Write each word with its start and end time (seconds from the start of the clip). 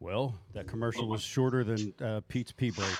Well, 0.00 0.34
that 0.54 0.66
commercial 0.68 1.08
was 1.08 1.22
shorter 1.22 1.64
than 1.64 1.92
uh, 2.02 2.20
Pete's 2.28 2.52
pee 2.52 2.70
break. 2.70 2.96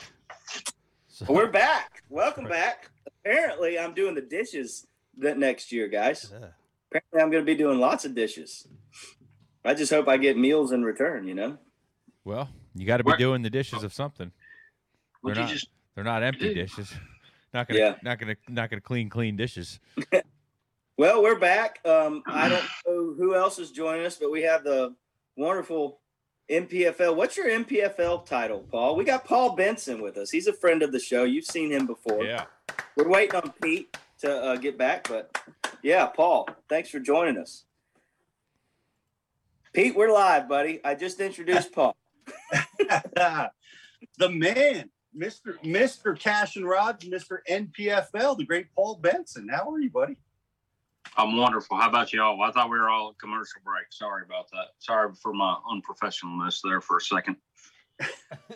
So, 1.09 1.27
We're 1.29 1.51
back. 1.51 2.03
Welcome 2.09 2.45
back. 2.45 2.91
Apparently, 3.07 3.79
I'm 3.79 3.95
doing 3.95 4.15
the 4.15 4.21
dishes 4.21 4.87
that 5.19 5.39
next 5.39 5.71
year, 5.73 5.89
guys. 5.89 6.31
yeah. 6.33 6.49
Apparently, 6.91 7.21
I'm 7.21 7.31
going 7.31 7.43
to 7.45 7.47
be 7.47 7.55
doing 7.57 7.79
lots 7.79 8.05
of 8.05 8.15
dishes. 8.15 8.67
I 9.65 9.75
just 9.75 9.93
hope 9.93 10.09
I 10.09 10.17
get 10.17 10.37
meals 10.39 10.73
in 10.73 10.83
return. 10.85 11.27
You 11.29 11.35
know. 11.35 11.59
Well, 12.25 12.49
you 12.75 12.87
got 12.87 12.97
to 12.99 13.05
be 13.05 13.09
Where- 13.09 13.17
doing 13.17 13.43
the 13.43 13.51
dishes 13.51 13.83
of 13.85 13.93
something. 13.93 14.33
Would 15.23 15.37
They're 15.37 15.45
not- 15.45 15.51
just 15.53 15.69
They're 15.95 16.05
not 16.05 16.23
empty 16.23 16.55
dishes. 16.55 16.93
Not 17.55 17.67
gonna, 17.67 17.81
Yeah. 17.81 17.95
not 18.03 18.19
gonna, 18.19 18.37
not 18.51 18.69
gonna 18.69 18.83
clean 18.83 19.09
clean 19.09 19.35
dishes. 19.37 19.81
Well, 20.99 21.23
we're 21.23 21.39
back. 21.39 21.79
Um, 21.87 22.23
I 22.27 22.49
don't 22.49 22.65
know 22.87 23.15
who 23.17 23.35
else 23.37 23.59
is 23.61 23.71
joining 23.71 24.05
us, 24.05 24.17
but 24.17 24.31
we 24.33 24.43
have 24.43 24.65
the 24.65 24.95
wonderful 25.37 26.01
NPFL. 26.51 27.15
What's 27.15 27.37
your 27.37 27.49
NPFL 27.49 28.25
title, 28.25 28.61
Paul? 28.71 28.97
We 28.97 29.05
got 29.05 29.25
Paul 29.25 29.55
Benson 29.55 30.01
with 30.01 30.17
us. 30.17 30.31
He's 30.31 30.47
a 30.47 30.53
friend 30.53 30.83
of 30.83 30.93
the 30.93 31.01
show. 31.01 31.25
You've 31.25 31.45
seen 31.45 31.71
him 31.71 31.87
before. 31.87 32.25
Yeah. 32.25 32.45
We're 32.97 33.09
waiting 33.09 33.37
on 33.37 33.53
Pete 33.63 33.97
to 34.21 34.35
uh, 34.35 34.57
get 34.57 34.79
back, 34.79 35.09
but 35.09 35.37
yeah, 35.83 36.07
Paul, 36.07 36.49
thanks 36.69 36.89
for 36.89 37.01
joining 37.01 37.39
us. 37.39 37.65
Pete, 39.73 39.95
we're 39.95 40.13
live, 40.13 40.49
buddy. 40.49 40.81
I 40.85 40.95
just 40.95 41.21
introduced 41.21 41.73
Paul. 41.73 41.95
the 43.21 43.51
man, 44.29 44.91
Mr. 45.17 45.63
Mr. 45.63 46.19
Cashion 46.19 46.65
Rods, 46.65 47.05
Mr. 47.05 47.39
NPFL, 47.49 48.39
the 48.39 48.45
great 48.45 48.75
Paul 48.75 48.97
Benson. 48.97 49.49
How 49.49 49.71
are 49.71 49.79
you, 49.79 49.91
buddy? 49.91 50.17
I'm 51.19 51.37
wonderful. 51.37 51.77
How 51.77 51.89
about 51.89 52.13
y'all? 52.13 52.41
I 52.43 52.53
thought 52.53 52.71
we 52.71 52.79
were 52.79 52.89
all 52.89 53.11
at 53.11 53.19
commercial 53.19 53.61
break. 53.65 53.87
Sorry 53.91 54.23
about 54.25 54.49
that. 54.53 54.69
Sorry 54.79 55.11
for 55.21 55.35
my 55.35 55.57
unprofessionalness 55.71 56.61
there 56.63 56.81
for 56.81 56.97
a 56.99 57.01
second. 57.01 57.37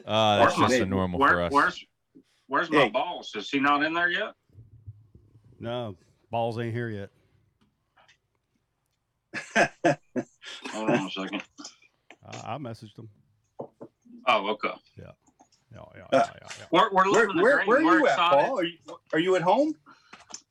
Uh, 0.06 0.36
that's 0.38 0.56
Where's 0.58 0.70
just 0.70 0.80
my- 0.80 0.86
a 0.86 0.88
normal 0.88 1.18
Where, 1.20 1.28
for 1.30 1.40
us. 1.42 1.52
where's 1.52 1.84
Where's 2.46 2.70
my 2.70 2.82
Hey. 2.84 2.88
boss? 2.90 3.34
Is 3.34 3.50
he 3.50 3.58
not 3.60 3.82
in 3.82 3.92
there 3.94 4.08
yet? 4.10 4.34
No, 5.60 5.96
balls 6.30 6.58
ain't 6.58 6.72
here 6.74 6.88
yet. 6.88 7.10
Hold 10.72 10.90
on 10.90 11.06
a 11.06 11.10
second. 11.10 11.42
I, 12.26 12.54
I 12.54 12.58
messaged 12.58 12.98
him. 12.98 13.08
Oh, 14.26 14.48
okay. 14.50 14.70
Yeah, 14.98 15.04
yeah, 15.72 15.80
yeah, 15.96 16.02
Uh, 16.04 16.06
yeah, 16.12 16.48
yeah. 16.58 16.64
We're, 16.70 16.90
we're 16.92 17.10
where 17.12 17.26
the 17.34 17.42
where, 17.42 17.56
dream. 17.56 17.66
where 17.68 17.78
are 17.80 17.84
we're 17.84 17.98
you 18.00 18.06
at. 18.08 18.18
Paul? 18.18 18.58
Are 18.58 18.64
you, 18.64 18.78
are 19.12 19.18
you 19.18 19.36
at 19.36 19.42
home? 19.42 19.74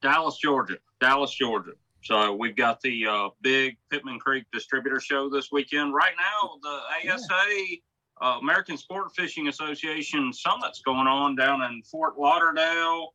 Dallas, 0.02 0.38
Georgia. 0.38 0.78
Dallas, 1.00 1.31
Georgia. 1.34 1.72
So 2.04 2.34
we've 2.36 2.56
got 2.56 2.82
the 2.82 3.06
uh, 3.06 3.30
big 3.42 3.78
Pittman 3.90 4.20
Creek 4.20 4.46
Distributor 4.52 5.00
Show 5.00 5.30
this 5.30 5.52
weekend. 5.52 5.94
Right 5.94 6.14
now, 6.18 6.58
the 6.62 7.12
ASA 7.12 7.76
uh, 8.22 8.38
American 8.42 8.78
Sport 8.78 9.12
Fishing 9.16 9.48
Association 9.48 10.34
Summit's 10.34 10.82
going 10.82 11.08
on 11.08 11.36
down 11.36 11.62
in 11.62 11.82
Fort 11.84 12.18
Lauderdale, 12.18 13.14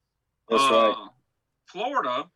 That's 0.48 0.62
uh, 0.62 0.66
right. 0.72 1.08
Florida. 1.66 2.26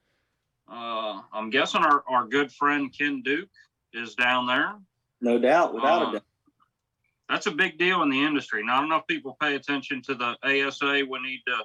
Uh, 0.68 1.20
I'm 1.32 1.50
guessing 1.50 1.82
our, 1.82 2.04
our 2.08 2.26
good 2.26 2.52
friend 2.52 2.92
Ken 2.96 3.22
Duke 3.22 3.48
is 3.92 4.14
down 4.14 4.46
there. 4.46 4.74
No 5.20 5.38
doubt, 5.38 5.74
without 5.74 6.02
Uh, 6.02 6.08
a 6.08 6.12
doubt. 6.14 6.22
That's 7.28 7.46
a 7.46 7.52
big 7.52 7.78
deal 7.78 8.02
in 8.02 8.08
the 8.08 8.22
industry. 8.24 8.64
Not 8.64 8.84
enough 8.84 9.06
people 9.06 9.36
pay 9.40 9.54
attention 9.54 10.02
to 10.02 10.14
the 10.14 10.36
ASA. 10.42 11.04
We 11.08 11.20
need 11.20 11.42
to 11.46 11.58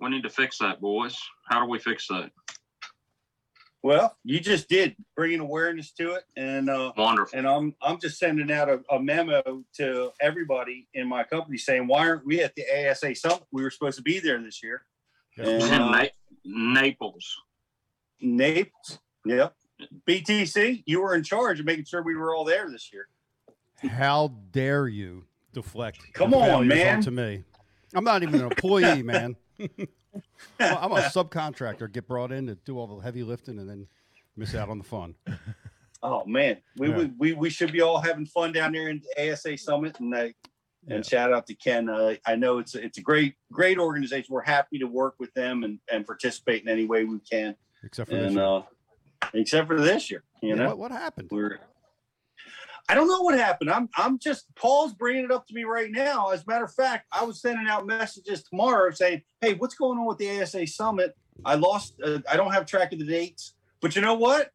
we 0.00 0.10
need 0.10 0.22
to 0.24 0.30
fix 0.30 0.58
that, 0.58 0.80
boys. 0.80 1.16
How 1.48 1.60
do 1.60 1.66
we 1.70 1.78
fix 1.78 2.06
that? 2.08 2.30
Well, 3.84 4.16
you 4.24 4.40
just 4.40 4.70
did 4.70 4.96
bringing 5.14 5.40
awareness 5.40 5.92
to 5.98 6.14
it, 6.14 6.24
and 6.38 6.70
uh, 6.70 6.92
Wonderful. 6.96 7.38
and 7.38 7.46
I'm 7.46 7.74
I'm 7.82 8.00
just 8.00 8.18
sending 8.18 8.50
out 8.50 8.70
a, 8.70 8.80
a 8.90 8.98
memo 8.98 9.42
to 9.74 10.10
everybody 10.22 10.88
in 10.94 11.06
my 11.06 11.22
company 11.22 11.58
saying 11.58 11.86
why 11.86 12.08
aren't 12.08 12.24
we 12.24 12.40
at 12.40 12.54
the 12.54 12.64
ASA 12.90 13.14
summit? 13.14 13.42
We 13.52 13.62
were 13.62 13.70
supposed 13.70 13.98
to 13.98 14.02
be 14.02 14.20
there 14.20 14.40
this 14.42 14.62
year. 14.62 14.86
Yes, 15.36 15.46
And, 15.46 15.56
It's 15.56 15.64
we- 15.70 15.76
in 15.76 15.82
uh, 15.82 15.90
Na- 15.90 16.80
Naples. 16.80 17.36
Naples. 18.22 18.98
Yep. 19.26 19.54
BTC, 20.08 20.82
you 20.86 21.02
were 21.02 21.14
in 21.14 21.22
charge 21.22 21.60
of 21.60 21.66
making 21.66 21.84
sure 21.84 22.02
we 22.02 22.16
were 22.16 22.34
all 22.34 22.44
there 22.44 22.70
this 22.70 22.90
year. 22.90 23.08
How 23.90 24.32
dare 24.50 24.88
you 24.88 25.26
deflect? 25.52 25.98
Come 26.14 26.30
your 26.30 26.40
on, 26.42 26.48
failures 26.48 26.68
man. 26.74 26.96
onto 26.96 27.10
me. 27.10 27.44
I'm 27.94 28.04
not 28.04 28.22
even 28.22 28.36
an 28.36 28.46
employee, 28.46 29.02
man. 29.12 29.36
I'm 30.60 30.92
a 30.92 30.96
subcontractor. 31.00 31.90
Get 31.92 32.06
brought 32.08 32.32
in 32.32 32.46
to 32.46 32.54
do 32.54 32.78
all 32.78 32.86
the 32.86 33.02
heavy 33.02 33.22
lifting 33.22 33.58
and 33.58 33.68
then 33.68 33.86
miss 34.36 34.54
out 34.54 34.68
on 34.68 34.78
the 34.78 34.84
fun. 34.84 35.14
Oh 36.06 36.22
man, 36.26 36.58
we 36.76 36.90
Yeah. 36.90 36.96
would 36.98 37.14
we, 37.18 37.32
we 37.32 37.48
should 37.48 37.72
be 37.72 37.80
all 37.80 37.98
having 37.98 38.26
fun 38.26 38.52
down 38.52 38.72
there 38.72 38.90
in 38.90 39.00
the 39.16 39.32
ASA 39.32 39.56
Summit, 39.56 39.98
and 40.00 40.14
I, 40.14 40.34
Yeah. 40.86 40.96
and 40.96 41.06
shout 41.06 41.32
out 41.32 41.46
to 41.46 41.54
Ken. 41.54 41.88
Uh, 41.88 42.16
I 42.26 42.36
know 42.36 42.58
it's 42.58 42.74
a, 42.74 42.84
it's 42.84 42.98
a 42.98 43.00
great 43.00 43.36
great 43.50 43.78
organization. 43.78 44.26
We're 44.28 44.42
happy 44.42 44.78
to 44.80 44.84
work 44.86 45.14
with 45.18 45.32
them 45.32 45.64
and, 45.64 45.78
and 45.90 46.04
participate 46.04 46.62
in 46.62 46.68
any 46.68 46.84
way 46.84 47.04
we 47.04 47.20
can. 47.20 47.56
Except 47.82 48.10
for 48.10 48.16
this 48.18 48.34
year. 48.34 48.44
uh, 48.44 48.62
except 49.32 49.66
for 49.66 49.80
this 49.80 50.10
year, 50.10 50.24
you 50.42 50.50
Yeah, 50.50 50.54
know, 50.56 50.66
what, 50.68 50.78
what 50.78 50.90
happened? 50.92 51.30
we're. 51.32 51.58
I 52.88 52.94
don't 52.94 53.08
know 53.08 53.22
what 53.22 53.38
happened. 53.38 53.70
I'm 53.70 53.88
I'm 53.96 54.18
just 54.18 54.46
Paul's 54.56 54.92
bringing 54.92 55.24
it 55.24 55.30
up 55.30 55.46
to 55.46 55.54
me 55.54 55.64
right 55.64 55.90
now. 55.90 56.30
As 56.30 56.42
a 56.42 56.44
matter 56.46 56.64
of 56.64 56.74
fact, 56.74 57.06
I 57.10 57.24
was 57.24 57.40
sending 57.40 57.66
out 57.66 57.86
messages 57.86 58.42
tomorrow 58.42 58.90
saying, 58.90 59.22
"Hey, 59.40 59.54
what's 59.54 59.74
going 59.74 59.98
on 59.98 60.06
with 60.06 60.18
the 60.18 60.42
ASA 60.42 60.66
Summit? 60.66 61.16
I 61.44 61.54
lost. 61.54 61.94
Uh, 62.02 62.18
I 62.30 62.36
don't 62.36 62.52
have 62.52 62.66
track 62.66 62.92
of 62.92 62.98
the 62.98 63.06
dates, 63.06 63.54
but 63.80 63.96
you 63.96 64.02
know 64.02 64.14
what? 64.14 64.50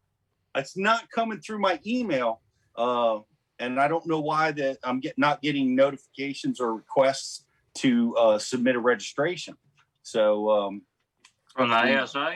It's 0.55 0.77
not 0.77 1.09
coming 1.09 1.39
through 1.39 1.59
my 1.59 1.79
email, 1.85 2.41
uh, 2.75 3.19
and 3.57 3.79
I 3.79 3.87
don't 3.87 4.05
know 4.05 4.19
why 4.19 4.51
that 4.51 4.77
I'm 4.83 4.99
get, 4.99 5.17
not 5.17 5.41
getting 5.41 5.75
notifications 5.75 6.59
or 6.59 6.75
requests 6.75 7.45
to 7.75 8.15
uh, 8.15 8.39
submit 8.39 8.75
a 8.75 8.79
registration. 8.79 9.55
So 10.03 10.49
um, 10.51 10.81
From 11.55 11.69
the 11.69 11.75
ASA, 11.75 12.35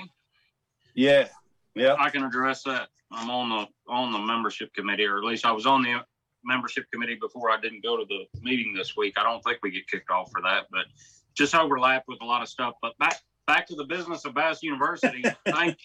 yeah, 0.96 1.28
yeah, 1.76 1.96
I 2.00 2.10
can 2.10 2.24
address 2.24 2.64
that. 2.64 2.90
I'm 3.14 3.30
on 3.30 3.50
the 3.50 3.92
on 3.92 4.12
the 4.12 4.20
membership 4.20 4.74
committee, 4.74 5.06
or 5.06 5.18
at 5.18 5.24
least 5.24 5.46
I 5.46 5.52
was 5.52 5.66
on 5.66 5.84
the 5.84 6.02
membership 6.44 6.86
committee 6.92 7.18
before 7.20 7.50
I 7.50 7.60
didn't 7.60 7.84
go 7.84 7.98
to 7.98 8.06
the 8.06 8.26
meeting 8.42 8.74
this 8.74 8.96
week. 8.96 9.14
I 9.18 9.24
don't 9.24 9.44
think 9.44 9.60
we 9.64 9.72
get 9.72 9.88
kicked 9.88 10.10
off 10.10 10.30
for 10.32 10.42
that, 10.42 10.66
but 10.72 10.86
just 11.36 11.56
overlapped 11.56 12.08
with 12.08 12.22
a 12.22 12.26
lot 12.26 12.42
of 12.42 12.50
stuff. 12.50 12.76
But 12.82 12.98
back 12.98 13.20
back 13.48 13.68
to 13.68 13.76
the 13.76 13.86
business 13.86 14.26
of 14.26 14.34
Bass 14.34 14.64
University. 14.64 15.24
thank 15.46 15.78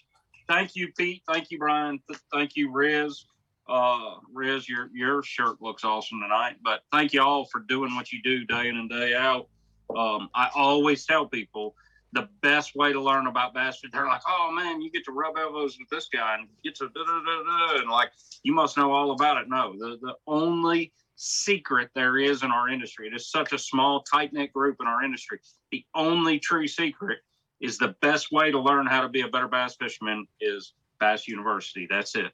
thank 0.49 0.77
you, 0.77 0.93
Pete. 0.97 1.23
Thank 1.29 1.51
you, 1.51 1.59
Brian. 1.59 2.01
Th- 2.09 2.21
thank 2.33 2.57
you, 2.57 2.73
Riz. 2.73 3.27
Uh, 3.69 4.17
Riz, 4.33 4.69
your 4.69 4.91
your 4.95 5.23
shirt 5.23 5.61
looks 5.61 5.85
awesome 5.85 6.21
tonight. 6.21 6.57
But 6.63 6.81
thank 6.93 7.13
you 7.13 7.23
all 7.23 7.45
for 7.47 7.61
doing 7.61 7.95
what 7.95 8.13
you 8.13 8.23
do 8.23 8.45
day 8.45 8.69
in 8.69 8.77
and 8.77 8.91
day 8.91 9.15
out. 9.15 9.49
Um, 9.97 10.29
I 10.35 10.51
always 10.55 11.07
tell 11.07 11.27
people 11.27 11.75
the 12.13 12.29
best 12.43 12.75
way 12.75 12.93
to 12.93 13.01
learn 13.01 13.27
about 13.27 13.55
bass 13.55 13.81
they're 13.93 14.07
like 14.07 14.23
oh 14.27 14.51
man 14.51 14.81
you 14.81 14.91
get 14.91 15.05
to 15.05 15.13
rub 15.13 15.37
elbows 15.39 15.77
with 15.79 15.89
this 15.91 16.09
guy 16.13 16.37
and 16.39 16.49
get 16.65 16.75
to 16.75 16.89
da, 16.95 17.05
da, 17.05 17.21
da, 17.21 17.43
da, 17.43 17.81
and 17.81 17.91
like 17.91 18.11
you 18.43 18.53
must 18.53 18.77
know 18.77 18.93
all 18.93 19.11
about 19.11 19.37
it 19.37 19.49
no 19.49 19.75
the, 19.79 19.99
the 20.01 20.15
only 20.27 20.93
secret 21.17 21.91
there 21.95 22.19
is 22.19 22.43
in 22.43 22.51
our 22.51 22.69
industry 22.69 23.09
it 23.09 23.15
is 23.15 23.31
such 23.31 23.53
a 23.53 23.59
small 23.59 24.03
tight-knit 24.03 24.53
group 24.53 24.77
in 24.81 24.87
our 24.87 25.03
industry 25.05 25.39
the 25.71 25.85
only 25.95 26.39
true 26.39 26.67
secret 26.67 27.19
is 27.61 27.77
the 27.77 27.95
best 28.01 28.31
way 28.33 28.51
to 28.51 28.59
learn 28.59 28.87
how 28.87 29.01
to 29.01 29.09
be 29.09 29.23
a 29.23 29.29
better 29.29 29.49
bass 29.49 29.75
fisherman 29.77 30.27
is 30.41 30.75
bass 31.01 31.29
university 31.29 31.87
that's 31.91 32.15
it 32.15 32.33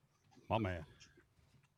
My 0.51 0.59
man. 0.59 0.85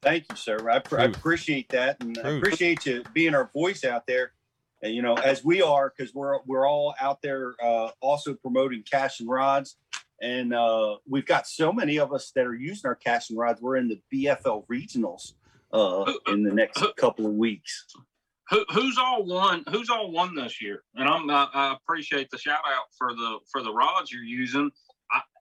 Thank 0.03 0.27
you, 0.31 0.37
sir. 0.37 0.71
I, 0.71 0.79
pr- 0.79 1.01
I 1.01 1.05
appreciate 1.05 1.69
that, 1.71 2.01
and 2.01 2.17
I 2.19 2.31
appreciate 2.31 2.87
you 2.87 3.03
being 3.13 3.35
our 3.35 3.51
voice 3.53 3.83
out 3.83 4.07
there. 4.07 4.33
And 4.87 4.95
you 4.95 5.03
know, 5.03 5.15
as 5.15 5.45
we 5.45 5.63
are, 5.63 5.93
because 5.95 6.15
we're 6.15 6.39
we're 6.47 6.69
all 6.69 6.95
out 7.01 7.21
there 7.21 7.55
uh, 7.63 7.91
also 8.01 8.35
promoting 8.35 8.85
Cashion 8.89 9.27
Rods, 9.27 9.77
and 10.23 10.55
uh, 10.55 10.97
we've 11.09 11.27
got 11.27 11.49
so 11.49 11.73
many 11.73 11.99
of 11.99 12.13
us 12.13 12.31
that 12.37 12.47
are 12.47 12.55
using 12.55 12.87
our 12.89 12.95
Cashion 12.95 13.37
Rods. 13.37 13.61
We're 13.61 13.77
in 13.77 13.89
the 13.89 14.01
BFL 14.15 14.65
regionals 14.69 15.33
uh, 15.73 16.13
in 16.29 16.45
the 16.45 16.55
next 16.55 16.85
couple 16.97 17.27
of 17.27 17.33
weeks. 17.33 17.87
who, 18.49 18.65
who's 18.73 18.97
all 18.97 19.25
won 19.25 19.65
who's 19.71 19.91
all 19.91 20.13
won 20.13 20.35
this 20.37 20.63
year 20.63 20.85
and 20.95 21.09
i'm 21.09 21.29
I, 21.29 21.49
I 21.53 21.75
appreciate 21.75 22.31
the 22.31 22.39
shout 22.39 22.61
out 22.67 22.87
for 22.97 23.13
the 23.13 23.39
for 23.51 23.61
the 23.61 23.73
rods 23.73 24.13
you're 24.13 24.23
using 24.23 24.71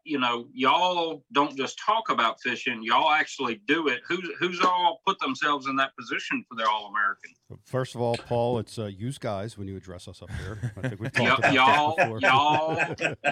you 0.06 0.20
know 0.20 0.48
y'all 0.54 1.24
don't 1.34 1.58
just 1.58 1.78
talk 1.84 2.10
about 2.10 2.40
fishing 2.42 2.82
y'all 2.84 3.12
actually 3.12 3.60
do 3.68 3.88
it 3.88 4.02
who's 4.08 4.30
who's 4.40 4.62
all 4.62 5.02
put 5.06 5.20
themselves 5.20 5.68
in 5.68 5.76
that 5.76 5.92
position 5.98 6.46
for 6.48 6.56
the 6.56 6.68
all-american 6.70 7.32
First 7.64 7.94
of 7.94 8.02
all, 8.02 8.18
Paul, 8.18 8.58
it's 8.58 8.80
uh, 8.80 8.86
use 8.86 9.20
guys 9.20 9.56
when 9.56 9.68
you 9.68 9.78
address 9.78 10.08
us 10.08 10.24
up 10.24 10.32
here. 10.32 10.74
I 10.78 10.88
think 10.90 11.00
we've 11.00 11.12
Y- 11.16 11.28
talked 11.28 11.40
about 11.42 11.54
y'all 11.54 11.96
that 11.96 12.04
before. 12.04 12.20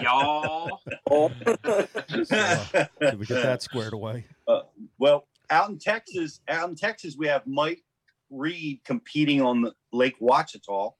y'all 0.00 0.80
Paul. 1.08 1.32
So, 2.24 2.36
uh, 2.36 2.86
did 3.00 3.18
we 3.18 3.26
get 3.26 3.42
that 3.42 3.62
squared 3.62 3.92
away? 3.92 4.24
Well, 4.98 5.26
out 5.50 5.68
in 5.68 5.78
Texas, 5.80 6.40
out 6.48 6.68
in 6.68 6.76
Texas, 6.76 7.16
we 7.18 7.26
have 7.26 7.42
Mike 7.44 7.82
Reed 8.30 8.80
competing 8.84 9.42
on 9.42 9.62
the 9.62 9.72
Lake 9.92 10.14
Ouachita 10.20 10.92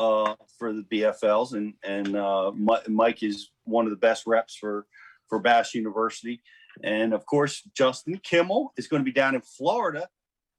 uh, 0.00 0.34
for 0.58 0.72
the 0.72 0.82
BFLs, 0.82 1.52
and 1.52 1.74
and 1.84 2.16
uh, 2.16 2.50
Mike 2.88 3.22
is 3.22 3.50
one 3.64 3.84
of 3.84 3.90
the 3.90 3.96
best 3.96 4.26
reps 4.26 4.56
for 4.56 4.86
for 5.28 5.38
Bass 5.38 5.74
University, 5.74 6.40
and 6.82 7.12
of 7.12 7.26
course 7.26 7.62
Justin 7.76 8.18
Kimmel 8.22 8.72
is 8.78 8.88
going 8.88 9.00
to 9.00 9.04
be 9.04 9.12
down 9.12 9.34
in 9.34 9.42
Florida 9.42 10.08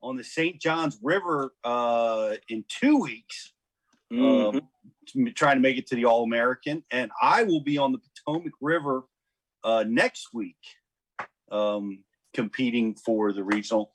on 0.04 0.16
the 0.16 0.24
St. 0.24 0.62
Johns 0.62 1.00
River 1.02 1.54
uh, 1.64 2.36
in 2.50 2.64
two 2.70 2.98
weeks, 2.98 3.54
um, 4.12 4.62
trying 5.36 5.58
to 5.58 5.62
make 5.62 5.78
it 5.78 5.88
to 5.88 5.96
the 5.96 6.06
All 6.06 6.24
American, 6.24 6.84
and 6.92 7.10
I 7.20 7.44
will 7.44 7.62
be 7.62 7.80
on 7.80 7.92
the 7.92 8.00
Potomac 8.00 8.54
River 8.62 9.04
uh, 9.64 9.84
next 9.88 10.28
week, 10.34 10.58
um, 11.52 12.04
competing 12.36 12.94
for 12.94 13.34
the 13.34 13.44
regional 13.44 13.92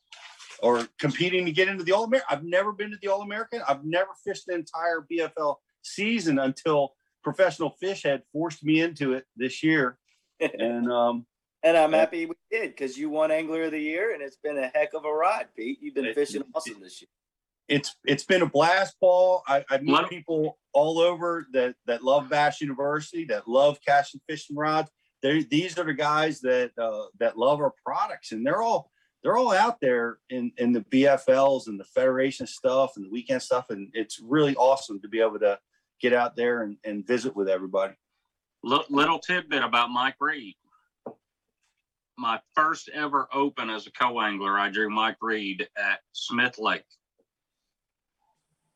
or 0.63 0.87
competing 0.99 1.45
to 1.47 1.53
get 1.53 1.69
into 1.69 1.85
the 1.85 1.93
All 1.93 2.05
American. 2.05 2.27
I've 2.31 2.45
never 2.45 2.73
been 2.73 2.91
to 2.91 2.99
the 3.01 3.09
All 3.09 3.23
American. 3.23 3.63
I've 3.69 3.85
never 3.85 4.11
fished 4.25 4.47
the 4.47 4.55
entire 4.55 5.07
BFL 5.11 5.57
season 5.83 6.39
until 6.39 6.95
Professional 7.23 7.71
Fish 7.71 8.03
had 8.05 8.23
forced 8.33 8.65
me 8.65 8.81
into 8.81 9.13
it 9.15 9.25
this 9.37 9.63
year, 9.63 9.99
and 10.41 10.91
um, 10.91 11.27
and 11.63 11.77
I'm 11.77 11.93
happy 11.93 12.27
we 12.27 12.35
did 12.51 12.71
because 12.71 12.97
you 12.97 13.11
won 13.11 13.31
Angler 13.31 13.65
of 13.65 13.73
the 13.73 13.81
Year, 13.81 14.15
and 14.15 14.23
it's 14.23 14.37
been 14.37 14.59
a 14.59 14.69
heck 14.69 14.95
of 14.95 15.05
a 15.05 15.13
ride, 15.13 15.47
Pete. 15.57 15.79
You've 15.81 15.95
been 15.95 16.05
It- 16.07 16.15
fishing 16.15 16.43
it- 16.43 16.47
awesome 16.55 16.81
this 16.81 17.01
year. 17.03 17.09
it's 17.69 17.97
it's 18.05 18.25
been 18.25 18.43
a 18.43 18.47
blast, 18.47 18.95
Paul. 19.01 19.43
I, 19.49 19.65
I 19.71 19.79
meet 19.79 19.93
Let- 19.93 20.09
people 20.09 20.59
all 20.73 21.01
over 21.01 21.47
that 21.53 21.75
that 21.87 22.05
love 22.05 22.29
Bass 22.29 22.61
University, 22.61 23.25
that 23.27 23.49
love 23.49 23.79
Cashion 23.85 24.21
fishing 24.29 24.55
rods. 24.57 24.89
They 25.23 25.43
these 25.43 25.77
are 25.79 25.85
the 25.85 25.95
guys 25.95 26.41
that 26.43 26.71
uh, 26.79 27.07
that 27.19 27.37
love 27.37 27.61
our 27.61 27.73
products, 27.85 28.31
and 28.33 28.47
they're 28.47 28.63
all 28.63 28.91
they're 29.23 29.37
all 29.37 29.53
out 29.53 29.81
there 29.81 30.19
in 30.31 30.53
in 30.59 30.73
the 30.73 30.83
BFLs 30.83 31.67
and 31.67 31.79
the 31.79 31.85
Federation 31.85 32.47
stuff 32.47 32.97
and 32.97 33.05
the 33.05 33.11
weekend 33.11 33.43
stuff, 33.43 33.71
and 33.71 33.91
it's 33.93 34.21
really 34.21 34.55
awesome 34.57 35.01
to 35.01 35.09
be 35.09 35.21
able 35.21 35.39
to 35.41 35.59
get 36.01 36.13
out 36.13 36.37
there 36.37 36.63
and, 36.63 36.77
and 36.85 37.07
visit 37.07 37.35
with 37.35 37.49
everybody. 37.49 37.95
Li- 38.63 38.85
Little 38.91 39.19
tidbit 39.19 39.63
about 39.63 39.91
Mike 39.91 40.17
Reed. 40.21 40.55
My 42.19 42.41
first 42.55 42.89
ever 42.95 43.29
open 43.33 43.69
as 43.69 43.87
a 43.87 43.93
co-angler, 43.93 44.59
I 44.59 44.71
drew 44.71 44.89
Mike 44.89 45.19
Reed 45.21 45.69
at 45.77 46.01
Smith 46.13 46.59
Lake. 46.59 46.85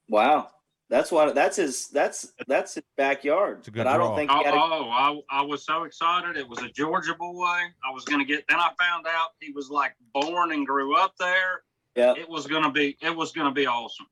Wow, 0.09 0.51
that's 0.91 1.13
what 1.13 1.35
that's 1.35 1.57
his 1.57 1.89
that's 1.89 2.33
that's 2.49 2.75
his 2.75 2.85
backyard. 2.97 3.59
It's 3.61 3.69
a 3.69 3.71
good 3.71 3.85
But 3.85 3.87
I 3.87 3.97
don't 3.97 4.09
draw. 4.09 4.17
think 4.17 4.31
Oh, 4.33 4.39
he 4.39 4.45
had 4.45 4.55
a, 4.55 4.57
oh, 4.59 4.69
oh 4.73 5.23
I, 5.31 5.39
I 5.39 5.43
was 5.43 5.65
so 5.65 5.85
excited. 5.85 6.37
It 6.37 6.49
was 6.49 6.59
a 6.63 6.69
Georgia 6.69 7.15
boy. 7.15 7.45
I 7.45 7.93
was 7.95 8.05
going 8.05 8.19
to 8.19 8.25
get, 8.27 8.45
then 8.49 8.59
I 8.59 8.71
found 8.79 9.07
out 9.07 9.31
he 9.41 9.53
was 9.53 9.71
like 9.71 9.95
born 10.13 10.53
and 10.53 10.67
grew 10.67 10.97
up 10.97 11.15
there. 11.19 11.63
yeah. 11.95 12.15
It 12.17 12.29
was 12.29 12.47
going 12.47 12.65
to 12.65 12.71
be, 12.71 12.99
it 13.01 13.15
was 13.15 13.31
going 13.33 13.47
to 13.47 13.55
be 13.55 13.67
awesome. 13.67 14.07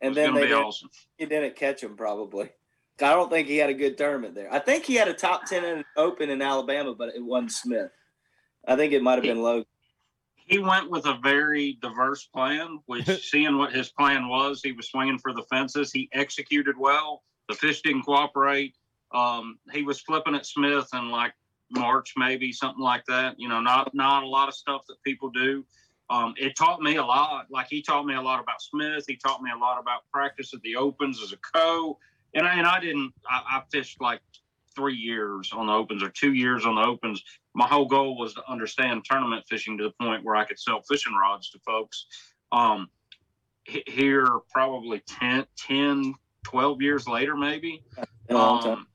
And 0.00 0.14
then 0.14 0.34
they 0.34 0.42
be 0.42 0.46
didn't, 0.48 0.64
awesome. 0.64 0.90
he 1.16 1.26
didn't 1.26 1.56
catch 1.56 1.82
him 1.82 1.96
probably. 1.96 2.50
I 3.00 3.10
don't 3.14 3.30
think 3.30 3.46
he 3.46 3.56
had 3.58 3.70
a 3.70 3.74
good 3.74 3.96
tournament 3.96 4.34
there. 4.34 4.52
I 4.52 4.58
think 4.58 4.84
he 4.84 4.96
had 4.96 5.06
a 5.06 5.14
top 5.14 5.46
ten 5.46 5.64
in 5.64 5.84
open 5.96 6.30
in 6.30 6.42
Alabama, 6.42 6.94
but 6.96 7.10
it 7.14 7.24
wasn't 7.24 7.52
Smith. 7.52 7.90
I 8.66 8.74
think 8.74 8.92
it 8.92 9.02
might 9.04 9.14
have 9.14 9.22
been 9.22 9.40
Logan. 9.40 9.66
He 10.48 10.58
went 10.58 10.90
with 10.90 11.06
a 11.06 11.18
very 11.22 11.78
diverse 11.82 12.24
plan, 12.24 12.80
which 12.86 13.06
seeing 13.30 13.58
what 13.58 13.72
his 13.72 13.90
plan 13.90 14.28
was, 14.28 14.60
he 14.62 14.72
was 14.72 14.88
swinging 14.88 15.18
for 15.18 15.32
the 15.32 15.42
fences. 15.44 15.92
He 15.92 16.08
executed 16.12 16.76
well. 16.78 17.22
The 17.48 17.54
fish 17.54 17.82
didn't 17.82 18.02
cooperate. 18.02 18.74
Um, 19.12 19.58
he 19.72 19.82
was 19.82 20.00
flipping 20.00 20.34
at 20.34 20.46
Smith 20.46 20.88
in 20.92 21.10
like 21.10 21.32
March, 21.70 22.14
maybe 22.16 22.52
something 22.52 22.82
like 22.82 23.04
that. 23.06 23.38
You 23.38 23.48
know, 23.48 23.60
not 23.60 23.94
not 23.94 24.22
a 24.22 24.26
lot 24.26 24.48
of 24.48 24.54
stuff 24.54 24.82
that 24.88 24.96
people 25.04 25.30
do. 25.30 25.64
Um, 26.10 26.34
it 26.38 26.56
taught 26.56 26.80
me 26.80 26.96
a 26.96 27.04
lot. 27.04 27.46
Like 27.50 27.66
he 27.68 27.82
taught 27.82 28.06
me 28.06 28.14
a 28.14 28.20
lot 28.20 28.40
about 28.40 28.62
Smith. 28.62 29.04
He 29.06 29.16
taught 29.16 29.42
me 29.42 29.50
a 29.54 29.58
lot 29.58 29.78
about 29.78 30.02
practice 30.12 30.54
at 30.54 30.62
the 30.62 30.76
opens 30.76 31.22
as 31.22 31.32
a 31.32 31.36
co. 31.36 31.98
And 32.34 32.46
I, 32.46 32.54
and 32.54 32.66
I 32.66 32.80
didn't. 32.80 33.12
I, 33.28 33.58
I 33.58 33.62
fished 33.70 34.00
like 34.00 34.20
three 34.74 34.96
years 34.96 35.50
on 35.52 35.66
the 35.66 35.72
opens 35.72 36.02
or 36.02 36.08
two 36.10 36.32
years 36.32 36.64
on 36.64 36.76
the 36.76 36.82
opens 36.82 37.22
my 37.58 37.66
whole 37.66 37.86
goal 37.86 38.16
was 38.16 38.34
to 38.34 38.42
understand 38.48 39.04
tournament 39.04 39.44
fishing 39.48 39.76
to 39.76 39.82
the 39.82 39.92
point 40.00 40.22
where 40.24 40.36
I 40.36 40.44
could 40.44 40.60
sell 40.60 40.80
fishing 40.88 41.12
rods 41.12 41.50
to 41.50 41.58
folks. 41.66 42.06
Um, 42.52 42.88
here, 43.64 44.28
probably 44.52 45.02
10, 45.08 45.44
10, 45.56 46.14
12 46.44 46.80
years 46.82 47.08
later, 47.08 47.36
maybe, 47.36 47.82
In 48.28 48.36
a 48.36 48.38
long 48.38 48.62
time. 48.62 48.72
um, 48.72 48.86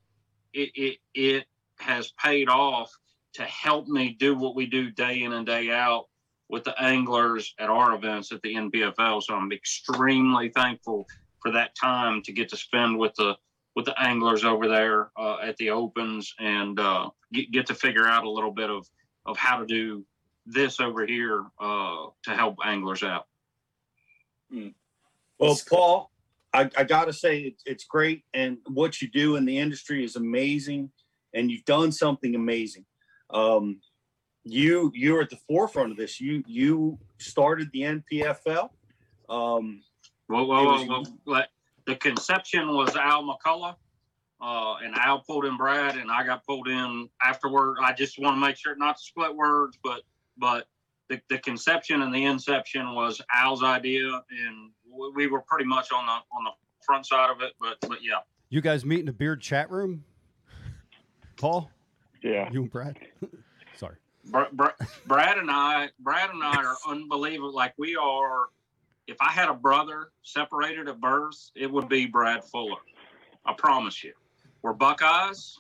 it, 0.54 0.70
it, 0.76 0.98
it 1.14 1.46
has 1.80 2.14
paid 2.14 2.48
off 2.48 2.90
to 3.34 3.44
help 3.44 3.88
me 3.88 4.16
do 4.18 4.34
what 4.34 4.56
we 4.56 4.66
do 4.66 4.90
day 4.92 5.24
in 5.24 5.34
and 5.34 5.46
day 5.46 5.70
out 5.70 6.06
with 6.48 6.64
the 6.64 6.82
anglers 6.82 7.54
at 7.60 7.70
our 7.70 7.94
events 7.94 8.32
at 8.32 8.42
the 8.44 8.56
NPFL. 8.56 9.22
So 9.24 9.36
I'm 9.36 9.52
extremely 9.52 10.48
thankful 10.56 11.06
for 11.42 11.52
that 11.52 11.76
time 11.76 12.22
to 12.24 12.32
get 12.32 12.48
to 12.50 12.56
spend 12.56 12.98
with 12.98 13.14
the 13.16 13.36
with 13.76 13.86
the 13.86 14.00
anglers 14.02 14.44
over 14.44 14.68
there 14.68 15.10
uh, 15.18 15.38
at 15.42 15.58
the 15.58 15.70
opens 15.72 16.34
and 16.40 16.80
uh, 16.80 17.10
get, 17.32 17.52
get 17.52 17.66
to 17.68 17.76
figure 17.76 18.06
out 18.08 18.24
a 18.24 18.30
little 18.30 18.52
bit 18.52 18.70
of 18.70 18.88
of 19.26 19.38
how 19.38 19.58
to 19.58 19.66
do 19.66 20.06
this 20.46 20.80
over 20.82 21.06
here 21.06 21.46
uh, 21.60 22.08
to 22.24 22.32
help 22.36 22.58
anglers 22.66 23.04
out. 23.04 23.28
Well, 25.40 25.58
Paul, 25.70 26.12
I, 26.54 26.70
I 26.78 26.84
got 26.84 27.06
to 27.06 27.14
say 27.14 27.40
it's, 27.42 27.64
it's 27.66 27.84
great, 27.86 28.24
and 28.34 28.58
what 28.68 29.02
you 29.02 29.10
do 29.10 29.36
in 29.38 29.46
the 29.46 29.58
industry 29.58 30.04
is 30.04 30.16
amazing, 30.16 30.92
and 31.34 31.50
you've 31.50 31.66
done 31.66 31.92
something 31.92 32.36
amazing. 32.36 32.86
Um, 33.32 33.80
you 34.44 34.92
you're 34.94 35.22
at 35.22 35.30
the 35.30 35.40
forefront 35.48 35.92
of 35.92 35.98
this. 35.98 36.20
You 36.22 36.44
you 36.46 37.00
started 37.18 37.70
the 37.74 37.82
NPFL. 37.82 38.70
Um, 39.30 39.82
Well, 40.28 40.44
It 40.44 40.48
well, 40.48 40.66
was- 40.66 40.88
well, 40.88 41.04
well, 41.04 41.18
let- 41.26 41.50
the 41.86 41.96
conception 41.96 42.74
was 42.74 42.96
Al 42.96 43.24
McCullough, 43.24 43.76
uh, 44.42 44.76
and 44.84 44.96
Al 44.96 45.20
pulled 45.20 45.46
in 45.46 45.58
Brad, 45.58 45.96
and 45.98 46.12
I 46.12 46.24
got 46.26 46.46
pulled 46.46 46.68
in 46.68 47.10
afterward. 47.24 47.78
I 47.82 47.94
just 47.94 48.20
want 48.20 48.36
to 48.36 48.40
make 48.40 48.56
sure 48.58 48.76
not 48.76 48.98
to 48.98 49.04
split 49.04 49.36
words, 49.36 49.78
but 49.84 50.02
but 50.38 50.68
the, 51.10 51.22
the 51.30 51.38
conception 51.40 52.02
and 52.02 52.14
the 52.14 52.26
inception 52.26 52.94
was 52.96 53.22
Al's 53.34 53.64
idea, 53.64 54.08
and 54.08 54.72
we- 54.90 55.12
we 55.16 55.28
were 55.28 55.42
pretty 55.42 55.66
much 55.66 55.92
on 55.92 56.06
the 56.06 56.12
on 56.12 56.44
the 56.46 56.52
front 56.86 57.06
side 57.06 57.30
of 57.30 57.42
it. 57.42 57.54
But 57.60 57.78
but 57.82 58.04
yeah, 58.04 58.20
You 58.50 58.62
guys 58.62 58.86
meet 58.86 59.00
in 59.02 59.06
the 59.06 59.14
beard 59.14 59.42
chat 59.42 59.70
room? 59.70 60.04
Paul? 61.38 61.70
Yeah. 62.22 62.50
You 62.52 62.62
and 62.64 62.72
Brad? 62.72 62.98
Sorry. 63.76 63.98
Br- 64.26 64.44
Br- 64.54 64.84
Brad 65.06 65.38
and 65.38 65.52
I, 65.52 65.90
Brad 66.00 66.30
and 66.30 66.42
I 66.44 66.64
are 66.64 66.78
unbelievable. 66.88 67.54
Like 67.54 67.74
we 67.78 67.96
are. 67.98 68.46
If 69.08 69.18
I 69.22 69.32
had 69.32 69.50
a 69.50 69.54
brother 69.54 70.10
separated 70.24 70.88
at 70.88 71.00
birth, 71.02 71.52
it 71.56 71.72
would 71.72 71.90
be 71.90 72.06
Brad 72.06 72.44
Fuller. 72.44 72.80
I 73.46 73.54
promise 73.54 74.04
you. 74.04 74.14
We're 74.62 74.74
Buckeyes. 74.74 75.60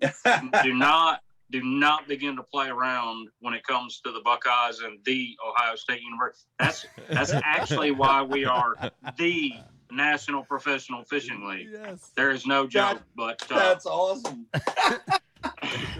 do 0.62 0.74
not 0.74 1.20
do 1.50 1.62
not 1.62 2.06
begin 2.06 2.36
to 2.36 2.42
play 2.42 2.68
around 2.68 3.28
when 3.40 3.54
it 3.54 3.64
comes 3.64 4.00
to 4.00 4.12
the 4.12 4.20
Buckeyes 4.20 4.80
and 4.80 4.98
the 5.04 5.36
Ohio 5.46 5.74
State 5.74 6.00
University. 6.00 6.46
That's 6.58 6.86
that's 7.10 7.32
actually 7.32 7.90
why 7.90 8.22
we 8.22 8.44
are 8.44 8.76
the 9.18 9.54
National 9.90 10.44
Professional 10.44 11.02
Fishing 11.04 11.46
League. 11.48 11.68
Yes. 11.72 12.12
There 12.14 12.30
is 12.30 12.46
no 12.46 12.66
joke, 12.66 13.02
but 13.16 13.44
uh, 13.50 13.58
that's 13.58 13.86
awesome. 13.86 14.46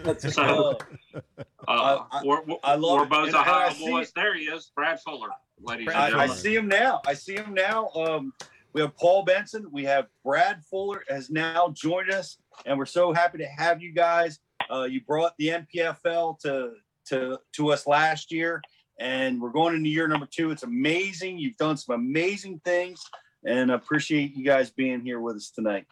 That's 0.03 0.35
so 0.35 0.79
Uh, 1.15 1.23
I- 1.69 2.23
we're, 2.25 2.43
we're, 2.45 2.57
I 2.65 2.75
love 2.75 2.99
we're 2.99 3.05
it. 3.05 3.11
both 3.11 3.27
And- 3.29 3.37
and 3.37 3.49
I 3.49 3.73
see- 3.73 3.89
boys. 3.91 4.13
There 4.15 4.35
he 4.35 4.45
is, 4.45 4.71
Brad 4.75 5.01
Fuller, 5.01 5.29
ladies 5.61 5.89
and 5.89 5.97
I, 5.97 6.23
I 6.23 6.27
see 6.27 6.55
him 6.55 6.69
now. 6.69 7.01
I 7.07 7.15
see 7.15 7.35
him 7.35 7.55
now. 7.55 7.89
Um, 7.91 8.33
we 8.73 8.81
have 8.81 8.97
Paul 8.97 9.25
Benson. 9.25 9.67
We 9.73 9.85
have 9.85 10.07
Brad 10.25 10.63
Fuller 10.71 11.03
has 11.09 11.31
now 11.31 11.71
joined 11.77 12.11
us, 12.11 12.39
and 12.67 12.79
we're 12.79 12.87
so 12.87 13.13
happy 13.13 13.39
to 13.39 13.47
have 13.47 13.83
you 13.83 13.93
guys. 13.93 14.39
Uh, 14.71 14.85
you 14.85 15.01
brought 15.01 15.37
the 15.39 15.49
NPFL 15.49 16.39
to 16.41 16.73
to 17.07 17.39
to 17.55 17.73
us 17.73 17.87
last 17.89 18.31
year, 18.31 18.63
and 19.01 19.41
we're 19.41 19.51
going 19.51 19.75
into 19.75 19.89
year 19.89 20.07
number 20.07 20.27
two. 20.31 20.51
It's 20.53 20.63
amazing. 20.63 21.39
You've 21.39 21.57
done 21.57 21.77
some 21.77 21.97
amazing 21.97 22.61
things, 22.65 23.03
and 23.45 23.73
I 23.73 23.75
appreciate 23.75 24.37
you 24.37 24.45
guys 24.45 24.71
being 24.71 25.01
here 25.01 25.19
with 25.21 25.35
us 25.37 25.51
tonight. 25.51 25.87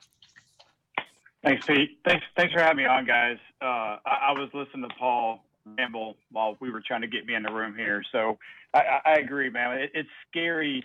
Thanks, 1.43 1.67
Pete. 1.67 1.99
Thanks, 2.05 2.25
thanks 2.37 2.53
for 2.53 2.61
having 2.61 2.79
me 2.79 2.85
on, 2.85 3.07
guys. 3.07 3.37
Uh, 3.63 3.99
I, 4.05 4.29
I 4.29 4.33
was 4.33 4.51
listening 4.53 4.89
to 4.89 4.95
Paul 4.99 5.45
ramble 5.77 6.17
while 6.33 6.57
we 6.61 6.71
were 6.71 6.83
trying 6.85 7.03
to 7.03 7.07
get 7.07 7.27
me 7.27 7.35
in 7.35 7.43
the 7.43 7.53
room 7.53 7.75
here. 7.77 8.03
So 8.13 8.39
I, 8.75 9.01
I, 9.05 9.13
agree, 9.15 9.51
man. 9.51 9.79
It, 9.79 9.91
it's 9.95 10.09
scary. 10.31 10.85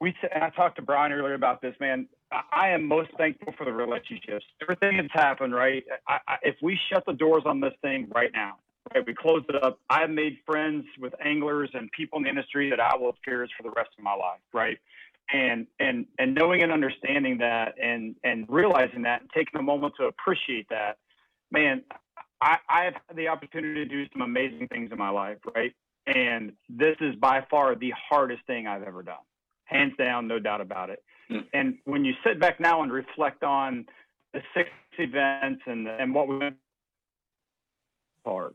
We 0.00 0.14
and 0.34 0.44
I 0.44 0.50
talked 0.50 0.76
to 0.76 0.82
Brian 0.82 1.12
earlier 1.12 1.34
about 1.34 1.62
this, 1.62 1.74
man. 1.80 2.06
I, 2.32 2.42
I 2.52 2.68
am 2.70 2.86
most 2.86 3.10
thankful 3.16 3.54
for 3.56 3.64
the 3.64 3.72
relationships. 3.72 4.44
Everything 4.60 4.98
that's 4.98 5.12
happened, 5.12 5.54
right? 5.54 5.84
If 6.42 6.56
we 6.62 6.78
shut 6.92 7.04
the 7.06 7.14
doors 7.14 7.44
on 7.46 7.60
this 7.60 7.72
thing 7.82 8.08
right 8.14 8.30
now, 8.34 8.56
right, 8.94 9.06
we 9.06 9.14
close 9.14 9.42
it 9.48 9.62
up. 9.62 9.78
I've 9.88 10.10
made 10.10 10.38
friends 10.44 10.84
with 11.00 11.14
anglers 11.24 11.70
and 11.72 11.90
people 11.92 12.18
in 12.18 12.24
the 12.24 12.30
industry 12.30 12.70
that 12.70 12.80
I 12.80 12.96
will 12.96 13.16
cherish 13.24 13.50
for 13.56 13.62
the 13.62 13.70
rest 13.70 13.90
of 13.96 14.04
my 14.04 14.14
life, 14.14 14.40
right? 14.52 14.78
And 15.32 15.66
and 15.80 16.06
and 16.18 16.34
knowing 16.34 16.62
and 16.62 16.72
understanding 16.72 17.38
that 17.38 17.74
and 17.82 18.14
and 18.24 18.46
realizing 18.48 19.02
that 19.02 19.20
and 19.22 19.30
taking 19.34 19.58
a 19.58 19.62
moment 19.62 19.94
to 19.98 20.04
appreciate 20.06 20.68
that 20.68 20.98
man 21.50 21.82
i 22.40 22.56
i've 22.68 22.94
had 23.08 23.16
the 23.16 23.28
opportunity 23.28 23.74
to 23.74 23.84
do 23.86 24.04
some 24.12 24.22
amazing 24.22 24.68
things 24.68 24.90
in 24.92 24.98
my 24.98 25.10
life 25.10 25.38
right 25.54 25.72
and 26.06 26.52
this 26.68 26.96
is 27.00 27.14
by 27.16 27.44
far 27.50 27.74
the 27.74 27.92
hardest 28.08 28.44
thing 28.46 28.66
i've 28.66 28.82
ever 28.82 29.02
done 29.02 29.16
hands 29.64 29.92
down 29.98 30.26
no 30.26 30.38
doubt 30.38 30.60
about 30.60 30.90
it 30.90 31.02
Mm. 31.28 31.44
and 31.54 31.78
when 31.86 32.04
you 32.04 32.14
sit 32.24 32.38
back 32.38 32.60
now 32.60 32.84
and 32.84 32.92
reflect 32.92 33.42
on 33.42 33.84
the 34.32 34.40
six 34.54 34.70
events 34.96 35.60
and 35.66 35.88
and 35.88 36.14
what 36.14 36.28
we 36.28 36.38
went 36.38 36.54
hard 38.24 38.54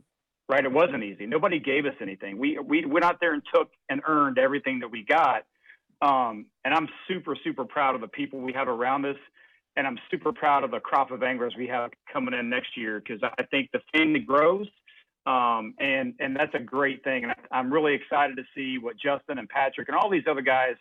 right? 0.51 0.65
It 0.65 0.71
wasn't 0.71 1.03
easy. 1.03 1.25
Nobody 1.25 1.59
gave 1.59 1.85
us 1.85 1.93
anything. 2.01 2.37
We 2.37 2.59
we 2.59 2.85
went 2.85 3.05
out 3.05 3.19
there 3.21 3.33
and 3.33 3.41
took 3.53 3.71
and 3.89 4.01
earned 4.05 4.37
everything 4.37 4.79
that 4.79 4.91
we 4.91 5.03
got. 5.03 5.45
Um, 6.01 6.47
and 6.65 6.73
I'm 6.73 6.87
super 7.07 7.35
super 7.43 7.65
proud 7.65 7.95
of 7.95 8.01
the 8.01 8.07
people 8.07 8.39
we 8.39 8.53
have 8.53 8.67
around 8.67 9.05
us, 9.05 9.17
and 9.75 9.85
I'm 9.85 9.99
super 10.09 10.31
proud 10.31 10.63
of 10.63 10.71
the 10.71 10.79
crop 10.79 11.11
of 11.11 11.23
anglers 11.23 11.53
we 11.57 11.67
have 11.67 11.91
coming 12.11 12.33
in 12.33 12.49
next 12.49 12.75
year 12.75 12.99
because 12.99 13.21
I 13.37 13.43
think 13.43 13.69
the 13.71 13.81
family 13.93 14.19
grows. 14.19 14.67
Um, 15.27 15.75
and 15.79 16.15
and 16.19 16.35
that's 16.35 16.55
a 16.55 16.59
great 16.59 17.03
thing, 17.03 17.23
and 17.23 17.33
I'm 17.51 17.71
really 17.71 17.93
excited 17.93 18.37
to 18.37 18.43
see 18.55 18.79
what 18.79 18.95
Justin 18.97 19.37
and 19.37 19.47
Patrick 19.47 19.87
and 19.87 19.95
all 19.95 20.09
these 20.09 20.23
other 20.27 20.41
guys 20.41 20.75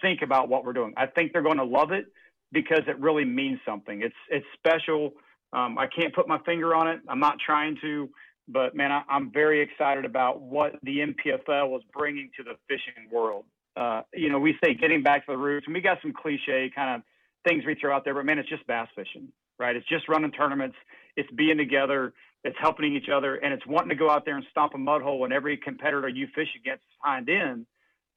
think 0.00 0.22
about 0.22 0.48
what 0.48 0.64
we're 0.64 0.72
doing. 0.72 0.94
I 0.96 1.06
think 1.06 1.32
they're 1.32 1.42
going 1.42 1.58
to 1.58 1.64
love 1.64 1.92
it 1.92 2.06
because 2.52 2.82
it 2.86 2.98
really 2.98 3.24
means 3.24 3.58
something. 3.66 4.00
It's 4.02 4.14
it's 4.30 4.46
special. 4.54 5.12
Um, 5.52 5.78
I 5.78 5.86
can't 5.86 6.14
put 6.14 6.26
my 6.26 6.38
finger 6.46 6.74
on 6.74 6.88
it. 6.88 7.00
I'm 7.08 7.20
not 7.20 7.36
trying 7.44 7.76
to, 7.82 8.08
but 8.48 8.74
man, 8.74 8.92
I, 8.92 9.02
I'm 9.08 9.30
very 9.30 9.60
excited 9.60 10.04
about 10.04 10.40
what 10.40 10.72
the 10.82 10.98
NPFL 10.98 11.76
is 11.76 11.82
bringing 11.92 12.30
to 12.36 12.42
the 12.42 12.54
fishing 12.68 13.10
world. 13.12 13.44
Uh, 13.76 14.02
you 14.14 14.30
know, 14.30 14.38
we 14.38 14.56
say 14.64 14.74
getting 14.74 15.02
back 15.02 15.26
to 15.26 15.32
the 15.32 15.38
roots, 15.38 15.66
and 15.66 15.74
we 15.74 15.80
got 15.80 15.98
some 16.02 16.12
cliche 16.12 16.70
kind 16.74 16.96
of 16.96 17.02
things 17.46 17.64
we 17.66 17.74
throw 17.74 17.94
out 17.94 18.04
there, 18.04 18.14
but 18.14 18.24
man, 18.24 18.38
it's 18.38 18.48
just 18.48 18.66
bass 18.66 18.88
fishing, 18.96 19.28
right? 19.58 19.76
It's 19.76 19.88
just 19.88 20.08
running 20.08 20.32
tournaments. 20.32 20.76
It's 21.16 21.30
being 21.32 21.58
together. 21.58 22.14
It's 22.44 22.56
helping 22.60 22.94
each 22.94 23.08
other, 23.12 23.36
and 23.36 23.52
it's 23.52 23.66
wanting 23.66 23.90
to 23.90 23.96
go 23.96 24.08
out 24.08 24.24
there 24.24 24.36
and 24.36 24.44
stomp 24.50 24.74
a 24.74 24.78
mud 24.78 25.02
hole 25.02 25.18
when 25.18 25.32
every 25.32 25.56
competitor 25.56 26.08
you 26.08 26.28
fish 26.34 26.48
against 26.58 26.84
is 26.84 27.28
in, 27.28 27.66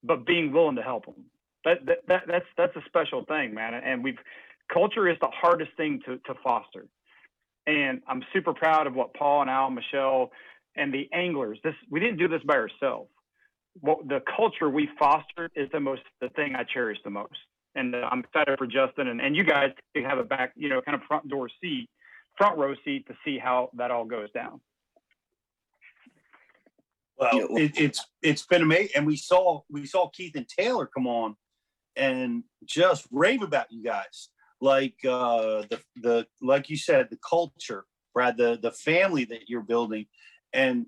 but 0.04 0.25
being 0.25 0.51
willing 0.51 0.75
to 0.75 0.82
help 0.82 1.06
them. 1.06 1.25
That, 1.66 1.86
that, 1.88 1.98
that 2.08 2.24
that's 2.28 2.46
that's 2.58 2.75
a 2.75 2.82
special 2.86 3.25
thing, 3.25 3.54
man. 3.54 3.74
And 3.74 4.04
we've 4.04 4.18
culture 4.72 5.10
is 5.10 5.18
the 5.20 5.30
hardest 5.32 5.72
thing 5.78 6.01
to 6.06 6.18
to 6.18 6.39
foster. 6.44 6.86
And 7.68 8.01
I'm 8.08 8.24
super 8.34 8.54
proud 8.54 8.88
of 8.88 8.96
what 8.96 9.13
Paul 9.13 9.42
and 9.42 9.50
Al, 9.50 9.70
Michelle, 9.70 10.32
and 10.75 10.94
the 10.94 11.10
anglers. 11.12 11.60
This 11.63 11.75
we 11.89 12.00
didn't 12.00 12.18
do 12.18 12.28
this 12.28 12.42
by 12.46 12.56
ourselves. 12.56 13.10
What 13.81 14.07
the 14.07 14.21
culture 14.36 14.69
we 14.69 14.89
fostered 14.98 15.51
is 15.55 15.69
the 15.71 15.79
most 15.79 16.01
the 16.21 16.29
thing 16.29 16.55
I 16.55 16.63
cherish 16.63 16.98
the 17.03 17.09
most. 17.09 17.38
And 17.75 17.95
uh, 17.95 18.09
I'm 18.12 18.21
excited 18.21 18.57
for 18.57 18.67
Justin 18.67 19.07
and, 19.07 19.21
and 19.21 19.36
you 19.36 19.43
guys 19.43 19.71
to 19.95 20.03
have 20.03 20.17
a 20.17 20.24
back, 20.24 20.53
you 20.55 20.69
know, 20.69 20.81
kind 20.81 20.95
of 20.95 21.01
front 21.07 21.29
door 21.29 21.50
seat, 21.62 21.88
front 22.38 22.57
row 22.57 22.74
seat 22.83 23.05
to 23.07 23.13
see 23.24 23.38
how 23.38 23.69
that 23.75 23.91
all 23.91 24.05
goes 24.05 24.31
down. 24.31 24.59
Well, 27.17 27.50
well- 27.50 27.57
it, 27.57 27.79
it's 27.79 28.05
it's 28.21 28.45
been 28.45 28.62
amazing, 28.62 28.91
and 28.95 29.05
we 29.05 29.17
saw 29.17 29.62
we 29.69 29.86
saw 29.86 30.09
Keith 30.09 30.36
and 30.36 30.48
Taylor 30.48 30.88
come 30.88 31.07
on 31.07 31.36
and 31.95 32.43
just 32.65 33.07
rave 33.12 33.41
about 33.41 33.67
you 33.71 33.83
guys, 33.83 34.29
like 34.62 34.95
uh, 35.05 35.63
the 35.69 35.79
the 35.98 36.27
like 36.41 36.69
you 36.69 36.77
said, 36.77 37.07
the 37.09 37.19
culture, 37.27 37.86
Brad, 38.13 38.38
the 38.38 38.57
the 38.62 38.71
family 38.71 39.25
that 39.25 39.50
you're 39.50 39.62
building, 39.62 40.05
and 40.53 40.86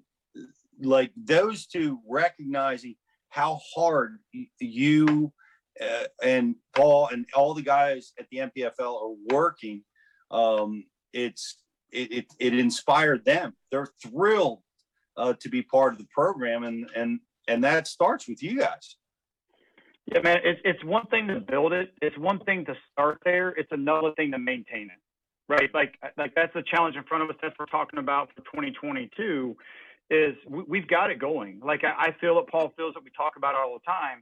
like 0.81 1.11
those 1.15 1.67
two 1.67 1.99
recognizing 2.07 2.95
how 3.29 3.59
hard 3.75 4.19
you 4.59 5.31
uh, 5.79 6.05
and 6.23 6.55
Paul 6.75 7.09
and 7.11 7.25
all 7.33 7.53
the 7.53 7.61
guys 7.61 8.13
at 8.19 8.27
the 8.29 8.37
NPFL 8.37 9.01
are 9.01 9.15
working. 9.33 9.83
Um, 10.29 10.85
it's 11.13 11.61
it, 11.91 12.11
it 12.11 12.25
it 12.39 12.59
inspired 12.59 13.25
them. 13.25 13.53
They're 13.71 13.87
thrilled 14.01 14.61
uh, 15.17 15.33
to 15.39 15.49
be 15.49 15.61
part 15.61 15.93
of 15.93 15.99
the 15.99 16.07
program, 16.13 16.63
and 16.63 16.89
and 16.95 17.19
and 17.47 17.63
that 17.63 17.87
starts 17.87 18.27
with 18.27 18.43
you 18.43 18.59
guys. 18.59 18.97
Yeah, 20.05 20.21
man, 20.21 20.39
it's 20.43 20.61
it's 20.63 20.83
one 20.83 21.05
thing 21.07 21.27
to 21.27 21.39
build 21.39 21.73
it. 21.73 21.93
It's 22.01 22.17
one 22.17 22.39
thing 22.39 22.65
to 22.65 22.75
start 22.91 23.19
there. 23.23 23.49
It's 23.49 23.71
another 23.71 24.11
thing 24.15 24.31
to 24.31 24.39
maintain 24.39 24.83
it, 24.83 24.99
right? 25.49 25.69
Like 25.73 25.95
like 26.17 26.33
that's 26.35 26.53
the 26.53 26.63
challenge 26.63 26.95
in 26.95 27.03
front 27.03 27.23
of 27.23 27.29
us. 27.29 27.35
That's 27.41 27.57
what 27.57 27.71
we're 27.71 27.79
talking 27.79 27.99
about 27.99 28.29
for 28.35 28.41
2022. 28.41 29.55
Is 30.11 30.35
we, 30.47 30.63
we've 30.67 30.87
got 30.87 31.09
it 31.09 31.19
going. 31.19 31.61
Like 31.63 31.83
I, 31.83 32.13
feel 32.19 32.37
it. 32.39 32.47
Paul 32.47 32.73
feels 32.75 32.95
it. 32.95 33.03
We 33.03 33.11
talk 33.15 33.33
about 33.37 33.55
it 33.55 33.61
all 33.63 33.73
the 33.73 33.85
time, 33.85 34.21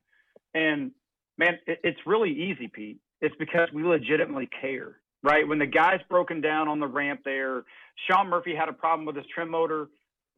and 0.54 0.92
man, 1.38 1.58
it, 1.66 1.80
it's 1.84 2.00
really 2.06 2.32
easy, 2.32 2.68
Pete. 2.68 3.00
It's 3.22 3.36
because 3.40 3.70
we 3.74 3.84
legitimately 3.84 4.50
care, 4.62 4.98
right? 5.24 5.48
When 5.48 5.60
the 5.60 5.66
guy's 5.66 6.00
broken 6.08 6.42
down 6.42 6.68
on 6.68 6.80
the 6.80 6.88
ramp 6.88 7.22
there, 7.26 7.64
Sean 8.08 8.30
Murphy 8.30 8.56
had 8.56 8.70
a 8.70 8.74
problem 8.74 9.06
with 9.06 9.16
his 9.16 9.26
trim 9.34 9.50
motor 9.50 9.90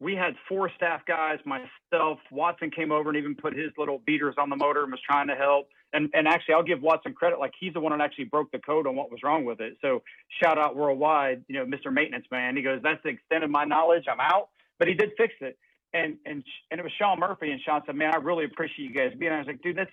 we 0.02 0.16
had 0.16 0.34
four 0.48 0.68
staff 0.74 1.02
guys, 1.06 1.38
myself, 1.46 2.18
Watson 2.32 2.72
came 2.72 2.90
over 2.90 3.10
and 3.10 3.16
even 3.16 3.36
put 3.36 3.56
his 3.56 3.70
little 3.78 4.02
beaters 4.04 4.34
on 4.36 4.50
the 4.50 4.56
motor 4.56 4.82
and 4.82 4.90
was 4.90 5.00
trying 5.08 5.28
to 5.28 5.36
help. 5.36 5.68
And 5.92 6.10
and 6.12 6.26
actually 6.26 6.54
I'll 6.54 6.64
give 6.64 6.82
Watson 6.82 7.14
credit, 7.14 7.38
like 7.38 7.52
he's 7.58 7.72
the 7.72 7.80
one 7.80 7.96
that 7.96 8.02
actually 8.02 8.24
broke 8.24 8.50
the 8.50 8.58
code 8.58 8.86
on 8.88 8.96
what 8.96 9.12
was 9.12 9.20
wrong 9.22 9.44
with 9.44 9.60
it. 9.60 9.76
So 9.80 10.02
shout 10.42 10.58
out 10.58 10.74
worldwide, 10.74 11.44
you 11.48 11.54
know, 11.54 11.66
Mr. 11.66 11.92
Maintenance 11.92 12.26
Man. 12.32 12.56
He 12.56 12.62
goes, 12.62 12.80
That's 12.82 13.00
the 13.04 13.10
extent 13.10 13.44
of 13.44 13.50
my 13.50 13.64
knowledge. 13.64 14.04
I'm 14.10 14.18
out. 14.18 14.48
But 14.82 14.88
he 14.88 14.94
did 14.94 15.12
fix 15.16 15.32
it. 15.40 15.56
And 15.94 16.16
and 16.26 16.42
and 16.72 16.80
it 16.80 16.82
was 16.82 16.92
Sean 16.98 17.20
Murphy 17.20 17.52
and 17.52 17.60
Sean 17.60 17.82
said, 17.86 17.94
Man, 17.94 18.12
I 18.12 18.16
really 18.16 18.44
appreciate 18.44 18.88
you 18.88 18.92
guys 18.92 19.12
being. 19.16 19.30
I 19.30 19.38
was 19.38 19.46
like, 19.46 19.62
dude, 19.62 19.76
that's 19.76 19.92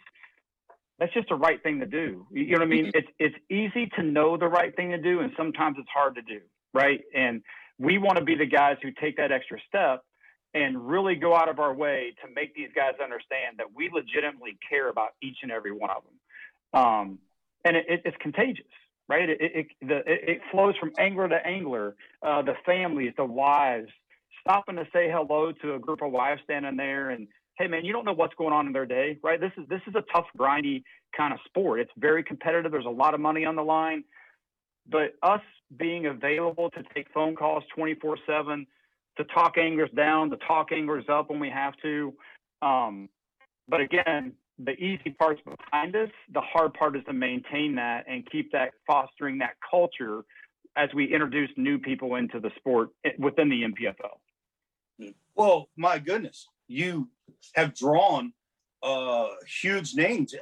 that's 0.98 1.13
just 1.13 1.29
the 1.29 1.36
right 1.36 1.62
thing 1.62 1.79
to 1.81 1.86
do. 1.86 2.25
You 2.31 2.53
know 2.53 2.58
what 2.58 2.63
I 2.63 2.65
mean? 2.65 2.89
It's 2.96 3.08
it's 3.19 3.36
easy 3.51 3.86
to 3.98 4.01
know 4.01 4.36
the 4.36 4.48
right 4.48 4.75
thing 4.75 4.89
to 4.89 4.98
do, 4.98 5.19
and 5.19 5.31
sometimes 5.38 5.75
it's 5.77 5.89
hard 5.93 6.15
to 6.15 6.24
do, 6.24 6.39
right? 6.74 7.01
And 7.13 7.43
we 7.77 8.00
want 8.00 8.17
to 8.17 8.24
be 8.24 8.34
the 8.34 8.48
guys 8.48 8.77
who 8.81 8.89
take 9.00 9.17
that 9.17 9.31
extra 9.31 9.60
step 9.67 10.03
and 10.55 10.89
really 10.89 11.13
go 11.13 11.36
out 11.36 11.50
of 11.50 11.60
our 11.60 11.75
way 11.75 12.15
to 12.25 12.34
make 12.34 12.55
these 12.55 12.69
guys 12.75 12.93
understand 13.03 13.60
that 13.60 13.67
we 13.75 13.91
legitimately 13.93 14.58
care 14.67 14.89
about 14.89 15.10
each 15.22 15.38
and 15.43 15.51
every 15.51 15.72
one 15.72 15.91
of 15.91 16.01
them. 16.74 16.81
Um, 16.81 17.19
and 17.63 17.77
it, 17.77 17.86
it, 17.88 18.01
it's 18.05 18.17
contagious, 18.19 18.65
right? 19.08 19.29
It, 19.29 19.38
it, 19.39 19.67
the, 19.81 19.98
it, 19.98 20.29
it 20.29 20.41
flows 20.51 20.75
from 20.79 20.93
angler 20.98 21.29
to 21.29 21.46
angler, 21.46 21.96
uh, 22.24 22.41
the 22.41 22.55
families, 22.65 23.13
the 23.15 23.25
wives, 23.25 23.89
stopping 24.41 24.75
to 24.75 24.88
say 24.93 25.10
hello 25.12 25.51
to 25.51 25.75
a 25.75 25.79
group 25.79 26.01
of 26.01 26.12
wives 26.12 26.41
standing 26.43 26.77
there 26.77 27.10
and 27.12 27.27
hey 27.58 27.67
man 27.67 27.86
you 27.86 27.93
don't 27.93 28.05
know 28.05 28.13
what's 28.13 28.34
going 28.36 28.53
on 28.53 28.67
in 28.67 28.74
their 28.74 28.86
day 28.86 29.17
right? 29.24 29.39
This 29.39 29.51
is 29.58 29.67
this 29.69 29.81
is 29.88 29.96
a 29.96 30.03
tough 30.13 30.25
grindy 30.38 30.84
kind 31.15 31.34
of 31.34 31.39
sport. 31.46 31.79
It's 31.79 31.91
very 31.98 32.24
competitive. 32.24 32.72
There's 32.72 32.86
a 32.86 32.89
lot 32.89 33.13
of 33.13 33.19
money 33.19 33.46
on 33.46 33.55
the 33.55 33.63
line. 33.63 34.03
But 34.89 35.13
us 35.22 35.41
being 35.77 36.08
available 36.08 36.72
to 36.72 36.84
take 36.96 37.08
phone 37.13 37.36
calls 37.36 37.63
24 37.75 38.17
7 38.25 38.65
to 39.17 39.24
talk 39.25 39.58
anglers 39.58 39.89
down 39.96 40.29
to 40.31 40.38
talk 40.38 40.72
anglers 40.72 41.05
up 41.10 41.29
when 41.29 41.39
we 41.39 41.50
have 41.50 41.74
to 41.84 42.13
um, 42.62 43.10
but 43.67 43.81
again 43.81 44.34
the 44.60 44.72
easy 44.74 45.12
part's 45.17 45.41
behind 45.41 45.96
us. 45.96 46.10
The 46.34 46.41
hard 46.41 46.74
part 46.74 46.96
is 46.96 47.03
to 47.05 47.13
maintain 47.13 47.75
that 47.75 48.05
and 48.08 48.29
keep 48.29 48.51
that 48.51 48.72
fostering 48.86 49.38
that 49.39 49.55
culture 49.69 50.24
as 50.75 50.89
we 50.93 51.05
introduce 51.12 51.50
new 51.58 51.79
people 51.79 52.15
into 52.15 52.39
the 52.39 52.51
sport 52.58 52.89
eh, 53.05 53.12
within 53.17 53.50
the 53.50 53.63
NPFL 53.63 54.17
Well, 55.36 55.70
my 55.77 56.00
goodness, 56.00 56.48
you 56.68 57.10
have 57.56 57.74
drawn 57.74 58.34
uh, 58.84 59.27
huge 59.62 59.96
names. 59.96 60.36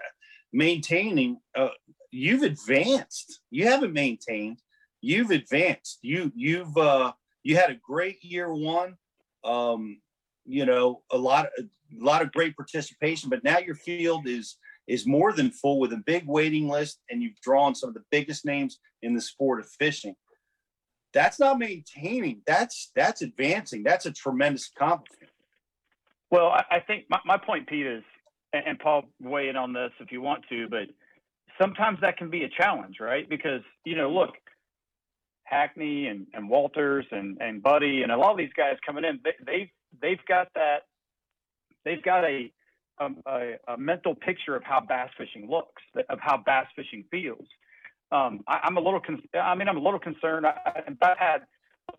Maintaining, 0.54 1.40
uh, 1.56 1.70
you've 2.12 2.44
advanced. 2.44 3.42
You 3.52 3.68
haven't 3.68 3.94
maintained. 3.94 4.60
You've 5.02 5.32
advanced. 5.32 6.00
You 6.02 6.32
you've 6.36 6.76
uh, 6.78 7.12
you 7.44 7.56
had 7.58 7.70
a 7.70 7.76
great 7.76 8.24
year 8.24 8.52
one. 8.54 8.96
Um, 9.44 10.02
you 10.46 10.66
know, 10.66 11.04
a 11.12 11.18
lot 11.18 11.50
a 11.60 12.04
lot 12.04 12.22
of 12.22 12.32
great 12.32 12.56
participation, 12.56 13.30
but 13.30 13.44
now 13.44 13.60
your 13.60 13.76
field 13.76 14.28
is 14.28 14.58
is 14.88 15.06
more 15.06 15.34
than 15.34 15.52
full 15.52 15.80
with 15.80 15.94
a 15.94 16.04
big 16.06 16.26
waiting 16.26 16.70
list, 16.70 17.02
and 17.10 17.22
you've 17.22 17.40
drawn 17.42 17.76
some 17.76 17.90
of 17.90 17.94
the 17.94 18.04
biggest 18.10 18.46
names 18.46 18.80
in 19.04 19.14
the 19.14 19.22
sport 19.22 19.60
of 19.60 19.70
fishing. 19.70 20.16
That's 21.18 21.40
not 21.40 21.58
maintaining. 21.58 22.44
That's 22.46 22.92
that's 22.96 23.24
advancing. 23.24 23.82
That's 23.82 24.06
a 24.06 24.12
tremendous 24.12 24.70
accomplishment. 24.70 25.32
Well, 26.30 26.50
I, 26.50 26.80
think 26.86 27.06
my, 27.10 27.20
my 27.26 27.38
point, 27.38 27.68
Pete, 27.68 27.88
is, 27.88 28.04
and, 28.54 28.64
and 28.68 28.80
Paul, 28.80 29.02
weigh 29.20 29.50
in 29.50 29.56
on 29.56 29.74
this 29.74 29.90
if 30.00 30.12
you 30.12 30.22
want 30.22 30.44
to, 30.50 30.68
but 30.70 30.90
sometimes 31.60 31.98
that 32.02 32.18
can 32.18 32.30
be 32.30 32.44
a 32.44 32.50
challenge, 32.50 32.98
right? 33.00 33.28
Because, 33.28 33.62
you 33.84 33.96
know, 33.96 34.12
look, 34.12 34.36
Hackney 35.46 36.06
and, 36.06 36.28
and 36.36 36.48
Walters 36.48 37.06
and, 37.10 37.42
and 37.42 37.64
Buddy 37.64 38.04
and 38.04 38.12
a 38.12 38.18
lot 38.18 38.32
of 38.34 38.38
these 38.38 38.54
guys 38.56 38.76
coming 38.86 39.04
in, 39.04 39.20
they, 39.24 39.32
they've, 39.44 39.70
they've 40.00 40.26
got 40.28 40.50
that, 40.54 40.84
they've 41.84 42.04
got 42.04 42.26
a, 42.26 42.52
um, 43.00 43.24
a, 43.26 43.54
a 43.70 43.78
mental 43.78 44.14
picture 44.14 44.56
of 44.56 44.62
how 44.64 44.82
bass 44.82 45.10
fishing 45.18 45.50
looks, 45.50 45.82
of 46.10 46.20
how 46.22 46.38
bass 46.46 46.68
fishing 46.76 47.06
feels. 47.10 47.48
Um, 48.12 48.44
I, 48.48 48.60
I'm 48.64 48.78
a 48.78 48.82
little, 48.82 49.00
con- 49.00 49.22
I 49.34 49.56
mean, 49.56 49.68
I'm 49.68 49.78
a 49.78 49.82
little 49.82 50.00
concerned. 50.00 50.46
I, 50.46 50.54
I've 51.02 51.18
had, 51.18 51.38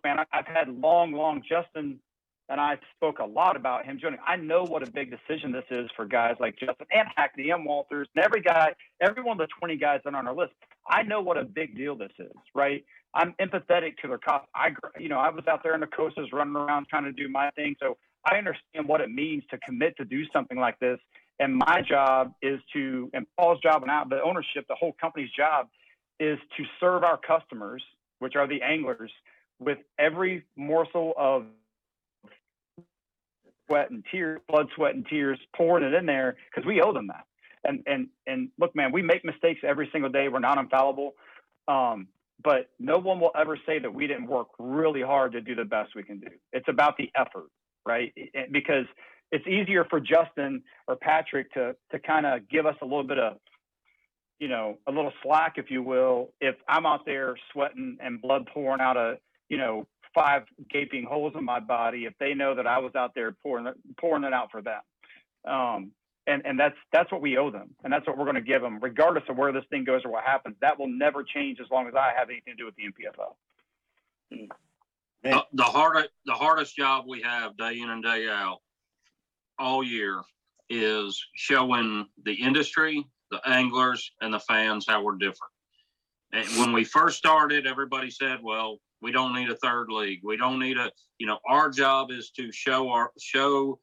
man, 0.04 0.20
I, 0.20 0.24
I've 0.32 0.46
had 0.46 0.68
long, 0.68 1.12
long 1.12 1.42
Justin 1.48 2.00
and 2.48 2.60
I 2.60 2.78
spoke 2.96 3.18
a 3.18 3.24
lot 3.24 3.56
about 3.56 3.84
him 3.84 3.98
joining. 4.00 4.18
I 4.26 4.36
know 4.36 4.64
what 4.64 4.86
a 4.86 4.90
big 4.90 5.10
decision 5.10 5.52
this 5.52 5.64
is 5.70 5.90
for 5.94 6.06
guys 6.06 6.36
like 6.40 6.58
Justin 6.58 6.86
and 6.92 7.06
Hackney 7.14 7.50
and 7.50 7.64
Walters 7.64 8.08
and 8.14 8.24
every 8.24 8.40
guy, 8.40 8.74
every 9.02 9.22
one 9.22 9.38
of 9.38 9.46
the 9.46 9.52
20 9.58 9.76
guys 9.76 10.00
that 10.04 10.14
are 10.14 10.16
on 10.16 10.26
our 10.26 10.34
list. 10.34 10.52
I 10.88 11.02
know 11.02 11.20
what 11.20 11.36
a 11.36 11.44
big 11.44 11.76
deal 11.76 11.94
this 11.94 12.12
is, 12.18 12.32
right? 12.54 12.84
I'm 13.14 13.34
empathetic 13.40 13.96
to 14.02 14.08
their 14.08 14.18
cost. 14.18 14.46
I, 14.54 14.70
you 14.98 15.08
know, 15.08 15.18
I 15.18 15.30
was 15.30 15.44
out 15.48 15.62
there 15.62 15.74
in 15.74 15.80
the 15.80 15.86
coasts 15.86 16.18
running 16.32 16.56
around 16.56 16.86
trying 16.88 17.04
to 17.04 17.12
do 17.12 17.28
my 17.28 17.50
thing. 17.50 17.76
So 17.80 17.98
I 18.24 18.36
understand 18.36 18.86
what 18.86 19.00
it 19.00 19.10
means 19.10 19.42
to 19.50 19.58
commit 19.58 19.96
to 19.98 20.04
do 20.04 20.24
something 20.32 20.58
like 20.58 20.78
this. 20.78 20.98
And 21.40 21.54
my 21.54 21.82
job 21.86 22.32
is 22.42 22.60
to, 22.72 23.10
and 23.12 23.26
Paul's 23.38 23.60
job 23.60 23.82
and 23.82 23.90
out 23.90 24.08
the 24.08 24.22
ownership, 24.22 24.66
the 24.68 24.74
whole 24.74 24.94
company's 25.00 25.30
job 25.36 25.68
is 26.20 26.38
to 26.56 26.64
serve 26.80 27.04
our 27.04 27.18
customers, 27.18 27.82
which 28.18 28.36
are 28.36 28.46
the 28.46 28.62
anglers, 28.62 29.10
with 29.60 29.78
every 29.98 30.44
morsel 30.56 31.12
of 31.16 31.46
sweat 33.66 33.90
and 33.90 34.04
tears, 34.10 34.40
blood, 34.48 34.66
sweat, 34.74 34.94
and 34.94 35.06
tears, 35.06 35.38
pouring 35.56 35.84
it 35.84 35.94
in 35.94 36.06
there 36.06 36.36
because 36.50 36.66
we 36.66 36.80
owe 36.80 36.92
them 36.92 37.08
that. 37.08 37.24
And 37.64 37.82
and 37.86 38.08
and 38.26 38.50
look, 38.58 38.74
man, 38.74 38.92
we 38.92 39.02
make 39.02 39.24
mistakes 39.24 39.60
every 39.66 39.88
single 39.92 40.10
day. 40.10 40.28
We're 40.28 40.38
not 40.38 40.58
infallible, 40.58 41.14
um, 41.66 42.08
but 42.42 42.70
no 42.78 42.98
one 42.98 43.20
will 43.20 43.32
ever 43.38 43.58
say 43.66 43.78
that 43.80 43.92
we 43.92 44.06
didn't 44.06 44.26
work 44.26 44.48
really 44.58 45.02
hard 45.02 45.32
to 45.32 45.40
do 45.40 45.54
the 45.54 45.64
best 45.64 45.94
we 45.94 46.04
can 46.04 46.20
do. 46.20 46.28
It's 46.52 46.68
about 46.68 46.96
the 46.96 47.10
effort, 47.16 47.48
right? 47.84 48.12
Because 48.52 48.86
it's 49.32 49.46
easier 49.46 49.84
for 49.90 50.00
Justin 50.00 50.62
or 50.86 50.96
Patrick 50.96 51.52
to 51.54 51.74
to 51.90 51.98
kind 51.98 52.26
of 52.26 52.48
give 52.48 52.64
us 52.64 52.76
a 52.80 52.84
little 52.84 53.04
bit 53.04 53.18
of 53.18 53.38
you 54.38 54.48
know, 54.48 54.78
a 54.86 54.92
little 54.92 55.12
slack, 55.22 55.54
if 55.56 55.70
you 55.70 55.82
will, 55.82 56.30
if 56.40 56.54
I'm 56.68 56.86
out 56.86 57.04
there 57.04 57.36
sweating 57.52 57.98
and 58.00 58.20
blood 58.20 58.46
pouring 58.52 58.80
out 58.80 58.96
of, 58.96 59.18
you 59.48 59.56
know, 59.56 59.86
five 60.14 60.42
gaping 60.70 61.04
holes 61.04 61.34
in 61.36 61.44
my 61.44 61.60
body, 61.60 62.04
if 62.04 62.14
they 62.18 62.34
know 62.34 62.54
that 62.54 62.66
I 62.66 62.78
was 62.78 62.94
out 62.94 63.14
there 63.14 63.32
pouring 63.32 63.72
pouring 63.98 64.24
it 64.24 64.32
out 64.32 64.50
for 64.50 64.62
them. 64.62 64.80
Um, 65.44 65.92
and, 66.26 66.42
and 66.44 66.60
that's 66.60 66.76
that's 66.92 67.10
what 67.10 67.22
we 67.22 67.38
owe 67.38 67.50
them, 67.50 67.70
and 67.82 67.92
that's 67.92 68.06
what 68.06 68.18
we're 68.18 68.24
going 68.24 68.34
to 68.34 68.42
give 68.42 68.60
them, 68.60 68.78
regardless 68.82 69.24
of 69.28 69.36
where 69.38 69.50
this 69.50 69.64
thing 69.70 69.84
goes 69.84 70.02
or 70.04 70.12
what 70.12 70.24
happens. 70.24 70.56
That 70.60 70.78
will 70.78 70.88
never 70.88 71.24
change 71.24 71.58
as 71.58 71.66
long 71.70 71.88
as 71.88 71.94
I 71.94 72.12
have 72.16 72.28
anything 72.28 72.54
to 72.54 72.56
do 72.56 72.66
with 72.66 72.76
the 72.76 72.82
NPFL. 72.82 74.48
The, 75.22 75.44
the 75.52 75.62
hardest 75.62 76.10
the 76.26 76.34
hardest 76.34 76.76
job 76.76 77.06
we 77.08 77.22
have 77.22 77.56
day 77.56 77.80
in 77.80 77.88
and 77.88 78.04
day 78.04 78.28
out 78.28 78.58
all 79.58 79.82
year 79.82 80.20
is 80.68 81.18
showing 81.34 82.06
the 82.24 82.34
industry, 82.34 83.04
the 83.30 83.40
anglers, 83.48 84.10
and 84.20 84.32
the 84.32 84.40
fans 84.40 84.86
how 84.88 85.02
we're 85.02 85.16
different. 85.16 85.52
And 86.32 86.46
when 86.58 86.72
we 86.72 86.84
first 86.84 87.18
started, 87.18 87.66
everybody 87.66 88.10
said, 88.10 88.40
"Well, 88.42 88.80
we 89.00 89.12
don't 89.12 89.34
need 89.34 89.50
a 89.50 89.56
third 89.56 89.90
league. 89.90 90.20
We 90.24 90.36
don't 90.36 90.58
need 90.58 90.76
a, 90.76 90.90
you 91.18 91.26
know, 91.26 91.38
our 91.48 91.70
job 91.70 92.10
is 92.10 92.30
to 92.32 92.50
show 92.52 92.90
our 92.90 93.12
show 93.18 93.78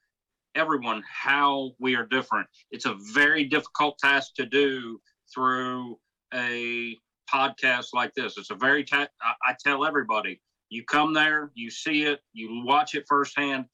everyone 0.56 1.04
how 1.10 1.72
we 1.80 1.96
are 1.96 2.06
different. 2.06 2.48
It's 2.72 2.86
a 2.86 2.96
very 3.14 3.46
difficult 3.46 3.98
task 4.00 4.36
to 4.36 4.46
do 4.46 5.00
through 5.34 6.00
a 6.34 6.98
podcast 7.34 7.88
like 7.94 8.14
this. 8.14 8.38
It's 8.38 8.52
a 8.52 8.56
very 8.56 8.84
ta- 8.84 9.08
I, 9.22 9.34
I 9.52 9.56
tell 9.64 9.86
everybody, 9.86 10.42
you 10.70 10.84
come 10.84 11.14
there, 11.14 11.52
you 11.56 11.70
see 11.70 12.04
it, 12.04 12.22
you 12.34 12.64
watch 12.66 12.96
it 12.96 13.06
firsthand. 13.08 13.66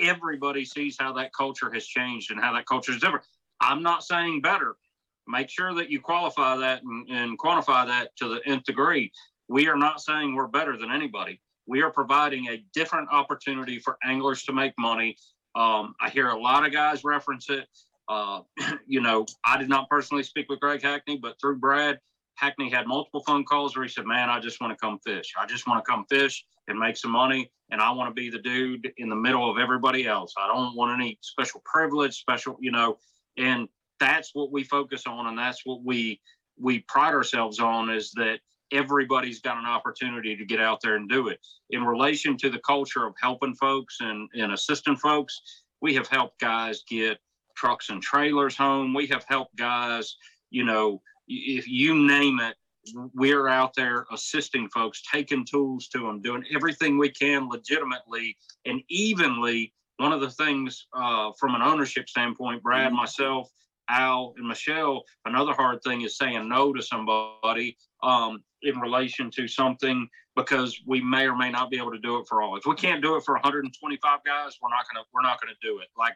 Everybody 0.00 0.64
sees 0.64 0.96
how 0.98 1.12
that 1.14 1.30
culture 1.36 1.72
has 1.72 1.86
changed 1.86 2.30
and 2.30 2.40
how 2.40 2.52
that 2.52 2.66
culture 2.66 2.92
is 2.92 3.00
different. 3.00 3.24
I'm 3.60 3.82
not 3.82 4.04
saying 4.04 4.42
better. 4.42 4.76
Make 5.28 5.50
sure 5.50 5.74
that 5.74 5.90
you 5.90 6.00
qualify 6.00 6.56
that 6.56 6.82
and, 6.82 7.08
and 7.10 7.38
quantify 7.38 7.86
that 7.86 8.14
to 8.16 8.28
the 8.28 8.40
nth 8.46 8.64
degree. 8.64 9.10
We 9.48 9.68
are 9.68 9.76
not 9.76 10.00
saying 10.00 10.34
we're 10.34 10.46
better 10.46 10.76
than 10.76 10.90
anybody. 10.90 11.40
We 11.66 11.82
are 11.82 11.90
providing 11.90 12.48
a 12.48 12.62
different 12.74 13.08
opportunity 13.10 13.78
for 13.78 13.98
anglers 14.04 14.44
to 14.44 14.52
make 14.52 14.72
money. 14.78 15.16
Um, 15.54 15.94
I 16.00 16.10
hear 16.10 16.28
a 16.28 16.38
lot 16.38 16.64
of 16.64 16.72
guys 16.72 17.02
reference 17.04 17.48
it. 17.50 17.66
Uh, 18.08 18.42
you 18.86 19.00
know, 19.00 19.26
I 19.44 19.56
did 19.58 19.68
not 19.68 19.88
personally 19.88 20.22
speak 20.22 20.48
with 20.48 20.60
Greg 20.60 20.82
Hackney, 20.82 21.18
but 21.20 21.36
through 21.40 21.58
Brad, 21.58 21.98
Hackney 22.36 22.70
had 22.70 22.86
multiple 22.86 23.22
phone 23.26 23.44
calls 23.44 23.76
where 23.76 23.84
he 23.84 23.90
said, 23.90 24.06
Man, 24.06 24.28
I 24.28 24.38
just 24.40 24.60
want 24.60 24.72
to 24.72 24.76
come 24.76 24.98
fish. 25.04 25.32
I 25.38 25.46
just 25.46 25.66
want 25.66 25.84
to 25.84 25.90
come 25.90 26.04
fish 26.08 26.44
and 26.68 26.78
make 26.78 26.96
some 26.96 27.10
money. 27.10 27.50
And 27.70 27.80
I 27.80 27.90
want 27.90 28.10
to 28.10 28.14
be 28.14 28.30
the 28.30 28.38
dude 28.38 28.92
in 28.98 29.08
the 29.08 29.16
middle 29.16 29.50
of 29.50 29.58
everybody 29.58 30.06
else. 30.06 30.34
I 30.38 30.46
don't 30.46 30.76
want 30.76 31.00
any 31.00 31.18
special 31.22 31.62
privilege, 31.64 32.14
special, 32.14 32.56
you 32.60 32.70
know, 32.70 32.98
and 33.38 33.68
that's 34.00 34.30
what 34.34 34.52
we 34.52 34.64
focus 34.64 35.04
on. 35.06 35.26
And 35.26 35.38
that's 35.38 35.62
what 35.64 35.82
we, 35.84 36.20
we 36.58 36.80
pride 36.80 37.14
ourselves 37.14 37.60
on 37.60 37.90
is 37.90 38.10
that 38.12 38.40
everybody's 38.72 39.40
got 39.40 39.58
an 39.58 39.66
opportunity 39.66 40.36
to 40.36 40.44
get 40.44 40.60
out 40.60 40.80
there 40.82 40.96
and 40.96 41.08
do 41.08 41.28
it. 41.28 41.38
In 41.70 41.84
relation 41.84 42.36
to 42.38 42.50
the 42.50 42.58
culture 42.60 43.06
of 43.06 43.14
helping 43.20 43.54
folks 43.54 43.98
and, 44.00 44.28
and 44.34 44.52
assisting 44.52 44.96
folks, 44.96 45.40
we 45.80 45.94
have 45.94 46.08
helped 46.08 46.40
guys 46.40 46.82
get 46.88 47.18
trucks 47.56 47.90
and 47.90 48.02
trailers 48.02 48.56
home. 48.56 48.94
We 48.94 49.06
have 49.08 49.24
helped 49.28 49.56
guys, 49.56 50.16
you 50.50 50.64
know, 50.64 51.00
if 51.28 51.68
you 51.68 52.06
name 52.06 52.40
it, 52.40 52.56
we're 53.14 53.48
out 53.48 53.74
there 53.74 54.06
assisting 54.12 54.68
folks, 54.68 55.02
taking 55.12 55.44
tools 55.44 55.88
to 55.88 55.98
them, 55.98 56.22
doing 56.22 56.44
everything 56.54 56.98
we 56.98 57.10
can 57.10 57.48
legitimately 57.48 58.36
and 58.64 58.80
evenly. 58.88 59.72
One 59.98 60.12
of 60.12 60.20
the 60.20 60.30
things 60.30 60.86
uh, 60.92 61.32
from 61.38 61.54
an 61.54 61.62
ownership 61.62 62.08
standpoint, 62.08 62.62
Brad, 62.62 62.92
myself, 62.92 63.50
Al, 63.88 64.34
and 64.36 64.46
Michelle, 64.46 65.04
another 65.24 65.52
hard 65.52 65.82
thing 65.82 66.02
is 66.02 66.16
saying 66.16 66.48
no 66.48 66.72
to 66.72 66.82
somebody 66.82 67.76
um, 68.02 68.42
in 68.62 68.78
relation 68.80 69.30
to 69.32 69.46
something 69.46 70.08
because 70.34 70.80
we 70.86 71.00
may 71.00 71.26
or 71.26 71.36
may 71.36 71.50
not 71.50 71.70
be 71.70 71.78
able 71.78 71.92
to 71.92 71.98
do 71.98 72.18
it 72.18 72.26
for 72.28 72.42
all. 72.42 72.56
If 72.56 72.66
we 72.66 72.74
can't 72.74 73.02
do 73.02 73.16
it 73.16 73.24
for 73.24 73.34
125 73.34 74.18
guys, 74.24 74.58
we're 74.60 74.68
not 74.68 74.84
gonna 74.92 75.04
we're 75.12 75.22
not 75.22 75.40
gonna 75.40 75.54
do 75.62 75.78
it. 75.78 75.88
Like 75.96 76.14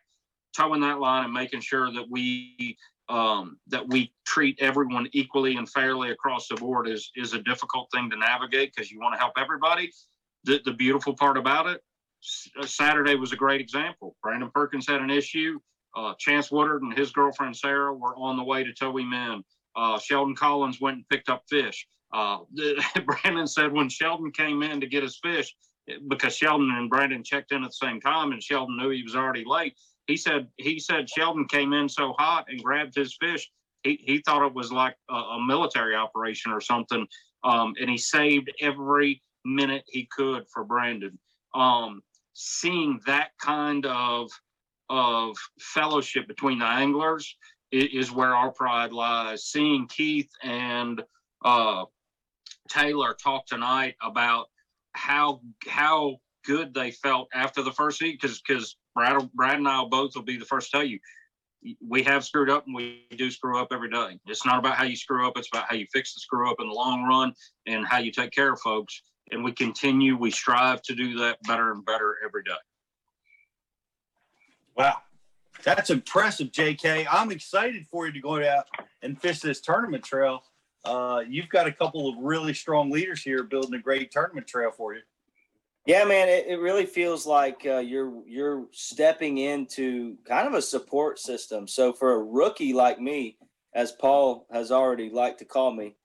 towing 0.54 0.80
that 0.82 1.00
line 1.00 1.24
and 1.24 1.32
making 1.32 1.60
sure 1.60 1.90
that 1.92 2.06
we 2.10 2.76
um, 3.08 3.58
that 3.66 3.88
we 3.88 4.12
treat 4.24 4.58
everyone 4.60 5.08
equally 5.12 5.56
and 5.56 5.68
fairly 5.68 6.10
across 6.10 6.48
the 6.48 6.54
board 6.54 6.88
is 6.88 7.10
is 7.16 7.32
a 7.32 7.42
difficult 7.42 7.88
thing 7.92 8.10
to 8.10 8.16
navigate 8.16 8.72
because 8.74 8.90
you 8.90 9.00
want 9.00 9.14
to 9.14 9.18
help 9.18 9.32
everybody. 9.36 9.90
The, 10.44 10.60
the 10.64 10.72
beautiful 10.72 11.14
part 11.14 11.36
about 11.36 11.66
it, 11.66 11.82
uh, 12.58 12.66
Saturday 12.66 13.14
was 13.16 13.32
a 13.32 13.36
great 13.36 13.60
example. 13.60 14.16
Brandon 14.22 14.50
Perkins 14.54 14.86
had 14.86 15.00
an 15.00 15.10
issue. 15.10 15.58
Uh, 15.96 16.14
Chance 16.18 16.50
Woodard 16.50 16.82
and 16.82 16.96
his 16.96 17.10
girlfriend 17.10 17.56
Sarah 17.56 17.92
were 17.94 18.16
on 18.16 18.36
the 18.36 18.44
way 18.44 18.64
to 18.64 18.72
tow 18.72 18.96
him 18.96 19.12
in. 19.12 19.44
Uh, 19.76 19.98
Sheldon 19.98 20.34
Collins 20.34 20.80
went 20.80 20.96
and 20.96 21.08
picked 21.08 21.28
up 21.28 21.44
fish. 21.48 21.86
Uh, 22.12 22.38
Brandon 23.04 23.46
said 23.46 23.72
when 23.72 23.88
Sheldon 23.88 24.32
came 24.32 24.62
in 24.62 24.80
to 24.80 24.86
get 24.86 25.02
his 25.02 25.18
fish, 25.22 25.54
because 26.08 26.36
Sheldon 26.36 26.70
and 26.70 26.90
Brandon 26.90 27.24
checked 27.24 27.52
in 27.52 27.64
at 27.64 27.70
the 27.70 27.86
same 27.86 28.00
time, 28.00 28.32
and 28.32 28.42
Sheldon 28.42 28.76
knew 28.76 28.90
he 28.90 29.02
was 29.02 29.16
already 29.16 29.44
late. 29.46 29.74
He 30.06 30.16
said 30.16 30.48
he 30.56 30.78
said 30.78 31.08
Sheldon 31.08 31.46
came 31.46 31.72
in 31.72 31.88
so 31.88 32.14
hot 32.18 32.46
and 32.48 32.62
grabbed 32.62 32.94
his 32.94 33.16
fish. 33.20 33.48
He, 33.82 34.00
he 34.04 34.18
thought 34.18 34.46
it 34.46 34.54
was 34.54 34.72
like 34.72 34.96
a, 35.08 35.14
a 35.14 35.46
military 35.46 35.94
operation 35.94 36.52
or 36.52 36.60
something, 36.60 37.06
um, 37.44 37.74
and 37.80 37.88
he 37.88 37.96
saved 37.96 38.52
every 38.60 39.22
minute 39.44 39.84
he 39.88 40.08
could 40.10 40.44
for 40.52 40.64
Brandon. 40.64 41.18
Um, 41.54 42.02
seeing 42.34 43.00
that 43.06 43.30
kind 43.40 43.86
of 43.86 44.30
of 44.90 45.36
fellowship 45.60 46.26
between 46.28 46.58
the 46.58 46.66
anglers 46.66 47.36
is, 47.72 48.10
where 48.10 48.34
our 48.34 48.50
pride 48.50 48.92
lies. 48.92 49.44
Seeing 49.44 49.86
Keith 49.86 50.28
and 50.42 51.02
uh, 51.44 51.84
Taylor 52.68 53.14
talk 53.14 53.46
tonight 53.46 53.94
about 54.02 54.46
how 54.92 55.40
how 55.66 56.16
good 56.44 56.74
they 56.74 56.90
felt 56.90 57.28
after 57.32 57.62
the 57.62 57.72
first 57.72 58.02
heat 58.02 58.20
because 58.20 58.42
because 58.46 58.76
Brad 58.94 59.30
Brad 59.34 59.58
and 59.58 59.68
I 59.68 59.84
both 59.84 60.12
will 60.16 60.22
be 60.22 60.36
the 60.36 60.44
first 60.44 60.70
to 60.70 60.78
tell 60.78 60.84
you 60.84 60.98
we 61.86 62.02
have 62.02 62.24
screwed 62.24 62.50
up 62.50 62.66
and 62.66 62.74
we 62.74 63.06
do 63.16 63.30
screw 63.30 63.58
up 63.60 63.68
every 63.70 63.90
day. 63.90 64.18
It's 64.26 64.46
not 64.46 64.58
about 64.58 64.76
how 64.76 64.84
you 64.84 64.96
screw 64.96 65.26
up; 65.26 65.36
it's 65.36 65.48
about 65.52 65.66
how 65.68 65.76
you 65.76 65.86
fix 65.92 66.14
the 66.14 66.20
screw 66.20 66.50
up 66.50 66.56
in 66.60 66.68
the 66.68 66.74
long 66.74 67.04
run 67.04 67.32
and 67.66 67.86
how 67.86 67.98
you 67.98 68.10
take 68.10 68.32
care 68.32 68.52
of 68.52 68.60
folks. 68.60 69.02
And 69.30 69.44
we 69.44 69.52
continue, 69.52 70.16
we 70.16 70.32
strive 70.32 70.82
to 70.82 70.94
do 70.94 71.16
that 71.18 71.38
better 71.46 71.70
and 71.70 71.84
better 71.84 72.16
every 72.24 72.42
day. 72.42 72.50
Wow. 74.76 74.96
That's 75.62 75.90
impressive, 75.90 76.52
JK. 76.52 77.06
I'm 77.10 77.30
excited 77.30 77.86
for 77.90 78.06
you 78.06 78.12
to 78.12 78.20
go 78.20 78.42
out 78.42 78.66
and 79.02 79.20
fish 79.20 79.40
this 79.40 79.60
tournament 79.60 80.04
trail. 80.04 80.42
Uh, 80.84 81.22
you've 81.28 81.48
got 81.50 81.66
a 81.66 81.72
couple 81.72 82.08
of 82.08 82.16
really 82.18 82.54
strong 82.54 82.90
leaders 82.90 83.22
here 83.22 83.42
building 83.42 83.74
a 83.74 83.82
great 83.82 84.10
tournament 84.10 84.46
trail 84.46 84.70
for 84.70 84.94
you. 84.94 85.02
Yeah, 85.86 86.04
man, 86.04 86.28
it, 86.28 86.46
it 86.46 86.60
really 86.60 86.86
feels 86.86 87.26
like 87.26 87.62
uh, 87.66 87.78
you're 87.78 88.22
you're 88.26 88.66
stepping 88.70 89.38
into 89.38 90.16
kind 90.26 90.46
of 90.46 90.54
a 90.54 90.62
support 90.62 91.18
system. 91.18 91.66
So 91.66 91.92
for 91.92 92.12
a 92.12 92.22
rookie 92.22 92.72
like 92.72 93.00
me, 93.00 93.38
as 93.74 93.92
Paul 93.92 94.46
has 94.52 94.70
already 94.70 95.10
liked 95.10 95.38
to 95.38 95.44
call 95.44 95.72
me, 95.72 95.96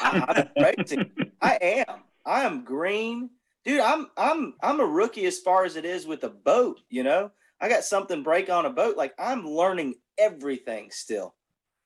I, 0.00 0.48
I'm 0.56 0.74
crazy. 0.74 1.10
I 1.40 1.58
am. 1.62 2.02
I 2.26 2.42
am 2.42 2.64
green, 2.64 3.30
dude. 3.64 3.80
I'm 3.80 4.08
I'm 4.16 4.54
I'm 4.62 4.80
a 4.80 4.86
rookie 4.86 5.26
as 5.26 5.38
far 5.38 5.64
as 5.64 5.76
it 5.76 5.84
is 5.84 6.06
with 6.06 6.24
a 6.24 6.28
boat. 6.30 6.80
You 6.90 7.04
know, 7.04 7.30
I 7.62 7.68
got 7.68 7.84
something 7.84 8.22
break 8.22 8.50
on 8.50 8.66
a 8.66 8.70
boat. 8.70 8.96
Like 8.96 9.14
I'm 9.18 9.48
learning 9.48 9.94
everything 10.18 10.90
still, 10.90 11.34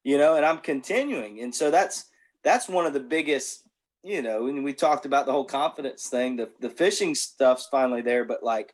you 0.02 0.18
know, 0.18 0.34
and 0.34 0.44
I'm 0.44 0.58
continuing. 0.58 1.40
And 1.42 1.54
so 1.54 1.70
that's 1.70 2.06
that's 2.42 2.68
one 2.68 2.86
of 2.86 2.94
the 2.94 3.00
biggest 3.00 3.62
you 4.02 4.22
know, 4.22 4.46
and 4.46 4.62
we 4.62 4.72
talked 4.72 5.04
about 5.04 5.26
the 5.26 5.32
whole 5.32 5.44
confidence 5.44 6.06
thing. 6.06 6.36
The 6.36 6.48
the 6.60 6.70
fishing 6.70 7.14
stuff's 7.14 7.66
finally 7.70 8.02
there, 8.02 8.24
but 8.24 8.42
like 8.42 8.72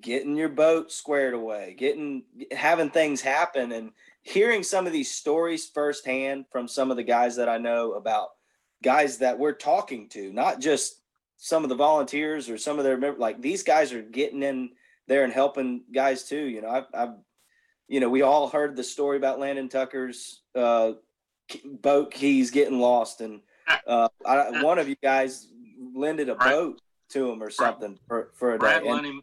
getting 0.00 0.36
your 0.36 0.48
boat 0.48 0.92
squared 0.92 1.34
away, 1.34 1.74
getting 1.76 2.22
having 2.52 2.88
things 2.88 3.20
happen, 3.20 3.72
and 3.72 3.90
hearing 4.22 4.62
some 4.62 4.86
of 4.86 4.92
these 4.92 5.10
stories 5.10 5.68
firsthand 5.68 6.44
from 6.52 6.68
some 6.68 6.92
of 6.92 6.96
the 6.96 7.02
guys 7.02 7.34
that 7.34 7.48
I 7.48 7.58
know 7.58 7.92
about 7.92 8.28
guys 8.82 9.18
that 9.18 9.38
we're 9.38 9.52
talking 9.52 10.08
to, 10.10 10.32
not 10.32 10.60
just 10.60 11.02
some 11.36 11.64
of 11.64 11.68
the 11.68 11.74
volunteers 11.74 12.48
or 12.48 12.58
some 12.58 12.78
of 12.78 12.84
their 12.84 13.14
like 13.16 13.42
these 13.42 13.64
guys 13.64 13.92
are 13.92 14.02
getting 14.02 14.44
in 14.44 14.70
there 15.08 15.24
and 15.24 15.32
helping 15.32 15.82
guys 15.92 16.24
too. 16.24 16.44
You 16.44 16.62
know, 16.62 16.68
I've, 16.68 16.86
I've 16.94 17.14
you 17.88 18.00
know, 18.00 18.08
we 18.10 18.22
all 18.22 18.48
heard 18.48 18.76
the 18.76 18.84
story 18.84 19.16
about 19.16 19.40
Landon 19.40 19.68
Tucker's 19.68 20.42
uh, 20.54 20.92
boat 21.64 22.12
keys 22.12 22.50
getting 22.50 22.78
lost 22.78 23.20
and 23.22 23.40
uh, 23.86 24.08
I, 24.24 24.62
one 24.62 24.78
of 24.78 24.88
you 24.88 24.96
guys 25.02 25.48
lended 25.94 26.28
a 26.28 26.34
boat 26.34 26.80
to 27.10 27.30
him 27.30 27.42
or 27.42 27.50
something 27.50 27.98
for, 28.06 28.30
for 28.34 28.54
a 28.54 28.58
Brad 28.58 28.82
day. 28.82 28.90
lent 28.90 29.06
him. 29.06 29.22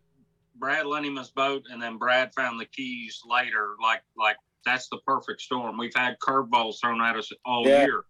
Brad 0.57 0.85
lent 0.85 1.05
him 1.05 1.17
his 1.17 1.29
boat, 1.31 1.63
and 1.69 1.81
then 1.81 1.97
Brad 1.97 2.31
found 2.33 2.59
the 2.59 2.65
keys 2.65 3.19
later. 3.25 3.75
Like 3.81 4.01
like 4.17 4.37
that's 4.65 4.87
the 4.89 4.99
perfect 5.05 5.41
storm. 5.41 5.77
We've 5.77 5.93
had 5.95 6.15
curveballs 6.19 6.75
thrown 6.79 7.01
at 7.01 7.15
us 7.15 7.31
all 7.43 7.67
Yeah. 7.67 7.81
year. 7.81 8.03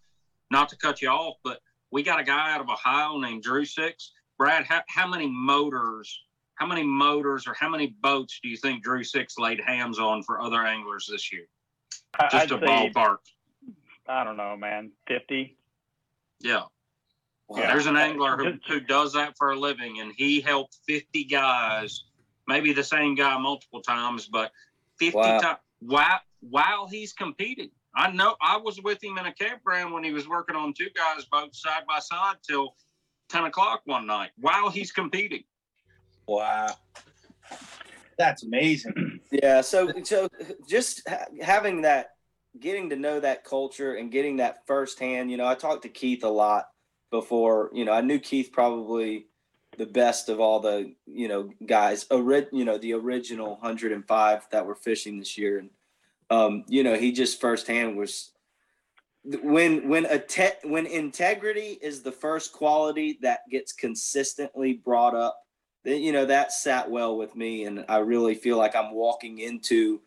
Not 0.52 0.70
to 0.70 0.78
cut 0.78 1.02
you 1.02 1.10
off, 1.10 1.36
but 1.44 1.60
we 1.92 2.04
got 2.04 2.20
a 2.20 2.24
guy 2.24 2.54
out 2.54 2.62
of 2.62 2.70
Ohio 2.70 3.18
named 3.18 3.44
Drew 3.44 3.66
Six. 3.66 4.12
Brad, 4.38 4.66
how, 4.66 4.82
how 4.90 5.08
many 5.08 5.28
motors? 5.28 6.25
How 6.56 6.66
many 6.66 6.84
motors 6.84 7.48
or 7.48 7.54
how 7.54 7.70
many 7.70 7.88
boats 7.88 8.40
do 8.42 8.50
you 8.50 8.58
think 8.58 8.84
Drew 8.84 9.04
Six 9.04 9.38
laid 9.38 9.60
hands 9.62 10.00
on 10.00 10.24
for 10.24 10.42
other 10.42 10.66
anglers 10.66 11.08
this 11.10 11.32
year? 11.32 11.48
Just 12.32 12.52
I'd 12.52 12.52
a 12.52 12.60
say, 12.60 12.66
ballpark. 12.66 13.18
I 14.08 14.24
don't 14.24 14.38
know, 14.38 14.56
man, 14.56 14.92
fifty. 15.08 15.58
Yeah. 16.40 16.64
Wow. 17.48 17.68
There's 17.68 17.86
an 17.86 17.98
angler 17.98 18.38
who, 18.38 18.54
who 18.68 18.80
does 18.80 19.14
that 19.14 19.38
for 19.38 19.52
a 19.52 19.56
living, 19.56 20.00
and 20.00 20.12
he 20.16 20.42
helped 20.42 20.80
50 20.88 21.26
guys, 21.26 22.06
maybe 22.48 22.74
the 22.74 22.84
same 22.84 23.14
guy 23.14 23.38
multiple 23.38 23.82
times, 23.82 24.28
but 24.28 24.52
50 24.98 25.16
Wow. 25.18 25.40
times 25.40 25.60
while, 25.80 26.20
while 26.40 26.88
he's 26.88 27.14
competing. 27.14 27.70
I 27.96 28.12
know 28.12 28.36
I 28.42 28.58
was 28.58 28.82
with 28.82 29.04
him 29.04 29.20
in 29.20 29.28
a 29.28 29.34
campground 29.34 29.94
when 29.94 30.04
he 30.04 30.12
was 30.12 30.28
working 30.28 30.56
on 30.56 30.74
two 30.74 30.90
guys' 30.96 31.26
boats 31.26 31.62
side 31.62 31.84
by 31.88 32.00
side 32.00 32.38
till 32.48 32.76
10 33.30 33.46
o'clock 33.46 33.82
one 33.86 34.08
night 34.08 34.32
while 34.38 34.70
he's 34.70 34.92
competing. 34.92 35.44
Wow. 36.28 36.76
That's 38.18 38.44
amazing. 38.44 39.20
Yeah. 39.32 39.62
So, 39.62 39.92
so 40.04 40.30
just 40.68 41.08
ha- 41.08 41.26
having 41.42 41.82
that, 41.82 42.12
getting 42.60 42.90
to 42.90 42.96
know 42.96 43.20
that 43.20 43.44
culture 43.44 43.96
and 43.96 44.12
getting 44.12 44.38
that 44.38 44.66
firsthand. 44.66 45.30
You 45.30 45.38
know, 45.38 45.48
I 45.48 45.56
talked 45.56 45.84
to 45.84 45.90
Keith 45.90 46.24
a 46.24 46.30
lot 46.30 46.68
before. 47.12 47.70
You 47.74 47.86
know, 47.86 47.92
I 47.92 48.02
knew 48.02 48.20
Keith 48.20 48.52
probably 48.54 49.28
the 49.78 49.86
best 49.86 50.30
of 50.30 50.40
all 50.40 50.62
the 50.62 50.94
you 51.06 51.28
know 51.28 51.50
guys. 51.66 52.06
Ori- 52.10 52.48
you 52.54 52.64
know, 52.64 52.78
the 52.78 52.94
original 52.94 53.52
105 53.52 54.48
that 54.52 54.66
were 54.66 54.76
fishing 54.76 55.20
this 55.20 55.38
year, 55.38 55.60
and 55.60 55.70
um, 56.30 56.64
you 56.68 56.84
know, 56.84 56.96
he 56.96 57.12
just 57.12 57.42
firsthand 57.42 57.98
was 57.98 58.32
when 59.42 59.90
when 59.90 60.06
a 60.06 60.20
te- 60.20 60.62
when 60.64 60.86
integrity 60.86 61.78
is 61.82 62.04
the 62.04 62.12
first 62.12 62.54
quality 62.54 63.18
that 63.22 63.40
gets 63.50 63.74
consistently 63.74 64.74
brought 64.74 65.16
up 65.16 65.36
that 65.36 65.45
you 65.86 66.12
know 66.12 66.26
that 66.26 66.52
sat 66.52 66.90
well 66.90 67.18
with 67.18 67.36
me 67.36 67.66
and 67.66 67.86
i 67.90 67.98
really 67.98 68.36
feel 68.36 68.58
like 68.58 68.76
i'm 68.76 68.94
walking 68.94 69.40
into 69.40 70.02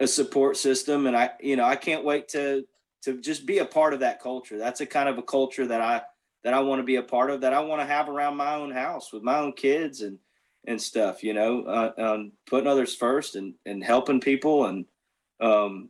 a 0.00 0.06
support 0.06 0.56
system 0.56 1.06
and 1.06 1.16
i 1.16 1.30
you 1.40 1.56
know 1.56 1.64
i 1.64 1.76
can't 1.76 2.04
wait 2.04 2.28
to 2.28 2.64
to 3.04 3.20
just 3.20 3.44
be 3.44 3.58
a 3.58 3.66
part 3.66 3.92
of 3.92 4.00
that 4.00 4.18
culture. 4.20 4.56
That's 4.56 4.80
a 4.80 4.86
kind 4.86 5.10
of 5.10 5.18
a 5.18 5.22
culture 5.22 5.66
that 5.66 5.80
i 5.80 6.02
that 6.42 6.54
i 6.54 6.60
want 6.60 6.78
to 6.78 6.84
be 6.84 6.96
a 6.96 7.02
part 7.02 7.30
of 7.30 7.40
that 7.40 7.54
i 7.54 7.60
want 7.60 7.80
to 7.80 7.86
have 7.86 8.08
around 8.08 8.36
my 8.36 8.54
own 8.54 8.70
house 8.70 9.12
with 9.12 9.22
my 9.22 9.38
own 9.38 9.52
kids 9.52 10.02
and 10.02 10.18
and 10.66 10.80
stuff 10.80 11.24
you 11.24 11.34
know 11.34 11.62
uh, 11.64 11.92
um, 11.98 12.32
putting 12.46 12.68
others 12.68 12.94
first 12.94 13.34
and 13.34 13.54
and 13.66 13.82
helping 13.82 14.20
people 14.20 14.66
and 14.66 14.84
um 15.40 15.88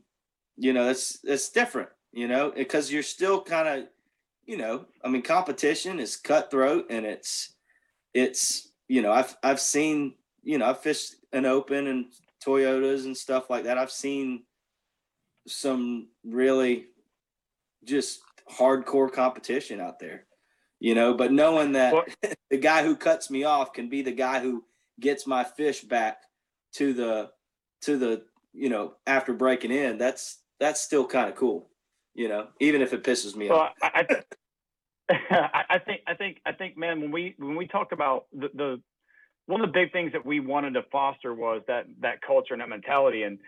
you 0.57 0.73
know 0.73 0.87
that's 0.87 1.19
that's 1.21 1.51
different 1.51 1.89
you 2.13 2.29
know 2.29 2.53
because 2.57 2.91
you're 2.91 3.03
still 3.03 3.43
kind 3.43 3.69
of 3.69 3.89
you 4.47 4.57
know 4.57 4.87
i 5.05 5.09
mean 5.09 5.23
competition 5.23 5.99
is 5.99 6.17
cutthroat 6.17 6.87
and 6.89 7.05
it's 7.05 7.55
it's 8.15 8.71
you 8.89 9.03
know 9.03 9.13
i've 9.13 9.37
i've 9.43 9.61
seen 9.61 10.15
you 10.43 10.59
know 10.59 10.67
i've 10.67 10.81
fished 10.81 11.15
an 11.33 11.47
open 11.47 11.87
and 11.87 12.07
toyotas 12.45 13.07
and 13.07 13.17
stuff 13.17 13.49
like 13.49 13.65
that. 13.65 13.79
I've 13.79 13.91
seen 13.91 14.45
some 15.47 16.09
really 16.25 16.87
just 17.85 18.21
hardcore 18.51 19.11
competition 19.11 19.81
out 19.81 19.99
there 19.99 20.27
you 20.81 20.95
know 20.95 21.15
but 21.15 21.33
knowing 21.33 21.73
that 21.73 21.93
Well- 21.93 22.05
the 22.51 22.59
guy 22.59 22.83
who 22.83 22.97
cuts 22.97 23.31
me 23.31 23.45
off 23.45 23.73
can 23.73 23.89
be 23.89 24.03
the 24.03 24.13
guy 24.13 24.41
who 24.41 24.65
gets 25.01 25.27
my 25.27 25.45
fish 25.45 25.83
back 25.83 26.19
to 26.75 26.93
the 26.93 27.31
to 27.83 27.97
the 27.99 28.23
you 28.53 28.69
know 28.69 28.95
after 29.07 29.33
breaking 29.33 29.71
in 29.73 29.99
that's 29.99 30.41
that's 30.61 30.81
still 30.81 31.07
kind 31.07 31.29
of 31.29 31.35
cool 31.37 31.69
you 32.15 32.29
know 32.29 32.49
even 32.61 32.81
if 32.83 32.93
it 32.93 33.03
pisses 33.03 33.35
me 33.35 33.49
off. 33.49 33.73
Well, 33.83 33.91
I, 33.95 34.07
I, 34.09 34.23
I 35.11 35.63
I 35.71 35.79
think 35.81 36.03
I 36.07 36.15
think 36.15 36.39
I 36.47 36.53
think 36.53 36.77
man, 36.79 37.01
when 37.01 37.13
we 37.13 37.35
when 37.39 37.57
we 37.57 37.67
talk 37.69 37.93
about 37.93 38.27
the, 38.33 38.51
the 38.55 38.83
one 39.47 39.61
of 39.61 39.69
the 39.69 39.73
big 39.73 39.93
things 39.93 40.13
that 40.13 40.25
we 40.27 40.41
wanted 40.41 40.75
to 40.75 40.83
foster 40.93 41.35
was 41.35 41.63
that 41.69 41.87
that 42.01 42.23
culture 42.23 42.55
and 42.55 42.61
that 42.63 42.69
mentality. 42.71 43.23
And 43.25 43.39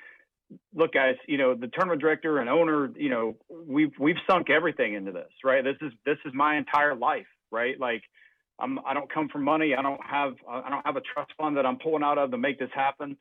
look, 0.75 0.95
guys, 0.95 1.17
you 1.29 1.39
know, 1.39 1.55
the 1.55 1.69
tournament 1.69 2.01
director 2.03 2.39
and 2.39 2.51
owner, 2.51 2.91
you 2.97 3.11
know, 3.11 3.37
we've 3.51 3.93
we've 4.01 4.17
sunk 4.31 4.51
everything 4.51 4.95
into 4.95 5.13
this, 5.13 5.31
right? 5.45 5.65
This 5.65 5.77
is 5.83 5.93
this 6.07 6.19
is 6.27 6.33
my 6.35 6.57
entire 6.59 6.95
life, 6.97 7.27
right? 7.53 7.81
Like 7.81 8.03
I'm 8.61 8.81
I 8.87 8.95
don't 8.95 9.13
come 9.13 9.29
from 9.29 9.45
money. 9.45 9.75
I 9.77 9.83
don't 9.83 10.03
have 10.05 10.35
I 10.49 10.71
don't 10.71 10.87
have 10.87 10.97
a 10.97 11.03
trust 11.03 11.33
fund 11.39 11.57
that 11.59 11.67
I'm 11.67 11.79
pulling 11.79 12.05
out 12.05 12.19
of 12.19 12.33
to 12.33 12.39
make 12.39 12.59
this 12.59 12.71
happen. 12.75 13.17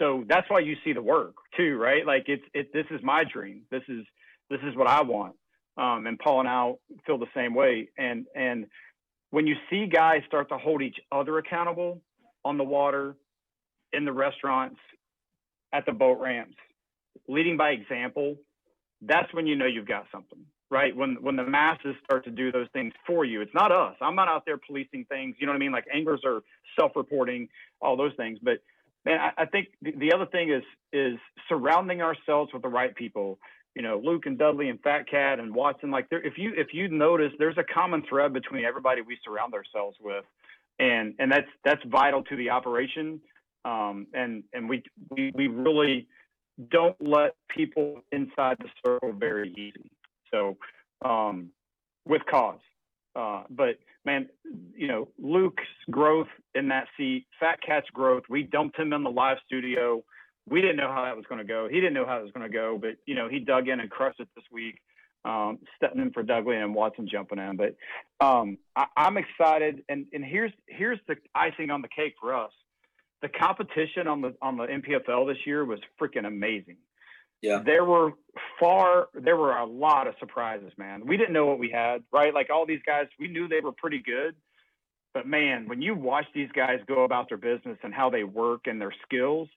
So 0.00 0.24
that's 0.28 0.50
why 0.50 0.60
you 0.60 0.76
see 0.84 0.94
the 0.94 1.02
work 1.02 1.36
too, 1.56 1.76
right? 1.78 2.06
Like 2.06 2.24
it's 2.28 2.44
it 2.54 2.72
this 2.74 2.86
is 2.92 3.00
my 3.04 3.24
dream. 3.24 3.62
This 3.70 3.84
is 3.88 4.06
this 4.50 4.60
is 4.68 4.76
what 4.76 4.88
I 4.88 5.02
want. 5.02 5.36
Um, 5.78 6.06
and 6.06 6.18
Paul 6.18 6.40
and 6.40 6.48
I 6.48 6.72
feel 7.06 7.18
the 7.18 7.26
same 7.34 7.54
way. 7.54 7.88
And 7.96 8.26
and 8.34 8.66
when 9.30 9.46
you 9.46 9.56
see 9.70 9.86
guys 9.86 10.22
start 10.26 10.48
to 10.50 10.58
hold 10.58 10.82
each 10.82 10.98
other 11.12 11.38
accountable 11.38 12.02
on 12.44 12.58
the 12.58 12.64
water, 12.64 13.16
in 13.92 14.04
the 14.04 14.12
restaurants, 14.12 14.78
at 15.72 15.86
the 15.86 15.92
boat 15.92 16.18
ramps, 16.20 16.56
leading 17.28 17.56
by 17.56 17.70
example, 17.70 18.36
that's 19.02 19.32
when 19.34 19.46
you 19.46 19.56
know 19.56 19.66
you've 19.66 19.86
got 19.88 20.06
something, 20.12 20.40
right? 20.70 20.96
When 20.96 21.16
when 21.20 21.36
the 21.36 21.44
masses 21.44 21.94
start 22.04 22.24
to 22.24 22.30
do 22.30 22.50
those 22.50 22.68
things 22.72 22.92
for 23.06 23.24
you, 23.24 23.40
it's 23.40 23.54
not 23.54 23.70
us. 23.70 23.94
I'm 24.00 24.16
not 24.16 24.28
out 24.28 24.44
there 24.46 24.58
policing 24.58 25.06
things. 25.08 25.36
You 25.38 25.46
know 25.46 25.52
what 25.52 25.58
I 25.58 25.60
mean? 25.60 25.72
Like 25.72 25.86
anglers 25.94 26.22
are 26.24 26.40
self-reporting, 26.78 27.48
all 27.80 27.96
those 27.96 28.12
things. 28.16 28.38
But 28.42 28.58
man, 29.04 29.20
I, 29.20 29.42
I 29.42 29.46
think 29.46 29.68
the, 29.82 29.92
the 29.92 30.12
other 30.12 30.26
thing 30.26 30.50
is 30.50 30.64
is 30.92 31.18
surrounding 31.48 32.02
ourselves 32.02 32.52
with 32.52 32.62
the 32.62 32.68
right 32.68 32.94
people 32.94 33.38
you 33.74 33.82
know, 33.82 34.00
Luke 34.02 34.26
and 34.26 34.38
Dudley 34.38 34.68
and 34.68 34.80
Fat 34.80 35.08
Cat 35.08 35.38
and 35.38 35.54
Watson, 35.54 35.90
like 35.90 36.06
if 36.10 36.36
you 36.36 36.52
if 36.56 36.68
you 36.72 36.88
notice, 36.88 37.32
there's 37.38 37.58
a 37.58 37.64
common 37.64 38.02
thread 38.08 38.32
between 38.32 38.64
everybody 38.64 39.02
we 39.02 39.18
surround 39.24 39.54
ourselves 39.54 39.96
with, 40.00 40.24
and 40.78 41.14
and 41.18 41.30
that's 41.30 41.48
that's 41.64 41.82
vital 41.86 42.22
to 42.24 42.36
the 42.36 42.50
operation. 42.50 43.20
Um, 43.64 44.06
and 44.14 44.42
and 44.52 44.68
we 44.68 44.82
we 45.10 45.32
we 45.34 45.48
really 45.48 46.08
don't 46.70 46.96
let 47.00 47.36
people 47.48 48.00
inside 48.10 48.56
the 48.58 48.68
circle 48.84 49.12
very 49.12 49.50
easy. 49.52 49.90
So 50.32 50.56
um, 51.04 51.50
with 52.06 52.22
cause, 52.28 52.60
uh, 53.14 53.44
but 53.50 53.78
man, 54.04 54.28
you 54.74 54.88
know, 54.88 55.08
Luke's 55.18 55.62
growth 55.90 56.28
in 56.54 56.68
that 56.68 56.88
seat, 56.96 57.26
Fat 57.38 57.60
Cat's 57.64 57.90
growth, 57.90 58.24
we 58.28 58.42
dumped 58.42 58.78
him 58.78 58.92
in 58.92 59.02
the 59.02 59.10
live 59.10 59.36
studio 59.46 60.02
we 60.50 60.60
didn't 60.60 60.76
know 60.76 60.92
how 60.92 61.04
that 61.04 61.16
was 61.16 61.24
going 61.28 61.38
to 61.38 61.46
go. 61.46 61.68
He 61.68 61.76
didn't 61.76 61.94
know 61.94 62.06
how 62.06 62.18
it 62.18 62.22
was 62.22 62.32
going 62.32 62.50
to 62.50 62.52
go, 62.52 62.78
but 62.80 62.96
you 63.06 63.14
know, 63.14 63.28
he 63.28 63.38
dug 63.38 63.68
in 63.68 63.80
and 63.80 63.90
crushed 63.90 64.20
it 64.20 64.28
this 64.34 64.44
week, 64.52 64.80
um, 65.24 65.58
stepping 65.76 66.00
in 66.00 66.12
for 66.12 66.22
Dudley 66.22 66.56
and 66.56 66.74
Watson 66.74 67.08
jumping 67.10 67.38
in. 67.38 67.56
But 67.56 67.76
um, 68.24 68.58
I, 68.76 68.86
I'm 68.96 69.16
excited, 69.16 69.82
and 69.88 70.06
and 70.12 70.24
here's 70.24 70.52
here's 70.66 70.98
the 71.06 71.16
icing 71.34 71.70
on 71.70 71.82
the 71.82 71.88
cake 71.88 72.14
for 72.20 72.34
us. 72.34 72.52
The 73.22 73.28
competition 73.28 74.06
on 74.06 74.20
the 74.20 74.34
on 74.40 74.56
the 74.56 74.66
NPFL 74.66 75.26
this 75.26 75.46
year 75.46 75.64
was 75.64 75.80
freaking 76.00 76.26
amazing. 76.26 76.76
Yeah. 77.40 77.62
There 77.64 77.84
were 77.84 78.12
far 78.58 79.08
there 79.14 79.36
were 79.36 79.56
a 79.56 79.66
lot 79.66 80.06
of 80.06 80.14
surprises, 80.18 80.72
man. 80.76 81.06
We 81.06 81.16
didn't 81.16 81.32
know 81.32 81.46
what 81.46 81.58
we 81.58 81.70
had, 81.70 82.02
right? 82.12 82.34
Like 82.34 82.50
all 82.50 82.66
these 82.66 82.82
guys, 82.84 83.06
we 83.18 83.28
knew 83.28 83.48
they 83.48 83.60
were 83.60 83.72
pretty 83.72 84.02
good. 84.04 84.34
But 85.14 85.26
man, 85.26 85.68
when 85.68 85.80
you 85.80 85.94
watch 85.94 86.26
these 86.34 86.50
guys 86.52 86.80
go 86.86 87.04
about 87.04 87.28
their 87.28 87.38
business 87.38 87.78
and 87.82 87.94
how 87.94 88.10
they 88.10 88.24
work 88.24 88.66
and 88.66 88.80
their 88.80 88.92
skills, 89.04 89.48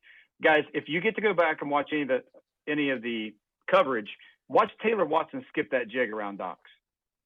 guys, 0.43 0.63
if 0.73 0.85
you 0.87 1.01
get 1.01 1.15
to 1.15 1.21
go 1.21 1.33
back 1.33 1.57
and 1.61 1.69
watch 1.69 1.89
any 1.91 2.03
of 2.03 2.07
the 2.07 2.23
any 2.67 2.89
of 2.89 3.01
the 3.01 3.33
coverage, 3.69 4.09
watch 4.47 4.71
Taylor 4.83 5.05
Watson 5.05 5.45
skip 5.49 5.71
that 5.71 5.89
jig 5.89 6.11
around 6.11 6.37
docks. 6.37 6.69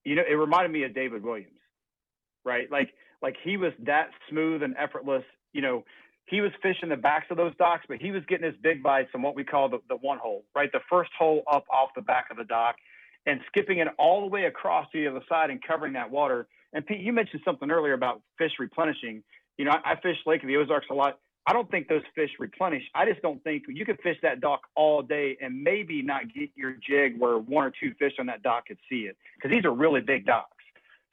You 0.04 0.16
know, 0.16 0.24
it 0.28 0.34
reminded 0.36 0.72
me 0.72 0.84
of 0.84 0.94
David 0.94 1.24
Williams, 1.24 1.60
right? 2.44 2.70
Like 2.72 2.94
like 3.22 3.36
he 3.44 3.58
was 3.58 3.74
that 3.86 4.10
smooth 4.30 4.64
and 4.64 4.76
effortless. 4.78 5.24
You 5.54 5.62
know, 5.62 5.84
he 6.26 6.42
was 6.42 6.52
fishing 6.62 6.90
the 6.90 6.98
backs 6.98 7.28
of 7.30 7.38
those 7.38 7.56
docks, 7.58 7.86
but 7.88 7.98
he 8.02 8.12
was 8.12 8.24
getting 8.28 8.46
his 8.46 8.56
big 8.62 8.82
bites 8.82 9.10
on 9.14 9.22
what 9.22 9.36
we 9.36 9.44
call 9.44 9.70
the, 9.70 9.80
the 9.90 9.96
one 9.96 10.18
hole, 10.18 10.44
right? 10.56 10.72
The 10.72 10.82
first 10.90 11.12
hole 11.18 11.44
up 11.52 11.66
off 11.70 11.90
the 11.96 12.02
back 12.02 12.28
of 12.32 12.38
the 12.38 12.44
dock 12.44 12.76
and 13.26 13.40
skipping 13.48 13.80
it 13.80 13.88
all 13.98 14.22
the 14.22 14.28
way 14.28 14.46
across 14.46 14.88
to 14.92 15.00
the 15.00 15.08
other 15.08 15.24
side 15.30 15.50
and 15.50 15.62
covering 15.64 15.94
that 15.94 16.10
water. 16.10 16.48
And 16.74 16.86
Pete, 16.86 17.00
you 17.00 17.14
mentioned 17.14 17.42
something 17.46 17.70
earlier 17.72 17.94
about 17.94 18.22
fish 18.38 18.52
replenishing. 18.60 19.24
You 19.58 19.66
know, 19.66 19.72
I, 19.72 19.92
I 19.92 19.96
fish 20.02 20.18
Lake 20.26 20.44
of 20.44 20.48
the 20.48 20.58
Ozarks 20.58 20.88
a 20.92 20.94
lot. 20.94 21.20
I 21.48 21.54
don't 21.54 21.70
think 21.70 21.88
those 21.88 22.02
fish 22.16 22.32
replenish. 22.40 22.84
I 22.96 23.06
just 23.06 23.22
don't 23.22 23.44
think 23.44 23.64
you 23.68 23.86
could 23.86 24.00
fish 24.02 24.18
that 24.24 24.42
dock 24.42 24.62
all 24.76 25.04
day 25.04 25.38
and 25.42 25.64
maybe 25.64 26.02
not 26.02 26.34
get 26.34 26.50
your 26.56 26.74
jig 26.74 27.20
where 27.20 27.38
one 27.38 27.66
or 27.66 27.72
two 27.72 27.94
fish 28.00 28.14
on 28.20 28.26
that 28.28 28.42
dock 28.42 28.68
could 28.68 28.80
see 28.90 29.02
it 29.02 29.16
because 29.36 29.56
these 29.56 29.64
are 29.66 29.72
really 29.72 30.02
big 30.02 30.26
docks. 30.26 30.50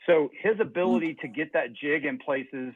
So 0.07 0.31
his 0.41 0.59
ability 0.59 1.15
to 1.21 1.29
get 1.29 1.53
that 1.53 1.75
jig 1.75 2.07
in 2.07 2.19
places 2.19 2.73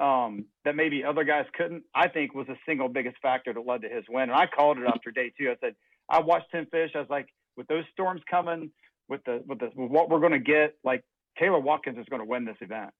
um, 0.00 0.46
that 0.64 0.74
maybe 0.74 1.04
other 1.04 1.24
guys 1.24 1.46
couldn't, 1.56 1.82
I 1.94 2.08
think 2.08 2.34
was 2.34 2.46
the 2.46 2.56
single 2.66 2.88
biggest 2.88 3.16
factor 3.20 3.52
that 3.52 3.66
led 3.66 3.82
to 3.82 3.88
his 3.88 4.04
win. 4.08 4.24
And 4.24 4.32
I 4.32 4.46
called 4.46 4.78
it 4.78 4.86
after 4.86 5.10
day 5.10 5.32
two. 5.36 5.50
I 5.50 5.56
said, 5.60 5.74
I 6.08 6.20
watched 6.20 6.52
him 6.52 6.66
fish. 6.70 6.92
I 6.94 6.98
was 6.98 7.10
like, 7.10 7.28
with 7.56 7.66
those 7.66 7.84
storms 7.92 8.22
coming, 8.30 8.70
with 9.08 9.22
the 9.24 9.42
with 9.46 9.58
the 9.58 9.70
with 9.74 9.90
what 9.90 10.08
we're 10.08 10.20
going 10.20 10.32
to 10.32 10.38
get, 10.38 10.76
like 10.82 11.04
Taylor 11.38 11.58
Watkins 11.58 11.98
is 11.98 12.06
going 12.08 12.20
to 12.20 12.28
win 12.28 12.44
this 12.44 12.56
event. 12.60 12.90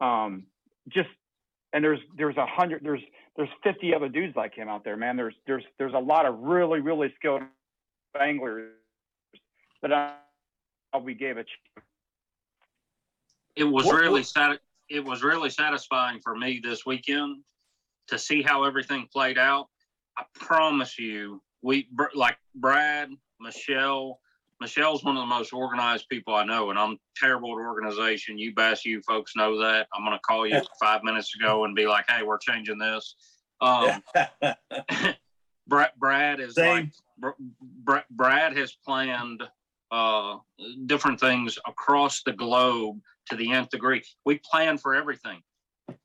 Um, 0.00 0.44
just 0.88 1.08
and 1.72 1.84
there's 1.84 2.00
there's 2.16 2.36
a 2.36 2.46
hundred 2.46 2.82
there's 2.82 3.00
there's 3.36 3.48
50 3.62 3.94
other 3.94 4.08
dudes 4.08 4.34
like 4.36 4.54
him 4.54 4.68
out 4.68 4.84
there, 4.84 4.96
man. 4.96 5.16
There's 5.16 5.34
there's 5.46 5.64
there's 5.78 5.94
a 5.94 5.98
lot 5.98 6.26
of 6.26 6.38
really 6.40 6.80
really 6.80 7.12
skilled 7.16 7.42
anglers 8.20 8.72
that 9.82 9.92
uh, 9.92 10.98
we 10.98 11.14
gave 11.14 11.36
a 11.36 11.44
ch- 11.44 11.60
it 13.56 13.64
was 13.64 13.84
What- 13.86 14.00
really 14.00 14.20
what- 14.20 14.26
sat- 14.26 14.60
it 14.88 15.04
was 15.04 15.22
really 15.22 15.50
satisfying 15.50 16.20
for 16.20 16.34
me 16.36 16.60
this 16.62 16.84
weekend 16.84 17.42
to 18.08 18.18
see 18.18 18.42
how 18.42 18.64
everything 18.64 19.06
played 19.12 19.38
out. 19.38 19.68
I 20.18 20.24
promise 20.34 20.98
you, 20.98 21.40
we 21.62 21.88
like 22.14 22.36
Brad, 22.56 23.10
Michelle. 23.38 24.18
Michelle's 24.60 25.02
one 25.02 25.16
of 25.16 25.22
the 25.22 25.26
most 25.26 25.52
organized 25.52 26.08
people 26.08 26.34
I 26.34 26.44
know, 26.44 26.70
and 26.70 26.78
I'm 26.78 26.98
terrible 27.16 27.58
at 27.58 27.64
organization. 27.64 28.38
You 28.38 28.54
bass, 28.54 28.84
you 28.84 29.00
folks 29.02 29.34
know 29.34 29.58
that. 29.58 29.88
I'm 29.94 30.04
going 30.04 30.16
to 30.16 30.22
call 30.22 30.46
you 30.46 30.60
five 30.80 31.02
minutes 31.02 31.34
ago 31.34 31.64
and 31.64 31.74
be 31.74 31.86
like, 31.86 32.04
"Hey, 32.08 32.22
we're 32.22 32.38
changing 32.38 32.78
this." 32.78 33.16
Um, 33.60 34.02
Brad, 35.66 35.90
Brad 35.96 36.40
is 36.40 36.54
Same. 36.54 36.66
like 36.66 36.86
Br- 37.18 37.42
Br- 37.84 38.06
Brad 38.10 38.56
has 38.56 38.72
planned 38.84 39.42
uh, 39.90 40.36
different 40.86 41.18
things 41.18 41.58
across 41.66 42.22
the 42.22 42.32
globe 42.32 43.00
to 43.30 43.36
the 43.36 43.52
nth 43.52 43.70
degree. 43.70 44.02
We 44.26 44.40
plan 44.50 44.76
for 44.76 44.94
everything. 44.94 45.40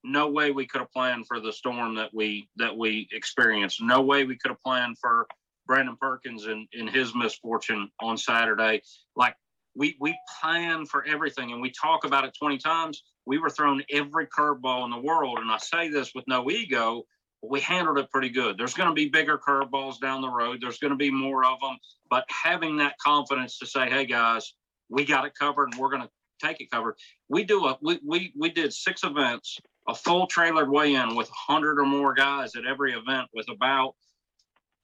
No 0.03 0.29
way 0.29 0.51
we 0.51 0.65
could 0.65 0.79
have 0.79 0.91
planned 0.91 1.27
for 1.27 1.39
the 1.39 1.51
storm 1.51 1.95
that 1.95 2.13
we 2.13 2.47
that 2.55 2.75
we 2.75 3.07
experienced. 3.11 3.81
No 3.81 4.01
way 4.01 4.23
we 4.23 4.37
could 4.37 4.49
have 4.49 4.63
planned 4.63 4.97
for 4.99 5.27
Brandon 5.67 5.97
Perkins 5.99 6.45
and, 6.45 6.67
and 6.73 6.89
his 6.89 7.13
misfortune 7.15 7.89
on 8.01 8.17
Saturday. 8.17 8.81
Like 9.15 9.35
we 9.75 9.95
we 9.99 10.17
plan 10.41 10.85
for 10.85 11.05
everything 11.05 11.51
and 11.51 11.61
we 11.61 11.71
talk 11.71 12.05
about 12.05 12.25
it 12.25 12.35
20 12.39 12.57
times. 12.57 13.03
We 13.25 13.39
were 13.39 13.49
thrown 13.49 13.83
every 13.91 14.27
curveball 14.27 14.85
in 14.85 14.91
the 14.91 15.01
world. 15.01 15.39
And 15.39 15.51
I 15.51 15.57
say 15.57 15.89
this 15.89 16.11
with 16.13 16.25
no 16.27 16.49
ego, 16.49 17.03
we 17.41 17.59
handled 17.59 17.97
it 17.97 18.09
pretty 18.11 18.29
good. 18.29 18.57
There's 18.57 18.73
going 18.73 18.89
to 18.89 18.95
be 18.95 19.09
bigger 19.09 19.37
curveballs 19.37 19.99
down 19.99 20.21
the 20.21 20.29
road. 20.29 20.59
There's 20.61 20.77
going 20.77 20.91
to 20.91 20.97
be 20.97 21.11
more 21.11 21.45
of 21.45 21.59
them. 21.59 21.77
But 22.09 22.25
having 22.29 22.77
that 22.77 22.95
confidence 23.03 23.59
to 23.59 23.65
say, 23.65 23.89
hey 23.89 24.05
guys, 24.05 24.53
we 24.89 25.05
got 25.05 25.25
it 25.25 25.33
covered 25.37 25.69
and 25.71 25.79
we're 25.79 25.89
going 25.89 26.03
to 26.03 26.09
take 26.41 26.61
it 26.61 26.69
covered. 26.71 26.95
We 27.29 27.43
do 27.43 27.65
a 27.65 27.77
we 27.81 27.99
we 28.05 28.33
we 28.37 28.49
did 28.49 28.73
six 28.73 29.03
events, 29.03 29.59
a 29.87 29.95
full 29.95 30.27
trailer 30.27 30.69
weigh-in 30.69 31.15
with 31.15 31.29
100 31.47 31.79
or 31.79 31.85
more 31.85 32.13
guys 32.13 32.55
at 32.55 32.65
every 32.65 32.93
event 32.93 33.29
with 33.33 33.47
about 33.49 33.95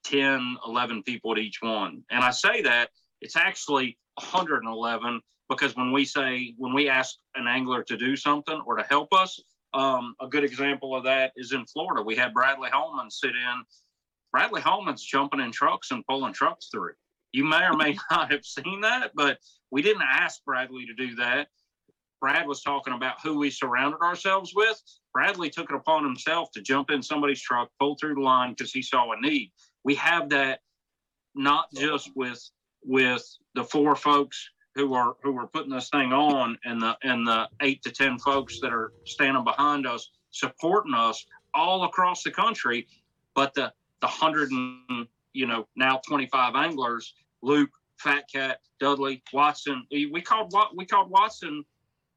10, 0.04 0.56
11 0.66 1.02
people 1.02 1.32
at 1.32 1.38
each 1.38 1.58
one. 1.60 2.02
And 2.10 2.24
I 2.24 2.30
say 2.30 2.62
that 2.62 2.90
it's 3.20 3.36
actually 3.36 3.98
111 4.16 5.20
because 5.48 5.76
when 5.76 5.92
we 5.92 6.04
say 6.04 6.54
when 6.56 6.74
we 6.74 6.88
ask 6.88 7.16
an 7.34 7.46
angler 7.46 7.82
to 7.84 7.96
do 7.96 8.16
something 8.16 8.60
or 8.66 8.76
to 8.76 8.84
help 8.84 9.12
us, 9.12 9.40
um, 9.74 10.14
a 10.20 10.28
good 10.28 10.44
example 10.44 10.94
of 10.94 11.04
that 11.04 11.32
is 11.36 11.52
in 11.52 11.64
Florida. 11.66 12.02
We 12.02 12.16
had 12.16 12.34
Bradley 12.34 12.70
Holman 12.70 13.10
sit 13.10 13.30
in. 13.30 13.62
Bradley 14.32 14.60
Holman's 14.60 15.02
jumping 15.02 15.40
in 15.40 15.52
trucks 15.52 15.90
and 15.90 16.04
pulling 16.06 16.32
trucks 16.32 16.68
through. 16.70 16.92
You 17.32 17.44
may 17.44 17.64
or 17.64 17.76
may 17.76 17.96
not 18.10 18.32
have 18.32 18.44
seen 18.44 18.80
that, 18.82 19.12
but 19.14 19.38
we 19.70 19.82
didn't 19.82 20.02
ask 20.02 20.44
Bradley 20.44 20.86
to 20.86 20.94
do 20.94 21.14
that. 21.16 21.48
Brad 22.20 22.46
was 22.46 22.62
talking 22.62 22.94
about 22.94 23.16
who 23.22 23.38
we 23.38 23.50
surrounded 23.50 24.00
ourselves 24.00 24.52
with. 24.54 24.80
Bradley 25.12 25.50
took 25.50 25.70
it 25.70 25.76
upon 25.76 26.04
himself 26.04 26.50
to 26.52 26.62
jump 26.62 26.90
in 26.90 27.02
somebody's 27.02 27.42
truck, 27.42 27.68
pull 27.80 27.96
through 27.96 28.14
the 28.14 28.20
line 28.20 28.50
because 28.50 28.72
he 28.72 28.80
saw 28.80 29.10
a 29.10 29.20
need. 29.20 29.50
We 29.84 29.94
have 29.96 30.30
that 30.30 30.60
not 31.34 31.66
just 31.74 32.10
with 32.14 32.42
with 32.84 33.24
the 33.54 33.64
four 33.64 33.96
folks 33.96 34.48
who 34.74 34.94
are 34.94 35.14
who 35.22 35.36
are 35.38 35.46
putting 35.46 35.72
this 35.72 35.88
thing 35.90 36.12
on 36.12 36.58
and 36.64 36.80
the 36.80 36.96
and 37.02 37.26
the 37.26 37.48
eight 37.60 37.82
to 37.82 37.90
ten 37.90 38.18
folks 38.18 38.58
that 38.60 38.72
are 38.72 38.92
standing 39.04 39.44
behind 39.44 39.86
us 39.86 40.10
supporting 40.30 40.94
us 40.94 41.24
all 41.54 41.84
across 41.84 42.22
the 42.22 42.30
country, 42.30 42.86
but 43.34 43.54
the 43.54 43.72
the 44.00 44.06
hundred 44.06 44.50
and 44.50 45.06
you 45.32 45.46
know 45.46 45.66
now 45.76 46.00
25 46.06 46.54
anglers 46.56 47.14
luke 47.40 47.70
fat 47.98 48.24
cat 48.30 48.58
dudley 48.80 49.22
watson 49.32 49.86
we 49.90 50.20
called 50.20 50.52
we 50.76 50.84
called 50.84 51.08
watson 51.08 51.64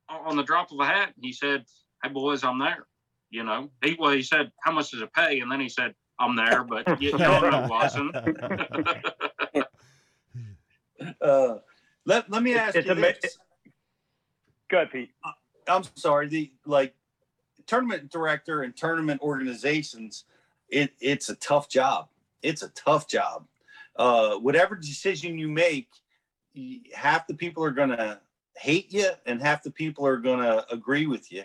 on 0.09 0.35
the 0.35 0.43
drop 0.43 0.71
of 0.71 0.79
a 0.79 0.85
hat. 0.85 1.13
And 1.15 1.23
he 1.23 1.31
said 1.31 1.63
hey 2.03 2.09
boys 2.09 2.43
i'm 2.43 2.59
there. 2.59 2.87
You 3.29 3.43
know 3.43 3.69
he 3.83 3.95
well 3.99 4.11
he 4.11 4.23
said 4.23 4.51
how 4.63 4.71
much 4.71 4.91
does 4.91 5.01
it 5.01 5.13
pay? 5.13 5.39
And 5.39 5.51
then 5.51 5.59
he 5.59 5.69
said 5.69 5.93
i'm 6.19 6.35
there 6.35 6.63
but 6.63 6.87
you, 7.01 7.11
you 7.11 7.17
don't 7.17 7.49
know 7.51 7.67
watson 7.67 8.11
Uh, 11.21 11.57
let, 12.05 12.29
let 12.29 12.41
me 12.41 12.55
ask 12.55 12.75
It's 12.75 12.85
you 12.85 12.91
ama- 12.91 13.13
this. 13.21 13.37
Go 14.69 14.77
ahead, 14.77 14.91
Pete. 14.91 15.11
I'm 15.67 15.83
sorry. 15.95 16.27
The 16.27 16.51
like 16.65 16.95
tournament 17.67 18.09
director 18.09 18.63
and 18.63 18.75
tournament 18.75 19.21
organizations, 19.21 20.25
it 20.69 20.93
it's 20.99 21.29
a 21.29 21.35
tough 21.35 21.69
job. 21.69 22.07
It's 22.41 22.63
a 22.63 22.69
tough 22.69 23.07
job. 23.07 23.45
Uh, 23.97 24.35
whatever 24.35 24.75
decision 24.75 25.37
you 25.37 25.47
make, 25.49 25.89
half 26.93 27.27
the 27.27 27.33
people 27.33 27.63
are 27.63 27.71
gonna 27.71 28.21
hate 28.55 28.91
you, 28.93 29.09
and 29.25 29.41
half 29.41 29.63
the 29.63 29.71
people 29.71 30.05
are 30.07 30.17
gonna 30.17 30.65
agree 30.71 31.07
with 31.07 31.31
you. 31.31 31.43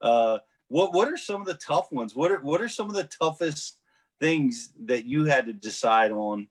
Uh, 0.00 0.38
what 0.68 0.92
what 0.94 1.08
are 1.08 1.16
some 1.16 1.40
of 1.40 1.46
the 1.46 1.54
tough 1.54 1.90
ones? 1.90 2.14
What 2.14 2.30
are 2.30 2.40
what 2.40 2.60
are 2.60 2.68
some 2.68 2.88
of 2.88 2.94
the 2.94 3.04
toughest 3.04 3.78
things 4.28 4.70
that 4.86 5.04
you 5.04 5.26
had 5.26 5.44
to 5.46 5.52
decide 5.52 6.10
on 6.10 6.48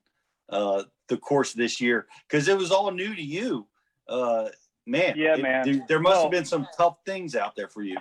uh, 0.48 0.84
the 1.08 1.16
course 1.16 1.50
of 1.52 1.58
this 1.58 1.80
year? 1.80 2.06
Because 2.28 2.46
it 2.46 2.56
was 2.56 2.70
all 2.70 2.90
new 2.92 3.14
to 3.14 3.22
you. 3.22 3.66
Uh, 4.08 4.48
man, 4.86 5.14
Yeah, 5.16 5.34
it- 5.34 5.42
man. 5.42 5.64
There, 5.64 5.84
there 5.88 5.98
must 5.98 6.14
Well- 6.14 6.22
have 6.24 6.30
been 6.30 6.44
some 6.44 6.68
tough 6.76 6.98
things 7.04 7.34
out 7.34 7.56
there 7.56 7.68
for 7.68 7.82
you. 7.82 7.96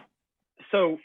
So 0.72 0.98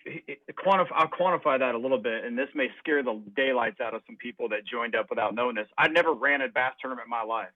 quantify, 0.64 0.92
I'll 0.94 1.08
quantify 1.08 1.58
that 1.58 1.74
a 1.74 1.78
little 1.78 1.98
bit, 1.98 2.24
and 2.24 2.38
this 2.38 2.48
may 2.54 2.68
scare 2.78 3.02
the 3.02 3.22
daylights 3.36 3.80
out 3.80 3.92
of 3.94 4.02
some 4.06 4.16
people 4.16 4.48
that 4.50 4.64
joined 4.66 4.94
up 4.94 5.10
without 5.10 5.34
knowing 5.34 5.56
this. 5.56 5.68
I 5.76 5.88
never 5.88 6.12
ran 6.12 6.40
a 6.40 6.48
bass 6.48 6.72
tournament 6.80 7.06
in 7.06 7.10
my 7.10 7.22
life, 7.22 7.50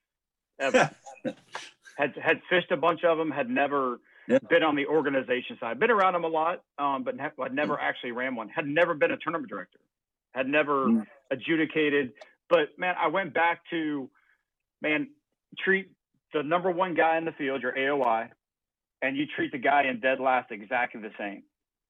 ever. 0.59 0.91
had 1.97 2.15
had 2.23 2.41
fished 2.51 2.71
a 2.71 2.77
bunch 2.77 3.03
of 3.05 3.17
them, 3.19 3.31
had 3.31 3.49
never 3.49 4.01
Yeah. 4.29 4.39
been 4.51 4.63
on 4.63 4.77
the 4.77 4.87
organization 4.87 5.57
side. 5.59 5.79
Been 5.81 5.91
around 5.91 6.13
them 6.13 6.25
a 6.25 6.29
lot, 6.29 6.63
um, 6.79 7.03
but 7.03 7.17
ne- 7.17 7.31
I'd 7.41 7.55
never 7.55 7.81
actually 7.81 8.13
ran 8.13 8.35
one. 8.35 8.49
Had 8.51 8.67
never 8.67 8.93
been 8.95 9.11
a 9.13 9.17
tournament 9.17 9.49
director. 9.49 9.79
Had 10.35 10.49
never 10.49 10.87
Mm. 10.89 11.07
adjudicated. 11.31 12.13
But 12.49 12.79
man, 12.79 12.95
I 12.99 13.09
went 13.09 13.35
back 13.35 13.63
to 13.71 14.11
man 14.81 15.09
treat 15.59 15.91
the 16.33 16.43
number 16.43 16.71
one 16.71 16.95
guy 16.95 17.19
in 17.19 17.25
the 17.25 17.33
field, 17.33 17.63
your 17.63 17.77
AOY, 17.77 18.31
and 19.03 19.17
you 19.17 19.27
treat 19.27 19.53
the 19.53 19.59
guy 19.59 19.85
in 19.85 20.01
dead 20.01 20.21
last 20.21 20.51
exactly 20.51 21.01
the 21.01 21.13
same, 21.19 21.43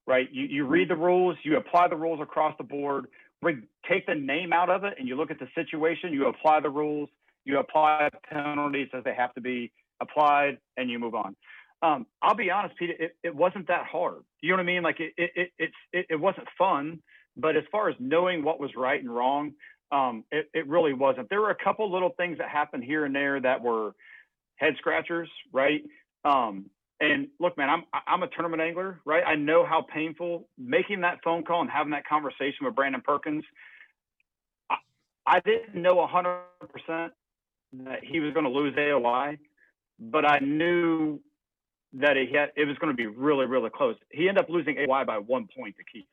right? 0.06 0.28
You 0.32 0.44
you 0.44 0.66
read 0.66 0.88
the 0.88 0.96
rules, 0.96 1.36
you 1.44 1.56
apply 1.56 1.88
the 1.88 1.96
rules 1.96 2.20
across 2.20 2.56
the 2.58 2.64
board. 2.64 3.06
Bring, 3.40 3.66
take 3.88 4.06
the 4.06 4.14
name 4.14 4.52
out 4.52 4.70
of 4.70 4.84
it, 4.84 4.94
and 4.98 5.08
you 5.08 5.16
look 5.16 5.32
at 5.32 5.38
the 5.40 5.48
situation. 5.54 6.12
You 6.12 6.26
apply 6.28 6.60
the 6.60 6.70
rules. 6.70 7.08
You 7.44 7.58
apply 7.58 8.08
penalties 8.28 8.88
as 8.92 9.02
they 9.02 9.14
have 9.14 9.34
to 9.34 9.40
be 9.40 9.72
applied, 10.00 10.58
and 10.76 10.88
you 10.88 10.98
move 11.00 11.16
on. 11.16 11.34
Um, 11.82 12.06
I'll 12.22 12.36
be 12.36 12.52
honest, 12.52 12.76
Peter, 12.76 12.94
It, 12.98 13.16
it 13.24 13.34
wasn't 13.34 13.66
that 13.66 13.86
hard. 13.86 14.22
You 14.40 14.50
know 14.50 14.56
what 14.56 14.62
I 14.62 14.66
mean? 14.66 14.82
Like 14.84 15.00
it 15.00 15.12
it 15.16 15.30
it 15.34 15.52
it's, 15.58 15.74
it, 15.92 16.06
it 16.10 16.20
wasn't 16.20 16.46
fun, 16.56 17.00
but 17.36 17.56
as 17.56 17.64
far 17.70 17.88
as 17.88 17.96
knowing 17.98 18.44
what 18.44 18.60
was 18.60 18.70
right 18.76 19.00
and 19.00 19.14
wrong, 19.14 19.52
um, 19.90 20.24
it, 20.30 20.48
it 20.54 20.66
really 20.66 20.92
wasn't. 20.92 21.28
There 21.28 21.40
were 21.40 21.50
a 21.50 21.64
couple 21.64 21.90
little 21.90 22.10
things 22.16 22.38
that 22.38 22.48
happened 22.48 22.84
here 22.84 23.04
and 23.04 23.14
there 23.14 23.40
that 23.40 23.62
were 23.62 23.94
head 24.56 24.74
scratchers, 24.78 25.28
right? 25.52 25.82
Um, 26.24 26.66
and 27.00 27.28
look, 27.40 27.58
man, 27.58 27.68
I'm 27.68 27.84
I'm 28.06 28.22
a 28.22 28.28
tournament 28.28 28.62
angler, 28.62 29.00
right? 29.04 29.24
I 29.26 29.34
know 29.34 29.66
how 29.66 29.82
painful 29.82 30.48
making 30.56 31.00
that 31.00 31.18
phone 31.24 31.42
call 31.42 31.60
and 31.60 31.70
having 31.70 31.90
that 31.92 32.06
conversation 32.06 32.64
with 32.64 32.76
Brandon 32.76 33.02
Perkins. 33.04 33.44
I, 34.70 34.76
I 35.26 35.40
didn't 35.40 35.74
know 35.74 35.96
100% 35.96 37.10
that 37.84 38.04
he 38.04 38.20
was 38.20 38.32
going 38.32 38.44
to 38.44 38.50
lose 38.50 38.74
AOY, 38.76 39.38
but 39.98 40.24
I 40.24 40.38
knew 40.38 41.20
that 41.94 42.16
he 42.16 42.32
had 42.32 42.50
it 42.56 42.66
was 42.66 42.78
going 42.78 42.92
to 42.92 42.96
be 42.96 43.06
really 43.06 43.46
really 43.46 43.70
close. 43.70 43.96
He 44.10 44.28
ended 44.28 44.44
up 44.44 44.50
losing 44.50 44.76
AOY 44.76 45.04
by 45.04 45.18
one 45.18 45.48
point 45.54 45.76
to 45.76 45.84
Keith. 45.84 46.06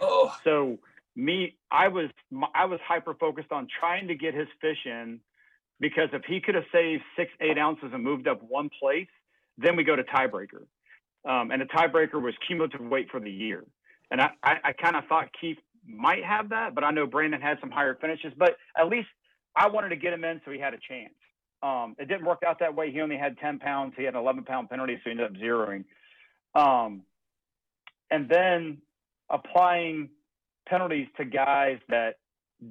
Oh, 0.00 0.34
So 0.44 0.78
me, 1.14 1.56
I 1.70 1.88
was 1.88 2.10
I 2.54 2.66
was 2.66 2.80
hyper 2.86 3.14
focused 3.14 3.52
on 3.52 3.68
trying 3.80 4.08
to 4.08 4.14
get 4.14 4.34
his 4.34 4.48
fish 4.60 4.78
in 4.84 5.20
because 5.80 6.08
if 6.12 6.22
he 6.24 6.40
could 6.40 6.54
have 6.54 6.64
saved 6.72 7.02
six 7.16 7.30
eight 7.40 7.58
ounces 7.58 7.90
and 7.92 8.02
moved 8.02 8.28
up 8.28 8.42
one 8.42 8.70
place, 8.80 9.08
then 9.58 9.76
we 9.76 9.84
go 9.84 9.96
to 9.96 10.04
tiebreaker. 10.04 10.66
Um, 11.28 11.50
and 11.50 11.60
the 11.60 11.66
tiebreaker 11.66 12.20
was 12.22 12.34
cumulative 12.46 12.80
weight 12.80 13.08
for 13.10 13.18
the 13.20 13.30
year. 13.30 13.64
And 14.10 14.20
I, 14.20 14.30
I, 14.44 14.56
I 14.64 14.72
kind 14.72 14.94
of 14.94 15.04
thought 15.08 15.28
Keith 15.40 15.58
might 15.84 16.24
have 16.24 16.50
that, 16.50 16.74
but 16.74 16.84
I 16.84 16.92
know 16.92 17.06
Brandon 17.06 17.40
had 17.40 17.58
some 17.60 17.70
higher 17.70 17.96
finishes. 18.00 18.32
But 18.36 18.56
at 18.78 18.88
least 18.88 19.08
I 19.56 19.68
wanted 19.68 19.88
to 19.88 19.96
get 19.96 20.12
him 20.12 20.24
in 20.24 20.40
so 20.44 20.52
he 20.52 20.60
had 20.60 20.74
a 20.74 20.78
chance. 20.88 21.14
Um, 21.62 21.96
it 21.98 22.06
didn't 22.06 22.26
work 22.26 22.42
out 22.46 22.60
that 22.60 22.76
way. 22.76 22.92
He 22.92 23.00
only 23.00 23.16
had 23.16 23.38
10 23.38 23.58
pounds. 23.58 23.94
He 23.96 24.04
had 24.04 24.14
an 24.14 24.20
11 24.20 24.44
pound 24.44 24.70
penalty, 24.70 24.94
so 24.96 25.00
he 25.06 25.10
ended 25.10 25.26
up 25.26 25.32
zeroing. 25.32 25.84
Um, 26.54 27.02
and 28.10 28.28
then 28.28 28.78
applying 29.30 30.08
penalties 30.68 31.06
to 31.16 31.24
guys 31.24 31.78
that 31.88 32.16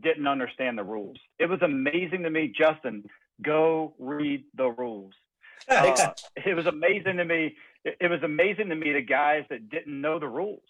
didn't 0.02 0.28
understand 0.28 0.78
the 0.78 0.84
rules. 0.84 1.18
It 1.40 1.50
was 1.50 1.62
amazing 1.62 2.24
to 2.24 2.30
me, 2.30 2.52
Justin. 2.58 3.04
Go 3.42 3.94
read 4.00 4.44
the 4.56 4.70
rules. 4.70 5.14
Uh, 5.68 6.12
it 6.36 6.56
was 6.56 6.66
amazing 6.66 7.18
to 7.18 7.26
me. 7.26 7.56
It, 7.84 7.98
it 8.02 8.08
was 8.10 8.22
amazing 8.24 8.70
to 8.70 8.76
me 8.76 8.94
the 8.94 9.02
guys 9.02 9.44
that 9.50 9.70
didn't 9.70 10.00
know 10.00 10.20
the 10.20 10.28
rules. 10.28 10.64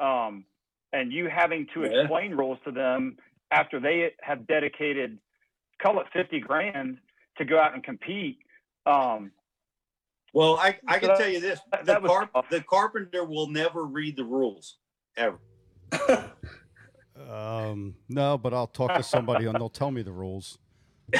Um, 0.00 0.44
and 0.92 1.12
you 1.12 1.28
having 1.28 1.66
to 1.74 1.82
Yeah. 1.82 2.00
explain 2.02 2.32
rules 2.34 2.58
to 2.64 2.72
them 2.72 3.16
after 3.50 3.80
they 3.80 4.12
have 4.22 4.46
dedicated, 4.46 5.18
call 5.82 6.00
it 6.00 6.06
50 6.12 6.40
grand 6.40 6.98
to 7.38 7.44
go 7.44 7.58
out 7.58 7.74
and 7.74 7.82
compete. 7.82 8.38
Um, 8.86 9.32
Well, 10.34 10.56
I, 10.58 10.78
I 10.86 10.98
can 10.98 11.08
That- 11.08 11.18
tell 11.18 11.28
you 11.28 11.40
this: 11.40 11.60
that- 11.72 11.84
the, 11.86 12.00
that 12.00 12.50
the 12.50 12.60
carpenter 12.62 13.24
will 13.24 13.48
never 13.48 13.84
read 13.84 14.16
the 14.16 14.24
rules 14.24 14.76
ever. 15.18 15.38
Um, 17.28 17.94
no, 18.08 18.38
but 18.38 18.54
I'll 18.54 18.66
talk 18.66 18.94
to 18.94 19.02
somebody 19.02 19.46
and 19.46 19.54
they'll 19.56 19.68
tell 19.68 19.90
me 19.90 20.02
the 20.02 20.12
rules. 20.12 20.58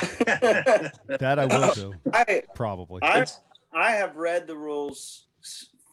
That 1.18 1.38
I 1.38 1.46
will 1.46 1.74
do, 1.74 1.94
I 2.12 2.42
probably. 2.54 3.00
I 3.02 3.24
I 3.72 3.92
have 3.92 4.16
read 4.16 4.46
the 4.46 4.56
rules 4.56 5.26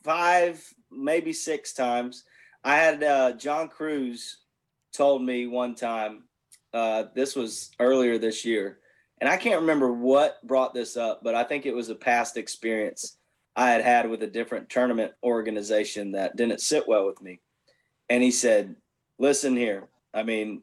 five, 0.03 0.61
maybe 0.91 1.33
six 1.33 1.73
times. 1.73 2.25
I 2.63 2.75
had 2.75 3.03
uh, 3.03 3.31
John 3.33 3.69
Cruz 3.69 4.39
told 4.93 5.23
me 5.23 5.47
one 5.47 5.75
time. 5.75 6.23
Uh, 6.73 7.05
this 7.15 7.35
was 7.35 7.71
earlier 7.79 8.17
this 8.17 8.43
year, 8.43 8.79
and 9.21 9.29
I 9.29 9.37
can't 9.37 9.61
remember 9.61 9.93
what 9.93 10.45
brought 10.45 10.73
this 10.73 10.97
up, 10.97 11.21
but 11.23 11.33
I 11.33 11.43
think 11.43 11.65
it 11.65 11.73
was 11.73 11.89
a 11.89 11.95
past 11.95 12.35
experience 12.35 13.17
I 13.55 13.71
had 13.71 13.81
had 13.81 14.09
with 14.09 14.23
a 14.23 14.27
different 14.27 14.69
tournament 14.69 15.13
organization 15.23 16.11
that 16.11 16.35
didn't 16.35 16.59
sit 16.59 16.85
well 16.87 17.05
with 17.05 17.21
me. 17.21 17.39
And 18.09 18.23
he 18.23 18.31
said, 18.31 18.75
"Listen 19.17 19.55
here. 19.55 19.87
I 20.13 20.23
mean, 20.23 20.61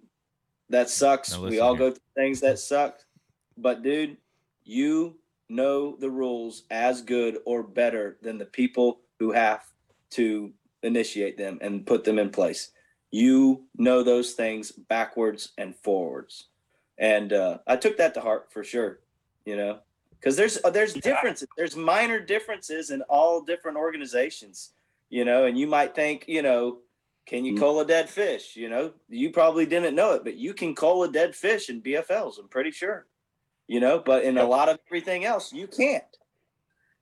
that 0.71 0.89
sucks. 0.89 1.37
We 1.37 1.61
all 1.61 1.75
here. 1.75 1.91
go 1.91 1.95
through 1.95 2.23
things 2.23 2.41
that 2.41 2.59
suck, 2.59 3.01
but 3.57 3.83
dude, 3.83 4.17
you 4.65 5.17
know 5.49 5.97
the 5.97 6.11
rules 6.11 6.63
as 6.71 7.03
good 7.03 7.39
or 7.45 7.63
better 7.63 8.17
than 8.23 8.39
the 8.39 8.47
people 8.47 9.01
who 9.19 9.33
have 9.33 9.65
to 10.11 10.53
initiate 10.83 11.37
them 11.37 11.59
and 11.61 11.87
put 11.87 12.05
them 12.05 12.19
in 12.19 12.31
place. 12.31 12.71
You 13.11 13.65
know 13.77 14.03
those 14.03 14.33
things 14.33 14.73
backwards 14.73 15.53
and 15.59 15.77
forwards. 15.77 16.49
And 16.99 17.33
uh, 17.33 17.59
I 17.67 17.77
took 17.77 17.97
that 17.99 18.15
to 18.15 18.21
heart 18.21 18.51
for 18.51 18.65
sure, 18.65 19.01
you 19.45 19.57
know, 19.57 19.81
because 20.19 20.37
there's 20.37 20.59
uh, 20.65 20.71
there's 20.71 20.95
differences. 20.95 21.49
There's 21.57 21.77
minor 21.77 22.21
differences 22.21 22.91
in 22.91 23.03
all 23.03 23.43
different 23.43 23.77
organizations, 23.77 24.71
you 25.11 25.25
know, 25.25 25.45
and 25.45 25.59
you 25.59 25.67
might 25.67 25.95
think, 25.95 26.25
you 26.29 26.43
know, 26.43 26.79
can 27.27 27.45
you 27.45 27.55
Mm. 27.55 27.59
cull 27.59 27.81
a 27.81 27.87
dead 27.87 28.09
fish? 28.11 28.57
You 28.57 28.69
know, 28.69 28.93
you 29.09 29.31
probably 29.31 29.65
didn't 29.67 29.95
know 29.95 30.13
it, 30.15 30.25
but 30.25 30.35
you 30.37 30.55
can 30.55 30.75
call 30.75 31.05
a 31.05 31.11
dead 31.11 31.35
fish 31.37 31.69
in 31.71 31.81
BFLs. 31.81 32.39
I'm 32.39 32.49
pretty 32.49 32.71
sure 32.71 33.07
you 33.69 33.79
know 33.79 34.01
but 34.01 34.25
in 34.25 34.37
a 34.39 34.45
lot 34.45 34.69
of 34.69 34.77
everything 34.89 35.25
else 35.25 35.53
you 35.53 35.69
can't 35.69 36.03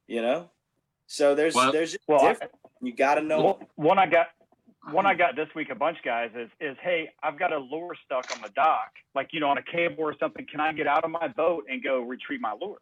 you 0.06 0.20
know 0.20 0.50
so 1.06 1.34
there's 1.34 1.54
Well- 1.54 1.72
there's 1.72 1.92
just 1.92 2.04
well, 2.06 2.24
I- 2.24 2.36
you 2.82 2.92
got 2.92 3.14
to 3.14 3.22
know 3.22 3.40
One- 3.42 3.66
one 3.76 3.98
I 3.98 4.06
got 4.06 4.28
one 4.90 5.06
I 5.06 5.14
got 5.14 5.36
this 5.36 5.48
week 5.54 5.70
a 5.70 5.74
bunch 5.74 5.96
guys 6.04 6.30
is 6.36 6.50
is 6.60 6.76
hey 6.82 7.10
I've 7.22 7.38
got 7.38 7.52
a 7.54 7.58
lure 7.58 7.96
stuck 8.04 8.30
on 8.36 8.42
the 8.42 8.50
dock 8.50 8.92
like 9.14 9.32
you 9.32 9.40
know 9.40 9.48
on 9.48 9.56
a 9.56 9.62
cable 9.62 10.04
or 10.04 10.14
something 10.18 10.46
can 10.46 10.60
I 10.60 10.72
get 10.72 10.86
out 10.86 11.02
of 11.02 11.10
my 11.10 11.28
boat 11.28 11.64
and 11.70 11.82
go 11.82 12.00
retrieve 12.02 12.42
my 12.42 12.52
lure 12.60 12.78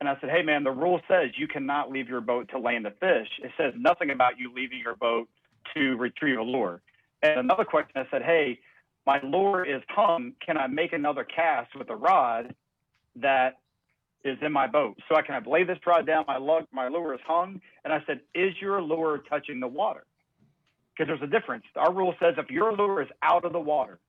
and 0.00 0.08
I 0.08 0.18
said 0.20 0.30
hey 0.30 0.42
man 0.42 0.64
the 0.64 0.72
rule 0.72 1.00
says 1.06 1.30
you 1.38 1.46
cannot 1.46 1.92
leave 1.92 2.08
your 2.08 2.20
boat 2.20 2.48
to 2.50 2.58
land 2.58 2.84
the 2.84 2.90
fish 2.90 3.28
it 3.38 3.52
says 3.56 3.72
nothing 3.78 4.10
about 4.10 4.36
you 4.38 4.52
leaving 4.52 4.80
your 4.80 4.96
boat 4.96 5.28
to 5.74 5.96
retrieve 5.96 6.38
a 6.38 6.42
lure 6.42 6.82
and 7.22 7.40
another 7.40 7.64
question 7.64 7.92
I 7.96 8.06
said 8.10 8.22
hey 8.22 8.58
my 9.06 9.20
lure 9.22 9.64
is 9.64 9.82
hung 9.88 10.32
can 10.44 10.56
I 10.56 10.66
make 10.66 10.92
another 10.92 11.24
cast 11.24 11.74
with 11.76 11.90
a 11.90 11.96
rod 11.96 12.54
that 13.16 13.58
is 14.24 14.38
in 14.42 14.52
my 14.52 14.66
boat 14.66 14.96
so 15.08 15.16
I 15.16 15.22
can 15.22 15.34
I 15.34 15.48
lay 15.48 15.64
this 15.64 15.78
rod 15.86 16.06
down 16.06 16.24
my 16.26 16.38
lug 16.38 16.66
my 16.72 16.88
lure 16.88 17.14
is 17.14 17.20
hung 17.26 17.60
and 17.86 17.94
I 17.94 18.02
said, 18.04 18.20
is 18.34 18.52
your 18.60 18.82
lure 18.82 19.22
touching 19.30 19.60
the 19.60 19.68
water? 19.68 20.06
Because 20.92 21.06
there's 21.06 21.22
a 21.22 21.32
difference. 21.32 21.62
Our 21.76 21.92
rule 21.92 22.14
says 22.18 22.34
if 22.36 22.50
your 22.50 22.72
lure 22.72 23.00
is 23.00 23.06
out 23.22 23.44
of 23.44 23.52
the 23.52 23.60
water, 23.60 24.00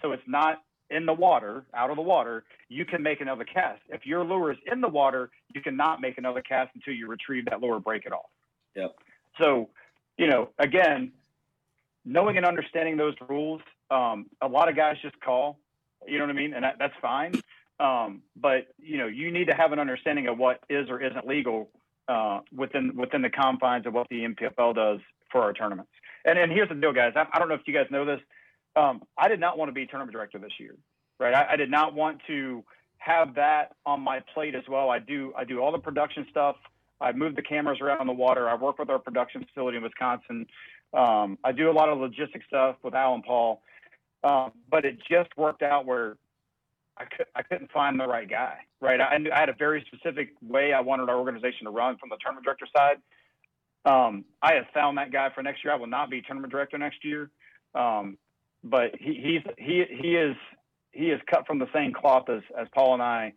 so 0.00 0.12
it's 0.12 0.22
not 0.26 0.62
in 0.88 1.04
the 1.04 1.12
water, 1.12 1.66
out 1.74 1.90
of 1.90 1.96
the 1.96 2.02
water, 2.02 2.44
you 2.70 2.86
can 2.86 3.02
make 3.02 3.20
another 3.20 3.44
cast. 3.44 3.82
If 3.90 4.06
your 4.06 4.24
lure 4.24 4.52
is 4.52 4.58
in 4.72 4.80
the 4.80 4.88
water, 4.88 5.28
you 5.54 5.60
cannot 5.60 6.00
make 6.00 6.16
another 6.16 6.40
cast 6.40 6.70
until 6.74 6.94
you 6.94 7.08
retrieve 7.08 7.44
that 7.44 7.60
lure, 7.60 7.78
break 7.78 8.06
it 8.06 8.12
off. 8.12 8.30
Yep. 8.74 8.94
So, 9.38 9.68
you 10.16 10.26
know, 10.28 10.50
again, 10.58 11.12
knowing 12.04 12.36
and 12.36 12.46
understanding 12.46 12.96
those 12.96 13.14
rules, 13.28 13.60
um, 13.90 14.26
a 14.40 14.48
lot 14.48 14.68
of 14.68 14.76
guys 14.76 14.96
just 15.02 15.18
call, 15.20 15.58
you 16.06 16.18
know 16.18 16.24
what 16.24 16.30
I 16.30 16.38
mean? 16.38 16.54
And 16.54 16.64
that, 16.64 16.76
that's 16.78 16.94
fine. 17.00 17.32
Um, 17.78 18.22
but 18.36 18.68
you 18.78 18.98
know, 18.98 19.06
you 19.06 19.30
need 19.30 19.46
to 19.46 19.54
have 19.54 19.72
an 19.72 19.78
understanding 19.78 20.28
of 20.28 20.38
what 20.38 20.60
is 20.70 20.88
or 20.88 21.02
isn't 21.02 21.26
legal 21.26 21.68
uh, 22.08 22.40
within 22.54 22.96
within 22.96 23.22
the 23.22 23.30
confines 23.30 23.86
of 23.86 23.92
what 23.92 24.08
the 24.08 24.20
NPFL 24.20 24.74
does 24.74 25.00
for 25.30 25.42
our 25.42 25.52
tournaments. 25.52 25.90
And 26.24 26.38
and 26.38 26.50
here's 26.50 26.68
the 26.68 26.74
deal, 26.74 26.92
guys. 26.92 27.12
I, 27.16 27.26
I 27.32 27.38
don't 27.38 27.48
know 27.48 27.54
if 27.54 27.62
you 27.66 27.74
guys 27.74 27.86
know 27.90 28.04
this. 28.04 28.20
Um, 28.76 29.02
I 29.18 29.28
did 29.28 29.40
not 29.40 29.58
want 29.58 29.68
to 29.68 29.72
be 29.72 29.86
tournament 29.86 30.12
director 30.12 30.38
this 30.38 30.52
year, 30.58 30.74
right? 31.18 31.34
I, 31.34 31.52
I 31.52 31.56
did 31.56 31.70
not 31.70 31.94
want 31.94 32.20
to 32.26 32.64
have 32.98 33.34
that 33.34 33.74
on 33.84 34.00
my 34.00 34.20
plate 34.34 34.54
as 34.54 34.64
well. 34.68 34.88
I 34.88 34.98
do 34.98 35.32
I 35.36 35.44
do 35.44 35.60
all 35.60 35.72
the 35.72 35.78
production 35.78 36.26
stuff. 36.30 36.56
I 37.00 37.12
move 37.12 37.36
the 37.36 37.42
cameras 37.42 37.78
around 37.80 38.00
on 38.00 38.06
the 38.06 38.12
water. 38.12 38.48
I 38.48 38.54
work 38.54 38.78
with 38.78 38.90
our 38.90 38.98
production 38.98 39.44
facility 39.44 39.76
in 39.76 39.82
Wisconsin. 39.82 40.46
Um, 40.94 41.38
I 41.44 41.52
do 41.52 41.70
a 41.70 41.72
lot 41.72 41.88
of 41.88 41.98
logistic 41.98 42.44
stuff 42.46 42.76
with 42.82 42.94
Al 42.94 43.14
and 43.14 43.24
Paul. 43.24 43.62
Um, 44.24 44.52
but 44.70 44.84
it 44.84 44.98
just 45.08 45.30
worked 45.36 45.62
out 45.62 45.86
where 45.86 46.16
I, 46.96 47.04
could, 47.04 47.26
I 47.34 47.42
couldn't 47.42 47.70
find 47.70 48.00
the 48.00 48.06
right 48.06 48.28
guy, 48.28 48.58
right? 48.80 49.00
I, 49.00 49.18
I 49.32 49.38
had 49.38 49.48
a 49.48 49.54
very 49.54 49.84
specific 49.86 50.30
way 50.42 50.72
I 50.72 50.80
wanted 50.80 51.08
our 51.08 51.18
organization 51.18 51.66
to 51.66 51.70
run 51.70 51.98
from 51.98 52.08
the 52.08 52.16
tournament 52.20 52.44
director 52.44 52.66
side. 52.74 52.96
Um, 53.84 54.24
I 54.42 54.54
have 54.54 54.64
found 54.74 54.98
that 54.98 55.12
guy 55.12 55.28
for 55.34 55.42
next 55.42 55.62
year. 55.62 55.72
I 55.72 55.76
will 55.76 55.86
not 55.86 56.10
be 56.10 56.22
tournament 56.22 56.50
director 56.50 56.76
next 56.78 57.04
year, 57.04 57.30
um, 57.74 58.18
but 58.64 58.96
he, 58.98 59.14
he's 59.14 59.54
he 59.58 59.84
he 59.88 60.16
is 60.16 60.34
he 60.90 61.10
is 61.10 61.20
cut 61.30 61.46
from 61.46 61.60
the 61.60 61.68
same 61.72 61.92
cloth 61.92 62.28
as, 62.28 62.42
as 62.58 62.66
Paul 62.74 62.94
and 62.94 63.02
I, 63.02 63.32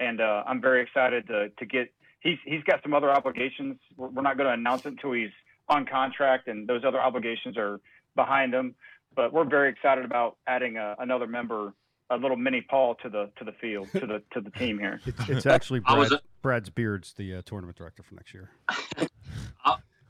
and 0.00 0.20
uh, 0.20 0.42
I'm 0.46 0.60
very 0.60 0.82
excited 0.82 1.26
to 1.28 1.48
to 1.48 1.64
get. 1.64 1.90
He's 2.24 2.38
he's 2.44 2.62
got 2.64 2.82
some 2.82 2.92
other 2.94 3.10
obligations. 3.10 3.76
We're, 3.96 4.08
we're 4.08 4.22
not 4.22 4.36
going 4.36 4.48
to 4.48 4.54
announce 4.54 4.84
it 4.86 4.88
until 4.88 5.12
he's 5.12 5.30
on 5.68 5.86
contract, 5.86 6.48
and 6.48 6.66
those 6.66 6.82
other 6.84 7.00
obligations 7.00 7.56
are 7.56 7.80
behind 8.16 8.52
him. 8.52 8.74
But 9.14 9.32
we're 9.32 9.44
very 9.44 9.70
excited 9.70 10.04
about 10.04 10.36
adding 10.48 10.76
a, 10.76 10.96
another 10.98 11.28
member 11.28 11.72
a 12.10 12.16
little 12.16 12.36
mini 12.36 12.60
Paul 12.60 12.96
to 12.96 13.08
the 13.08 13.30
to 13.38 13.44
the 13.44 13.52
field 13.52 13.88
to 13.92 14.00
the 14.00 14.22
to 14.32 14.40
the 14.40 14.50
team 14.50 14.78
here. 14.78 15.00
It's, 15.06 15.28
it's 15.28 15.46
actually 15.46 15.82
I 15.86 15.96
was 15.96 16.12
Brad's 16.42 16.70
Beards, 16.70 17.12
the 17.12 17.36
uh, 17.36 17.42
tournament 17.44 17.76
director 17.78 18.02
for 18.02 18.14
next 18.16 18.34
year. 18.34 18.50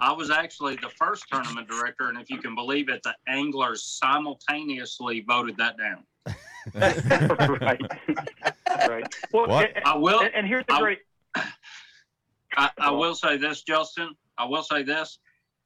I 0.01 0.13
was 0.13 0.31
actually 0.31 0.77
the 0.77 0.91
first 0.99 1.25
tournament 1.31 1.69
director, 1.69 2.09
and 2.09 2.19
if 2.19 2.29
you 2.29 2.39
can 2.39 2.55
believe 2.55 2.89
it, 2.89 3.03
the 3.05 3.15
anglers 3.27 3.83
simultaneously 3.85 5.21
voted 5.27 5.57
that 5.57 5.77
down. 5.79 6.05
right. 7.61 7.81
right. 8.89 9.15
Well, 9.33 9.47
What? 9.49 9.71
And, 9.75 9.85
I 9.85 9.97
will. 9.97 10.21
and- 10.21 10.35
and 10.35 10.47
here's 10.47 10.67
the 10.67 10.75
I- 10.75 10.81
great. 10.81 10.99
I, 12.57 12.71
I 12.79 12.91
will 12.91 13.15
say 13.15 13.37
this, 13.37 13.63
Justin. 13.63 14.15
I 14.39 14.45
will 14.45 14.63
say 14.63 14.83
this. 14.83 15.19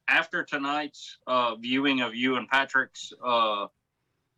After 0.07 0.43
tonight's 0.43 1.17
uh, 1.27 1.55
viewing 1.55 2.01
of 2.01 2.15
you 2.15 2.35
and 2.37 2.47
Patrick's 2.47 3.13
uh, 3.23 3.67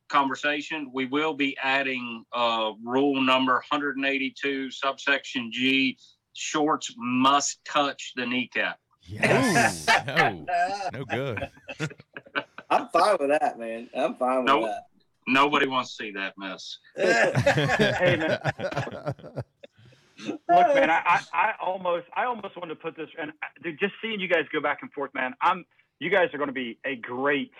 conversation, 0.09 0.91
we 0.93 1.05
will 1.05 1.33
be 1.33 1.57
adding 1.61 2.25
uh, 2.33 2.71
rule 2.83 3.21
number 3.21 3.53
182, 3.53 4.71
subsection 4.71 5.49
G. 5.51 5.97
Shorts 6.33 6.93
must 6.97 7.63
touch 7.65 8.13
the 8.15 8.25
kneecap. 8.25 8.79
Yes. 9.03 9.87
No, 10.05 10.45
no 10.93 11.05
good. 11.05 11.49
i'm 12.69 12.87
fine 12.87 13.17
with 13.19 13.29
that 13.29 13.59
man 13.59 13.89
i'm 13.97 14.15
fine 14.15 14.37
with 14.37 14.45
Nope. 14.45 14.63
that 14.63 14.83
Nobody 15.27 15.67
wants 15.67 15.95
to 15.95 16.03
see 16.03 16.11
that 16.11 16.33
mess. 16.37 16.77
Hey, 16.95 18.17
man. 18.17 18.39
Look, 20.25 20.73
man, 20.73 20.89
I, 20.89 21.01
I, 21.05 21.19
I 21.33 21.51
almost, 21.61 22.05
I 22.15 22.25
almost 22.25 22.57
wanted 22.57 22.75
to 22.75 22.81
put 22.81 22.95
this, 22.97 23.09
and 23.19 23.31
dude, 23.63 23.79
just 23.79 23.93
seeing 24.01 24.19
you 24.19 24.27
guys 24.27 24.43
go 24.53 24.61
back 24.61 24.79
and 24.81 24.91
forth, 24.91 25.11
man. 25.13 25.33
I'm, 25.41 25.65
you 25.99 26.09
guys 26.09 26.27
are 26.33 26.37
going 26.37 26.49
to 26.49 26.53
be 26.53 26.77
a 26.85 26.95
great 26.95 27.51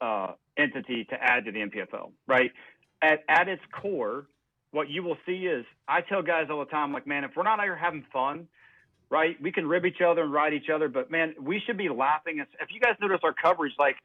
uh, 0.00 0.32
entity 0.58 1.04
to 1.10 1.16
add 1.22 1.44
to 1.46 1.52
the 1.52 1.60
NPFL, 1.60 2.12
right? 2.26 2.50
At, 3.02 3.20
at 3.28 3.48
its 3.48 3.62
core, 3.80 4.26
what 4.72 4.88
you 4.90 5.02
will 5.02 5.16
see 5.26 5.46
is, 5.46 5.64
I 5.88 6.00
tell 6.02 6.22
guys 6.22 6.46
all 6.50 6.58
the 6.60 6.70
time, 6.70 6.92
like, 6.92 7.06
man, 7.06 7.24
if 7.24 7.32
we're 7.36 7.44
not 7.44 7.60
out 7.60 7.64
here 7.64 7.76
having 7.76 8.04
fun, 8.12 8.48
right, 9.10 9.40
we 9.40 9.52
can 9.52 9.66
rib 9.66 9.86
each 9.86 10.00
other 10.04 10.22
and 10.22 10.32
ride 10.32 10.54
each 10.54 10.68
other, 10.74 10.88
but 10.88 11.10
man, 11.10 11.34
we 11.40 11.60
should 11.66 11.78
be 11.78 11.88
laughing. 11.88 12.38
If 12.40 12.48
if 12.60 12.68
you 12.72 12.80
guys 12.80 12.96
notice 13.00 13.20
our 13.22 13.34
coverage, 13.34 13.72
like, 13.78 13.96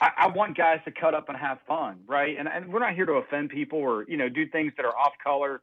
I, 0.00 0.10
I 0.18 0.26
want 0.28 0.56
guys 0.56 0.80
to 0.84 0.90
cut 0.90 1.14
up 1.14 1.28
and 1.28 1.36
have 1.36 1.58
fun, 1.66 2.00
right? 2.06 2.36
And, 2.38 2.48
and 2.48 2.72
we're 2.72 2.80
not 2.80 2.94
here 2.94 3.06
to 3.06 3.14
offend 3.14 3.50
people 3.50 3.78
or, 3.78 4.04
you 4.08 4.16
know, 4.16 4.28
do 4.28 4.46
things 4.48 4.72
that 4.76 4.86
are 4.86 4.96
off 4.96 5.12
color. 5.22 5.60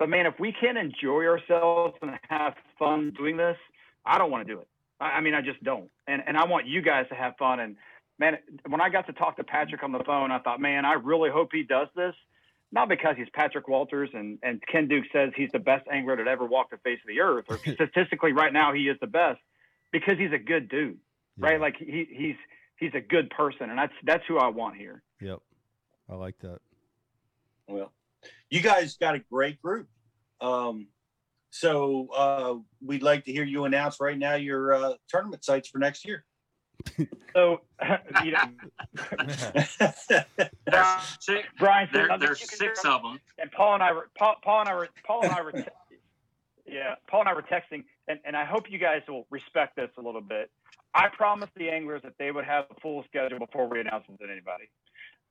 But 0.00 0.08
man, 0.08 0.24
if 0.24 0.40
we 0.40 0.50
can't 0.50 0.78
enjoy 0.78 1.26
ourselves 1.26 1.94
and 2.00 2.12
have 2.30 2.54
fun 2.78 3.12
doing 3.16 3.36
this, 3.36 3.58
I 4.06 4.16
don't 4.16 4.30
want 4.30 4.48
to 4.48 4.52
do 4.52 4.58
it. 4.58 4.68
I, 4.98 5.04
I 5.04 5.20
mean, 5.20 5.34
I 5.34 5.42
just 5.42 5.62
don't. 5.62 5.90
And 6.08 6.22
and 6.26 6.38
I 6.38 6.46
want 6.46 6.66
you 6.66 6.80
guys 6.80 7.04
to 7.10 7.14
have 7.14 7.36
fun. 7.38 7.60
And 7.60 7.76
man, 8.18 8.38
when 8.66 8.80
I 8.80 8.88
got 8.88 9.06
to 9.08 9.12
talk 9.12 9.36
to 9.36 9.44
Patrick 9.44 9.82
on 9.82 9.92
the 9.92 10.02
phone, 10.02 10.32
I 10.32 10.38
thought, 10.38 10.58
man, 10.58 10.86
I 10.86 10.94
really 10.94 11.28
hope 11.30 11.50
he 11.52 11.62
does 11.62 11.88
this. 11.94 12.14
Not 12.72 12.88
because 12.88 13.16
he's 13.18 13.28
Patrick 13.34 13.68
Walters 13.68 14.08
and, 14.14 14.38
and 14.42 14.62
Ken 14.72 14.88
Duke 14.88 15.04
says 15.12 15.32
he's 15.36 15.50
the 15.52 15.58
best 15.58 15.86
angler 15.92 16.16
that 16.16 16.28
ever 16.28 16.46
walked 16.46 16.70
the 16.70 16.78
face 16.78 17.00
of 17.02 17.08
the 17.08 17.20
earth, 17.20 17.44
or 17.48 17.58
statistically 17.74 18.32
right 18.32 18.52
now 18.52 18.72
he 18.72 18.88
is 18.88 18.96
the 19.00 19.06
best, 19.06 19.40
because 19.92 20.16
he's 20.16 20.32
a 20.32 20.38
good 20.38 20.70
dude, 20.70 20.98
right? 21.36 21.60
Like 21.60 21.76
he 21.76 22.06
he's 22.10 22.36
he's 22.78 22.94
a 22.94 23.02
good 23.02 23.28
person, 23.28 23.68
and 23.68 23.78
that's 23.78 23.92
that's 24.04 24.24
who 24.26 24.38
I 24.38 24.48
want 24.48 24.76
here. 24.76 25.02
Yep. 25.20 25.40
I 26.08 26.14
like 26.14 26.38
that. 26.38 26.60
Well, 27.68 27.92
you 28.50 28.60
guys 28.60 28.96
got 28.96 29.14
a 29.14 29.20
great 29.30 29.60
group. 29.62 29.88
Um, 30.40 30.88
so 31.50 32.08
uh, 32.14 32.54
we'd 32.84 33.02
like 33.02 33.24
to 33.24 33.32
hear 33.32 33.44
you 33.44 33.64
announce 33.64 34.00
right 34.00 34.18
now 34.18 34.34
your 34.34 34.72
uh, 34.72 34.94
tournament 35.08 35.44
sites 35.44 35.68
for 35.68 35.78
next 35.78 36.06
year. 36.06 36.24
So, 37.32 37.60
you 38.24 38.32
know, 38.32 38.42
There's 40.66 40.86
six, 41.20 41.46
Brian, 41.60 41.88
there, 41.92 42.08
there's 42.18 42.40
six 42.50 42.84
of 42.84 43.02
them. 43.02 43.20
and 43.38 43.50
Paul 43.52 43.74
and 43.74 43.82
I 43.84 43.92
were 43.92 44.10
Paul, 44.18 44.34
Paul 44.42 44.60
and 44.60 44.68
I 44.68 44.74
were 44.74 44.88
Paul 45.06 45.22
and 45.22 45.32
I 45.32 45.42
were 45.42 45.52
yeah 46.66 46.96
Paul 47.08 47.20
and 47.20 47.28
I 47.28 47.34
were 47.34 47.42
texting 47.42 47.84
and, 48.08 48.18
and 48.24 48.36
I 48.36 48.44
hope 48.44 48.64
you 48.68 48.78
guys 48.78 49.02
will 49.08 49.26
respect 49.30 49.76
this 49.76 49.90
a 49.96 50.00
little 50.00 50.20
bit. 50.20 50.50
I 50.92 51.06
promised 51.16 51.52
the 51.54 51.68
anglers 51.68 52.02
that 52.02 52.14
they 52.18 52.32
would 52.32 52.44
have 52.44 52.64
a 52.76 52.80
full 52.80 53.04
schedule 53.04 53.38
before 53.38 53.68
we 53.68 53.80
announce 53.80 54.06
it 54.08 54.18
to 54.18 54.28
anybody. 54.28 54.68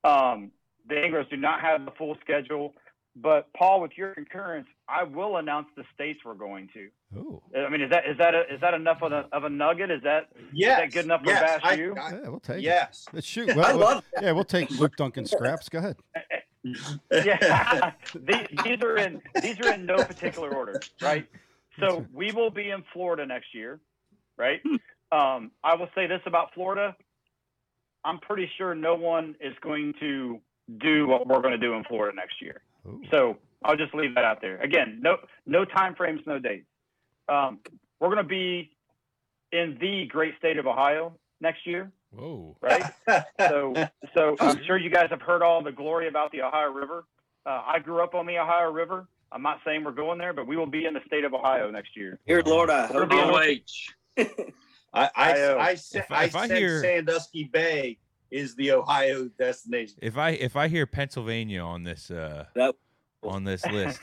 Um, 0.05 0.51
the 0.89 0.97
anglers 0.99 1.27
do 1.29 1.37
not 1.37 1.61
have 1.61 1.85
the 1.85 1.91
full 1.91 2.17
schedule, 2.21 2.73
but 3.15 3.47
Paul, 3.55 3.81
with 3.81 3.91
your 3.97 4.13
concurrence, 4.13 4.67
I 4.87 5.03
will 5.03 5.37
announce 5.37 5.67
the 5.75 5.83
states 5.93 6.19
we're 6.25 6.33
going 6.35 6.69
to. 6.73 6.89
Oh. 7.17 7.41
I 7.57 7.69
mean, 7.69 7.81
is 7.81 7.89
that 7.89 8.05
is 8.07 8.17
that 8.17 8.35
a, 8.35 8.41
is 8.53 8.61
that 8.61 8.73
enough 8.73 9.01
of 9.01 9.11
a, 9.11 9.27
of 9.31 9.43
a 9.43 9.49
nugget? 9.49 9.89
Is 9.91 10.01
that 10.03 10.29
Yes. 10.53 10.93
good 10.93 11.05
enough 11.05 11.21
for 11.23 11.29
yes, 11.31 11.41
Bass 11.41 11.59
I- 11.63 11.73
U? 11.75 11.95
I- 11.99 12.11
Yeah, 12.11 12.27
we'll 12.29 12.39
take 12.39 12.57
it. 12.57 12.61
yes. 12.63 13.05
Let's 13.11 13.25
shoot. 13.27 13.49
I 13.51 13.55
Well, 13.55 13.77
love 13.79 14.03
yeah, 14.21 14.31
we'll 14.31 14.43
take 14.43 14.69
Luke 14.71 14.95
Duncan 14.95 15.25
scraps. 15.25 15.69
Go 15.69 15.79
ahead. 15.79 15.97
yeah, 17.11 17.91
these, 18.15 18.47
these 18.63 18.81
are 18.83 18.97
in 18.97 19.21
these 19.41 19.59
are 19.61 19.73
in 19.73 19.85
no 19.85 19.97
particular 19.97 20.53
order, 20.53 20.79
right? 21.01 21.25
So 21.79 22.05
we 22.13 22.31
will 22.31 22.49
be 22.51 22.69
in 22.69 22.83
Florida 22.93 23.25
next 23.25 23.55
year, 23.55 23.79
right? 24.37 24.61
Um, 25.11 25.51
I 25.63 25.75
will 25.75 25.87
say 25.95 26.05
this 26.07 26.21
about 26.25 26.53
Florida: 26.53 26.95
I'm 28.03 28.19
pretty 28.19 28.49
sure 28.57 28.75
no 28.75 28.95
one 28.95 29.35
is 29.39 29.53
going 29.61 29.93
to 30.01 30.39
do 30.77 31.07
what 31.07 31.27
we're 31.27 31.41
going 31.41 31.51
to 31.51 31.57
do 31.57 31.73
in 31.73 31.83
Florida 31.85 32.15
next 32.15 32.41
year. 32.41 32.61
Ooh. 32.87 33.01
So 33.11 33.37
I'll 33.63 33.75
just 33.75 33.93
leave 33.93 34.15
that 34.15 34.23
out 34.23 34.41
there. 34.41 34.57
Again, 34.61 34.99
no 35.01 35.17
no 35.45 35.65
time 35.65 35.95
frames, 35.95 36.21
no 36.25 36.39
dates. 36.39 36.65
Um, 37.27 37.59
we're 37.99 38.07
going 38.07 38.17
to 38.17 38.23
be 38.23 38.71
in 39.51 39.77
the 39.81 40.05
great 40.07 40.37
state 40.37 40.57
of 40.57 40.67
Ohio 40.67 41.13
next 41.41 41.65
year, 41.65 41.91
Whoa. 42.11 42.55
right? 42.61 42.83
so 43.39 43.73
so 44.15 44.35
I'm 44.39 44.63
sure 44.65 44.77
you 44.77 44.89
guys 44.89 45.07
have 45.09 45.21
heard 45.21 45.41
all 45.41 45.61
the 45.63 45.71
glory 45.71 46.07
about 46.07 46.31
the 46.31 46.41
Ohio 46.41 46.71
River. 46.71 47.05
Uh, 47.45 47.61
I 47.65 47.79
grew 47.79 48.03
up 48.03 48.13
on 48.15 48.25
the 48.25 48.37
Ohio 48.37 48.71
River. 48.71 49.07
I'm 49.31 49.41
not 49.43 49.59
saying 49.65 49.83
we're 49.83 49.91
going 49.91 50.17
there, 50.17 50.33
but 50.33 50.47
we 50.47 50.57
will 50.57 50.65
be 50.65 50.85
in 50.85 50.93
the 50.93 51.01
state 51.05 51.23
of 51.23 51.33
Ohio 51.33 51.69
next 51.69 51.95
year. 51.95 52.19
Here, 52.25 52.41
Lord, 52.45 52.69
I 52.69 52.87
hope. 52.87 53.11
OH. 53.11 53.57
I 54.17 54.25
I, 54.93 55.09
I, 55.15 55.33
I, 55.33 55.71
if 55.71 56.11
I- 56.11 56.15
I, 56.15 56.23
if 56.25 56.35
I 56.35 56.47
said 56.47 56.57
hear- 56.57 56.81
Sandusky 56.81 57.43
Bay 57.43 57.97
is 58.31 58.55
the 58.55 58.71
Ohio 58.71 59.29
destination. 59.39 59.97
If 60.01 60.17
I 60.17 60.31
if 60.31 60.55
I 60.55 60.67
hear 60.67 60.85
Pennsylvania 60.85 61.61
on 61.61 61.83
this 61.83 62.11
uh 62.11 62.45
That- 62.55 62.75
on 63.23 63.43
this 63.43 63.65
list, 63.65 63.99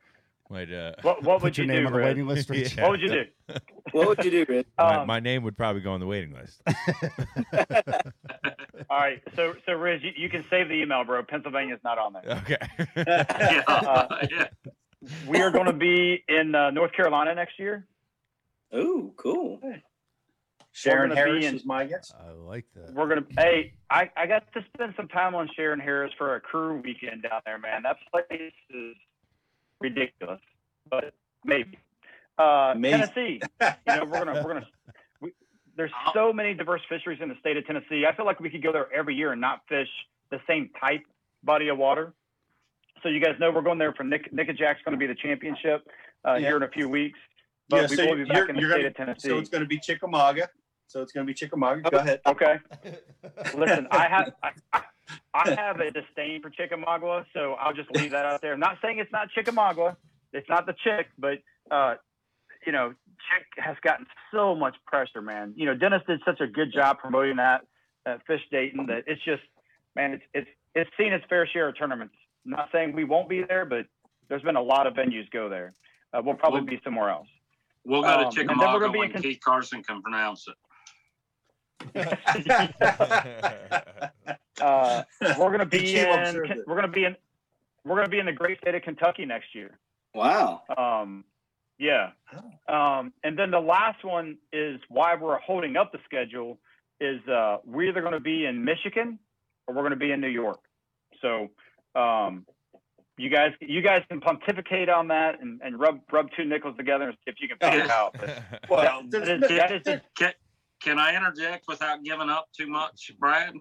wait, 0.48 0.72
uh, 0.72 0.92
What, 1.02 1.22
what 1.24 1.40
Put 1.40 1.42
would 1.42 1.58
your 1.58 1.66
you 1.66 1.72
name 1.72 1.80
do? 1.82 1.86
on 1.88 1.92
the 1.92 1.98
Rich? 1.98 2.06
waiting 2.06 2.26
list. 2.28 2.50
Rich. 2.50 2.74
Yeah. 2.76 2.82
What 2.82 2.90
would 2.92 3.00
you 3.02 3.08
do? 3.08 3.24
What 3.92 4.08
would 4.08 4.24
you 4.24 4.30
do, 4.30 4.44
Rich? 4.48 4.66
my, 4.78 4.94
Um, 4.96 5.06
my 5.08 5.18
name 5.18 5.42
would 5.42 5.56
probably 5.56 5.82
go 5.82 5.92
on 5.92 5.98
the 6.00 6.06
waiting 6.06 6.32
list. 6.32 6.62
all 8.88 8.98
right, 8.98 9.20
so 9.34 9.54
so 9.66 9.72
Riz, 9.72 10.00
you, 10.02 10.12
you 10.16 10.28
can 10.28 10.44
save 10.50 10.68
the 10.68 10.74
email, 10.74 11.02
bro. 11.04 11.22
Pennsylvania's 11.24 11.80
not 11.82 11.98
on 11.98 12.12
there. 12.12 12.22
Okay. 12.42 12.56
Yeah, 12.96 13.62
Uh, 13.66 14.06
yeah. 14.30 14.46
We 15.26 15.40
are 15.40 15.50
going 15.50 15.66
to 15.66 15.72
be 15.72 16.22
in 16.28 16.54
uh, 16.54 16.70
North 16.70 16.92
Carolina 16.92 17.34
next 17.34 17.58
year. 17.58 17.86
Ooh, 18.74 19.12
cool. 19.16 19.58
Shearon 20.74 21.14
Harris 21.14 21.44
in- 21.44 21.56
is 21.56 21.64
my 21.66 21.84
guess. 21.84 22.12
I 22.18 22.30
like 22.30 22.64
that. 22.76 22.94
We're 22.94 23.08
gonna. 23.08 23.26
Hey, 23.36 23.74
I, 23.90 24.10
I 24.16 24.26
got 24.26 24.44
to 24.52 24.64
spend 24.74 24.94
some 24.96 25.08
time 25.08 25.34
on 25.34 25.48
Shearon 25.58 25.80
Harris 25.80 26.12
for 26.16 26.36
a 26.36 26.40
crew 26.40 26.80
weekend 26.82 27.22
down 27.24 27.40
there, 27.44 27.58
man. 27.58 27.82
That 27.82 27.96
place 28.12 28.52
is 28.70 28.94
ridiculous, 29.80 30.40
but 30.88 31.12
maybe. 31.44 31.78
Uh, 32.38 32.72
Amazing. 32.74 33.00
Tennessee. 33.00 33.40
You 33.60 33.96
know, 33.96 34.04
we're 34.04 34.24
gonna 34.24 34.42
we're 34.44 34.54
gonna. 34.54 34.66
We, 35.20 35.32
there's 35.76 35.90
so 36.14 36.32
many 36.32 36.54
diverse 36.54 36.82
fisheries 36.88 37.18
in 37.20 37.28
the 37.28 37.36
state 37.40 37.56
of 37.56 37.66
Tennessee. 37.66 38.04
I 38.10 38.14
feel 38.14 38.24
like 38.26 38.40
we 38.40 38.48
could 38.50 38.62
go 38.62 38.72
there 38.72 38.92
every 38.94 39.14
year 39.14 39.32
and 39.32 39.40
not 39.40 39.62
fish 39.68 39.88
the 40.30 40.38
same 40.46 40.70
type 40.80 41.02
body 41.42 41.68
of 41.68 41.78
water. 41.78 42.12
So 43.02 43.08
you 43.08 43.18
guys 43.20 43.34
know 43.40 43.50
we're 43.50 43.62
going 43.62 43.78
there 43.78 43.92
for 43.94 44.04
Nick. 44.04 44.32
Nick 44.32 44.48
and 44.48 44.56
Jack's 44.58 44.80
going 44.84 44.92
to 44.92 44.98
be 44.98 45.06
the 45.06 45.14
championship 45.14 45.86
uh, 46.26 46.34
Yeah. 46.34 46.48
here 46.48 46.56
in 46.58 46.62
a 46.62 46.68
few 46.68 46.88
weeks. 46.88 47.18
But 47.70 47.76
Yeah, 47.82 47.86
we 47.90 47.96
so 47.96 48.06
will 48.06 48.16
be 48.16 48.24
back 48.24 48.48
in 48.50 48.56
the 48.56 48.60
state 48.62 48.68
gonna- 48.70 48.86
of 48.88 48.94
Tennessee. 48.96 49.28
So 49.30 49.38
it's 49.38 49.48
going 49.48 49.62
to 49.62 49.68
be 49.68 49.78
Chickamauga. 49.78 50.48
So 50.90 51.02
it's 51.02 51.12
going 51.12 51.24
to 51.24 51.30
be 51.30 51.34
Chickamauga. 51.34 51.88
Go 51.88 51.98
ahead. 51.98 52.20
Okay. 52.26 52.58
Listen, 53.56 53.86
I 53.92 54.08
have 54.08 54.32
I, 54.42 54.50
I- 54.72 54.82
I 55.34 55.50
have 55.56 55.80
a 55.80 55.90
disdain 55.90 56.40
for 56.40 56.50
Chickamauga, 56.50 57.26
so 57.34 57.54
I'll 57.54 57.72
just 57.72 57.90
leave 57.92 58.12
that 58.12 58.26
out 58.26 58.40
there. 58.42 58.52
I'm 58.52 58.60
not 58.60 58.78
saying 58.82 58.98
it's 59.00 59.10
not 59.10 59.28
Chickamauga, 59.30 59.96
it's 60.32 60.48
not 60.48 60.66
the 60.66 60.74
chick, 60.84 61.06
but 61.18 61.38
uh, 61.70 61.94
you 62.64 62.70
know, 62.70 62.90
chick 62.90 63.46
has 63.64 63.76
gotten 63.82 64.06
so 64.32 64.54
much 64.54 64.76
pressure, 64.86 65.20
man. 65.20 65.52
You 65.56 65.66
know, 65.66 65.74
Dennis 65.74 66.02
did 66.06 66.20
such 66.24 66.40
a 66.40 66.46
good 66.46 66.72
job 66.72 66.98
promoting 66.98 67.36
that 67.36 67.62
uh, 68.06 68.18
fish 68.26 68.40
dating 68.52 68.86
that 68.86 69.02
it's 69.08 69.22
just, 69.24 69.42
man, 69.96 70.12
it's 70.14 70.22
it's 70.32 70.48
it's 70.76 70.90
seen 70.96 71.12
its 71.12 71.24
fair 71.28 71.44
share 71.46 71.68
of 71.68 71.76
tournaments. 71.78 72.14
I'm 72.44 72.52
not 72.52 72.68
saying 72.72 72.92
we 72.94 73.02
won't 73.04 73.28
be 73.28 73.42
there, 73.42 73.64
but 73.64 73.86
there's 74.28 74.42
been 74.42 74.56
a 74.56 74.62
lot 74.62 74.86
of 74.86 74.94
venues 74.94 75.28
go 75.32 75.48
there. 75.48 75.74
Uh, 76.12 76.22
we'll 76.24 76.34
probably 76.36 76.60
be 76.62 76.80
somewhere 76.84 77.10
else. 77.10 77.26
We'll 77.84 78.02
go 78.02 78.08
Um, 78.08 78.32
to 78.32 78.40
and 78.42 78.48
then 78.50 78.58
we're 78.58 78.64
Chickamauga 78.64 78.80
gonna 78.80 78.92
be 78.92 78.98
when 79.00 79.12
con- 79.12 79.22
Keith 79.22 79.40
Carson 79.44 79.82
can 79.82 80.02
pronounce 80.02 80.46
it. 80.46 80.54
Uh, 84.60 85.02
we're 85.38 85.50
gonna 85.50 85.64
be 85.64 85.96
in 85.98 86.62
we're 86.66 86.74
gonna 86.74 86.86
be 86.86 87.06
in 87.06 87.16
we're 87.82 87.96
gonna 87.96 88.10
be 88.10 88.18
in 88.18 88.26
the 88.26 88.32
great 88.32 88.58
state 88.60 88.74
of 88.74 88.82
Kentucky 88.82 89.24
next 89.24 89.54
year. 89.54 89.78
Wow. 90.14 90.60
Um, 90.76 91.24
yeah. 91.78 92.10
Um, 92.68 93.14
and 93.24 93.38
then 93.38 93.50
the 93.50 93.58
last 93.60 94.04
one 94.04 94.36
is 94.52 94.78
why 94.88 95.14
we're 95.14 95.38
holding 95.38 95.78
up 95.78 95.92
the 95.92 95.98
schedule 96.04 96.58
is 97.00 97.26
uh, 97.26 97.56
we're 97.64 97.88
either 97.88 98.02
going 98.02 98.12
to 98.12 98.20
be 98.20 98.44
in 98.44 98.62
Michigan 98.62 99.18
or 99.66 99.74
we're 99.74 99.80
going 99.80 99.92
to 99.92 99.96
be 99.96 100.12
in 100.12 100.20
New 100.20 100.28
York. 100.28 100.60
So 101.22 101.48
um, 101.98 102.44
you 103.16 103.30
guys 103.30 103.52
you 103.60 103.80
guys 103.80 104.02
can 104.10 104.20
pontificate 104.20 104.90
on 104.90 105.08
that 105.08 105.40
and, 105.40 105.58
and 105.64 105.80
rub 105.80 106.00
rub 106.12 106.26
two 106.36 106.44
nickels 106.44 106.76
together 106.76 107.04
and 107.08 107.14
see 107.24 107.30
if 107.30 107.36
you 107.40 107.48
can 107.48 107.56
figure 107.56 107.84
it 107.84 107.90
out. 107.90 108.14
But 108.18 108.42
Well, 108.68 109.02
that 109.08 109.10
there's 109.10 109.28
is, 109.28 109.40
no- 109.40 109.56
that 109.56 109.72
is 109.72 109.82
just 109.84 110.02
Can, 110.18 110.32
can 110.82 110.98
I 110.98 111.14
interject 111.14 111.64
without 111.68 112.02
giving 112.04 112.28
up 112.28 112.48
too 112.56 112.66
much, 112.66 113.12
Brad? 113.18 113.54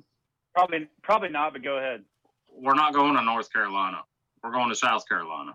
probably 0.56 0.88
probably 1.04 1.30
not, 1.30 1.54
but 1.54 1.64
go 1.64 1.78
ahead. 1.78 2.04
We're 2.52 2.74
not 2.76 2.94
going 2.94 3.16
to 3.16 3.22
North 3.22 3.52
Carolina. 3.54 4.02
We're 4.44 4.52
going 4.52 4.70
to 4.70 4.76
South 4.76 5.08
Carolina. 5.08 5.54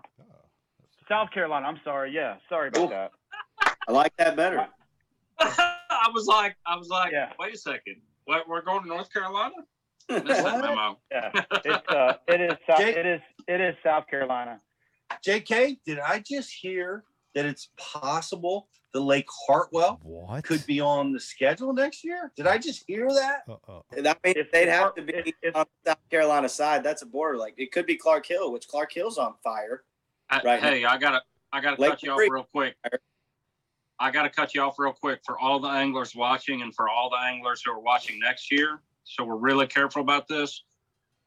South 1.09 1.29
Carolina. 1.31 1.67
I'm 1.67 1.79
sorry. 1.83 2.11
Yeah, 2.13 2.35
sorry 2.49 2.69
about 2.69 2.79
Cool. 2.79 2.87
that. 2.89 3.11
I 3.87 3.91
like 3.91 4.15
that 4.17 4.35
better. 4.35 4.67
I 5.39 6.09
was 6.13 6.25
like, 6.27 6.55
I 6.65 6.75
was 6.77 6.87
like, 6.89 7.11
Yeah. 7.11 7.31
wait 7.39 7.53
a 7.53 7.57
second. 7.57 7.97
What, 8.25 8.47
we're 8.47 8.61
going 8.61 8.83
to 8.83 8.87
North 8.87 9.11
Carolina? 9.13 9.53
Missed 10.09 10.25
that 10.25 10.43
What? 10.43 10.61
memo. 10.61 10.99
Yeah, 11.11 11.31
it's 11.65 11.87
uh, 11.89 12.13
it 12.27 12.41
is 12.41 12.53
South, 12.67 12.79
Jake- 12.79 12.95
it 12.95 13.05
is 13.05 13.21
it 13.47 13.61
is 13.61 13.75
South 13.83 14.05
Carolina. 14.09 14.61
JK, 15.25 15.79
did 15.85 15.99
I 15.99 16.19
just 16.19 16.51
hear 16.53 17.03
that 17.35 17.45
it's 17.45 17.69
possible 17.77 18.67
the 18.93 18.99
Lake 19.01 19.27
Hartwell 19.47 19.99
What? 20.03 20.45
could 20.45 20.65
be 20.65 20.79
on 20.79 21.11
the 21.11 21.19
schedule 21.19 21.73
next 21.73 22.03
year? 22.03 22.31
Did 22.37 22.47
I 22.47 22.57
just 22.57 22.85
hear 22.87 23.09
that? 23.09 23.41
Uh-oh. 23.47 23.83
That 24.01 24.19
means 24.23 24.37
If- 24.37 24.51
they'd 24.53 24.69
have 24.69 24.95
to 24.95 25.01
be 25.01 25.13
if- 25.13 25.35
if- 25.43 25.55
on 25.55 25.65
the 25.83 25.91
South 25.91 26.09
Carolina 26.09 26.47
side. 26.49 26.81
That's 26.83 27.01
a 27.01 27.05
border. 27.05 27.37
Like 27.37 27.55
it 27.57 27.71
could 27.73 27.85
be 27.85 27.97
Clark 27.97 28.25
Hill, 28.25 28.51
which 28.53 28.67
Clark 28.67 28.93
Hill's 28.93 29.17
on 29.17 29.35
fire. 29.43 29.83
Uh, 30.29 30.39
Right. 30.43 30.63
Hey, 30.63 30.85
I 30.85 30.97
gotta, 30.97 31.21
I 31.51 31.59
gotta 31.59 31.79
Lake 31.79 31.91
cut 31.91 32.03
you 32.03 32.11
off 32.11 32.19
real 32.29 32.47
quick. 32.51 32.75
I 33.99 34.11
gotta 34.11 34.29
cut 34.29 34.55
you 34.55 34.61
off 34.61 34.79
real 34.79 34.93
quick 34.93 35.19
for 35.25 35.37
all 35.39 35.59
the 35.59 35.67
anglers 35.69 36.15
watching 36.15 36.61
and 36.61 36.73
for 36.73 36.87
all 36.89 37.09
the 37.09 37.17
anglers 37.17 37.61
who 37.63 37.71
are 37.71 37.79
watching 37.79 38.17
next 38.19 38.49
year. 38.51 38.81
So 39.03 39.23
we're 39.25 39.35
really 39.35 39.67
careful 39.67 40.01
about 40.01 40.27
this. 40.27 40.63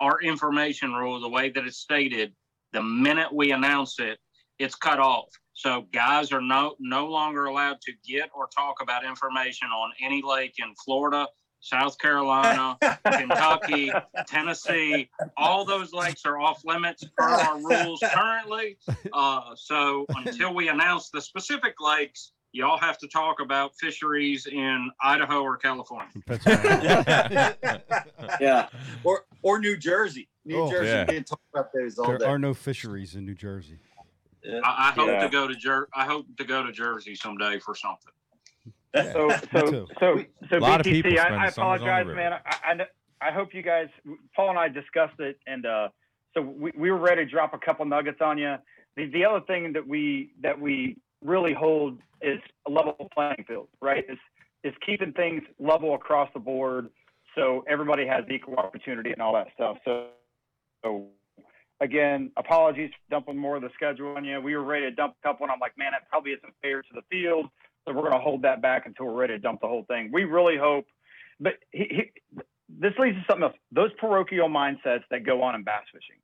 Our 0.01 0.21
information 0.23 0.93
rule, 0.95 1.21
the 1.21 1.29
way 1.29 1.51
that 1.51 1.65
it's 1.67 1.79
stated, 1.79 2.35
the 2.73 2.83
minute 2.83 3.33
we 3.33 3.53
announce 3.53 4.01
it, 4.01 4.19
it's 4.59 4.75
cut 4.75 4.99
off. 5.01 5.29
So 5.59 5.87
guys 5.93 6.31
are 6.31 6.41
no 6.41 6.77
no 6.79 7.09
longer 7.09 7.47
allowed 7.47 7.81
to 7.81 7.93
get 8.07 8.31
or 8.33 8.47
talk 8.55 8.77
about 8.81 9.05
information 9.05 9.67
on 9.69 9.91
any 10.01 10.23
lake 10.23 10.55
in 10.59 10.73
Florida, 10.85 11.27
South 11.59 11.99
Carolina, 11.99 12.79
Kentucky, 13.05 13.91
Tennessee, 14.29 15.11
all 15.37 15.65
those 15.65 15.93
lakes 15.93 16.25
are 16.25 16.39
off 16.39 16.63
limits 16.65 17.03
per 17.17 17.25
our 17.29 17.59
rules 17.59 18.01
currently. 18.15 18.79
Uh, 19.13 19.41
so 19.57 20.07
until 20.11 20.55
we 20.55 20.69
announce 20.69 21.11
the 21.11 21.21
specific 21.21 21.75
lakes, 21.81 22.31
y'all 22.53 22.79
have 22.79 22.97
to 22.99 23.09
talk 23.09 23.41
about 23.41 23.73
fisheries 23.81 24.47
in 24.47 24.89
Idaho 25.03 25.43
or 25.43 25.57
California. 25.57 26.09
Pennsylvania. 26.27 27.57
Yeah. 28.41 28.69
Or 29.03 29.25
or 29.43 29.59
New 29.59 29.77
Jersey? 29.77 30.29
New 30.45 30.61
Oh, 30.63 30.71
Jersey 30.71 30.87
yeah. 30.91 31.05
can't 31.05 31.27
talk 31.27 31.41
about 31.53 31.73
those 31.73 31.99
all 31.99 32.07
there 32.07 32.19
day. 32.19 32.25
are 32.27 32.39
no 32.39 32.55
fisheries 32.55 33.17
in 33.17 33.25
New 33.27 33.35
Jersey. 33.35 33.79
Yeah. 34.43 34.61
I, 34.65 34.89
I 34.89 34.93
hope 34.93 35.09
Yeah. 35.09 35.21
to 35.21 35.29
go 35.29 35.49
to 35.49 35.55
Jer- 35.55 35.89
I 35.95 36.05
hope 36.05 36.27
to 36.37 36.45
go 36.45 36.65
to 36.65 36.73
Jersey 36.73 37.15
someday 37.15 37.59
for 37.59 37.75
something. 37.75 38.13
Yeah, 38.95 39.13
So, 39.13 39.29
me 39.29 39.35
so, 39.53 39.87
so, 40.01 40.23
so, 40.51 40.57
A 40.57 40.61
of 40.81 40.87
BTC, 40.87 41.19
I, 41.19 41.45
I 41.45 41.47
the 41.47 41.53
summers 41.53 41.59
on 41.59 41.79
the 41.79 41.85
apologize, 41.85 42.07
man. 42.17 42.33
I, 42.33 42.73
I, 42.73 42.75
kn- 42.77 42.89
I 43.21 43.33
hope 43.33 43.53
you 43.53 43.63
guys, 43.63 43.89
Paul 44.35 44.51
and 44.51 44.59
I 44.59 44.69
discussed 44.69 45.19
it, 45.21 45.39
and 45.47 45.67
uh, 45.67 45.89
so 46.35 46.43
we, 46.43 46.73
we 46.77 46.91
were 46.91 46.99
ready 46.99 47.25
to 47.25 47.31
drop 47.31 47.53
a 47.55 47.59
couple 47.59 47.85
nuggets 47.85 48.19
on 48.21 48.39
you. 48.39 48.57
The, 48.97 49.07
the 49.07 49.25
other 49.25 49.41
thing 49.47 49.73
that 49.75 49.87
we 49.87 50.33
that 50.43 50.59
we 50.59 50.97
really 51.25 51.53
hold 51.53 51.99
is 52.23 52.41
a 52.67 52.71
level 52.71 52.95
playing 53.13 53.45
field, 53.47 53.69
right? 53.81 54.05
Is 54.09 54.19
is 54.65 54.75
keeping 54.85 55.13
things 55.13 55.43
level 55.59 55.95
across 55.95 56.31
the 56.35 56.41
board, 56.41 56.89
so 57.35 57.65
everybody 57.69 58.07
has 58.07 58.25
equal 58.31 58.57
opportunity 58.57 59.13
and 59.13 59.21
all 59.23 59.33
that 59.35 59.49
stuff. 59.55 59.79
So, 59.85 60.09
so 60.85 61.07
again, 61.81 62.31
apologies 62.37 62.91
for 62.91 63.11
dumping 63.17 63.37
more 63.37 63.57
of 63.57 63.63
the 63.63 63.71
schedule 63.75 64.17
on 64.17 64.25
you. 64.25 64.41
We 64.41 64.57
were 64.57 64.65
ready 64.65 64.87
to 64.87 64.91
dump 64.91 65.15
a 65.23 65.29
couple, 65.29 65.45
and 65.45 65.53
I'm 65.53 65.61
like, 65.61 65.77
man, 65.79 65.93
that 65.93 66.09
probably 66.09 66.33
isn't 66.33 66.53
fair 66.63 66.83
to 66.83 66.89
the 66.95 67.03
field. 67.11 67.47
So 67.87 67.95
we're 67.95 68.03
going 68.03 68.13
to 68.13 68.21
hold 68.21 68.43
that 68.43 68.61
back 68.61 68.87
until 68.87 69.07
we're 69.07 69.21
ready 69.21 69.35
to 69.35 69.39
dump 69.39 69.61
the 69.61 69.69
whole 69.69 69.85
thing. 69.89 70.11
We 70.13 70.25
really 70.25 70.57
hope, 70.59 70.87
but 71.41 71.55
he, 71.73 71.87
he, 71.91 72.43
this 72.69 72.93
leads 72.99 73.17
to 73.17 73.25
something 73.29 73.45
else. 73.45 73.55
Those 73.73 73.91
parochial 73.99 74.49
mindsets 74.49 75.05
that 75.11 75.25
go 75.25 75.43
on 75.43 75.55
in 75.55 75.65
bass 75.65 75.85
fishing, 75.93 76.21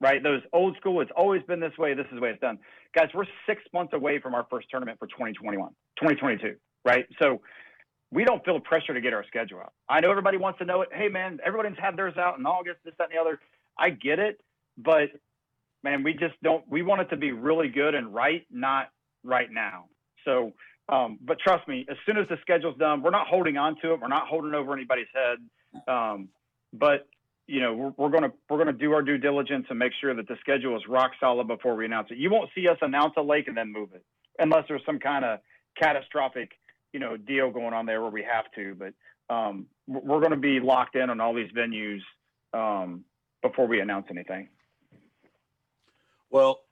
right? 0.00 0.22
Those 0.22 0.42
old 0.52 0.76
school, 0.76 1.00
it's 1.00 1.10
always 1.16 1.42
been 1.48 1.58
this 1.58 1.76
way. 1.76 1.94
This 1.94 2.06
is 2.06 2.14
the 2.14 2.20
way 2.20 2.30
it's 2.30 2.40
done. 2.40 2.58
Guys, 2.94 3.08
we're 3.14 3.24
six 3.46 3.62
months 3.72 3.92
away 3.94 4.20
from 4.20 4.34
our 4.34 4.46
first 4.48 4.68
tournament 4.70 4.98
for 4.98 5.08
2021, 5.08 5.70
2022, 5.98 6.54
right? 6.84 7.06
So 7.20 7.40
we 8.12 8.24
don't 8.24 8.44
feel 8.44 8.60
pressure 8.60 8.94
to 8.94 9.00
get 9.00 9.12
our 9.12 9.24
schedule 9.26 9.58
out. 9.58 9.72
I 9.88 10.00
know 10.00 10.10
everybody 10.10 10.36
wants 10.36 10.58
to 10.60 10.64
know 10.64 10.82
it. 10.82 10.90
Hey, 10.92 11.08
man, 11.08 11.40
everybody's 11.44 11.78
had 11.80 11.96
theirs 11.96 12.14
out 12.16 12.38
in 12.38 12.46
August, 12.46 12.78
this, 12.84 12.94
that, 12.98 13.08
and 13.10 13.16
the 13.16 13.20
other. 13.20 13.40
I 13.78 13.90
get 13.90 14.18
it, 14.18 14.40
but 14.78 15.10
man, 15.82 16.02
we 16.02 16.12
just 16.12 16.34
don't. 16.42 16.64
We 16.68 16.82
want 16.82 17.02
it 17.02 17.10
to 17.10 17.16
be 17.16 17.32
really 17.32 17.68
good 17.68 17.94
and 17.94 18.14
right, 18.14 18.46
not 18.50 18.90
right 19.24 19.48
now. 19.50 19.86
So, 20.24 20.52
um, 20.88 21.18
but 21.22 21.38
trust 21.40 21.66
me, 21.68 21.86
as 21.90 21.96
soon 22.06 22.16
as 22.16 22.28
the 22.28 22.36
schedule's 22.42 22.78
done, 22.78 23.02
we're 23.02 23.10
not 23.10 23.26
holding 23.26 23.56
on 23.56 23.76
to 23.82 23.92
it. 23.92 24.00
We're 24.00 24.08
not 24.08 24.26
holding 24.26 24.54
over 24.54 24.72
anybody's 24.72 25.06
head. 25.14 25.38
Um, 25.88 26.28
but 26.72 27.08
you 27.46 27.60
know, 27.60 27.94
we're, 27.96 28.08
gonna 28.08 28.32
we're 28.48 28.58
gonna 28.58 28.72
do 28.72 28.92
our 28.92 29.02
due 29.02 29.18
diligence 29.18 29.66
and 29.68 29.78
make 29.78 29.92
sure 30.00 30.14
that 30.14 30.28
the 30.28 30.36
schedule 30.40 30.76
is 30.76 30.82
rock 30.88 31.12
solid 31.20 31.48
before 31.48 31.74
we 31.74 31.84
announce 31.84 32.08
it. 32.10 32.18
You 32.18 32.30
won't 32.30 32.50
see 32.54 32.68
us 32.68 32.78
announce 32.80 33.14
a 33.16 33.22
lake 33.22 33.48
and 33.48 33.56
then 33.56 33.72
move 33.72 33.90
it, 33.94 34.04
unless 34.38 34.64
there's 34.68 34.82
some 34.86 34.98
kind 34.98 35.24
of 35.24 35.40
catastrophic, 35.76 36.52
you 36.92 37.00
know, 37.00 37.16
deal 37.16 37.50
going 37.50 37.74
on 37.74 37.84
there 37.86 38.00
where 38.00 38.10
we 38.10 38.22
have 38.22 38.44
to. 38.54 38.74
But 38.74 39.34
um, 39.34 39.66
we're 39.86 40.00
we're 40.00 40.20
gonna 40.20 40.36
be 40.36 40.60
locked 40.60 40.94
in 40.94 41.10
on 41.10 41.20
all 41.20 41.34
these 41.34 41.50
venues 41.50 42.00
um, 42.54 43.04
before 43.42 43.66
we 43.66 43.80
announce 43.80 44.06
anything. 44.10 44.48
Well, 46.32 46.62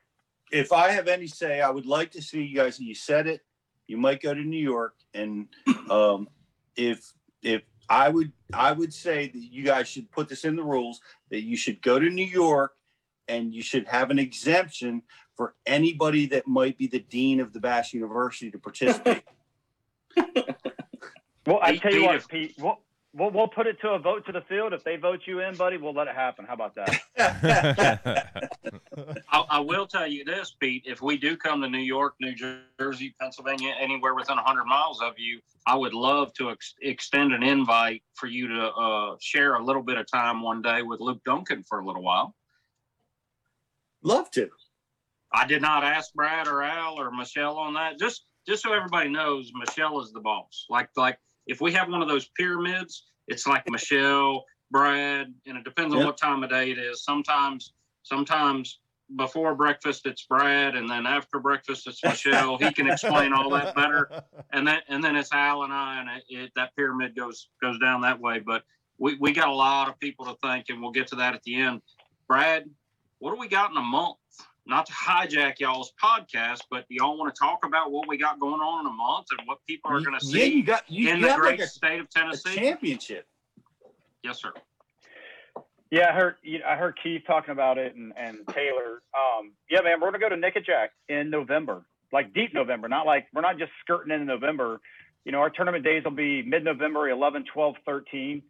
if 0.50 0.72
I 0.72 0.90
have 0.90 1.06
any 1.06 1.28
say, 1.28 1.61
I 1.61 1.70
would 1.70 1.86
like 1.86 2.11
to 2.12 2.22
see 2.22 2.42
you 2.42 2.56
guys. 2.56 2.78
And 2.78 2.88
you 2.88 2.94
said 2.94 3.28
it. 3.28 3.42
You 3.86 3.98
might 3.98 4.22
go 4.22 4.34
to 4.34 4.40
New 4.40 4.58
York, 4.58 4.94
and 5.14 5.46
um, 5.90 6.28
if 6.74 7.12
if 7.42 7.62
I 7.88 8.08
would 8.08 8.32
I 8.52 8.72
would 8.72 8.92
say 8.92 9.28
that 9.28 9.38
you 9.38 9.62
guys 9.62 9.88
should 9.88 10.11
put 10.11 10.28
this 10.28 10.44
in 10.44 10.56
the 10.56 10.64
rules 10.64 11.00
that 11.30 11.42
you 11.42 11.56
should 11.56 11.82
go 11.82 11.98
to 11.98 12.08
New 12.08 12.26
York, 12.26 12.72
and 13.28 13.54
you 13.54 13.62
should 13.62 13.86
have 13.86 14.11
an 14.11 14.18
exemption 14.18 15.02
for 15.36 15.54
anybody 15.66 16.26
that 16.26 16.46
might 16.46 16.78
be 16.78 16.86
the 16.86 17.00
dean 17.00 17.40
of 17.40 17.52
the 17.52 17.61
Bass 17.61 17.92
University 17.92 18.50
to 18.50 18.58
participate. 18.58 19.22
Well, 21.46 21.58
I 21.62 21.76
tell 21.76 21.92
you 21.92 22.04
what, 22.04 22.28
Pete, 22.28 22.54
we'll, 22.58 22.78
we'll 23.12 23.30
we'll 23.30 23.48
put 23.48 23.66
it 23.66 23.80
to 23.80 23.90
a 23.90 23.98
vote 23.98 24.24
to 24.26 24.32
the 24.32 24.42
field. 24.42 24.72
If 24.72 24.84
they 24.84 24.96
vote 24.96 25.20
you 25.26 25.40
in, 25.40 25.56
buddy, 25.56 25.76
we'll 25.76 25.94
let 25.94 26.08
it 26.08 26.14
happen. 26.14 26.44
How 26.46 26.54
about 26.54 26.74
that? 26.76 27.00
I, 29.32 29.44
I 29.50 29.61
will 29.61 29.86
tell 29.86 30.06
you 30.06 30.24
this, 30.24 30.54
Pete. 30.58 30.84
If 30.86 31.02
we 31.02 31.16
do 31.16 31.36
come 31.36 31.61
to 31.62 31.68
New 31.68 31.78
York, 31.78 32.14
New 32.20 32.34
Jersey, 32.78 33.14
Pennsylvania, 33.20 33.74
anywhere 33.78 34.14
within 34.14 34.36
100 34.36 34.64
miles 34.64 35.00
of 35.02 35.14
you, 35.18 35.40
I 35.66 35.76
would 35.76 35.94
love 35.94 36.32
to 36.34 36.50
ex- 36.50 36.74
extend 36.82 37.32
an 37.32 37.42
invite 37.42 38.02
for 38.14 38.26
you 38.26 38.48
to 38.48 38.70
uh, 38.70 39.16
share 39.20 39.54
a 39.54 39.64
little 39.64 39.82
bit 39.82 39.98
of 39.98 40.11
time 40.11 40.42
one 40.42 40.62
day 40.62 40.82
with 40.82 41.00
Luke 41.00 41.20
Duncan 41.24 41.64
for 41.68 41.80
a 41.80 41.86
little 41.86 42.02
while. 42.02 42.34
Love 44.02 44.30
to. 44.32 44.48
I 45.32 45.46
did 45.46 45.62
not 45.62 45.84
ask 45.84 46.12
Brad 46.14 46.48
or 46.48 46.62
Al 46.62 46.98
or 46.98 47.11
Michelle 47.11 47.58
on 47.58 47.74
that. 47.74 47.98
Just 47.98 48.24
just 48.46 48.62
so 48.62 48.72
everybody 48.72 49.11
knows, 49.11 49.52
Michelle 49.54 50.00
is 50.00 50.12
the 50.12 50.20
boss. 50.20 50.66
Like 50.68 50.88
like 50.96 51.18
if 51.51 51.61
we 51.61 51.72
have 51.72 51.88
one 51.90 52.01
of 52.01 52.09
those 52.09 52.28
pyramids, 52.38 53.07
it's 53.26 53.46
like 53.46 53.68
Michelle, 53.68 54.44
Brad, 54.70 55.34
and 55.46 55.59
it 55.59 55.64
depends 55.64 55.92
on 55.92 56.01
Yep. 56.01 56.07
what 56.07 56.16
time 56.16 56.42
of 56.44 56.51
day 56.51 56.70
it 56.70 56.78
is. 56.78 57.05
Sometimes 57.05 57.72
sometimes 58.03 58.80
before 59.16 59.55
breakfast 59.57 60.07
it's 60.07 60.24
Brad, 60.26 60.76
and 60.76 60.88
then 60.88 61.05
after 61.07 61.40
breakfast 61.40 61.86
it's 61.88 62.03
Michelle. 62.05 62.57
he 62.57 62.72
can 62.72 62.88
explain 62.88 63.32
all 63.32 63.51
that 63.51 63.74
better. 63.74 64.11
And 64.53 64.66
then 64.66 64.80
and 64.88 65.03
then 65.05 65.14
it's 65.14 65.32
Al 65.32 65.62
and 65.62 65.72
I, 65.72 66.01
and 66.01 66.09
it, 66.11 66.24
it, 66.28 66.53
that 66.57 66.74
pyramid 66.74 67.14
goes 67.14 67.51
goes 67.62 67.78
down 67.78 68.01
that 68.01 68.18
way. 68.20 68.40
But 68.40 68.64
we 68.98 69.16
we 69.20 69.32
got 69.32 69.46
a 69.48 69.53
lot 69.53 69.88
of 69.88 69.96
people 70.01 70.24
to 70.26 70.34
thank, 70.42 70.70
and 70.70 70.80
we'll 70.82 70.90
get 70.90 71.07
to 71.09 71.16
that 71.16 71.34
at 71.34 71.42
the 71.44 71.55
end. 71.55 71.82
Brad, 72.26 72.64
what 73.20 73.32
do 73.32 73.38
we 73.38 73.46
got 73.46 73.70
in 73.70 73.76
a 73.76 73.82
month? 73.82 74.16
Not 74.70 74.86
to 74.86 74.92
hijack 74.92 75.58
y'all's 75.58 75.92
podcast, 76.00 76.60
but 76.70 76.88
do 76.88 76.94
y'all 76.94 77.18
want 77.18 77.34
to 77.34 77.36
talk 77.36 77.66
about 77.66 77.90
what 77.90 78.06
we 78.06 78.16
got 78.16 78.38
going 78.38 78.60
on 78.60 78.86
in 78.86 78.92
a 78.92 78.94
month 78.94 79.26
and 79.36 79.40
what 79.48 79.58
people 79.66 79.90
are 79.90 80.00
going 80.00 80.16
to 80.16 80.24
see 80.24 80.38
Yeah, 80.38 80.44
see 80.44 80.54
you 80.54 80.62
got 80.62 80.84
you, 80.88 81.10
in 81.10 81.18
you 81.18 81.26
the 81.26 81.34
great 81.34 81.58
like 81.58 81.68
state 81.68 81.98
of 81.98 82.06
a, 82.06 82.18
a 82.18 82.22
Tennessee? 82.22 82.54
championship. 82.54 83.26
Yes, 84.22 84.40
sir. 84.40 84.52
Yeah, 85.90 86.10
I 86.10 86.12
heard 86.12 86.34
I 86.64 86.76
heard 86.76 86.96
Keith 87.02 87.22
talking 87.26 87.50
about 87.50 87.78
it 87.78 87.96
and, 87.96 88.12
and 88.16 88.46
Taylor. 88.52 89.02
Um, 89.12 89.54
yeah, 89.68 89.80
man, 89.80 90.00
we're 90.00 90.12
gonna 90.12 90.20
go 90.20 90.28
to 90.28 90.36
Nickajack 90.36 90.90
in 91.08 91.30
November, 91.30 91.84
like 92.12 92.32
deep 92.32 92.54
November, 92.54 92.88
not 92.88 93.06
like 93.06 93.26
we're 93.34 93.42
not 93.42 93.58
just 93.58 93.72
skirting 93.80 94.12
into 94.12 94.24
November. 94.24 94.80
You 95.24 95.32
know, 95.32 95.38
our 95.38 95.50
tournament 95.50 95.84
days 95.84 96.04
will 96.04 96.12
be 96.12 96.42
mid-November, 96.42 97.10
11, 97.10 97.44
12, 97.52 97.74
13. 97.84 98.40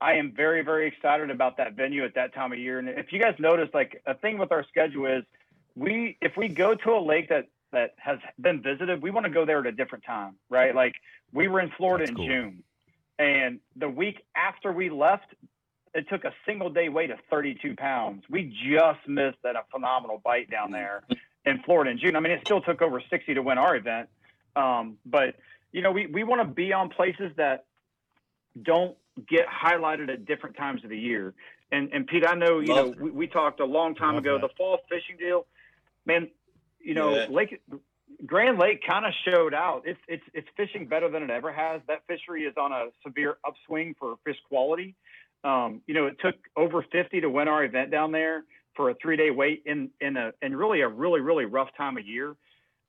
I 0.00 0.12
am 0.12 0.32
very, 0.34 0.62
very 0.62 0.86
excited 0.86 1.28
about 1.28 1.56
that 1.56 1.74
venue 1.74 2.04
at 2.04 2.14
that 2.14 2.34
time 2.34 2.52
of 2.52 2.58
year. 2.60 2.78
And 2.78 2.88
if 2.88 3.12
you 3.12 3.20
guys 3.20 3.34
notice, 3.40 3.68
like 3.74 4.00
a 4.06 4.14
thing 4.14 4.38
with 4.38 4.52
our 4.52 4.64
schedule 4.70 5.06
is 5.06 5.24
we 5.76 6.16
if 6.20 6.32
we 6.36 6.48
go 6.48 6.74
to 6.74 6.90
a 6.90 7.00
lake 7.00 7.28
that 7.28 7.48
that 7.72 7.94
has 7.98 8.18
been 8.40 8.62
visited, 8.62 9.02
we 9.02 9.10
want 9.10 9.26
to 9.26 9.30
go 9.30 9.44
there 9.44 9.58
at 9.60 9.66
a 9.66 9.72
different 9.72 10.04
time, 10.04 10.36
right? 10.48 10.74
Like 10.74 10.94
we 11.32 11.46
were 11.46 11.60
in 11.60 11.70
Florida 11.76 12.06
That's 12.06 12.10
in 12.10 12.16
cool. 12.16 12.26
June, 12.26 12.62
and 13.18 13.60
the 13.76 13.88
week 13.88 14.22
after 14.34 14.72
we 14.72 14.88
left, 14.88 15.26
it 15.94 16.08
took 16.08 16.24
a 16.24 16.32
single 16.46 16.70
day 16.70 16.88
weight 16.88 17.10
of 17.10 17.18
32 17.30 17.76
pounds. 17.76 18.24
We 18.30 18.44
just 18.44 19.06
missed 19.06 19.38
that 19.44 19.56
a 19.56 19.62
phenomenal 19.70 20.20
bite 20.24 20.50
down 20.50 20.70
there 20.70 21.02
in 21.44 21.62
Florida 21.64 21.90
in 21.90 21.98
June. 21.98 22.16
I 22.16 22.20
mean, 22.20 22.32
it 22.32 22.40
still 22.44 22.60
took 22.60 22.82
over 22.82 23.02
60 23.10 23.34
to 23.34 23.42
win 23.42 23.58
our 23.58 23.76
event, 23.76 24.08
um, 24.56 24.96
but 25.04 25.36
you 25.72 25.82
know, 25.82 25.92
we 25.92 26.06
we 26.06 26.24
want 26.24 26.40
to 26.40 26.52
be 26.52 26.72
on 26.72 26.88
places 26.88 27.32
that 27.36 27.66
don't 28.60 28.96
get 29.28 29.46
highlighted 29.46 30.10
at 30.10 30.24
different 30.24 30.56
times 30.56 30.82
of 30.84 30.90
the 30.90 30.98
year. 30.98 31.34
And 31.70 31.90
and 31.92 32.06
Pete, 32.06 32.24
I 32.26 32.34
know 32.34 32.60
you 32.60 32.74
Love 32.74 32.86
know 32.86 32.94
we, 32.98 33.10
we 33.10 33.26
talked 33.26 33.60
a 33.60 33.64
long 33.64 33.94
time 33.94 34.14
Love 34.14 34.24
ago 34.24 34.38
that. 34.40 34.48
the 34.48 34.54
fall 34.56 34.78
fishing 34.88 35.16
deal, 35.18 35.46
man. 36.06 36.30
You 36.80 36.94
know, 36.94 37.14
Yeah. 37.14 37.26
Lake 37.28 37.60
Grand 38.24 38.58
Lake 38.58 38.82
kind 38.86 39.04
of 39.04 39.12
showed 39.24 39.52
out. 39.52 39.82
It's 39.84 40.00
it's 40.08 40.22
it's 40.32 40.48
fishing 40.56 40.86
better 40.86 41.10
than 41.10 41.22
it 41.22 41.30
ever 41.30 41.52
has. 41.52 41.80
That 41.88 42.06
fishery 42.06 42.44
is 42.44 42.54
on 42.56 42.72
a 42.72 42.86
severe 43.04 43.36
upswing 43.44 43.94
for 43.98 44.16
fish 44.24 44.36
quality. 44.48 44.94
Um, 45.44 45.82
you 45.86 45.94
know, 45.94 46.06
it 46.06 46.16
took 46.20 46.34
over 46.56 46.84
50 46.90 47.20
to 47.20 47.30
win 47.30 47.48
our 47.48 47.64
event 47.64 47.90
down 47.90 48.12
there 48.12 48.44
for 48.74 48.90
a 48.90 48.94
three 48.94 49.16
day 49.16 49.30
wait 49.30 49.62
in 49.66 49.90
in 50.00 50.16
a 50.16 50.32
in 50.40 50.56
really 50.56 50.80
a 50.80 50.88
really 50.88 51.20
really 51.20 51.44
rough 51.44 51.68
time 51.76 51.98
of 51.98 52.06
year. 52.06 52.36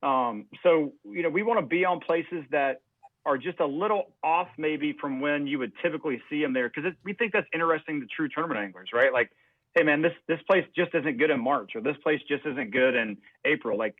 Um, 0.03 0.45
so 0.63 0.93
you 1.03 1.23
know, 1.23 1.29
we 1.29 1.43
want 1.43 1.59
to 1.59 1.65
be 1.65 1.83
on 1.83 1.99
places 1.99 2.45
that 2.51 2.81
are 3.27 3.37
just 3.37 3.59
a 3.59 3.65
little 3.65 4.13
off 4.23 4.47
maybe 4.57 4.95
from 5.01 5.19
when 5.19 5.47
you 5.47 5.59
would 5.59 5.73
typically 5.83 6.21
see 6.29 6.41
them 6.41 6.53
there 6.53 6.69
because 6.69 6.93
we 7.03 7.13
think 7.13 7.33
that's 7.33 7.47
interesting 7.53 7.99
to 7.99 8.07
true 8.07 8.29
tournament 8.29 8.59
anglers, 8.59 8.89
right? 8.93 9.11
Like, 9.11 9.31
hey 9.77 9.83
man, 9.83 10.01
this 10.01 10.13
this 10.27 10.39
place 10.47 10.65
just 10.75 10.93
isn't 10.95 11.17
good 11.17 11.29
in 11.29 11.39
March 11.39 11.75
or 11.75 11.81
this 11.81 11.97
place 12.03 12.19
just 12.27 12.45
isn't 12.45 12.71
good 12.71 12.95
in 12.95 13.17
April. 13.45 13.77
Like 13.77 13.95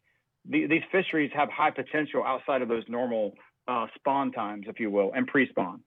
the, 0.50 0.66
these 0.66 0.82
fisheries 0.92 1.32
have 1.36 1.50
high 1.50 1.72
potential 1.72 2.24
outside 2.24 2.62
of 2.62 2.68
those 2.68 2.84
normal 2.88 3.34
uh, 3.68 3.88
spawn 3.96 4.32
times, 4.32 4.66
if 4.68 4.80
you 4.80 4.90
will, 4.90 5.12
and 5.14 5.28
pre-spawn. 5.28 5.82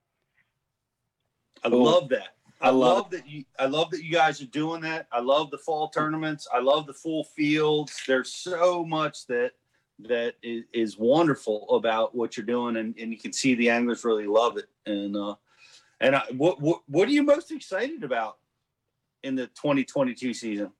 I 1.65 1.71
Cool. 1.71 1.83
love 1.83 2.09
that. 2.11 2.29
I, 2.61 2.69
I 2.69 2.71
love 2.71 2.97
love, 2.99 3.11
that 3.11 3.29
you. 3.29 3.45
I 3.59 3.67
love 3.67 3.91
that 3.91 4.05
you 4.05 4.13
guys 4.13 4.41
are 4.41 4.47
doing 4.47 4.83
that. 4.83 5.09
I 5.11 5.21
love 5.21 5.51
the 5.51 5.59
fall 5.59 5.89
tournaments. 5.89 6.47
I 6.53 6.61
love 6.61 6.87
the 6.87 6.95
full 6.95 7.25
fields. 7.25 8.01
There's 8.07 8.33
so 8.33 8.85
much 8.85 9.27
that 9.27 9.53
that 10.09 10.35
is, 10.43 10.65
is 10.73 10.99
wonderful 10.99 11.75
about 11.75 12.15
what 12.15 12.37
you're 12.37 12.47
doing, 12.47 12.77
and, 12.77 12.95
and 12.99 13.11
you 13.11 13.19
can 13.19 13.33
see 13.33 13.55
the 13.55 13.71
anglers 13.71 14.05
really 14.05 14.27
love 14.27 14.57
it. 14.57 14.67
And 14.87 15.17
uh, 15.17 15.35
and 16.01 16.17
I, 16.17 16.23
what 16.37 16.61
what 16.61 16.83
what 16.87 17.09
are 17.09 17.13
you 17.13 17.23
most 17.23 17.51
excited 17.51 18.05
about 18.05 18.40
in 19.23 19.35
the 19.37 19.47
2022 19.49 20.35
season? 20.35 20.73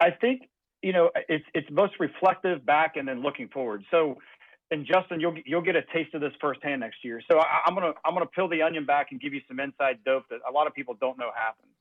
I- 0.00 0.10
think 0.12 0.48
you 0.82 0.92
know 0.92 1.10
it's 1.28 1.44
it's 1.54 1.70
most 1.70 1.94
reflective 2.00 2.64
back 2.66 2.96
and 2.96 3.08
then 3.08 3.22
looking 3.22 3.48
forward. 3.48 3.84
So, 3.90 4.18
and 4.70 4.86
Justin, 4.86 5.20
you'll 5.20 5.36
you'll 5.46 5.62
get 5.62 5.76
a 5.76 5.82
taste 5.94 6.14
of 6.14 6.20
this 6.20 6.32
firsthand 6.40 6.80
next 6.80 7.04
year. 7.04 7.22
So 7.30 7.38
I, 7.38 7.60
I'm 7.66 7.74
gonna 7.74 7.92
I'm 8.04 8.14
gonna 8.14 8.26
peel 8.26 8.48
the 8.48 8.62
onion 8.62 8.86
back 8.86 9.08
and 9.12 9.20
give 9.20 9.34
you 9.34 9.40
some 9.48 9.60
inside 9.60 9.98
dope 10.04 10.24
that 10.30 10.40
a 10.48 10.52
lot 10.52 10.66
of 10.66 10.74
people 10.74 10.94
don't 11.00 11.18
know 11.18 11.30
happens. 11.36 11.72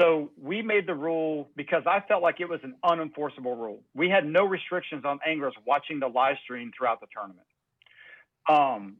So 0.00 0.30
we 0.40 0.62
made 0.62 0.86
the 0.86 0.94
rule 0.94 1.50
because 1.56 1.84
I 1.86 2.00
felt 2.08 2.22
like 2.22 2.40
it 2.40 2.48
was 2.48 2.60
an 2.64 2.74
unenforceable 2.84 3.56
rule. 3.58 3.82
We 3.94 4.10
had 4.10 4.26
no 4.26 4.44
restrictions 4.44 5.04
on 5.06 5.20
anglers 5.26 5.54
watching 5.66 6.00
the 6.00 6.08
live 6.08 6.36
stream 6.44 6.72
throughout 6.76 7.00
the 7.00 7.06
tournament. 7.14 7.46
um, 8.48 8.98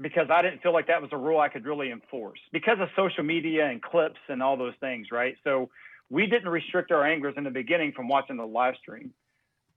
because 0.00 0.28
I 0.30 0.42
didn't 0.42 0.62
feel 0.62 0.72
like 0.72 0.88
that 0.88 1.00
was 1.00 1.10
a 1.12 1.16
rule 1.16 1.40
I 1.40 1.48
could 1.48 1.64
really 1.64 1.90
enforce 1.90 2.38
because 2.52 2.78
of 2.80 2.88
social 2.96 3.24
media 3.24 3.66
and 3.66 3.80
clips 3.82 4.20
and 4.28 4.42
all 4.42 4.56
those 4.56 4.74
things, 4.80 5.08
right? 5.10 5.36
So 5.44 5.70
we 6.10 6.26
didn't 6.26 6.48
restrict 6.48 6.90
our 6.92 7.04
anglers 7.04 7.34
in 7.36 7.44
the 7.44 7.50
beginning 7.50 7.92
from 7.92 8.08
watching 8.08 8.36
the 8.36 8.46
live 8.46 8.74
stream. 8.76 9.12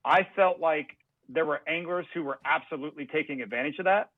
I 0.03 0.27
felt 0.35 0.59
like 0.59 0.97
there 1.29 1.45
were 1.45 1.61
anglers 1.67 2.05
who 2.13 2.23
were 2.23 2.39
absolutely 2.43 3.05
taking 3.05 3.41
advantage 3.41 3.79
of 3.79 3.85
that. 3.85 4.09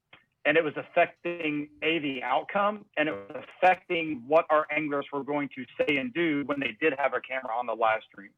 And 0.43 0.57
it 0.57 0.63
was 0.63 0.73
affecting 0.75 1.69
a 1.83 1.99
the 1.99 2.23
outcome, 2.23 2.85
and 2.97 3.07
it 3.07 3.11
was 3.11 3.43
affecting 3.59 4.23
what 4.27 4.47
our 4.49 4.65
anglers 4.75 5.05
were 5.13 5.23
going 5.23 5.49
to 5.55 5.63
say 5.77 5.97
and 5.97 6.11
do 6.15 6.41
when 6.47 6.59
they 6.59 6.75
did 6.81 6.93
have 6.97 7.13
a 7.13 7.21
camera 7.21 7.55
on 7.55 7.67
the 7.67 7.75
live 7.75 8.01
stream. 8.11 8.31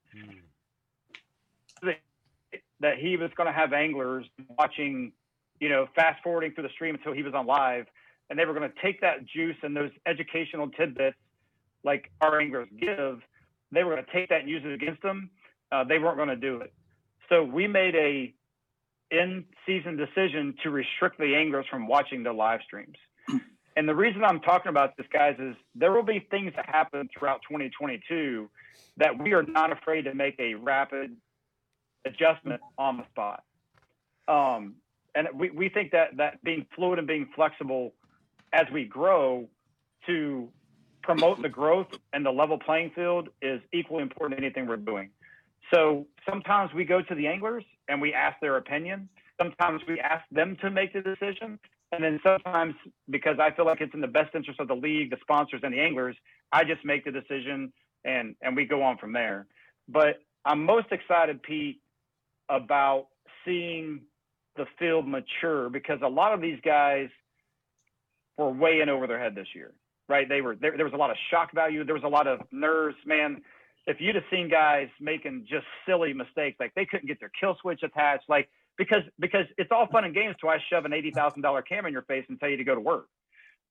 Hmm. 1.81 1.91
That 2.81 2.97
he 2.97 3.15
was 3.15 3.31
going 3.37 3.47
to 3.47 3.53
have 3.53 3.71
anglers 3.71 4.25
watching, 4.59 5.13
you 5.63 5.69
know, 5.69 5.87
fast 5.95 6.21
forwarding 6.21 6.51
through 6.51 6.63
the 6.63 6.73
stream 6.75 6.93
until 6.93 7.13
he 7.13 7.23
was 7.23 7.33
on 7.33 7.47
live, 7.47 7.85
and 8.29 8.37
they 8.37 8.43
were 8.43 8.53
going 8.53 8.69
to 8.69 8.81
take 8.81 8.99
that 8.99 9.25
juice 9.25 9.55
and 9.63 9.73
those 9.73 9.91
educational 10.05 10.67
tidbits, 10.69 11.15
like 11.85 12.11
our 12.19 12.37
anglers 12.37 12.67
give, 12.77 13.21
they 13.71 13.85
were 13.85 13.93
going 13.93 14.03
to 14.03 14.11
take 14.11 14.27
that 14.27 14.41
and 14.41 14.49
use 14.49 14.61
it 14.65 14.73
against 14.73 15.01
them. 15.01 15.29
Uh, 15.71 15.85
they 15.85 15.99
weren't 15.99 16.17
going 16.17 16.27
to 16.27 16.35
do 16.35 16.57
it. 16.57 16.73
So 17.29 17.45
we 17.45 17.65
made 17.65 17.95
a 17.95 18.33
in 19.09 19.45
season 19.65 19.95
decision 19.95 20.53
to 20.63 20.69
restrict 20.69 21.17
the 21.17 21.33
anglers 21.33 21.65
from 21.69 21.87
watching 21.87 22.23
the 22.23 22.33
live 22.33 22.59
streams. 22.65 22.97
And 23.75 23.89
the 23.89 23.95
reason 23.95 24.23
I'm 24.23 24.39
talking 24.39 24.69
about 24.69 24.95
this, 24.97 25.07
guys, 25.11 25.35
is 25.39 25.55
there 25.73 25.91
will 25.91 26.03
be 26.03 26.27
things 26.29 26.53
that 26.55 26.69
happen 26.69 27.09
throughout 27.17 27.41
2022 27.49 28.47
that 28.97 29.17
we 29.17 29.33
are 29.33 29.41
not 29.41 29.71
afraid 29.71 30.03
to 30.03 30.13
make 30.13 30.35
a 30.39 30.53
rapid 30.53 31.17
adjustment 32.05 32.61
on 32.77 32.97
the 32.97 33.05
spot. 33.09 33.43
Um, 34.27 34.75
and 35.15 35.27
we, 35.35 35.49
we 35.51 35.69
think 35.69 35.91
that 35.91 36.17
that 36.17 36.43
being 36.43 36.65
fluid 36.75 36.99
and 36.99 37.07
being 37.07 37.27
flexible 37.35 37.93
as 38.51 38.65
we 38.71 38.85
grow 38.85 39.47
to 40.07 40.49
promote 41.01 41.41
the 41.41 41.49
growth 41.49 41.87
and 42.13 42.25
the 42.25 42.31
level 42.31 42.57
playing 42.57 42.91
field 42.95 43.29
is 43.41 43.61
equally 43.73 44.01
important 44.01 44.39
to 44.39 44.45
anything 44.45 44.67
we're 44.67 44.77
doing. 44.77 45.09
So 45.73 46.07
sometimes 46.27 46.73
we 46.73 46.85
go 46.85 47.01
to 47.01 47.15
the 47.15 47.27
anglers 47.27 47.63
and 47.87 48.01
we 48.01 48.13
ask 48.13 48.39
their 48.41 48.57
opinion. 48.57 49.09
Sometimes 49.41 49.81
we 49.87 49.99
ask 49.99 50.23
them 50.31 50.57
to 50.61 50.69
make 50.69 50.93
the 50.93 51.01
decision. 51.01 51.59
And 51.91 52.03
then 52.03 52.19
sometimes, 52.23 52.73
because 53.09 53.37
I 53.39 53.51
feel 53.51 53.65
like 53.65 53.81
it's 53.81 53.93
in 53.93 54.01
the 54.01 54.07
best 54.07 54.33
interest 54.33 54.59
of 54.59 54.67
the 54.67 54.75
league, 54.75 55.11
the 55.11 55.17
sponsors, 55.21 55.61
and 55.63 55.73
the 55.73 55.79
anglers, 55.79 56.15
I 56.51 56.63
just 56.63 56.83
make 56.83 57.05
the 57.05 57.11
decision 57.11 57.71
and, 58.03 58.35
and 58.41 58.55
we 58.55 58.65
go 58.65 58.81
on 58.81 58.97
from 58.97 59.13
there. 59.13 59.45
But 59.87 60.19
I'm 60.45 60.63
most 60.65 60.87
excited, 60.91 61.43
Pete, 61.43 61.81
about 62.49 63.07
seeing 63.45 64.01
the 64.55 64.65
field 64.77 65.07
mature 65.07 65.69
because 65.69 65.99
a 66.03 66.07
lot 66.07 66.33
of 66.33 66.41
these 66.41 66.59
guys 66.63 67.09
were 68.37 68.49
way 68.49 68.81
in 68.81 68.89
over 68.89 69.07
their 69.07 69.19
head 69.19 69.35
this 69.35 69.47
year, 69.55 69.73
right? 70.07 70.27
They 70.27 70.41
were 70.41 70.55
there, 70.55 70.75
there 70.75 70.85
was 70.85 70.93
a 70.93 70.97
lot 70.97 71.09
of 71.09 71.17
shock 71.31 71.53
value. 71.53 71.83
There 71.83 71.95
was 71.95 72.03
a 72.03 72.09
lot 72.09 72.27
of 72.27 72.39
nerves, 72.51 72.97
man 73.05 73.41
if 73.85 73.97
you'd 73.99 74.15
have 74.15 74.23
seen 74.31 74.49
guys 74.49 74.87
making 74.99 75.45
just 75.49 75.65
silly 75.85 76.13
mistakes, 76.13 76.57
like 76.59 76.73
they 76.75 76.85
couldn't 76.85 77.07
get 77.07 77.19
their 77.19 77.31
kill 77.39 77.57
switch 77.61 77.81
attached, 77.83 78.29
like 78.29 78.49
because 78.77 79.03
because 79.19 79.45
it's 79.57 79.71
all 79.71 79.87
fun 79.91 80.05
and 80.05 80.13
games 80.13 80.35
till 80.39 80.49
I 80.49 80.57
shove 80.69 80.85
an 80.85 80.93
eighty 80.93 81.11
thousand 81.11 81.41
dollar 81.41 81.61
camera 81.61 81.87
in 81.87 81.93
your 81.93 82.03
face 82.03 82.25
and 82.29 82.39
tell 82.39 82.49
you 82.49 82.57
to 82.57 82.63
go 82.63 82.75
to 82.75 82.81
work, 82.81 83.07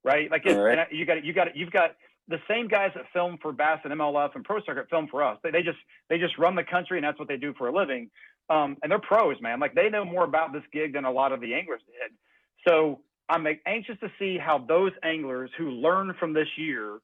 right? 0.04 0.30
Like 0.30 0.46
it, 0.46 0.56
right. 0.56 0.86
you 0.92 1.06
got 1.06 1.24
you 1.24 1.32
got 1.32 1.56
you've 1.56 1.70
got 1.70 1.92
the 2.28 2.38
same 2.48 2.68
guys 2.68 2.92
that 2.94 3.04
film 3.12 3.38
for 3.40 3.52
Bass 3.52 3.80
and 3.84 3.92
MLF 3.92 4.34
and 4.34 4.44
Pro 4.44 4.62
Circuit 4.64 4.88
film 4.90 5.08
for 5.10 5.24
us. 5.24 5.38
They, 5.42 5.50
they 5.50 5.62
just 5.62 5.78
they 6.08 6.18
just 6.18 6.38
run 6.38 6.54
the 6.54 6.64
country 6.64 6.98
and 6.98 7.04
that's 7.04 7.18
what 7.18 7.28
they 7.28 7.36
do 7.36 7.54
for 7.56 7.68
a 7.68 7.74
living. 7.74 8.10
Um, 8.52 8.76
and 8.82 8.92
they're 8.92 8.98
pros, 8.98 9.40
man. 9.40 9.60
Like 9.60 9.74
they 9.74 9.88
know 9.88 10.04
more 10.04 10.24
about 10.24 10.52
this 10.52 10.62
gig 10.72 10.92
than 10.92 11.06
a 11.06 11.10
lot 11.10 11.32
of 11.32 11.40
the 11.40 11.54
anglers 11.54 11.80
did. 11.86 12.12
So 12.68 13.00
I'm 13.28 13.46
anxious 13.66 13.96
to 14.00 14.10
see 14.18 14.36
how 14.36 14.58
those 14.58 14.92
anglers 15.02 15.50
who 15.56 15.70
learn 15.70 16.14
from 16.20 16.34
this 16.34 16.48
year 16.58 16.98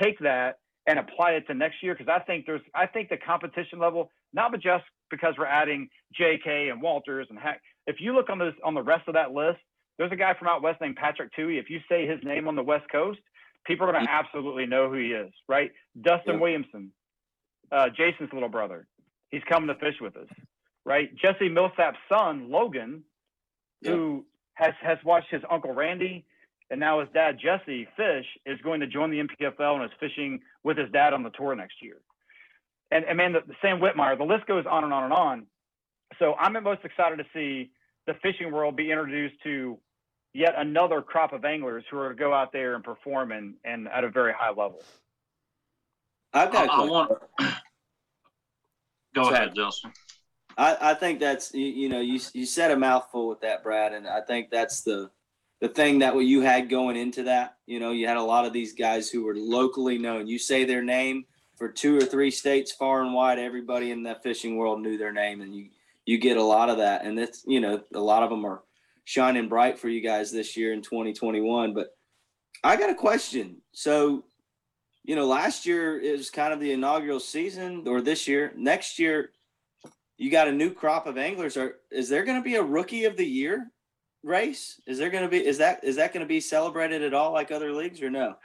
take 0.00 0.18
that 0.20 0.58
and 0.86 0.98
apply 0.98 1.32
it 1.32 1.46
to 1.48 1.54
next 1.54 1.82
year 1.82 1.94
because 1.94 2.12
I 2.12 2.20
think 2.24 2.46
there's 2.46 2.60
I 2.74 2.86
think 2.86 3.08
the 3.08 3.16
competition 3.16 3.78
level 3.78 4.10
not 4.32 4.52
but 4.52 4.62
just 4.62 4.84
because 5.10 5.34
we're 5.38 5.46
adding 5.46 5.88
J.K. 6.14 6.68
and 6.68 6.80
Walters 6.80 7.26
and 7.30 7.38
heck 7.38 7.60
if 7.86 7.96
you 8.00 8.14
look 8.14 8.30
on 8.30 8.38
this 8.38 8.54
on 8.64 8.74
the 8.74 8.82
rest 8.82 9.08
of 9.08 9.14
that 9.14 9.32
list 9.32 9.58
there's 9.98 10.12
a 10.12 10.16
guy 10.16 10.34
from 10.38 10.48
out 10.48 10.62
west 10.62 10.80
named 10.80 10.96
Patrick 10.96 11.30
Tuohy 11.38 11.60
if 11.60 11.70
you 11.70 11.80
say 11.88 12.06
his 12.06 12.18
name 12.24 12.48
on 12.48 12.56
the 12.56 12.62
West 12.62 12.86
Coast 12.90 13.20
people 13.66 13.86
are 13.86 13.92
going 13.92 14.04
to 14.04 14.10
mm-hmm. 14.10 14.24
absolutely 14.24 14.66
know 14.66 14.88
who 14.88 14.96
he 14.96 15.08
is 15.08 15.32
right 15.48 15.70
Dustin 16.00 16.34
yeah. 16.34 16.40
Williamson 16.40 16.92
uh, 17.70 17.88
Jason's 17.96 18.32
little 18.32 18.48
brother 18.48 18.86
he's 19.30 19.42
coming 19.48 19.68
to 19.68 19.74
fish 19.76 19.96
with 20.00 20.16
us 20.16 20.28
right 20.84 21.14
Jesse 21.16 21.48
Millsap's 21.48 21.98
son 22.08 22.50
Logan 22.50 23.02
yeah. 23.80 23.92
who 23.92 24.24
has 24.54 24.72
has 24.80 24.98
watched 25.04 25.30
his 25.30 25.42
uncle 25.50 25.72
Randy 25.72 26.24
and 26.72 26.80
now 26.80 27.00
his 27.00 27.08
dad 27.12 27.38
Jesse 27.38 27.86
Fish 27.96 28.24
is 28.46 28.58
going 28.62 28.80
to 28.80 28.86
join 28.86 29.10
the 29.10 29.18
NPFL 29.18 29.74
and 29.74 29.84
is 29.84 29.90
fishing 30.00 30.40
with 30.64 30.78
his 30.78 30.90
dad 30.90 31.12
on 31.12 31.22
the 31.22 31.28
tour 31.28 31.54
next 31.54 31.74
year. 31.82 31.98
And, 32.90 33.04
and 33.04 33.18
man, 33.18 33.34
the, 33.34 33.40
the 33.46 33.54
Sam 33.60 33.78
Whitmire, 33.78 34.16
the 34.16 34.24
list 34.24 34.46
goes 34.46 34.64
on 34.68 34.82
and 34.82 34.92
on 34.92 35.04
and 35.04 35.12
on. 35.12 35.46
So 36.18 36.34
I'm 36.38 36.54
most 36.62 36.80
excited 36.84 37.16
to 37.16 37.24
see 37.34 37.70
the 38.06 38.14
fishing 38.22 38.50
world 38.50 38.74
be 38.74 38.90
introduced 38.90 39.34
to 39.44 39.78
yet 40.32 40.54
another 40.56 41.02
crop 41.02 41.34
of 41.34 41.44
anglers 41.44 41.84
who 41.90 41.98
are 41.98 42.04
going 42.04 42.16
to 42.16 42.20
go 42.20 42.32
out 42.32 42.52
there 42.52 42.74
and 42.74 42.82
perform 42.82 43.32
and, 43.32 43.54
and 43.64 43.86
at 43.88 44.04
a 44.04 44.08
very 44.08 44.32
high 44.32 44.48
level. 44.48 44.82
I've 46.32 46.50
got. 46.50 46.70
I, 46.70 46.82
I 46.82 46.84
want. 46.86 47.12
Go 49.14 49.24
Sorry. 49.24 49.34
ahead, 49.34 49.54
Justin. 49.54 49.92
I, 50.56 50.76
I 50.80 50.94
think 50.94 51.20
that's 51.20 51.54
you, 51.54 51.66
you 51.66 51.88
know 51.88 52.00
you 52.00 52.20
you 52.32 52.46
said 52.46 52.70
a 52.70 52.76
mouthful 52.76 53.28
with 53.28 53.40
that, 53.40 53.62
Brad, 53.62 53.92
and 53.92 54.06
I 54.06 54.20
think 54.20 54.50
that's 54.50 54.82
the 54.82 55.10
the 55.60 55.68
thing 55.68 56.00
that 56.00 56.14
what 56.14 56.24
you 56.24 56.40
had 56.40 56.68
going 56.68 56.96
into 56.96 57.22
that. 57.24 57.56
You 57.66 57.80
know, 57.80 57.92
you 57.92 58.06
had 58.06 58.16
a 58.16 58.22
lot 58.22 58.44
of 58.44 58.52
these 58.52 58.74
guys 58.74 59.08
who 59.08 59.24
were 59.24 59.36
locally 59.36 59.96
known. 59.98 60.26
You 60.26 60.38
say 60.38 60.64
their 60.64 60.82
name 60.82 61.24
for 61.56 61.68
two 61.68 61.96
or 61.96 62.00
three 62.00 62.30
states 62.30 62.72
far 62.72 63.02
and 63.02 63.14
wide, 63.14 63.38
everybody 63.38 63.92
in 63.92 64.02
that 64.02 64.22
fishing 64.22 64.56
world 64.56 64.80
knew 64.80 64.98
their 64.98 65.12
name, 65.12 65.40
and 65.40 65.54
you 65.54 65.68
you 66.04 66.18
get 66.18 66.36
a 66.36 66.42
lot 66.42 66.68
of 66.68 66.78
that. 66.78 67.04
And 67.04 67.16
that's 67.16 67.44
you 67.46 67.60
know, 67.60 67.80
a 67.94 68.00
lot 68.00 68.22
of 68.22 68.30
them 68.30 68.44
are 68.44 68.62
shining 69.04 69.48
bright 69.48 69.78
for 69.78 69.88
you 69.88 70.00
guys 70.00 70.30
this 70.30 70.56
year 70.56 70.72
in 70.72 70.82
2021. 70.82 71.74
But 71.74 71.88
I 72.64 72.76
got 72.76 72.90
a 72.90 72.94
question. 72.94 73.58
So, 73.72 74.24
you 75.04 75.16
know, 75.16 75.26
last 75.26 75.66
year 75.66 75.98
is 75.98 76.30
kind 76.30 76.52
of 76.52 76.60
the 76.60 76.72
inaugural 76.72 77.20
season, 77.20 77.84
or 77.86 78.00
this 78.00 78.26
year. 78.26 78.52
Next 78.56 78.98
year, 78.98 79.30
you 80.18 80.30
got 80.30 80.48
a 80.48 80.52
new 80.52 80.70
crop 80.70 81.06
of 81.06 81.18
anglers. 81.18 81.56
Are 81.56 81.76
is 81.90 82.08
there 82.08 82.24
going 82.24 82.38
to 82.38 82.44
be 82.44 82.56
a 82.56 82.62
rookie 82.62 83.04
of 83.04 83.16
the 83.16 83.26
year 83.26 83.70
race? 84.22 84.80
Is 84.86 84.98
there 84.98 85.10
going 85.10 85.24
to 85.24 85.28
be 85.28 85.44
is 85.44 85.58
that 85.58 85.82
is 85.82 85.96
that 85.96 86.12
going 86.12 86.24
to 86.24 86.28
be 86.28 86.40
celebrated 86.40 87.02
at 87.02 87.14
all 87.14 87.32
like 87.32 87.50
other 87.50 87.72
leagues 87.72 88.02
or 88.02 88.10
no? 88.10 88.36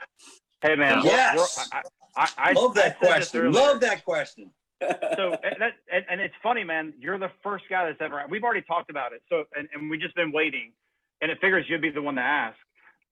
Hey 0.60 0.74
man, 0.74 1.02
yes. 1.04 1.36
We're, 1.36 1.78
we're, 1.78 1.82
I, 2.16 2.28
I, 2.36 2.52
love 2.52 2.74
that 2.74 2.96
I 3.00 3.06
question. 3.06 3.52
Love 3.52 3.80
that 3.80 4.04
question. 4.04 4.50
so 4.80 4.88
and, 5.44 5.56
that, 5.60 5.72
and, 5.92 6.04
and, 6.10 6.20
it's 6.20 6.34
funny, 6.42 6.64
man. 6.64 6.92
You're 6.98 7.18
the 7.18 7.30
first 7.42 7.64
guy 7.70 7.86
that's 7.86 8.00
ever. 8.00 8.24
We've 8.28 8.42
already 8.42 8.62
talked 8.62 8.90
about 8.90 9.12
it. 9.12 9.22
So 9.28 9.44
and, 9.56 9.68
and 9.72 9.88
we've 9.90 10.00
just 10.00 10.16
been 10.16 10.32
waiting, 10.32 10.72
and 11.20 11.30
it 11.30 11.38
figures 11.40 11.66
you'd 11.68 11.82
be 11.82 11.90
the 11.90 12.02
one 12.02 12.16
to 12.16 12.22
ask. 12.22 12.56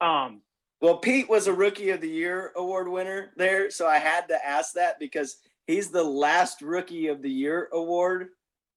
Um, 0.00 0.42
well, 0.80 0.98
Pete 0.98 1.28
was 1.28 1.46
a 1.46 1.52
Rookie 1.52 1.90
of 1.90 2.00
the 2.00 2.08
Year 2.08 2.52
award 2.56 2.88
winner 2.88 3.30
there, 3.36 3.70
so 3.70 3.86
I 3.86 3.98
had 3.98 4.28
to 4.28 4.46
ask 4.46 4.74
that 4.74 4.98
because 4.98 5.36
he's 5.66 5.90
the 5.90 6.04
last 6.04 6.62
Rookie 6.62 7.06
of 7.06 7.22
the 7.22 7.30
Year 7.30 7.68
award 7.72 8.28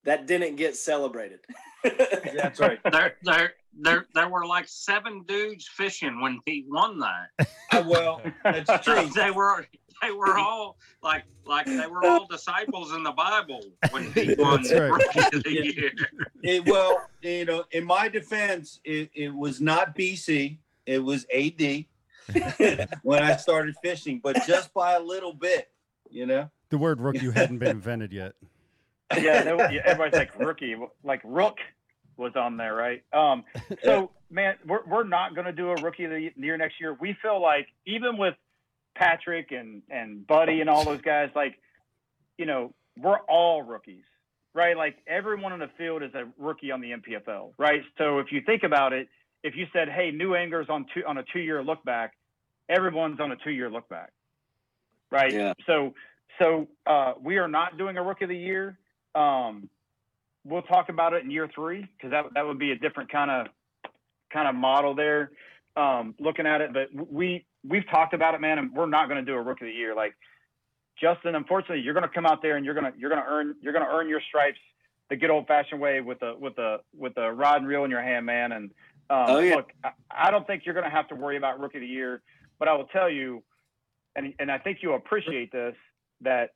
that 0.10 0.26
didn't 0.26 0.55
get 0.55 0.76
celebrated. 0.76 1.39
That's 1.84 2.60
right. 2.60 2.80
There, 2.91 3.14
there, 3.22 3.53
there, 3.80 4.07
there 4.16 4.28
were 4.28 4.43
like 4.43 4.68
seven 4.68 5.24
dudes 5.28 5.68
fishing 5.68 6.20
when 6.20 6.39
he 6.47 6.66
won 6.68 6.99
that. 6.99 7.47
Uh, 7.72 7.84
well, 7.88 8.20
that's 8.43 8.84
true. 8.84 9.07
they 9.14 9.30
were, 9.30 9.64
they 10.01 10.10
were 10.10 10.39
all 10.39 10.76
like, 11.03 11.24
like 11.45 11.68
they 11.68 11.86
were 11.86 12.03
all 12.03 12.26
disciples 12.26 12.91
in 12.93 13.03
the 13.03 13.12
Bible 13.12 13.64
when 13.91 14.12
he 14.14 14.34
won 14.39 14.64
right. 14.64 14.89
Rookie 14.89 15.20
of 15.20 15.43
the 15.43 15.51
Year. 15.51 15.91
It, 16.41 16.66
well, 16.66 17.07
you 17.22 17.45
know, 17.45 17.66
in 17.70 17.86
my 17.86 18.10
defense, 18.10 18.80
it, 18.84 19.12
it 19.14 19.32
was 19.32 19.62
not 19.62 19.95
BC; 19.95 20.57
it 20.88 20.97
was 20.97 21.28
AD 21.32 21.86
when 23.03 23.22
I 23.22 23.36
started 23.36 23.76
fishing, 23.84 24.20
but 24.24 24.43
just 24.47 24.74
by 24.74 24.93
a 24.95 24.99
little 24.99 25.34
bit, 25.34 25.70
you 26.10 26.26
know. 26.26 26.49
The 26.70 26.80
word 26.80 26.99
rookie 26.99 27.30
hadn't 27.30 27.60
been 27.60 27.70
invented 27.70 28.12
yet 28.12 28.34
yeah, 29.18 29.43
everybody's 29.86 30.14
like 30.14 30.38
rookie, 30.39 30.76
like 31.03 31.22
Rook 31.24 31.57
was 32.18 32.34
on 32.36 32.57
there, 32.57 32.76
right? 32.76 33.03
Um, 33.14 33.43
so 33.84 34.12
man, 34.30 34.55
we're 34.66 34.86
we're 34.86 35.03
not 35.03 35.36
going 35.36 35.45
to 35.45 35.53
do 35.53 35.70
a 35.70 35.76
rookie 35.76 36.03
of 36.03 36.12
the 36.12 36.32
year 36.36 36.57
next 36.57 36.80
year. 36.80 36.95
We 36.99 37.16
feel 37.22 37.41
like 37.41 37.68
even 37.86 38.18
with 38.18 38.36
Patrick 38.95 39.51
and 39.51 39.82
and 39.89 40.28
Buddy 40.28 40.62
and 40.62 40.70
all 40.70 40.84
those 40.84 41.01
guys, 41.01 41.30
like 41.36 41.57
you 42.38 42.45
know, 42.45 42.74
we're 42.97 43.20
all 43.20 43.64
rookies, 43.64 44.03
right? 44.53 44.78
Like 44.78 44.97
everyone 45.07 45.53
in 45.53 45.60
the 45.60 45.70
field 45.78 46.03
is 46.03 46.14
a 46.14 46.26
rookie 46.38 46.72
on 46.72 46.82
the 46.82 46.91
NPFL, 46.91 47.53
right? 47.57 47.82
So 47.97 48.20
if 48.20 48.32
you 48.32 48.41
think 48.45 48.64
about 48.64 48.93
it, 48.93 49.07
if 49.43 49.55
you 49.55 49.66
said, 49.74 49.89
"Hey, 49.89 50.12
new 50.12 50.36
anglers 50.36 50.68
on 50.70 50.86
two 50.93 51.01
on 51.07 51.18
a 51.18 51.24
two 51.34 51.39
year 51.39 51.64
look 51.64 51.84
back," 51.84 52.14
everyone's 52.68 53.20
on 53.20 53.32
a 53.32 53.36
two 53.38 53.51
year 53.51 53.70
look 53.70 53.88
back, 53.89 54.12
right? 55.12 55.32
Yeah. 55.32 55.53
So 55.66 55.93
so 56.38 56.68
uh, 56.86 57.14
we 57.22 57.38
are 57.38 57.47
not 57.47 57.78
doing 57.78 57.97
a 57.97 58.03
rookie 58.03 58.26
of 58.26 58.30
the 58.30 58.38
year. 58.38 58.78
Um, 59.20 59.70
we'll 60.45 60.61
talk 60.61 60.89
about 60.89 61.13
it 61.13 61.24
in 61.24 61.32
year 61.32 61.49
three 61.53 61.88
because 61.97 62.11
that 62.11 62.26
that 62.36 62.45
would 62.45 62.59
be 62.59 62.72
a 62.72 62.76
different 62.76 63.11
kind 63.11 63.30
of 63.30 63.47
kind 64.32 64.47
of 64.47 64.55
model 64.55 64.95
there, 64.95 65.32
um, 65.76 66.15
looking 66.20 66.45
at 66.45 66.61
it. 66.61 66.72
But 66.74 66.88
we 67.11 67.45
we've 67.67 67.88
talked 67.89 68.13
about 68.13 68.34
it, 68.36 68.41
man, 68.41 68.59
and 68.59 68.74
we're 68.74 68.86
not 68.86 69.09
going 69.09 69.24
to 69.24 69.30
do 69.32 69.38
a 69.38 69.41
rookie 69.41 69.65
of 69.65 69.72
the 69.72 69.76
year. 69.76 69.95
Like 69.95 70.15
Justin, 71.01 71.36
unfortunately, 71.36 71.82
you're 71.82 71.93
going 71.93 72.07
to 72.07 72.13
come 72.13 72.26
out 72.26 72.41
there 72.41 72.55
and 72.55 72.65
you're 72.65 72.74
going 72.76 72.91
to 72.91 72.97
you're 72.97 73.09
going 73.09 73.22
to 73.22 73.28
earn 73.30 73.55
you're 73.61 73.74
going 73.74 73.86
to 73.86 73.91
earn 73.91 74.07
your 74.07 74.22
stripes 74.28 74.59
the 75.09 75.15
good 75.15 75.30
old 75.30 75.47
fashioned 75.47 75.82
way 75.82 76.01
with 76.01 76.22
a 76.22 76.36
with 76.38 76.57
a 76.57 76.78
with 76.97 77.17
a 77.17 77.32
rod 77.34 77.57
and 77.57 77.67
reel 77.67 77.84
in 77.84 77.91
your 77.91 78.01
hand, 78.01 78.26
man. 78.26 78.51
And 78.51 78.72
um, 79.09 79.26
Oh, 79.28 79.39
yeah. 79.39 79.55
look, 79.55 79.72
I, 79.84 79.91
I 80.11 80.32
don't 80.32 80.45
think 80.45 80.63
you're 80.65 80.76
going 80.76 80.86
to 80.89 80.95
have 80.95 81.07
to 81.09 81.15
worry 81.15 81.36
about 81.36 81.59
rookie 81.59 81.80
of 81.80 81.82
the 81.82 81.88
year, 81.88 82.22
but 82.59 82.67
I 82.67 82.74
will 82.76 82.86
tell 82.86 83.09
you, 83.09 83.43
and 84.15 84.34
and 84.39 84.51
I 84.51 84.59
think 84.59 84.80
you'll 84.82 84.95
appreciate 84.95 85.51
this 85.51 85.76
that 86.22 86.51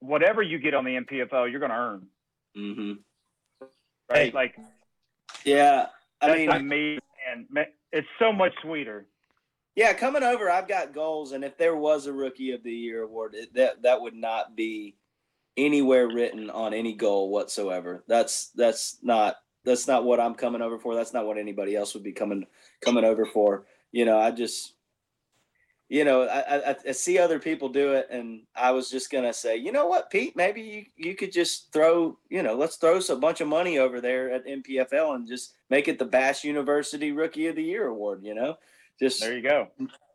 whatever 0.00 0.42
you 0.42 0.58
get 0.58 0.74
on 0.74 0.84
the 0.84 0.96
NPFL, 0.96 1.50
you're 1.50 1.60
going 1.60 1.70
to 1.70 1.76
earn, 1.76 2.06
hmm 2.54 2.92
right? 4.10 4.26
Hey, 4.26 4.30
like 4.32 4.56
Yeah. 5.44 5.86
I 6.20 6.34
mean, 6.34 6.50
amazing, 6.50 7.00
and 7.30 7.46
it's 7.92 8.08
so 8.18 8.32
much 8.32 8.52
sweeter. 8.62 9.06
Yeah, 9.76 9.92
coming 9.92 10.24
over, 10.24 10.50
I've 10.50 10.66
got 10.66 10.92
goals, 10.92 11.30
and 11.32 11.44
if 11.44 11.56
there 11.56 11.76
was 11.76 12.06
a 12.06 12.12
Rookie 12.12 12.50
of 12.50 12.64
the 12.64 12.72
Year 12.72 13.02
award, 13.02 13.36
it, 13.36 13.54
that 13.54 13.82
that 13.82 14.00
would 14.00 14.14
not 14.14 14.56
be 14.56 14.96
anywhere 15.56 16.08
written 16.08 16.50
on 16.50 16.74
any 16.74 16.94
goal 16.94 17.30
whatsoever. 17.30 18.02
That's 18.08 18.48
that's 18.56 18.98
not 19.02 19.36
that's 19.64 19.86
not 19.86 20.04
what 20.04 20.18
I'm 20.18 20.34
coming 20.34 20.62
over 20.62 20.78
for. 20.78 20.94
That's 20.94 21.12
not 21.12 21.26
what 21.26 21.38
anybody 21.38 21.76
else 21.76 21.94
would 21.94 22.02
be 22.02 22.12
coming 22.12 22.46
coming 22.80 23.04
over 23.04 23.24
for. 23.24 23.66
You 23.92 24.04
know, 24.04 24.18
I 24.18 24.30
just, 24.30 24.74
you 25.88 26.04
know, 26.04 26.22
I, 26.24 26.70
I, 26.70 26.76
I 26.88 26.92
see 26.92 27.18
other 27.18 27.38
people 27.38 27.68
do 27.70 27.92
it, 27.92 28.08
and 28.10 28.42
I 28.54 28.72
was 28.72 28.90
just 28.90 29.10
gonna 29.10 29.32
say, 29.32 29.56
you 29.56 29.72
know 29.72 29.86
what, 29.86 30.10
Pete, 30.10 30.36
maybe 30.36 30.60
you 30.60 30.84
you 30.96 31.14
could 31.14 31.32
just 31.32 31.72
throw, 31.72 32.18
you 32.28 32.42
know, 32.42 32.54
let's 32.54 32.76
throw 32.76 32.98
a 33.08 33.16
bunch 33.16 33.40
of 33.40 33.48
money 33.48 33.78
over 33.78 34.00
there 34.00 34.30
at 34.30 34.46
NPFL 34.46 35.14
and 35.14 35.26
just 35.26 35.54
make 35.70 35.88
it 35.88 35.98
the 35.98 36.04
Bass 36.04 36.44
University 36.44 37.12
Rookie 37.12 37.46
of 37.46 37.56
the 37.56 37.62
Year 37.62 37.86
award. 37.86 38.22
You 38.22 38.34
know, 38.34 38.56
just 39.00 39.20
There 39.20 39.34
you 39.36 39.42
go. 39.42 39.68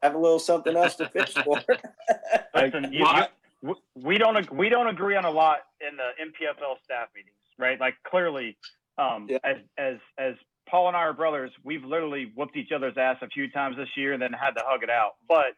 have 0.04 0.14
a 0.16 0.18
little 0.18 0.40
something 0.40 0.76
else 0.76 0.96
to 0.96 1.10
fish 1.10 1.34
for. 1.44 1.60
Listen, 2.56 2.92
you, 2.94 3.06
you- 3.08 3.76
we 3.96 4.18
don't 4.18 4.52
we 4.54 4.68
don't 4.70 4.88
agree 4.88 5.16
on 5.16 5.24
a 5.26 5.32
lot 5.32 5.60
in 5.80 5.96
the 5.96 6.10
NPFL 6.22 6.84
staff 6.84 7.08
meetings, 7.16 7.34
right? 7.58 7.80
Like 7.80 7.96
clearly, 8.04 8.58
um, 8.98 9.28
Yeah. 9.30 9.38
as 9.46 9.58
as 9.78 9.96
as 10.18 10.36
Paul 10.74 10.88
and 10.88 10.98
I 10.98 11.02
are 11.02 11.14
brothers, 11.14 11.52
we've 11.64 11.84
literally 11.86 12.32
whooped 12.34 12.58
each 12.58 12.72
other's 12.72 12.98
ass 12.98 13.18
a 13.22 13.28
few 13.28 13.48
times 13.48 13.78
this 13.78 13.90
year, 13.96 14.14
and 14.14 14.20
then 14.20 14.34
had 14.34 14.56
to 14.56 14.64
hug 14.66 14.82
it 14.82 14.90
out. 14.90 15.12
But 15.30 15.54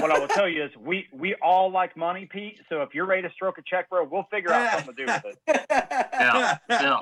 what 0.00 0.10
I 0.10 0.18
will 0.18 0.26
tell 0.26 0.48
you 0.48 0.64
is, 0.64 0.70
we 0.80 1.06
we 1.12 1.34
all 1.42 1.70
like 1.70 1.98
money, 1.98 2.24
Pete. 2.24 2.58
So 2.70 2.80
if 2.80 2.94
you're 2.94 3.04
ready 3.04 3.20
to 3.28 3.30
stroke 3.30 3.58
a 3.58 3.62
check, 3.66 3.90
bro, 3.90 4.08
we'll 4.10 4.26
figure 4.30 4.50
out 4.50 4.72
something 4.72 4.96
to 4.96 5.04
do 5.04 5.12
with 5.12 5.36
it. 5.48 5.66
Yeah, 6.18 6.56
yeah. 6.70 6.98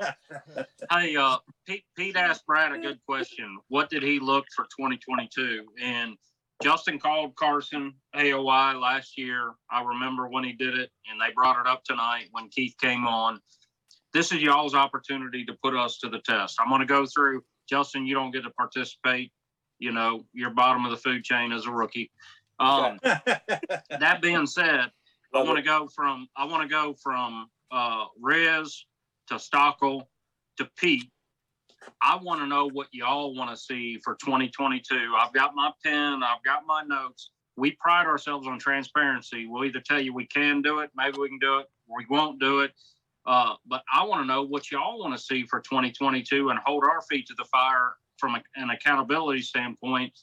Hey, 0.91 1.15
uh, 1.15 1.37
Pete, 1.65 1.85
Pete 1.95 2.17
asked 2.17 2.45
Brad 2.45 2.73
a 2.73 2.79
good 2.79 2.99
question. 3.05 3.57
What 3.69 3.89
did 3.89 4.03
he 4.03 4.19
look 4.19 4.45
for 4.53 4.65
2022? 4.65 5.65
And 5.81 6.17
Justin 6.61 6.99
called 6.99 7.35
Carson 7.37 7.93
AOY 8.13 8.79
last 8.79 9.17
year. 9.17 9.53
I 9.71 9.83
remember 9.83 10.27
when 10.27 10.43
he 10.43 10.51
did 10.51 10.77
it, 10.77 10.91
and 11.09 11.19
they 11.21 11.33
brought 11.33 11.59
it 11.61 11.65
up 11.65 11.85
tonight 11.85 12.27
when 12.31 12.49
Keith 12.49 12.75
came 12.81 13.07
on. 13.07 13.39
This 14.17 14.31
is 14.31 14.41
y'all's 14.41 14.73
opportunity 14.73 15.45
to 15.45 15.53
put 15.63 15.75
us 15.75 15.99
to 15.99 16.09
the 16.09 16.17
test. 16.25 16.57
I'm 16.59 16.69
going 16.69 16.81
to 16.81 16.87
go 16.87 17.05
through. 17.05 17.43
Justin, 17.69 18.07
you 18.07 18.15
don't 18.15 18.31
get 18.31 18.45
to 18.45 18.49
participate. 18.49 19.31
You 19.77 19.91
know, 19.91 20.25
you're 20.33 20.49
bottom 20.49 20.85
of 20.85 20.89
the 20.89 20.97
food 20.97 21.23
chain 21.23 21.51
as 21.51 21.67
a 21.67 21.71
rookie. 21.71 22.09
Um, 22.59 22.97
that 23.03 24.17
being 24.19 24.47
said, 24.47 24.89
I 25.35 25.43
want 25.43 25.57
to 25.57 25.61
go 25.61 25.87
from 25.95 26.27
I 26.35 26.45
want 26.45 26.63
to 26.63 26.67
go 26.67 26.95
from 26.95 27.47
uh, 27.71 28.05
Riz 28.19 28.87
to 29.27 29.35
Stockel 29.35 30.07
to 30.57 30.67
Pete. 30.79 31.11
I 32.01 32.17
want 32.19 32.41
to 32.41 32.47
know 32.47 32.67
what 32.67 32.87
y'all 32.91 33.35
want 33.35 33.51
to 33.51 33.55
see 33.55 33.99
for 34.03 34.15
2022. 34.15 35.13
I've 35.15 35.33
got 35.33 35.53
my 35.53 35.69
pen. 35.85 36.23
I've 36.23 36.41
got 36.43 36.63
my 36.65 36.81
notes. 36.81 37.29
We 37.55 37.77
pride 37.79 38.07
ourselves 38.07 38.47
on 38.47 38.57
transparency. 38.57 39.45
We'll 39.47 39.65
either 39.65 39.79
tell 39.85 40.01
you 40.01 40.11
we 40.11 40.25
can 40.25 40.63
do 40.63 40.79
it, 40.79 40.89
maybe 40.97 41.19
we 41.19 41.29
can 41.29 41.37
do 41.37 41.59
it, 41.59 41.67
or 41.87 41.99
we 41.99 42.07
won't 42.09 42.39
do 42.39 42.61
it. 42.61 42.71
Uh, 43.27 43.55
but 43.65 43.83
I 43.93 44.05
want 44.05 44.21
to 44.21 44.25
know 44.25 44.41
what 44.43 44.71
y'all 44.71 44.99
want 44.99 45.15
to 45.15 45.21
see 45.21 45.45
for 45.45 45.59
2022 45.59 46.49
and 46.49 46.59
hold 46.65 46.85
our 46.85 47.01
feet 47.01 47.27
to 47.27 47.33
the 47.37 47.43
fire 47.45 47.93
from 48.17 48.35
a, 48.35 48.41
an 48.55 48.69
accountability 48.69 49.41
standpoint. 49.41 50.17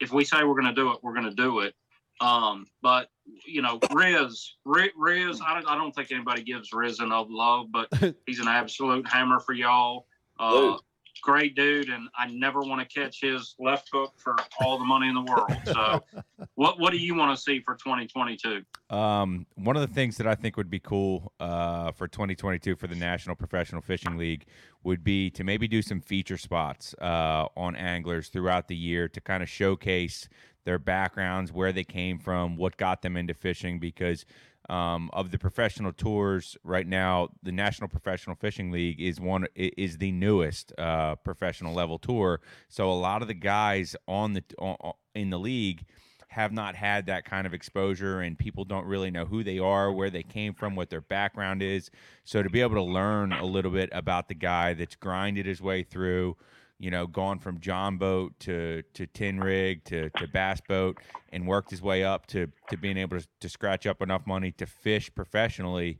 If 0.00 0.12
we 0.12 0.24
say 0.24 0.42
we're 0.42 0.60
going 0.60 0.74
to 0.74 0.74
do 0.74 0.90
it, 0.90 0.98
we're 1.02 1.14
going 1.14 1.24
to 1.24 1.34
do 1.34 1.60
it. 1.60 1.74
Um, 2.20 2.66
but 2.82 3.08
you 3.46 3.62
know, 3.62 3.78
Riz, 3.92 4.56
Riz, 4.64 4.90
Riz 4.96 5.40
I, 5.40 5.54
don't, 5.54 5.68
I 5.68 5.76
don't 5.76 5.94
think 5.94 6.10
anybody 6.10 6.42
gives 6.42 6.72
Riz 6.72 6.98
enough 6.98 7.28
love, 7.30 7.68
but 7.70 7.88
he's 8.26 8.40
an 8.40 8.48
absolute 8.48 9.08
hammer 9.08 9.38
for 9.38 9.52
y'all. 9.52 10.06
Uh, 10.40 10.60
Dude. 10.60 10.80
Great 11.20 11.54
dude, 11.54 11.88
and 11.88 12.08
I 12.16 12.28
never 12.28 12.60
want 12.60 12.80
to 12.80 13.00
catch 13.00 13.20
his 13.20 13.54
left 13.58 13.88
hook 13.92 14.14
for 14.16 14.36
all 14.60 14.78
the 14.78 14.84
money 14.84 15.08
in 15.08 15.14
the 15.14 15.22
world. 15.22 15.52
So, 15.66 16.04
what 16.54 16.78
what 16.78 16.92
do 16.92 16.98
you 16.98 17.14
want 17.14 17.36
to 17.36 17.42
see 17.42 17.60
for 17.60 17.74
2022? 17.74 18.62
Um, 18.94 19.46
one 19.56 19.76
of 19.76 19.82
the 19.82 19.94
things 19.94 20.16
that 20.16 20.26
I 20.26 20.34
think 20.34 20.56
would 20.56 20.70
be 20.70 20.78
cool 20.78 21.32
uh, 21.40 21.92
for 21.92 22.08
2022 22.08 22.76
for 22.76 22.86
the 22.86 22.94
National 22.94 23.36
Professional 23.36 23.80
Fishing 23.80 24.16
League 24.16 24.46
would 24.84 25.04
be 25.04 25.30
to 25.30 25.44
maybe 25.44 25.68
do 25.68 25.82
some 25.82 26.00
feature 26.00 26.38
spots 26.38 26.94
uh, 27.00 27.46
on 27.56 27.76
anglers 27.76 28.28
throughout 28.28 28.68
the 28.68 28.76
year 28.76 29.08
to 29.08 29.20
kind 29.20 29.42
of 29.42 29.48
showcase 29.48 30.28
their 30.64 30.78
backgrounds, 30.78 31.52
where 31.52 31.72
they 31.72 31.84
came 31.84 32.18
from, 32.18 32.56
what 32.56 32.76
got 32.76 33.02
them 33.02 33.16
into 33.16 33.34
fishing. 33.34 33.78
Because 33.78 34.24
um, 34.68 35.10
of 35.12 35.30
the 35.30 35.38
professional 35.38 35.92
tours 35.92 36.56
right 36.62 36.86
now, 36.86 37.28
the 37.42 37.52
National 37.52 37.88
Professional 37.88 38.36
Fishing 38.36 38.70
League 38.70 39.00
is 39.00 39.20
one 39.20 39.46
is 39.54 39.98
the 39.98 40.12
newest 40.12 40.72
uh, 40.78 41.16
professional 41.16 41.74
level 41.74 41.98
tour. 41.98 42.40
So 42.68 42.90
a 42.90 42.94
lot 42.94 43.22
of 43.22 43.28
the 43.28 43.34
guys 43.34 43.96
on 44.06 44.34
the 44.34 44.44
on, 44.58 44.76
in 45.14 45.30
the 45.30 45.38
league 45.38 45.84
have 46.28 46.52
not 46.52 46.74
had 46.74 47.06
that 47.06 47.24
kind 47.24 47.46
of 47.46 47.54
exposure 47.54 48.20
and 48.20 48.38
people 48.38 48.64
don't 48.64 48.84
really 48.84 49.10
know 49.10 49.24
who 49.24 49.42
they 49.42 49.58
are, 49.58 49.90
where 49.90 50.10
they 50.10 50.22
came 50.22 50.52
from, 50.52 50.76
what 50.76 50.90
their 50.90 51.00
background 51.00 51.62
is. 51.62 51.90
So 52.24 52.42
to 52.42 52.50
be 52.50 52.60
able 52.60 52.74
to 52.74 52.82
learn 52.82 53.32
a 53.32 53.46
little 53.46 53.70
bit 53.70 53.88
about 53.92 54.28
the 54.28 54.34
guy 54.34 54.74
that's 54.74 54.94
grinded 54.94 55.46
his 55.46 55.62
way 55.62 55.82
through, 55.82 56.36
you 56.78 56.90
know, 56.90 57.06
gone 57.06 57.38
from 57.38 57.60
John 57.60 57.96
boat 57.96 58.38
to 58.40 58.82
to 58.94 59.06
tin 59.06 59.40
rig 59.40 59.84
to, 59.84 60.10
to 60.10 60.28
bass 60.28 60.60
boat 60.66 60.98
and 61.32 61.46
worked 61.46 61.70
his 61.70 61.82
way 61.82 62.04
up 62.04 62.26
to 62.28 62.48
to 62.70 62.76
being 62.76 62.96
able 62.96 63.18
to, 63.18 63.26
to 63.40 63.48
scratch 63.48 63.86
up 63.86 64.00
enough 64.00 64.26
money 64.26 64.52
to 64.52 64.66
fish 64.66 65.10
professionally. 65.14 65.98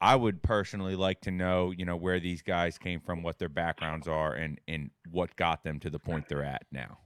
I 0.00 0.16
would 0.16 0.42
personally 0.42 0.96
like 0.96 1.20
to 1.22 1.30
know, 1.30 1.72
you 1.72 1.84
know, 1.84 1.96
where 1.96 2.20
these 2.20 2.40
guys 2.40 2.78
came 2.78 3.00
from, 3.00 3.22
what 3.22 3.38
their 3.38 3.48
backgrounds 3.48 4.08
are, 4.08 4.34
and 4.34 4.60
and 4.68 4.90
what 5.10 5.34
got 5.36 5.64
them 5.64 5.80
to 5.80 5.90
the 5.90 5.98
point 5.98 6.28
they're 6.28 6.44
at 6.44 6.62
now. 6.70 6.98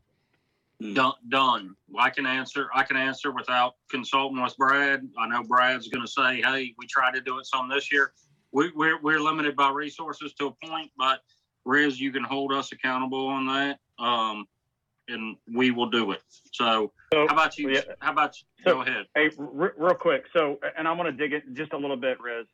Done. 0.93 1.15
Done. 1.29 1.77
I 1.99 2.11
can 2.11 2.27
answer. 2.27 2.69
I 2.75 2.83
can 2.83 2.97
answer 2.97 3.33
without 3.33 3.75
consulting 3.91 4.43
with 4.43 4.57
Brad. 4.57 5.09
I 5.19 5.29
know 5.29 5.43
Brad's 5.43 5.89
going 5.89 6.05
to 6.05 6.11
say, 6.11 6.43
"Hey, 6.43 6.75
we 6.79 6.87
tried 6.87 7.15
to 7.15 7.21
do 7.21 7.39
it 7.39 7.47
some 7.47 7.69
this 7.69 7.91
year. 7.91 8.13
We, 8.53 8.71
we're 8.75 9.01
we're 9.01 9.21
limited 9.21 9.57
by 9.57 9.71
resources 9.71 10.35
to 10.35 10.47
a 10.47 10.67
point, 10.67 10.91
but 10.99 11.21
Riz, 11.65 12.01
you 12.01 12.13
can 12.13 12.25
hold 12.25 12.53
us 12.53 12.73
accountable 12.73 13.27
on 13.27 13.47
that, 13.47 13.79
um, 13.99 14.47
and 15.09 15.37
we 15.53 15.71
will 15.71 15.91
do 15.91 16.13
it. 16.13 16.23
So, 16.53 16.93
So, 17.13 17.27
how 17.29 17.35
about 17.35 17.59
you? 17.59 17.71
yeah. 17.71 17.81
How 18.01 18.13
about 18.13 18.35
you? 18.41 18.47
So- 18.65 18.75
Go 18.77 18.81
ahead. 18.83 19.07
Hey, 19.15 19.31
r- 19.39 19.75
real 19.77 19.95
quick. 19.95 20.25
So, 20.37 20.59
and 20.77 20.87
I 20.89 20.93
want 20.93 21.09
to 21.09 21.13
dig 21.13 21.33
it 21.33 21.43
just 21.55 21.73
a 21.73 21.77
little 21.79 21.97
bit, 21.97 22.21
Riz. 22.21 22.47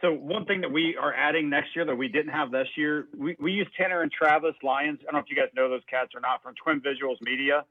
So, 0.00 0.12
one 0.12 0.44
thing 0.44 0.60
that 0.60 0.70
we 0.70 0.96
are 0.96 1.14
adding 1.14 1.48
next 1.48 1.74
year 1.74 1.84
that 1.84 1.96
we 1.96 2.08
didn't 2.08 2.32
have 2.32 2.50
this 2.50 2.68
year, 2.76 3.06
we, 3.16 3.36
we 3.40 3.52
use 3.52 3.68
Tanner 3.76 4.02
and 4.02 4.12
Travis 4.12 4.54
Lyons. 4.62 4.98
I 5.02 5.04
don't 5.04 5.14
know 5.14 5.18
if 5.20 5.30
you 5.30 5.36
guys 5.36 5.48
know 5.54 5.68
those 5.68 5.84
cats 5.88 6.10
or 6.14 6.20
not 6.20 6.42
from 6.42 6.54
Twin 6.62 6.80
Visuals 6.80 7.16
Media. 7.22 7.64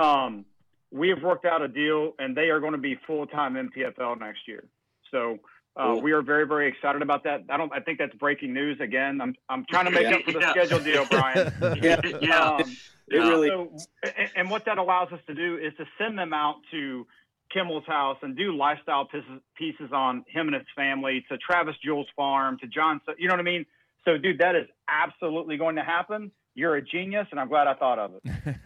Um, 0.00 0.44
we 0.90 1.10
have 1.10 1.22
worked 1.22 1.44
out 1.44 1.60
a 1.60 1.68
deal, 1.68 2.14
and 2.18 2.34
they 2.36 2.48
are 2.50 2.60
going 2.60 2.72
to 2.72 2.78
be 2.78 2.96
full 3.06 3.26
time 3.26 3.54
NPFL 3.54 4.18
next 4.18 4.40
year. 4.48 4.64
So, 5.10 5.38
uh, 5.78 5.84
Cool. 5.94 6.02
we 6.02 6.12
are 6.12 6.22
very, 6.22 6.46
very 6.46 6.68
excited 6.68 7.00
about 7.02 7.22
that. 7.24 7.44
I 7.48 7.56
don't. 7.56 7.72
I 7.72 7.80
think 7.80 7.98
that's 7.98 8.14
breaking 8.16 8.52
news 8.52 8.80
again. 8.80 9.20
I'm, 9.20 9.34
I'm 9.48 9.64
trying 9.70 9.84
to 9.86 9.90
make 9.92 10.06
up 10.06 10.22
for 10.24 10.32
the 10.32 10.40
Yeah. 10.40 10.50
schedule 10.50 10.80
deal, 10.80 11.06
Brian. 11.10 11.52
Yeah. 11.82 12.00
yeah. 12.20 12.40
Um, 12.56 12.76
It 13.10 13.16
really 13.18 13.48
so, 13.48 13.72
and, 14.02 14.30
and 14.36 14.50
what 14.50 14.64
that 14.66 14.76
allows 14.76 15.10
us 15.12 15.20
to 15.28 15.34
do 15.34 15.56
is 15.56 15.72
to 15.78 15.84
send 15.96 16.18
them 16.18 16.34
out 16.34 16.56
to 16.72 17.06
Kimmel's 17.50 17.86
house 17.86 18.18
and 18.20 18.36
do 18.36 18.54
lifestyle 18.54 19.06
pieces, 19.06 19.40
pieces 19.56 19.90
on 19.92 20.24
him 20.28 20.48
and 20.48 20.54
his 20.54 20.66
family, 20.76 21.24
to 21.30 21.38
Travis 21.38 21.74
Jewell's 21.82 22.08
Farm, 22.14 22.58
to 22.58 22.66
John. 22.66 23.00
So, 23.06 23.14
you 23.16 23.26
know 23.28 23.32
what 23.34 23.40
I 23.40 23.44
mean? 23.44 23.64
So, 24.04 24.18
dude, 24.18 24.38
that 24.40 24.54
is 24.56 24.66
absolutely 24.88 25.56
going 25.56 25.76
to 25.76 25.82
happen. 25.84 26.30
You're 26.54 26.76
a 26.76 26.82
genius, 26.82 27.26
and 27.30 27.38
I'm 27.40 27.48
glad 27.48 27.66
I 27.66 27.74
thought 27.74 27.98
of 27.98 28.10
it. 28.24 28.56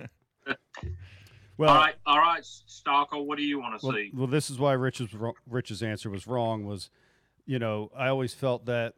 Well, 1.58 1.70
all 1.70 1.76
right. 1.76 1.94
All 2.06 2.18
right. 2.18 2.42
Stockel, 2.42 3.26
what 3.26 3.36
do 3.36 3.44
you 3.44 3.60
want 3.60 3.78
to 3.80 3.86
well, 3.86 3.96
see? 3.96 4.10
well, 4.14 4.26
this 4.28 4.48
is 4.48 4.58
why 4.58 4.72
Rich's 4.72 5.08
Rich's 5.46 5.82
answer 5.82 6.08
was 6.08 6.26
wrong. 6.26 6.64
Was 6.64 6.88
you 7.44 7.58
know 7.58 7.90
I 7.96 8.08
always 8.08 8.32
felt 8.32 8.64
that 8.66 8.94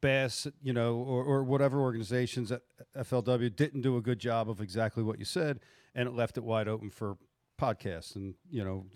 Bass, 0.00 0.48
you 0.62 0.72
know, 0.72 0.96
or, 0.96 1.22
or 1.22 1.44
whatever 1.44 1.80
organizations 1.80 2.50
at 2.50 2.62
FLW 2.96 3.54
didn't 3.54 3.82
do 3.82 3.96
a 3.96 4.00
good 4.00 4.18
job 4.18 4.50
of 4.50 4.60
exactly 4.60 5.02
what 5.02 5.18
you 5.18 5.24
said, 5.24 5.60
and 5.94 6.08
it 6.08 6.14
left 6.14 6.36
it 6.38 6.42
wide 6.42 6.68
open 6.68 6.90
for 6.90 7.16
podcasts 7.60 8.16
and 8.16 8.34
you 8.50 8.64
know 8.64 8.86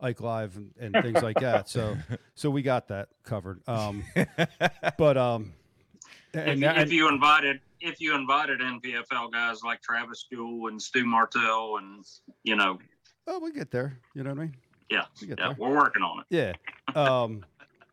Ike 0.00 0.20
Live 0.20 0.56
and, 0.56 0.72
and 0.78 0.94
things 1.02 1.22
like 1.22 1.40
that. 1.40 1.68
So 1.68 1.96
so 2.34 2.50
we 2.50 2.62
got 2.62 2.88
that 2.88 3.08
covered. 3.24 3.66
Um, 3.66 4.04
but 4.98 5.16
um, 5.16 5.54
And, 6.34 6.60
you- 6.60 6.66
and- 6.68 6.78
if 6.82 6.92
you 6.92 7.08
invited 7.08 7.60
if 7.80 8.00
you 8.00 8.14
invited 8.16 8.58
NPFL 8.60 9.30
guys 9.32 9.62
like 9.62 9.80
Travis 9.82 10.26
Jewell 10.32 10.66
and 10.68 10.82
Stu 10.82 11.04
Martell 11.04 11.76
and 11.78 12.04
you 12.42 12.56
know, 12.56 12.78
oh, 13.28 13.38
we 13.38 13.52
get 13.52 13.70
there. 13.70 13.98
You 14.14 14.24
know 14.24 14.30
what 14.30 14.38
I 14.40 14.42
mean? 14.42 14.56
yeah, 14.90 15.04
We 15.20 15.28
get 15.28 15.38
yeah, 15.38 15.48
there. 15.48 15.56
we're 15.58 15.76
working 15.76 16.02
on 16.02 16.20
it. 16.20 16.26
Yeah. 16.30 16.52
Um, 16.96 17.44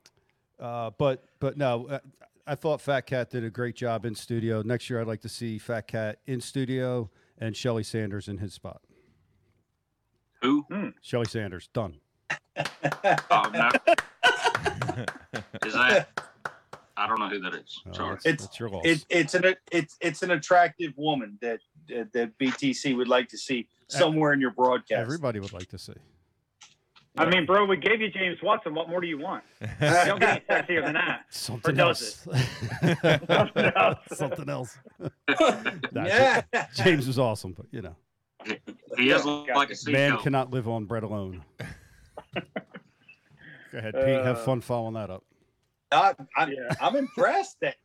uh, 0.59 0.89
but 0.97 1.23
but 1.39 1.55
no, 1.57 1.85
uh, 1.87 1.99
I 2.47 2.55
thought 2.55 2.81
Fat 2.81 3.01
Cat 3.01 3.29
did 3.29 3.43
a 3.43 3.49
great 3.51 3.75
job 3.75 4.05
in 4.05 4.15
studio. 4.15 4.61
Next 4.63 4.89
year, 4.89 5.01
I'd 5.01 5.07
like 5.07 5.21
to 5.21 5.29
see 5.29 5.57
Fat 5.59 5.87
Cat 5.87 6.17
in 6.25 6.41
studio 6.41 7.09
and 7.37 7.55
Shelly 7.55 7.83
Sanders 7.83 8.27
in 8.27 8.37
his 8.39 8.53
spot. 8.53 8.81
Who? 10.41 10.65
Shelly 11.01 11.25
Sanders, 11.25 11.69
done. 11.73 11.95
Oh, 13.31 13.49
no. 13.53 13.69
Is 15.65 15.73
that? 15.73 16.07
I 16.97 17.07
don't 17.07 17.19
know 17.19 17.27
who 17.29 17.39
that 17.41 17.53
is. 17.55 17.81
Uh, 17.89 17.93
Sorry. 17.93 18.09
that's, 18.15 18.25
It's- 18.25 18.41
that's 18.47 18.59
your 18.59 18.69
loss. 18.69 18.85
It, 18.85 19.05
it's 19.09 19.33
an 19.33 19.55
it's 19.71 19.97
it's 20.01 20.23
an 20.23 20.31
attractive 20.31 20.93
woman 20.97 21.37
that 21.41 21.59
that 21.89 22.13
that 22.13 22.37
BTC 22.37 22.95
would 22.95 23.07
like 23.07 23.27
to 23.29 23.37
see 23.37 23.67
somewhere 23.87 24.33
in 24.33 24.39
your 24.39 24.51
broadcast. 24.51 24.99
Everybody 25.01 25.39
would 25.39 25.53
like 25.53 25.67
to 25.69 25.77
see. 25.77 25.93
I 27.17 27.25
mean, 27.29 27.45
bro, 27.45 27.63
we 27.65 27.77
gave 27.77 28.01
you 28.01 28.09
James 28.09 28.37
Watson. 28.43 28.73
What 28.75 28.89
more 28.89 28.99
do 28.99 29.07
you 29.07 29.17
want? 29.17 29.41
You 29.61 29.67
don't 29.79 30.19
get 30.19 30.43
any 30.49 30.61
sexier 30.61 30.83
than 30.83 30.95
that. 30.95 31.21
Something 31.29 31.79
else. 31.79 32.27
Something 33.29 33.71
else. 33.75 33.99
Something 34.13 34.49
else. 34.57 34.77
Nah, 35.93 36.05
yeah. 36.05 36.41
Ja- 36.53 36.65
James 36.75 37.07
was 37.07 37.17
awesome, 37.17 37.53
but 37.53 37.67
you 37.71 37.81
know, 37.81 37.95
He 38.97 39.11
is 39.11 39.23
like 39.25 39.47
a 39.49 39.55
man 39.57 39.75
seagull. 39.75 40.17
cannot 40.23 40.51
live 40.51 40.67
on 40.67 40.83
bread 40.85 41.03
alone. 41.03 41.43
Go 43.71 43.77
ahead, 43.79 43.93
Pete. 43.93 44.03
Have 44.03 44.37
Uh, 44.37 44.43
fun 44.45 44.59
following 44.61 44.93
that 44.95 45.09
up. 45.09 45.23
I, 45.91 46.13
I'm, 46.35 46.51
Yeah. 46.51 46.75
I'm 46.81 46.95
impressed 46.95 47.57
that 47.61 47.75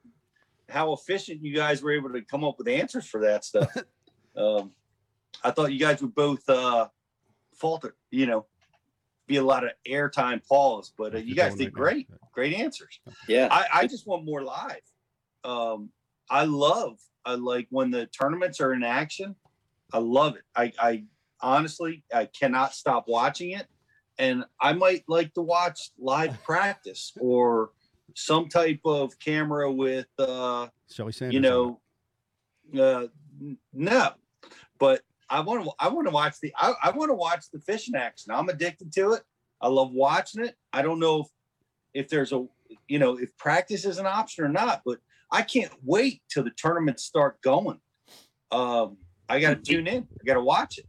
how 0.68 0.92
efficient 0.92 1.42
you 1.42 1.55
guys 1.55 1.82
were 1.82 1.92
able 1.92 2.11
to 2.11 2.22
come 2.22 2.44
up 2.44 2.57
with 2.59 2.68
answers 2.68 3.07
for 3.07 3.20
that 3.22 3.44
stuff. 3.44 3.74
um, 4.36 4.72
I 5.42 5.51
thought 5.51 5.72
you 5.72 5.78
guys 5.78 6.01
would 6.01 6.14
both 6.14 6.48
uh, 6.48 6.88
falter, 7.55 7.96
you 8.11 8.26
know, 8.26 8.46
be 9.26 9.36
a 9.36 9.44
lot 9.44 9.64
of 9.64 9.70
airtime 9.88 10.44
pause, 10.46 10.92
but 10.96 11.14
uh, 11.14 11.18
you 11.18 11.34
guys 11.34 11.55
did 11.55 11.72
great, 11.72 12.09
great 12.32 12.55
answers. 12.55 13.01
Yeah. 13.28 13.48
I, 13.51 13.66
I 13.72 13.86
just 13.86 14.07
want 14.07 14.24
more 14.24 14.42
live. 14.42 14.80
Um, 15.44 15.90
I 16.28 16.44
love, 16.44 16.98
I 17.24 17.34
like 17.34 17.66
when 17.70 17.90
the 17.90 18.07
tournaments 18.07 18.61
are 18.61 18.72
in 18.72 18.82
action. 18.82 19.36
I 19.92 19.98
love 19.98 20.36
it. 20.36 20.42
I, 20.55 20.72
I 20.78 21.05
honestly, 21.40 22.05
I 22.12 22.26
cannot 22.26 22.74
stop 22.74 23.07
watching 23.09 23.51
it. 23.51 23.66
And 24.18 24.44
I 24.61 24.72
might 24.74 25.05
like 25.09 25.32
to 25.34 25.42
watch 25.42 25.90
live 25.98 26.42
practice 26.42 27.12
or 27.18 27.70
some 28.20 28.48
type 28.48 28.80
of 28.84 29.18
camera 29.18 29.70
with, 29.72 30.06
uh, 30.18 30.68
Shelly 30.90 31.12
Sanders. 31.12 31.34
you 31.34 31.40
know, 31.40 31.80
uh, 32.78 33.06
no, 33.72 34.12
but 34.78 35.02
I 35.28 35.40
want 35.40 35.64
to, 35.64 35.72
I 35.78 35.88
want 35.88 36.06
to 36.06 36.12
watch 36.12 36.34
the, 36.42 36.52
I, 36.56 36.74
I 36.82 36.90
want 36.90 37.10
to 37.10 37.14
watch 37.14 37.46
the 37.52 37.60
fishing 37.60 37.94
action. 37.94 38.32
I'm 38.32 38.48
addicted 38.48 38.92
to 38.94 39.12
it. 39.12 39.22
I 39.60 39.68
love 39.68 39.92
watching 39.92 40.44
it. 40.44 40.56
I 40.72 40.82
don't 40.82 40.98
know 40.98 41.20
if, 41.20 41.26
if 41.94 42.08
there's 42.08 42.32
a, 42.32 42.46
you 42.88 42.98
know, 42.98 43.16
if 43.18 43.36
practice 43.36 43.84
is 43.84 43.98
an 43.98 44.06
option 44.06 44.44
or 44.44 44.48
not, 44.48 44.82
but 44.84 44.98
I 45.30 45.42
can't 45.42 45.72
wait 45.84 46.22
till 46.32 46.42
the 46.44 46.50
tournaments 46.50 47.04
start 47.04 47.40
going. 47.42 47.80
Um, 48.50 48.96
I 49.28 49.38
got 49.40 49.50
to 49.50 49.56
tune 49.72 49.86
in. 49.86 50.08
I 50.20 50.24
got 50.24 50.34
to 50.34 50.40
watch 50.40 50.78
it. 50.78 50.86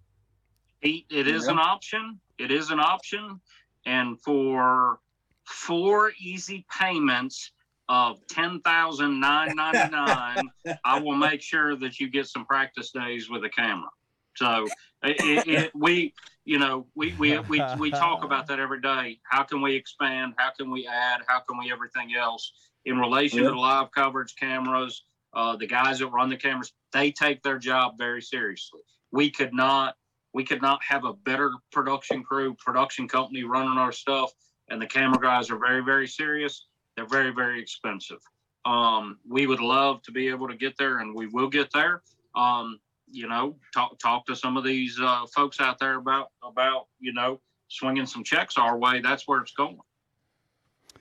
Pete, 0.82 1.06
it 1.12 1.28
is 1.28 1.46
Yeah. 1.46 1.52
an 1.52 1.60
option. 1.60 2.20
It 2.40 2.52
is 2.52 2.72
an 2.72 2.80
option. 2.80 3.40
And 3.86 4.20
for 4.22 5.00
four 5.46 6.12
easy 6.20 6.66
payments 6.78 7.52
of 7.90 8.26
ten 8.28 8.62
thousand 8.62 9.20
nine 9.20 9.56
ninety 9.56 9.92
nine, 9.92 10.50
I 10.86 11.00
will 11.00 11.16
make 11.16 11.42
sure 11.42 11.76
that 11.76 12.00
you 12.00 12.10
get 12.10 12.28
some 12.28 12.46
practice 12.46 12.92
days 12.92 13.30
with 13.30 13.44
a 13.44 13.50
camera. 13.50 13.90
So 14.36 14.66
it, 15.04 15.18
it, 15.20 15.48
it, 15.48 15.72
we, 15.76 16.14
you 16.46 16.60
know, 16.60 16.88
we, 16.96 17.14
we 17.20 17.38
we 17.40 17.62
we 17.78 17.92
talk 17.92 18.24
about 18.24 18.48
that 18.48 18.60
every 18.60 18.82
day. 18.82 19.20
How 19.24 19.44
can 19.44 19.62
we 19.62 19.76
expand? 19.76 20.34
How 20.38 20.52
can 20.52 20.72
we 20.72 20.88
add? 20.88 21.22
How 21.28 21.40
can 21.42 21.58
we 21.58 21.72
everything 21.72 22.16
else 22.16 22.54
in 22.86 22.98
relation 22.98 23.44
to 23.44 23.60
live 23.60 23.92
coverage 23.92 24.36
cameras? 24.40 25.04
Uh, 25.34 25.56
the 25.56 25.68
guys 25.68 26.00
that 26.00 26.08
run 26.08 26.30
the 26.30 26.36
cameras, 26.36 26.74
they 26.92 27.10
take 27.10 27.42
their 27.42 27.58
job 27.58 27.98
very 27.98 28.22
seriously. 28.22 28.82
We 29.12 29.30
could 29.30 29.54
not 29.54 29.96
we 30.34 30.44
could 30.44 30.62
not 30.62 30.82
have 30.84 31.04
a 31.04 31.14
better 31.14 31.52
production 31.72 32.24
crew, 32.24 32.56
production 32.56 33.08
company 33.08 33.44
running 33.44 33.78
our 33.78 33.92
stuff. 33.92 34.32
And 34.72 34.82
the 34.82 34.88
camera 34.88 35.20
guys 35.20 35.52
are 35.52 35.58
very, 35.60 35.84
very 35.84 36.08
serious. 36.08 36.66
They're 36.96 37.06
very, 37.06 37.32
very 37.32 37.62
expensive. 37.62 38.20
Um, 38.64 39.18
we 39.28 39.46
would 39.46 39.60
love 39.60 40.02
to 40.04 40.12
be 40.12 40.30
able 40.30 40.48
to 40.48 40.56
get 40.56 40.78
there, 40.78 41.00
and 41.00 41.14
we 41.14 41.28
will 41.28 41.50
get 41.50 41.70
there. 41.74 42.02
Um, 42.36 42.80
you 43.12 43.28
know, 43.28 43.58
talk 43.74 44.00
talk 44.00 44.26
to 44.28 44.36
some 44.36 44.56
of 44.56 44.64
these 44.64 44.98
uh, 45.02 45.26
folks 45.36 45.60
out 45.60 45.78
there 45.78 45.96
about 45.98 46.28
about 46.44 46.88
you 47.02 47.12
know 47.12 47.42
swinging 47.68 48.06
some 48.06 48.24
checks 48.24 48.58
our 48.58 48.78
way. 48.78 49.02
That's 49.02 49.28
where 49.28 49.42
it's 49.42 49.52
going. 49.52 49.78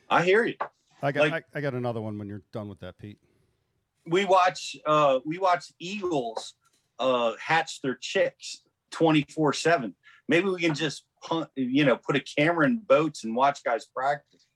I 0.09 0.25
hear 0.25 0.45
you. 0.45 0.57
I 1.03 1.13
got 1.13 1.31
like- 1.31 1.45
I, 1.55 1.59
I 1.59 1.61
got 1.61 1.75
another 1.75 2.01
one 2.01 2.19
when 2.19 2.27
you're 2.29 2.43
done 2.53 2.69
with 2.69 2.81
that, 2.81 2.99
Pete. 2.99 3.19
we 4.07 4.25
watch 4.25 4.75
uh 4.85 5.21
we 5.25 5.39
watch 5.39 5.67
eagles 5.79 6.55
uh 6.99 7.35
hatch 7.39 7.81
their 7.83 7.95
chicks 7.95 8.63
24 8.91 9.53
7 9.53 9.95
maybe 10.29 10.49
we 10.49 10.61
can 10.61 10.75
just 10.75 11.05
hunt 11.23 11.49
you 11.55 11.85
know 11.85 11.97
put 11.97 12.17
a 12.17 12.21
camera 12.21 12.67
in 12.67 12.79
boats 12.79 13.25
and 13.25 13.35
watch 13.37 13.63
guys 13.63 13.87
practice 13.87 14.47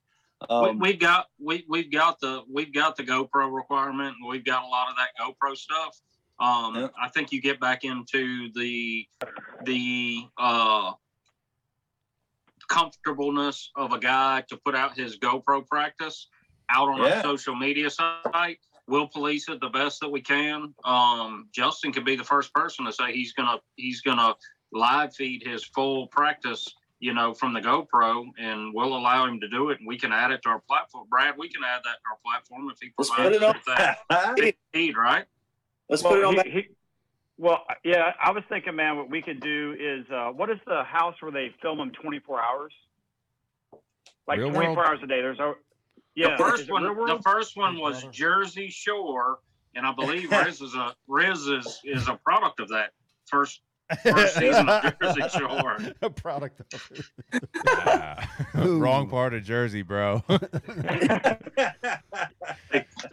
um, 0.49 0.79
we, 0.79 0.91
we've 0.91 1.01
got 1.01 1.27
we 1.41 1.65
we've 1.69 1.91
got 1.91 2.21
the 2.21 2.43
we've 2.53 2.73
got 2.73 2.97
the 2.97 3.03
GoPro 3.03 3.55
requirement, 3.55 4.17
and 4.21 4.29
we've 4.29 4.45
got 4.45 4.65
a 4.65 4.67
lot 4.67 4.89
of 4.91 4.97
that 4.97 5.11
GoPro 5.19 5.57
stuff. 5.57 6.01
Um, 6.39 6.75
Yeah. 6.75 6.89
I 7.01 7.09
think 7.09 7.33
you 7.33 7.41
get 7.41 7.61
back 7.61 7.85
into 7.85 8.51
the 8.53 9.07
the 9.65 10.27
uh, 10.37 10.93
comfortableness 12.69 13.71
of 13.77 13.93
a 13.93 13.99
guy 13.99 14.43
to 14.49 14.57
put 14.57 14.75
out 14.75 14.97
his 14.97 15.19
GoPro 15.19 15.67
practice 15.67 16.29
out 16.71 16.89
on 16.89 16.99
Yeah. 17.03 17.21
a 17.21 17.23
social 17.23 17.55
media 17.55 17.91
site. 17.91 18.59
We'll 18.87 19.09
police 19.09 19.49
it 19.49 19.61
the 19.61 19.71
best 19.71 20.01
that 20.01 20.11
we 20.11 20.21
can. 20.21 20.75
Um, 20.85 21.49
Justin 21.53 21.93
could 21.93 22.05
be 22.05 22.17
the 22.17 22.25
first 22.25 22.53
person 22.53 22.85
to 22.85 22.93
say 22.93 23.13
he's 23.13 23.33
gonna 23.33 23.61
he's 23.77 24.03
gonna 24.03 24.35
live 24.75 25.15
feed 25.15 25.43
his 25.47 25.65
full 25.65 26.07
practice 26.09 26.75
you 27.01 27.13
know, 27.13 27.35
from 27.35 27.53
the 27.53 27.61
GoPro, 27.61 28.25
and 28.39 28.73
we'll 28.73 28.97
allow 28.97 29.27
him 29.27 29.39
to 29.41 29.49
do 29.49 29.69
it, 29.69 29.79
and 29.79 29.87
we 29.87 29.99
can 29.99 30.11
add 30.11 30.31
it 30.31 30.41
to 30.45 30.49
our 30.49 30.61
platform. 30.61 31.07
Brad, 31.11 31.35
we 31.37 31.51
can 31.51 31.63
add 31.63 31.81
that 31.85 31.97
to 31.97 32.11
our 32.11 32.17
platform 32.25 32.71
if 32.71 32.79
he 32.81 32.93
Let's 32.97 33.11
provides 33.11 33.37
put 33.37 33.43
it 33.43 33.45
on- 33.47 33.55
with 33.57 34.39
that 34.41 34.57
feed, 34.73 34.97
right? 34.97 35.25
Let's 35.91 36.03
put 36.03 36.19
it 36.19 36.25
on 36.25 36.33
he- 36.33 36.37
back. 36.39 36.47
he- 36.47 36.69
well, 37.37 37.65
yeah, 37.85 38.13
I 38.23 38.31
was 38.31 38.43
thinking, 38.49 38.75
man, 38.77 38.97
what 38.97 39.11
we 39.11 39.21
could 39.21 39.41
do 39.41 39.77
is, 39.79 40.07
uh, 40.11 40.31
what 40.31 40.49
is 40.49 40.57
the 40.67 40.83
house 40.85 41.17
where 41.21 41.33
they 41.33 41.53
film 41.61 41.77
them 41.79 41.91
24 42.01 42.41
hours? 42.41 42.73
Like 44.27 44.39
Real 44.39 44.51
24 44.51 44.77
World? 44.77 44.89
hours 44.89 45.01
a 45.03 45.07
day. 45.07 45.21
There's 45.21 45.39
a, 45.41 45.53
yeah. 46.15 46.37
the 46.39 46.43
first 46.43 46.71
one, 46.71 46.85
the 46.85 47.21
first 47.23 47.55
one 47.57 47.79
was 47.79 48.05
Jersey 48.13 48.69
Shore, 48.71 49.41
and 49.75 49.85
I 49.87 49.93
believe 49.93 50.31
Riz 50.31 50.63
is 50.63 50.75
a 50.75 50.95
Riz 51.07 51.49
is 51.49 51.81
is 51.85 52.09
a 52.09 52.15
product 52.25 52.61
of 52.61 52.69
that 52.69 52.93
first 53.27 53.61
first 54.03 54.35
season 54.39 54.69
of 54.69 54.95
Jersey 55.01 55.29
Shore. 55.39 55.79
a 56.03 56.11
product 56.11 56.61
of 56.75 56.91
it. 56.93 57.45
Ah, 57.69 58.31
Wrong 58.55 59.09
part 59.09 59.35
of 59.35 59.43
Jersey, 59.45 59.83
bro. 59.83 60.23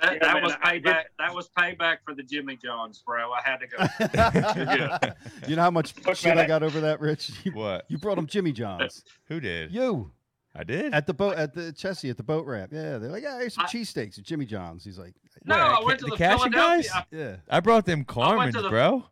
That, 0.02 0.20
that 0.22 0.42
was 0.42 0.54
payback. 0.64 1.04
That 1.20 1.34
was 1.36 1.50
payback 1.58 1.98
for 2.06 2.14
the 2.16 2.24
Jimmy 2.24 2.56
Johns, 2.58 3.04
bro. 3.06 3.32
I 3.32 3.42
had 3.44 3.58
to 3.60 3.68
go. 3.68 5.08
you 5.48 5.56
know 5.56 5.62
how 5.62 5.72
much 5.72 5.94
Look, 6.06 6.16
shit 6.18 6.38
I 6.38 6.44
I- 6.44 6.48
got 6.48 6.64
over 6.64 6.80
that, 6.82 7.00
Rich? 7.00 7.32
You, 7.44 7.52
what? 7.52 7.86
you 7.88 7.98
brought 7.98 8.18
him 8.18 8.26
Jimmy 8.26 8.52
John's. 8.52 9.04
Who 9.28 9.40
did? 9.40 9.72
You 9.72 10.12
I 10.56 10.64
did. 10.64 10.94
at 10.94 11.06
the 11.08 11.14
boat 11.14 11.36
at 11.38 11.54
the 11.54 11.74
Chessie 11.74 12.10
at 12.10 12.18
the 12.18 12.24
boat 12.24 12.46
ramp. 12.46 12.72
Yeah, 12.74 12.98
they're 12.98 13.10
like, 13.12 13.24
yeah, 13.24 13.38
here's 13.40 13.54
some 13.54 13.66
I- 13.66 13.70
cheesesteaks 13.70 14.18
at 14.18 14.24
Jimmy 14.24 14.46
John's. 14.46 14.84
He's 14.84 14.98
like, 14.98 15.14
No, 15.46 15.56
Where, 15.56 15.64
I 15.66 15.82
went 15.86 16.00
to 16.00 16.06
the, 16.08 16.16
Cashion 16.16 16.52
Philadelphia. 16.52 16.92
guys? 16.94 17.04
yeah. 17.12 17.36
I 17.50 17.60
brought 17.60 17.86
them 17.86 18.00
I 18.00 18.00
went 18.00 18.08
Carmen's, 18.08 18.56
the- 18.56 18.70
bro. 18.70 19.04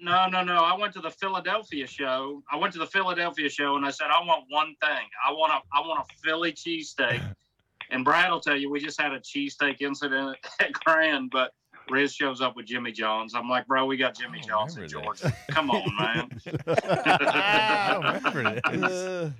No, 0.00 0.26
no, 0.28 0.42
no. 0.42 0.54
I 0.54 0.76
went 0.78 0.94
to 0.94 1.00
the 1.00 1.10
Philadelphia 1.10 1.86
show. 1.86 2.42
I 2.50 2.56
went 2.56 2.72
to 2.72 2.78
the 2.78 2.86
Philadelphia 2.86 3.50
show 3.50 3.76
and 3.76 3.84
I 3.84 3.90
said, 3.90 4.06
I 4.06 4.24
want 4.24 4.44
one 4.48 4.74
thing. 4.80 5.06
I 5.26 5.30
want 5.32 5.52
a 5.52 5.60
I 5.76 5.80
want 5.80 6.00
a 6.00 6.14
Philly 6.24 6.52
cheesesteak. 6.52 7.22
and 7.90 8.04
Brad 8.04 8.30
will 8.30 8.40
tell 8.40 8.56
you 8.56 8.70
we 8.70 8.80
just 8.80 9.00
had 9.00 9.12
a 9.12 9.20
cheesesteak 9.20 9.82
incident 9.82 10.38
at 10.60 10.72
Grand, 10.72 11.30
but 11.30 11.52
Riz 11.90 12.14
shows 12.14 12.40
up 12.40 12.56
with 12.56 12.66
Jimmy 12.66 12.92
John's. 12.92 13.34
I'm 13.34 13.48
like, 13.48 13.66
bro, 13.66 13.84
we 13.84 13.96
got 13.96 14.16
Jimmy 14.16 14.38
I 14.38 14.46
don't 14.46 14.48
John's 14.48 14.76
in 14.76 14.88
Georgia. 14.88 15.34
Come 15.50 15.70
on, 15.70 15.96
man. 15.98 16.40
I 16.66 18.20
remember 18.32 18.60
this. 18.70 18.92
Uh, 18.92 19.30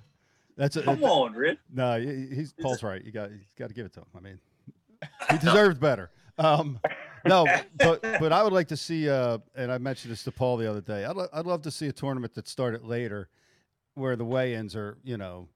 that's 0.57 0.77
a, 0.77 0.83
come 0.83 1.03
on 1.05 1.33
Riz. 1.33 1.57
No, 1.73 1.99
he's 1.99 2.53
Paul's 2.53 2.83
right. 2.83 3.03
You 3.03 3.13
got 3.13 3.31
you 3.31 3.39
got 3.59 3.69
to 3.69 3.75
give 3.75 3.87
it 3.87 3.95
to 3.95 4.01
him. 4.01 4.07
I 4.15 4.21
mean, 4.21 4.39
he 5.31 5.39
deserves 5.39 5.79
better. 5.79 6.11
Um, 6.37 6.81
no, 7.25 7.47
but 7.79 8.03
but 8.03 8.33
I 8.33 8.43
would 8.43 8.53
like 8.53 8.69
to 8.69 8.77
see. 8.77 9.09
Uh, 9.09 9.39
and 9.55 9.71
I 9.73 9.79
mentioned 9.79 10.13
this 10.13 10.25
to 10.25 10.33
Paul 10.33 10.57
the 10.57 10.69
other 10.71 10.81
day. 10.81 11.05
I'd 11.05 11.17
lo- 11.17 11.29
I'd 11.33 11.47
love 11.47 11.63
to 11.63 11.71
see 11.71 11.89
a 11.89 11.93
tournament 11.93 12.35
that 12.35 12.49
started 12.49 12.85
later, 12.85 13.29
where 13.95 14.17
the 14.17 14.25
weigh-ins 14.25 14.75
are 14.77 14.99
you 15.05 15.17
know 15.17 15.49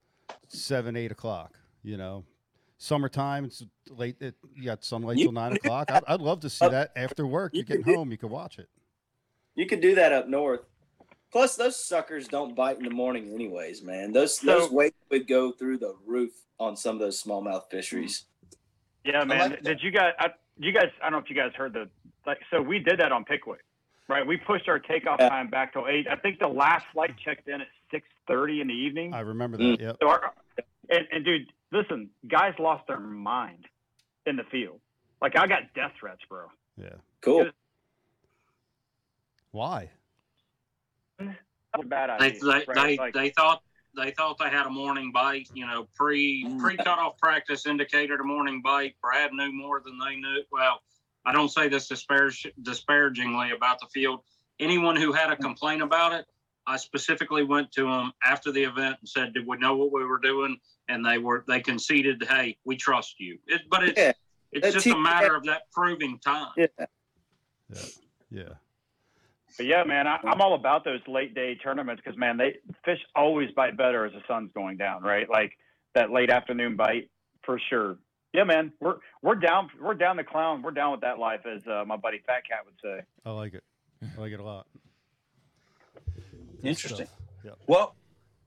seven 0.48 0.96
eight 0.96 1.12
o'clock. 1.12 1.58
You 1.82 1.96
know, 1.96 2.24
summertime. 2.78 3.44
It's 3.44 3.62
late. 3.90 4.16
It, 4.20 4.34
you 4.54 4.64
got 4.64 4.84
sunlight 4.84 5.18
You 5.18 5.24
till 5.24 5.32
nine 5.32 5.52
o'clock. 5.52 5.90
I'd, 5.90 6.02
I'd 6.06 6.20
love 6.20 6.40
to 6.40 6.50
see 6.50 6.68
that 6.68 6.92
after 6.96 7.26
work. 7.26 7.52
you 7.54 7.58
You're 7.58 7.76
getting 7.76 7.94
home. 7.94 8.10
You 8.10 8.18
can 8.18 8.30
watch 8.30 8.58
it. 8.58 8.68
You 9.54 9.66
could 9.66 9.80
do 9.80 9.94
that 9.94 10.12
up 10.12 10.28
north. 10.28 10.60
Plus, 11.30 11.56
those 11.56 11.84
suckers 11.84 12.28
don't 12.28 12.54
bite 12.54 12.78
in 12.78 12.84
the 12.84 12.90
morning, 12.90 13.32
anyways, 13.34 13.82
man. 13.82 14.12
Those 14.12 14.38
So- 14.38 14.46
those 14.46 14.70
weights 14.70 14.96
would 15.10 15.26
go 15.26 15.50
through 15.52 15.78
the 15.78 15.94
roof 16.06 16.30
on 16.60 16.76
some 16.76 16.94
of 16.96 17.00
those 17.00 17.20
smallmouth 17.22 17.68
fisheries. 17.70 18.24
Yeah, 19.04 19.24
man. 19.24 19.50
like 19.50 19.62
did 19.62 19.82
you 19.82 19.90
guys? 19.90 20.12
I, 20.18 20.30
you 20.58 20.72
guys? 20.72 20.88
I 21.02 21.04
don't 21.10 21.12
know 21.12 21.18
if 21.24 21.30
you 21.30 21.36
guys 21.36 21.52
heard 21.56 21.72
the 21.72 21.88
like. 22.26 22.38
So 22.50 22.60
we 22.62 22.78
did 22.78 23.00
that 23.00 23.12
on 23.12 23.24
Pickwick, 23.24 23.64
right? 24.08 24.26
We 24.26 24.36
pushed 24.36 24.68
our 24.68 24.78
takeoff 24.78 25.18
Yeah. 25.20 25.28
time 25.28 25.48
back 25.48 25.72
till 25.72 25.86
eight. 25.88 26.06
I 26.08 26.16
think 26.16 26.38
the 26.38 26.48
last 26.48 26.86
flight 26.92 27.14
checked 27.24 27.48
in 27.48 27.60
at 27.60 27.68
six 27.90 28.06
thirty 28.28 28.60
in 28.60 28.68
the 28.68 28.74
evening. 28.74 29.14
I 29.14 29.20
remember 29.20 29.58
Mm. 29.58 29.78
that. 29.78 29.84
Yeah. 29.84 29.92
So 30.00 30.08
our, 30.08 30.32
and, 30.90 31.06
and 31.12 31.24
dude, 31.24 31.52
listen, 31.72 32.10
guys 32.28 32.54
lost 32.58 32.86
their 32.86 33.00
mind 33.00 33.66
in 34.26 34.36
the 34.36 34.44
field. 34.44 34.80
Like 35.20 35.36
I 35.38 35.46
got 35.46 35.72
death 35.74 35.92
threats, 35.98 36.20
bro. 36.28 36.46
Yeah. 36.76 36.88
Cool. 37.20 37.50
Why? 39.50 39.90
That's 41.18 41.30
a 41.78 41.86
bad 41.86 42.10
They 42.20 42.26
idea. 42.26 42.40
they, 42.40 42.46
right? 42.48 42.66
they, 42.74 42.96
Like, 42.96 43.14
they 43.14 43.30
thought 43.30 43.62
they 43.96 44.10
thought 44.12 44.38
they 44.38 44.50
had 44.50 44.66
a 44.66 44.70
morning 44.70 45.12
bite. 45.12 45.48
You 45.54 45.66
know, 45.66 45.88
pre 45.94 46.44
Mm. 46.44 46.58
pre 46.60 46.76
cutoff 46.76 47.16
practice 47.18 47.66
indicated 47.66 48.20
a 48.20 48.24
morning 48.24 48.60
bite. 48.62 48.96
Brad 49.00 49.32
knew 49.32 49.52
more 49.52 49.80
than 49.80 49.98
they 49.98 50.16
knew. 50.16 50.42
Well, 50.50 50.82
I 51.24 51.32
don't 51.32 51.48
say 51.48 51.68
this 51.68 51.88
disparage, 51.88 52.46
disparagingly 52.62 53.50
about 53.52 53.80
the 53.80 53.86
field. 53.86 54.20
Anyone 54.60 54.96
who 54.96 55.12
had 55.12 55.30
a 55.30 55.36
complaint 55.36 55.82
about 55.82 56.12
it, 56.12 56.26
I 56.66 56.76
specifically 56.76 57.44
went 57.44 57.72
to 57.72 57.84
them 57.84 58.12
after 58.24 58.50
the 58.52 58.62
event 58.62 58.96
and 59.00 59.08
said, 59.08 59.32
"Did 59.34 59.46
we 59.46 59.56
know 59.58 59.76
what 59.76 59.92
we 59.92 60.04
were 60.04 60.18
doing?" 60.20 60.58
And 60.88 61.04
they 61.04 61.18
were 61.18 61.44
they 61.48 61.60
conceded, 61.60 62.22
"Hey, 62.28 62.58
we 62.64 62.76
trust 62.76 63.18
you." 63.18 63.38
It, 63.46 63.62
but 63.70 63.84
it's 63.84 63.98
Yeah. 63.98 64.12
it's 64.52 64.66
That 64.66 64.72
just 64.74 64.86
a 64.86 64.96
matter 64.96 65.34
of 65.34 65.44
that 65.44 65.70
proving 65.72 66.18
time. 66.18 66.52
Yeah. 66.56 66.66
Yeah. 68.30 68.54
But 69.56 69.66
yeah, 69.66 69.84
man, 69.84 70.06
I, 70.06 70.18
I'm 70.24 70.40
all 70.40 70.54
about 70.54 70.84
those 70.84 71.00
late 71.06 71.34
day 71.34 71.54
tournaments 71.54 72.02
because 72.04 72.18
man, 72.18 72.36
they 72.36 72.56
fish 72.84 72.98
always 73.14 73.50
bite 73.52 73.76
better 73.76 74.04
as 74.04 74.12
the 74.12 74.20
sun's 74.26 74.50
going 74.52 74.76
down, 74.76 75.02
right? 75.02 75.28
Like 75.28 75.52
that 75.94 76.10
late 76.10 76.30
afternoon 76.30 76.76
bite 76.76 77.10
for 77.44 77.60
sure. 77.70 77.98
Yeah, 78.32 78.44
man, 78.44 78.72
we're 78.80 78.96
we're 79.22 79.36
down 79.36 79.70
we're 79.80 79.94
down 79.94 80.16
the 80.16 80.24
clown. 80.24 80.62
We're 80.62 80.72
down 80.72 80.90
with 80.90 81.02
that 81.02 81.18
life, 81.20 81.42
as 81.46 81.64
uh, 81.68 81.84
my 81.86 81.96
buddy 81.96 82.20
Fat 82.26 82.42
Cat 82.48 82.60
would 82.64 82.74
say. 82.82 83.04
I 83.24 83.30
like 83.30 83.54
it. 83.54 83.62
I 84.02 84.20
like 84.20 84.32
it 84.32 84.40
a 84.40 84.44
lot. 84.44 84.66
Good 86.04 86.68
Interesting. 86.68 87.06
Yep. 87.44 87.58
Well, 87.68 87.94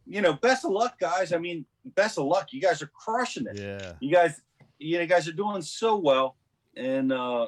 you 0.06 0.22
know, 0.22 0.34
best 0.34 0.66
of 0.66 0.72
luck, 0.72 1.00
guys. 1.00 1.32
I 1.32 1.38
mean, 1.38 1.66
best 1.86 2.18
of 2.18 2.26
luck. 2.26 2.52
You 2.52 2.60
guys 2.60 2.82
are 2.82 2.88
crushing 2.88 3.46
it. 3.48 3.58
Yeah. 3.58 3.94
You 4.02 4.14
guys, 4.14 4.42
you 4.78 4.98
know, 4.98 5.06
guys 5.06 5.28
are 5.28 5.34
doing 5.34 5.62
so 5.62 5.96
well, 5.98 6.36
and 6.76 7.14
uh, 7.14 7.48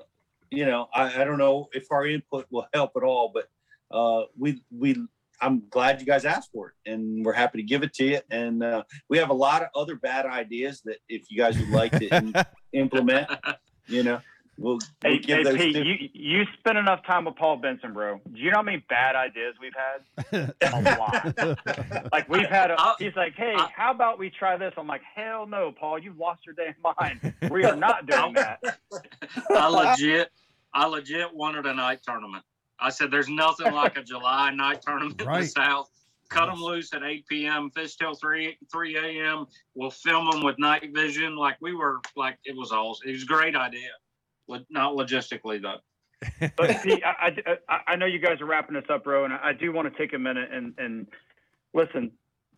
you 0.52 0.66
know, 0.66 0.88
I, 0.94 1.22
I 1.22 1.24
don't 1.24 1.38
know 1.38 1.68
if 1.74 1.88
our 1.92 2.06
input 2.06 2.46
will 2.50 2.68
help 2.74 2.92
at 2.96 3.04
all, 3.04 3.32
but 3.34 3.48
uh, 3.92 4.26
we 4.38 4.64
we 4.72 4.96
I'm 5.42 5.64
glad 5.70 6.00
you 6.00 6.06
guys 6.06 6.26
asked 6.26 6.52
for 6.52 6.70
it, 6.70 6.92
and 6.92 7.26
we're 7.26 7.34
happy 7.34 7.60
to 7.60 7.64
give 7.64 7.84
it 7.84 7.94
to 7.96 8.04
you. 8.04 8.20
And 8.30 8.64
uh, 8.64 8.84
we 9.10 9.18
have 9.18 9.30
a 9.30 9.34
lot 9.34 9.62
of 9.62 9.70
other 9.76 9.96
bad 9.96 10.26
ideas 10.26 10.82
that 10.86 10.98
if 11.08 11.30
you 11.30 11.38
guys 11.38 11.58
would 11.58 11.70
like 11.70 11.92
to 11.94 12.16
in, 12.16 12.34
implement, 12.74 13.30
you 13.88 14.04
know, 14.04 14.20
we'll, 14.60 14.74
we'll 14.74 14.80
Hey, 15.02 15.20
give 15.20 15.38
hey 15.38 15.44
those. 15.44 15.56
Pete, 15.58 15.76
to- 15.76 15.86
you 15.86 16.10
you 16.14 16.44
spend 16.60 16.78
enough 16.78 17.04
time 17.06 17.26
with 17.26 17.36
Paul 17.36 17.58
Benson, 17.58 17.94
bro. 17.94 18.20
Do 18.32 18.40
you 18.40 18.52
know 18.52 18.58
how 18.58 18.64
many 18.64 18.84
bad 18.90 19.16
ideas 19.16 19.56
we've 19.60 19.74
had? 19.74 20.54
A 20.74 20.98
lot. 21.00 22.12
Like 22.12 22.30
we've 22.30 22.48
had. 22.48 22.72
A, 22.72 22.80
I- 22.80 22.96
he's 23.00 23.16
like, 23.16 23.34
hey, 23.36 23.54
I- 23.56 23.70
how 23.76 23.92
about 23.92 24.20
we 24.20 24.30
try 24.30 24.58
this? 24.58 24.74
I'm 24.78 24.88
like, 24.88 25.02
hell 25.16 25.48
no, 25.48 25.72
Paul. 25.72 26.00
You've 26.00 26.18
lost 26.18 26.42
your 26.46 26.56
damn 26.56 26.76
mind. 27.00 27.34
We 27.52 27.64
are 27.66 27.76
not 27.76 28.06
doing 28.06 28.34
that. 28.34 28.60
I 29.50 29.68
legit, 29.68 30.30
I 30.74 30.86
legit 30.88 31.34
wanted 31.34 31.66
a 31.66 31.74
night 31.74 32.02
tournament. 32.04 32.44
I 32.80 32.90
said, 32.90 33.12
"There's 33.12 33.28
nothing 33.30 33.74
like 33.74 33.98
a 33.98 34.04
July 34.04 34.52
night 34.52 34.82
tournament 34.82 35.20
in 35.22 35.28
the 35.28 35.46
South. 35.46 35.90
Cut 36.30 36.46
them 36.46 36.62
loose 36.62 36.94
at 36.94 37.02
8 37.04 37.26
p.m. 37.28 37.72
Fish 37.72 37.96
till 37.96 38.14
3 38.14 38.56
3 38.72 38.98
a.m. 38.98 39.48
We'll 39.74 39.90
film 39.90 40.30
them 40.30 40.44
with 40.44 40.60
night 40.60 40.88
vision. 40.94 41.36
Like 41.36 41.58
we 41.60 41.74
were, 41.74 42.00
like 42.16 42.38
it 42.46 42.56
was 42.56 42.72
all. 42.72 42.96
It 43.06 43.12
was 43.12 43.24
a 43.24 43.26
great 43.26 43.56
idea, 43.56 43.90
but 43.90 44.09
not 44.70 44.96
logistically 44.96 45.62
though. 45.62 45.78
But 46.58 46.84
Pete, 46.84 47.02
I, 47.06 47.32
I, 47.70 47.80
I 47.88 47.96
know 47.96 48.06
you 48.06 48.20
guys 48.20 48.42
are 48.42 48.46
wrapping 48.46 48.76
this 48.76 48.84
up, 48.90 49.06
bro, 49.06 49.24
and 49.24 49.34
I 49.34 49.54
do 49.54 49.72
want 49.72 49.92
to 49.92 49.98
take 49.98 50.14
a 50.14 50.20
minute 50.20 50.50
and, 50.52 50.74
and 50.78 51.08
listen. 51.74 52.12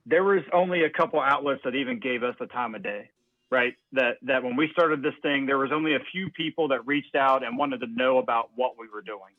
There 0.07 0.23
was 0.23 0.41
only 0.51 0.83
a 0.83 0.89
couple 0.89 1.19
outlets 1.19 1.61
that 1.63 1.75
even 1.75 1.99
gave 1.99 2.23
us 2.23 2.33
the 2.39 2.47
time 2.47 2.73
of 2.73 2.81
day, 2.81 3.11
right? 3.51 3.75
That 3.93 4.17
that 4.23 4.41
when 4.43 4.55
we 4.55 4.69
started 4.71 5.03
this 5.03 5.13
thing, 5.21 5.45
there 5.45 5.59
was 5.59 5.71
only 5.71 5.93
a 5.93 5.99
few 6.11 6.31
people 6.31 6.67
that 6.69 6.85
reached 6.87 7.15
out 7.15 7.43
and 7.43 7.55
wanted 7.55 7.81
to 7.81 7.87
know 7.87 8.17
about 8.17 8.49
what 8.55 8.71
we 8.79 8.87
were 8.91 9.03
doing. 9.03 9.33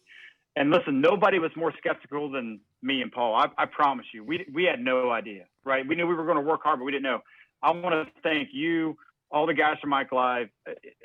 And 0.55 0.71
listen, 0.71 1.01
nobody 1.01 1.39
was 1.39 1.51
more 1.57 1.73
skeptical 1.79 2.31
than 2.31 2.61
me 2.83 3.01
and 3.01 3.11
Paul. 3.11 3.35
I, 3.35 3.47
I 3.59 3.67
promise 3.67 4.07
you, 4.13 4.23
we 4.23 4.47
we 4.53 4.65
had 4.65 4.81
no 4.81 5.11
idea, 5.11 5.47
right? 5.65 5.87
We 5.87 5.97
knew 5.97 6.07
we 6.07 6.15
were 6.15 6.27
going 6.27 6.37
to 6.37 6.43
work 6.43 6.63
hard, 6.63 6.79
but 6.79 6.85
we 6.85 6.93
didn't 6.93 7.05
know. 7.05 7.21
I 7.63 7.71
want 7.71 7.95
to 7.95 8.07
thank 8.23 8.51
you, 8.53 8.97
all 9.33 9.47
the 9.47 9.55
guys 9.55 9.77
from 9.81 9.91
Mike 9.91 10.13
Live, 10.13 10.49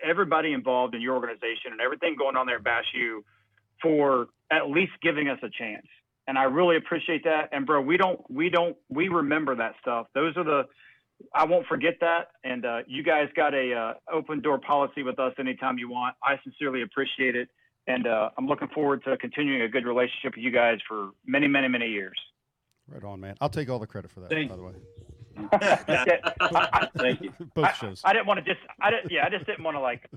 everybody 0.04 0.52
involved 0.52 0.94
in 0.94 1.02
your 1.02 1.16
organization 1.16 1.72
and 1.72 1.82
everything 1.82 2.16
going 2.18 2.36
on 2.36 2.46
there 2.46 2.58
at 2.58 2.64
Bass 2.64 2.84
U 2.94 3.24
for 3.82 4.28
at 4.52 4.70
least 4.70 4.92
giving 5.02 5.30
us 5.30 5.40
a 5.44 5.50
chance. 5.50 5.88
And 6.28 6.38
I 6.38 6.44
really 6.44 6.76
appreciate 6.76 7.24
that. 7.24 7.50
And 7.54 7.66
bro, 7.66 7.80
we 7.82 7.96
don't, 7.96 8.20
we 8.30 8.50
don't, 8.50 8.76
we 8.90 9.08
remember 9.08 9.56
that 9.56 9.76
stuff. 9.82 10.08
Those 10.14 10.36
are 10.36 10.44
the, 10.44 10.64
I 11.34 11.46
won't 11.46 11.66
forget 11.68 11.96
that. 12.02 12.32
And 12.44 12.66
uh, 12.66 12.80
you 12.86 13.02
guys 13.02 13.30
got 13.36 13.54
a 13.54 13.74
uh, 13.74 13.94
open 14.14 14.42
door 14.42 14.60
policy 14.60 15.04
with 15.04 15.20
us 15.20 15.34
anytime 15.40 15.78
you 15.78 15.90
want. 15.90 16.16
I 16.22 16.36
sincerely 16.44 16.82
appreciate 16.82 17.36
it. 17.36 17.48
And 17.88 18.06
uh, 18.06 18.32
I'm 18.38 18.48
looking 18.48 18.68
forward 18.68 19.04
to 19.06 19.16
continuing 19.18 19.62
a 19.62 19.70
good 19.70 19.86
relationship 19.86 20.36
with 20.36 20.44
you 20.44 20.52
guys 20.52 20.80
for 20.88 21.12
many, 21.26 21.48
many, 21.48 21.70
many 21.70 21.88
years. 21.88 22.18
Right 22.90 23.04
on, 23.04 23.22
man. 23.22 23.36
I'll 23.40 23.50
take 23.50 23.70
all 23.70 23.80
the 23.80 23.88
credit 23.88 24.12
for 24.12 24.20
that, 24.20 24.30
Thank- 24.30 24.50
by 24.50 24.58
the 24.58 24.64
way. 24.64 24.74
Yeah, 25.52 26.18
I, 26.40 26.70
I, 26.74 26.88
Thank 26.98 27.22
you. 27.22 27.34
Both 27.54 27.66
I, 27.66 27.72
shows. 27.74 28.02
I 28.04 28.14
didn't 28.14 28.28
want 28.28 28.44
to 28.44 28.54
just, 28.54 28.66
I 28.82 28.92
didn't, 28.92 29.12
yeah, 29.12 29.26
I 29.26 29.30
just 29.30 29.46
didn't 29.46 29.64
want 29.64 29.76
to 29.76 29.82
like, 29.82 30.10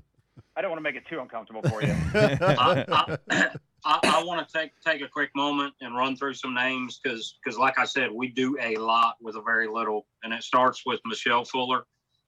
I 0.55 0.61
don't 0.61 0.71
want 0.71 0.79
to 0.79 0.83
make 0.83 0.95
it 0.95 1.03
too 1.07 1.19
uncomfortable 1.19 1.61
for 1.69 1.81
you. 1.81 1.95
I, 2.13 2.85
I, 3.29 3.49
I, 3.85 3.99
I 4.03 4.23
want 4.23 4.47
to 4.47 4.57
take 4.57 4.71
take 4.85 5.01
a 5.01 5.07
quick 5.07 5.29
moment 5.35 5.73
and 5.81 5.95
run 5.95 6.15
through 6.15 6.33
some 6.33 6.53
names 6.53 6.99
because 7.01 7.37
because 7.43 7.57
like 7.57 7.79
I 7.79 7.85
said, 7.85 8.11
we 8.11 8.27
do 8.27 8.57
a 8.61 8.75
lot 8.75 9.15
with 9.21 9.35
a 9.35 9.41
very 9.41 9.67
little, 9.67 10.05
and 10.23 10.33
it 10.33 10.43
starts 10.43 10.83
with 10.85 10.99
Michelle 11.05 11.45
Fuller, 11.45 11.85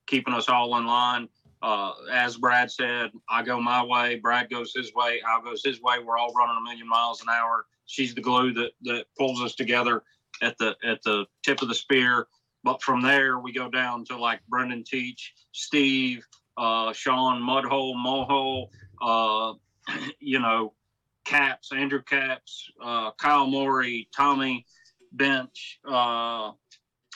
keeping 0.08 0.34
us 0.34 0.50
all 0.50 0.78
in 0.78 0.86
line. 0.86 1.28
Uh, 1.62 1.94
as 2.12 2.38
Brad 2.38 2.72
said, 2.72 3.12
I 3.30 3.44
go 3.44 3.60
my 3.60 3.84
way, 3.84 4.16
Brad 4.16 4.50
goes 4.50 4.74
his 4.76 4.94
way, 4.94 5.22
Al 5.28 5.42
goes 5.42 5.62
his 5.64 5.82
way. 5.82 5.98
We're 6.04 6.18
all 6.18 6.34
running 6.34 6.58
a 6.58 6.62
million 6.62 6.88
miles 6.88 7.22
an 7.22 7.28
hour. 7.30 7.66
She's 7.86 8.16
the 8.16 8.22
glue 8.22 8.54
that 8.54 8.72
that 8.84 9.06
pulls 9.18 9.42
us 9.42 9.56
together 9.56 10.04
at 10.42 10.58
the 10.58 10.76
at 10.84 11.02
the 11.04 11.26
tip 11.44 11.62
of 11.62 11.68
the 11.68 11.76
spear. 11.76 12.28
But 12.64 12.82
from 12.82 13.02
there, 13.02 13.40
we 13.40 13.52
go 13.52 13.70
down 13.70 14.06
to 14.06 14.18
like 14.18 14.40
Brendan 14.48 14.84
Teach, 14.84 15.34
Steve, 15.52 16.26
uh, 16.58 16.94
Sean 16.94 17.42
Mudhole, 17.42 17.96
Mohole, 17.96 18.70
uh, 19.02 19.54
you 20.20 20.40
know, 20.40 20.74
Caps, 21.26 21.72
Andrew 21.72 22.02
Caps, 22.02 22.70
uh, 22.82 23.12
Kyle 23.12 23.48
Morey, 23.48 24.10
Tommy 24.16 24.66
Bench. 25.12 25.80
Uh, 25.88 26.52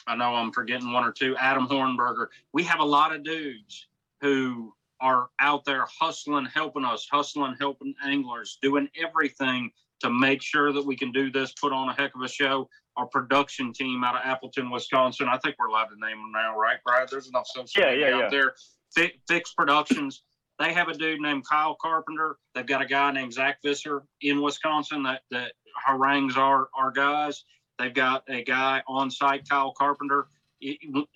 I 0.08 0.16
know 0.16 0.36
I'm 0.36 0.52
forgetting 0.52 0.91
one 0.93 1.04
or 1.04 1.12
two. 1.12 1.36
Adam 1.38 1.68
Hornberger. 1.68 2.28
We 2.54 2.64
have 2.64 2.80
a 2.80 2.86
lot 2.86 3.14
of 3.14 3.24
dudes 3.24 3.88
who 4.22 4.74
are 5.02 5.28
out 5.39 5.66
there 5.66 5.86
hustling, 6.00 6.45
helping 6.45 6.86
us, 6.86 7.08
hustling, 7.12 7.56
helping 7.60 7.93
anglers, 8.04 8.58
doing 8.62 8.89
everything 9.02 9.72
to 10.00 10.10
make 10.10 10.41
sure 10.41 10.72
that 10.72 10.86
we 10.86 10.95
can 10.95 11.12
do 11.12 11.32
this, 11.32 11.54
put 11.54 11.74
on 11.74 11.89
a 11.89 11.93
heck 11.93 12.16
of 12.16 12.22
a 12.22 12.28
show. 12.28 12.70
Our 12.98 13.06
production 13.06 13.72
team 13.74 14.04
out 14.04 14.16
of 14.16 14.22
Appleton, 14.24 14.70
Wisconsin. 14.72 15.28
I 15.30 15.38
think 15.38 15.56
we're 15.60 15.68
allowed 15.68 15.86
to 15.86 16.00
name 16.00 16.18
them 16.18 16.32
now, 16.34 16.58
right, 16.58 16.78
Brad? 16.84 17.08
There's 17.10 17.30
enough 17.30 17.48
social 17.48 17.82
Yeah, 17.82 17.91
yeah, 17.93 18.16
out 18.16 18.20
yeah. 18.20 18.30
there. 18.30 18.54
Fi- 18.95 19.20
Fix 19.28 19.54
Productions. 19.54 20.24
They 20.60 20.74
have 20.74 20.88
a 20.88 20.93
dude 20.93 21.22
named 21.22 21.48
Kyle 21.48 21.78
Carpenter. 21.80 22.38
They've 22.56 22.66
got 22.66 22.82
a 22.82 22.86
guy 22.88 23.12
named 23.12 23.34
Zach 23.34 23.60
Visser 23.64 24.04
in 24.22 24.41
Wisconsin 24.41 25.04
that 25.04 25.22
that 25.30 25.54
harangues 25.86 26.36
our 26.38 26.70
our 26.76 26.91
guys. 26.91 27.43
They've 27.78 27.93
got 27.93 28.24
a 28.28 28.43
guy 28.43 28.82
on 28.88 29.12
site, 29.12 29.48
Kyle 29.48 29.72
Carpenter. 29.78 30.28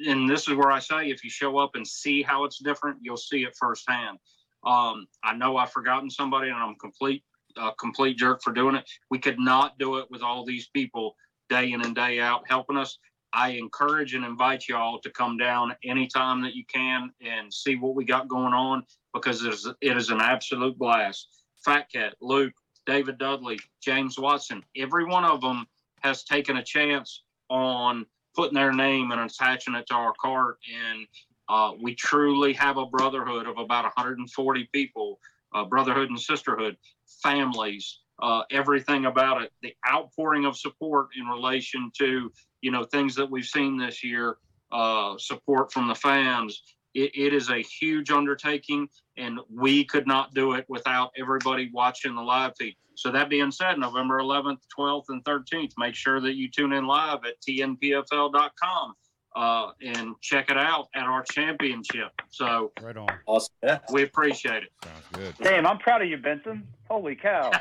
And 0.06 0.30
this 0.30 0.48
is 0.48 0.54
where 0.54 0.72
I 0.72 0.78
say, 0.78 1.10
if 1.10 1.24
you 1.24 1.32
show 1.32 1.58
up 1.58 1.72
and 1.74 1.88
see 1.88 2.22
how 2.22 2.44
it's 2.44 2.60
different, 2.60 3.00
you'll 3.02 3.18
see 3.18 3.44
it 3.44 3.56
firsthand. 3.60 4.20
Um, 4.64 5.08
I 5.24 5.34
know 5.36 5.58
I've 5.58 5.72
forgotten 5.72 6.12
somebody, 6.12 6.50
and 6.50 6.58
I'm 6.58 6.76
complete 6.76 7.24
a 7.58 7.72
complete 7.80 8.18
jerk 8.18 8.42
for 8.44 8.54
doing 8.54 8.76
it. 8.76 8.88
We 9.10 9.18
could 9.20 9.40
not 9.40 9.78
do 9.80 9.98
it 9.98 10.06
with 10.12 10.22
all 10.22 10.46
these 10.46 10.70
people 10.70 11.16
day 11.52 11.72
in 11.74 11.82
and 11.86 11.96
day 11.96 12.20
out 12.20 12.42
helping 12.48 12.78
us. 12.78 12.98
I 13.34 13.50
encourage 13.52 14.14
and 14.16 14.26
invite 14.26 14.68
y'all 14.70 15.00
to 15.02 15.12
come 15.12 15.38
down 15.38 15.76
anytime 15.84 16.42
that 16.44 16.56
you 16.56 16.66
can 16.66 17.12
and 17.22 17.54
see 17.54 17.76
what 17.76 17.96
we 17.96 18.06
got 18.06 18.28
going 18.28 18.54
on 18.54 18.84
because 19.14 19.46
it 19.46 19.54
is, 19.54 19.68
it 19.82 19.98
is 19.98 20.10
an 20.10 20.22
absolute 20.22 20.78
blast. 20.78 21.28
Fat 21.66 21.86
Cat, 21.94 22.16
Luke, 22.22 22.54
David 22.86 23.18
Dudley, 23.20 23.60
James 23.84 24.18
Watson, 24.18 24.64
every 24.76 25.06
one 25.06 25.26
of 25.26 25.42
them 25.42 25.68
has 26.02 26.24
taken 26.24 26.58
a 26.58 26.64
chance 26.64 27.24
on 27.50 28.06
putting 28.36 28.56
their 28.56 28.74
name 28.74 29.12
and 29.12 29.22
attaching 29.22 29.76
it 29.76 29.86
to 29.88 29.96
our 29.96 30.14
cart. 30.22 30.58
And 30.74 31.08
Uh, 31.50 31.74
we 31.82 31.94
truly 31.96 32.54
have 32.54 32.78
a 32.78 32.86
brotherhood 32.86 33.46
of 33.46 33.58
about 33.58 33.84
140 33.84 34.70
people, 34.72 35.20
uh, 35.54 35.66
brotherhood 35.66 36.10
and 36.10 36.20
sisterhood, 36.20 36.78
families, 37.22 38.00
uh, 38.22 38.44
everything 38.52 39.06
about 39.06 39.42
it. 39.42 39.52
The 39.62 39.74
outpouring 39.90 40.46
of 40.46 40.58
support 40.58 41.10
in 41.20 41.26
relation 41.28 41.92
to 42.00 42.32
you 42.62 42.72
know 42.72 42.84
things 42.84 43.16
that 43.16 43.30
we've 43.30 43.46
seen 43.46 43.78
this 43.78 44.04
year, 44.04 44.38
uh, 44.72 45.18
support 45.18 45.72
from 45.72 45.88
the 45.88 45.96
fans. 45.96 46.62
It, 46.94 47.12
it 47.16 47.34
is 47.34 47.50
a 47.50 47.62
huge 47.62 48.12
undertaking, 48.12 48.90
and 49.18 49.40
we 49.50 49.86
could 49.86 50.08
not 50.08 50.34
do 50.34 50.54
it 50.54 50.66
without 50.68 51.12
everybody 51.18 51.70
watching 51.74 52.16
the 52.16 52.22
live 52.22 52.54
feed. 52.60 52.76
So 52.96 53.12
that 53.12 53.30
being 53.30 53.52
said, 53.52 53.80
November 53.80 54.20
11th, 54.20 54.60
12th, 54.78 55.06
and 55.08 55.24
13th, 55.24 55.72
make 55.78 55.96
sure 55.96 56.20
that 56.20 56.36
you 56.36 56.50
tune 56.52 56.74
in 56.74 56.86
live 56.86 57.20
at 57.26 57.36
tnpfl.com 57.48 58.94
uh, 59.36 59.72
and 59.82 60.16
check 60.22 60.50
it 60.52 60.58
out 60.58 60.88
at 60.96 61.04
our 61.04 61.24
championship. 61.24 62.12
So 62.30 62.72
Right 62.82 62.98
on. 62.98 63.08
Awesome. 63.26 63.54
we 63.92 64.04
appreciate 64.04 64.64
it. 64.64 64.70
Sounds 64.84 65.06
good. 65.14 65.34
Damn, 65.42 65.66
I'm 65.66 65.78
proud 65.80 66.02
of 66.02 66.08
you, 66.10 66.18
Benson. 66.18 66.68
Holy 66.90 67.16
cow. 67.16 67.52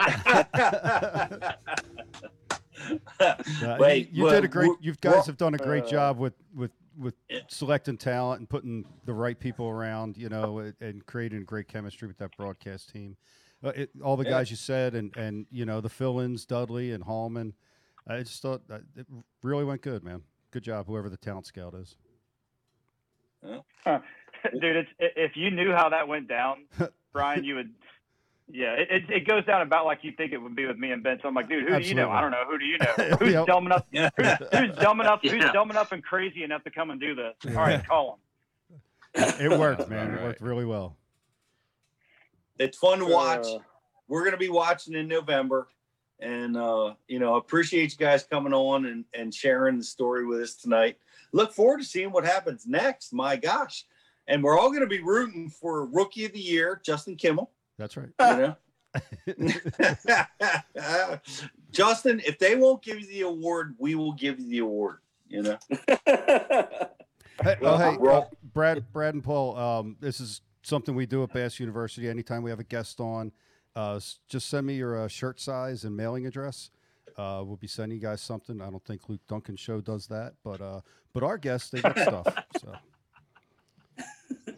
Uh, 3.20 3.76
Wait, 3.78 4.10
you, 4.10 4.18
you 4.18 4.24
well, 4.24 4.32
did 4.34 4.44
a 4.44 4.48
great. 4.48 4.66
we're- 4.68 4.78
You 4.82 4.94
guys 5.00 5.26
have 5.26 5.36
done 5.36 5.54
a 5.54 5.58
great 5.58 5.84
uh, 5.84 5.88
job 5.88 6.18
with 6.18 6.34
with 6.54 6.72
with 6.98 7.14
Yeah. 7.30 7.38
selecting 7.48 7.96
talent 7.96 8.40
and 8.40 8.48
putting 8.48 8.84
the 9.04 9.14
right 9.14 9.38
people 9.38 9.68
around. 9.68 10.16
You 10.16 10.28
know, 10.28 10.58
and, 10.58 10.74
and 10.80 11.06
creating 11.06 11.44
great 11.44 11.68
chemistry 11.68 12.08
with 12.08 12.18
that 12.18 12.36
broadcast 12.36 12.90
team. 12.92 13.16
Uh, 13.62 13.68
it, 13.76 13.90
all 14.02 14.16
the 14.16 14.24
Yeah. 14.24 14.30
guys 14.30 14.50
you 14.50 14.56
said, 14.56 14.94
and 14.94 15.16
and 15.16 15.46
you 15.50 15.64
know 15.64 15.80
the 15.80 15.88
fill-ins, 15.88 16.44
Dudley 16.44 16.90
and 16.92 17.02
Hallman. 17.04 17.54
I 18.06 18.18
just 18.18 18.42
thought 18.42 18.66
that 18.68 18.82
it 18.96 19.06
really 19.42 19.64
went 19.64 19.80
good, 19.80 20.02
man. 20.04 20.22
Good 20.54 20.62
job, 20.62 20.86
whoever 20.86 21.08
the 21.10 21.16
talent 21.16 21.46
scout 21.46 21.74
is. 21.74 21.96
Dude, 23.42 24.76
it's, 24.76 24.88
if 25.00 25.32
you 25.36 25.50
knew 25.50 25.72
how 25.72 25.88
that 25.88 26.06
went 26.06 26.28
down, 26.28 26.66
Brian, 27.12 27.42
you 27.42 27.56
would. 27.56 27.70
Yeah, 28.48 28.74
it, 28.74 28.88
it, 28.88 29.10
it 29.10 29.26
goes 29.26 29.44
down 29.46 29.62
about 29.62 29.84
like 29.84 30.04
you 30.04 30.12
think 30.16 30.32
it 30.32 30.36
would 30.36 30.54
be 30.54 30.64
with 30.66 30.76
me 30.78 30.92
and 30.92 31.02
Ben. 31.02 31.18
So 31.20 31.26
I'm 31.26 31.34
like, 31.34 31.48
dude, 31.48 31.68
who 31.68 31.80
do 31.80 31.88
you 31.88 31.94
know? 31.96 32.08
I 32.08 32.20
don't 32.20 32.30
know. 32.30 32.44
Who 32.48 32.56
do 32.58 32.64
you 32.66 32.78
know? 32.78 33.16
Who's 33.18 33.32
Yep. 33.32 33.46
dumb 33.46 33.66
enough? 33.66 33.82
Yeah. 33.90 34.10
Who's, 34.16 34.28
who's 34.52 34.76
dumb 34.76 35.00
enough? 35.00 35.20
Who's 35.22 35.44
dumb 35.52 35.70
enough 35.72 35.90
and 35.90 36.04
crazy 36.04 36.44
enough 36.44 36.62
to 36.64 36.70
come 36.70 36.90
and 36.90 37.00
do 37.00 37.16
this? 37.16 37.34
All 37.48 37.52
right, 37.54 37.84
call 37.84 38.20
him. 39.14 39.40
It 39.40 39.58
worked, 39.58 39.88
man. 39.88 40.12
All 40.12 40.18
It 40.18 40.22
worked 40.22 40.40
really 40.40 40.66
well. 40.66 40.96
it's 42.60 42.78
fun 42.78 43.00
to 43.00 43.06
watch. 43.06 43.44
Uh, 43.44 43.58
We're 44.06 44.24
gonna 44.24 44.36
be 44.36 44.50
watching 44.50 44.94
in 44.94 45.08
November, 45.08 45.66
and 46.24 46.56
uh, 46.56 46.94
you 47.06 47.18
know, 47.18 47.36
appreciate 47.36 47.92
you 47.92 47.98
guys 47.98 48.24
coming 48.24 48.54
on 48.54 48.86
and 48.86 49.04
and 49.14 49.32
sharing 49.32 49.78
the 49.78 49.84
story 49.84 50.26
with 50.26 50.40
us 50.40 50.54
tonight. 50.54 50.96
Look 51.32 51.52
forward 51.52 51.78
to 51.80 51.84
seeing 51.84 52.10
what 52.10 52.24
happens 52.24 52.66
next. 52.66 53.12
My 53.12 53.36
gosh, 53.36 53.84
and 54.26 54.42
we're 54.42 54.58
all 54.58 54.72
gonna 54.72 54.86
be 54.86 55.02
rooting 55.02 55.50
for 55.50 55.86
Rookie 55.86 56.24
of 56.24 56.32
the 56.32 56.40
Year, 56.40 56.80
Justin 56.84 57.16
Kimmel. 57.16 57.50
That's 57.78 57.96
right. 57.96 58.08
You 58.20 58.36
know. 58.36 58.56
Justin, 61.72 62.22
if 62.24 62.38
they 62.38 62.54
won't 62.56 62.82
give 62.82 63.00
you 63.00 63.06
the 63.06 63.22
award, 63.22 63.74
we 63.78 63.94
will 63.94 64.12
give 64.12 64.38
you 64.40 64.48
the 64.48 64.58
award. 64.58 64.98
You 65.28 65.42
know. 65.42 65.58
Hey, 67.42 67.56
Well, 67.60 67.74
oh, 67.74 67.78
hey, 67.78 67.96
we're 67.96 68.12
uh, 68.12 68.26
Brad, 68.54 68.92
Brad, 68.92 69.14
and 69.14 69.22
Paul. 69.22 69.56
Um, 69.56 69.96
this 69.98 70.20
is 70.20 70.40
something 70.62 70.94
we 70.94 71.04
do 71.04 71.24
at 71.24 71.32
Bass 71.32 71.58
University. 71.58 72.08
Anytime 72.08 72.44
we 72.44 72.50
have 72.50 72.60
a 72.60 72.64
guest 72.64 73.00
on, 73.00 73.32
uh, 73.76 73.96
s- 73.96 74.18
just 74.28 74.48
send 74.48 74.66
me 74.66 74.74
your 74.74 75.04
uh, 75.04 75.08
shirt 75.08 75.40
size 75.40 75.84
and 75.84 75.96
mailing 75.96 76.26
address. 76.26 76.70
Uh, 77.16 77.42
we'll 77.44 77.56
be 77.56 77.66
sending 77.68 77.96
you 77.98 78.02
guys 78.02 78.20
something. 78.20 78.60
I 78.60 78.70
don't 78.70 78.84
think 78.84 79.08
Luke 79.08 79.20
Dunkin 79.28 79.56
show 79.56 79.80
does 79.80 80.06
that, 80.08 80.32
but 80.42 80.60
uh, 80.60 80.80
but 81.12 81.22
our 81.22 81.38
guests 81.38 81.70
they 81.70 81.80
get 81.80 81.96
stuff. 81.98 82.26
So 82.60 82.72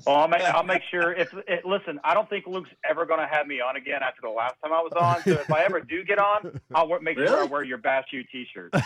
well, 0.06 0.16
I'll 0.16 0.28
make 0.28 0.42
I'll 0.42 0.62
make 0.64 0.82
sure. 0.90 1.12
If 1.12 1.32
it, 1.48 1.64
listen, 1.64 1.98
I 2.04 2.14
don't 2.14 2.28
think 2.30 2.46
Luke's 2.46 2.70
ever 2.88 3.04
going 3.06 3.20
to 3.20 3.26
have 3.26 3.46
me 3.46 3.60
on 3.60 3.76
again 3.76 4.00
after 4.02 4.20
the 4.22 4.28
last 4.30 4.54
time 4.62 4.72
I 4.72 4.80
was 4.80 4.92
on. 4.96 5.22
So 5.22 5.32
if 5.40 5.50
I 5.50 5.64
ever 5.64 5.80
do 5.80 6.04
get 6.04 6.18
on, 6.18 6.60
I'll 6.74 6.88
wear, 6.88 7.00
make 7.00 7.16
sure 7.18 7.28
I 7.28 7.32
Really? 7.32 7.48
wear 7.48 7.64
your 7.64 7.78
Bass 7.78 8.04
U 8.12 8.22
T-shirt. 8.30 8.72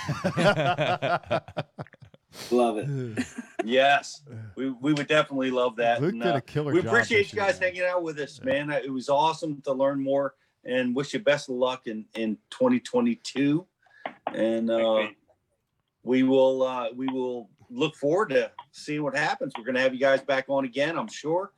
Love 2.51 2.79
it. 2.79 3.27
Yes, 3.63 4.23
we, 4.57 4.71
we 4.71 4.95
would 4.95 5.07
definitely 5.07 5.51
love 5.51 5.77
that. 5.77 6.01
Luke 6.01 6.15
And, 6.15 6.23
did 6.23 6.33
uh, 6.33 6.37
a 6.37 6.41
killer 6.41 6.73
we 6.73 6.81
appreciate 6.81 7.25
this 7.25 7.33
you 7.35 7.39
guys 7.39 7.61
year, 7.61 7.69
hanging 7.69 7.83
out 7.83 8.03
with 8.03 8.19
us, 8.19 8.41
man. 8.43 8.71
It 8.71 8.91
was 8.91 9.11
awesome 9.11 9.61
to 9.67 9.73
learn 9.75 10.03
more 10.03 10.33
and 10.65 10.97
wish 10.97 11.13
you 11.13 11.21
best 11.21 11.51
of 11.51 11.57
luck 11.57 11.87
in, 11.87 12.07
in 12.15 12.39
2022. 12.49 13.67
And 14.33 14.71
uh, 14.71 15.09
we 16.03 16.23
will 16.23 16.63
uh, 16.63 16.89
we 16.95 17.07
will 17.09 17.51
look 17.69 17.95
forward 17.97 18.31
to 18.31 18.51
seeing 18.73 19.03
what 19.03 19.15
happens. 19.15 19.53
We're 19.59 19.65
gonna 19.65 19.81
have 19.81 19.93
you 19.93 20.01
guys 20.01 20.23
back 20.23 20.47
on 20.49 20.65
again, 20.65 20.97
I'm 20.97 21.09
sure. 21.09 21.53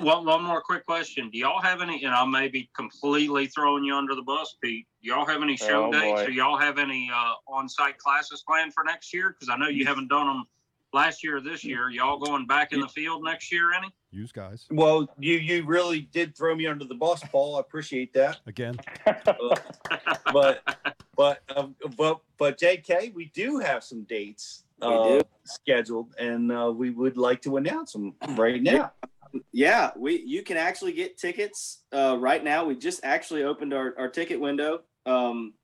Well, 0.00 0.24
one 0.24 0.42
more 0.42 0.60
quick 0.60 0.86
question. 0.86 1.30
Do 1.30 1.38
y'all 1.38 1.60
have 1.60 1.82
any, 1.82 2.04
and 2.04 2.14
I 2.14 2.24
may 2.24 2.48
be 2.48 2.70
completely 2.74 3.46
throwing 3.46 3.84
you 3.84 3.94
under 3.94 4.14
the 4.14 4.22
bus, 4.22 4.56
Pete. 4.62 4.86
Do 5.04 5.10
y'all 5.10 5.26
have 5.26 5.42
any 5.42 5.54
show 5.56 5.86
Oh, 5.88 5.92
dates 5.92 6.22
boy. 6.22 6.24
or 6.26 6.30
y'all 6.30 6.56
have 6.56 6.78
any 6.78 7.10
uh, 7.14 7.34
on 7.46 7.68
site 7.68 7.98
classes 7.98 8.42
planned 8.46 8.72
for 8.72 8.84
next 8.84 9.12
year? 9.12 9.30
Because 9.38 9.50
I 9.50 9.56
know 9.58 9.68
you 9.68 9.84
haven't 9.84 10.08
done 10.08 10.26
them 10.26 10.44
last 10.94 11.22
year 11.22 11.36
or 11.36 11.40
this 11.42 11.62
year. 11.62 11.90
Y'all 11.90 12.18
going 12.18 12.46
back 12.46 12.72
in 12.72 12.80
the 12.80 12.88
field 12.88 13.22
next 13.22 13.52
year, 13.52 13.74
any? 13.74 13.88
Use 14.12 14.32
guys 14.32 14.66
Well, 14.70 15.06
you 15.18 15.34
you 15.36 15.66
really 15.66 16.00
did 16.00 16.34
throw 16.34 16.54
me 16.54 16.66
under 16.66 16.86
the 16.86 16.94
bus, 16.94 17.22
Paul. 17.30 17.56
I 17.56 17.60
appreciate 17.60 18.14
that. 18.14 18.38
again. 18.46 18.76
but 20.32 20.62
but 21.16 21.42
um, 21.54 21.74
but 21.98 22.20
but 22.38 22.58
JK, 22.58 23.12
we 23.12 23.26
do 23.34 23.58
have 23.58 23.84
some 23.84 24.04
dates 24.04 24.64
We 24.80 24.86
uh, 24.88 25.04
do. 25.04 25.20
scheduled, 25.44 26.14
and 26.18 26.50
uh, 26.50 26.72
we 26.74 26.88
would 26.90 27.18
like 27.18 27.42
to 27.42 27.58
announce 27.58 27.92
them 27.92 28.14
right 28.38 28.62
now. 28.62 28.92
Yeah, 29.52 29.90
we 29.96 30.22
you 30.24 30.42
can 30.42 30.56
actually 30.56 30.92
get 30.92 31.18
tickets 31.18 31.82
uh, 31.92 32.16
right 32.18 32.42
now. 32.42 32.64
We 32.64 32.76
just 32.76 33.00
actually 33.04 33.42
opened 33.42 33.74
our, 33.74 33.94
our 33.98 34.08
ticket 34.08 34.40
window. 34.40 34.80
Um, 35.06 35.54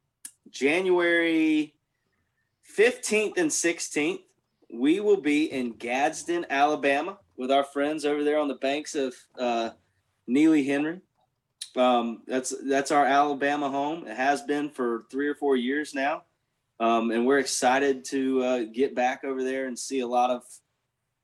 January 0.51 1.74
15th 2.76 3.36
and 3.36 3.51
16th, 3.51 4.20
we 4.72 5.01
will 5.01 5.20
be 5.20 5.51
in 5.51 5.72
Gadsden, 5.72 6.47
Alabama 6.51 7.18
with 7.36 7.51
our 7.51 7.64
friends 7.64 8.05
over 8.05 8.22
there 8.22 8.38
on 8.38 8.49
the 8.49 8.55
banks 8.55 8.95
of 8.95 9.14
uh, 9.38 9.70
Neely 10.26 10.64
Henry. 10.64 11.01
Um, 11.76 12.22
that's 12.26 12.55
that's 12.64 12.91
our 12.91 13.07
Alabama 13.07 13.68
home. 13.68 14.07
It 14.07 14.16
has 14.16 14.43
been 14.43 14.70
for 14.70 15.05
three 15.11 15.28
or 15.28 15.34
four 15.34 15.57
years 15.57 15.95
now. 15.95 16.24
Um, 16.80 17.11
and 17.11 17.26
we're 17.26 17.38
excited 17.38 18.05
to 18.07 18.43
uh, 18.43 18.61
get 18.72 18.95
back 18.95 19.22
over 19.22 19.45
there 19.45 19.66
and 19.66 19.78
see 19.78 20.01
a 20.01 20.07
lot 20.07 20.30
of 20.30 20.43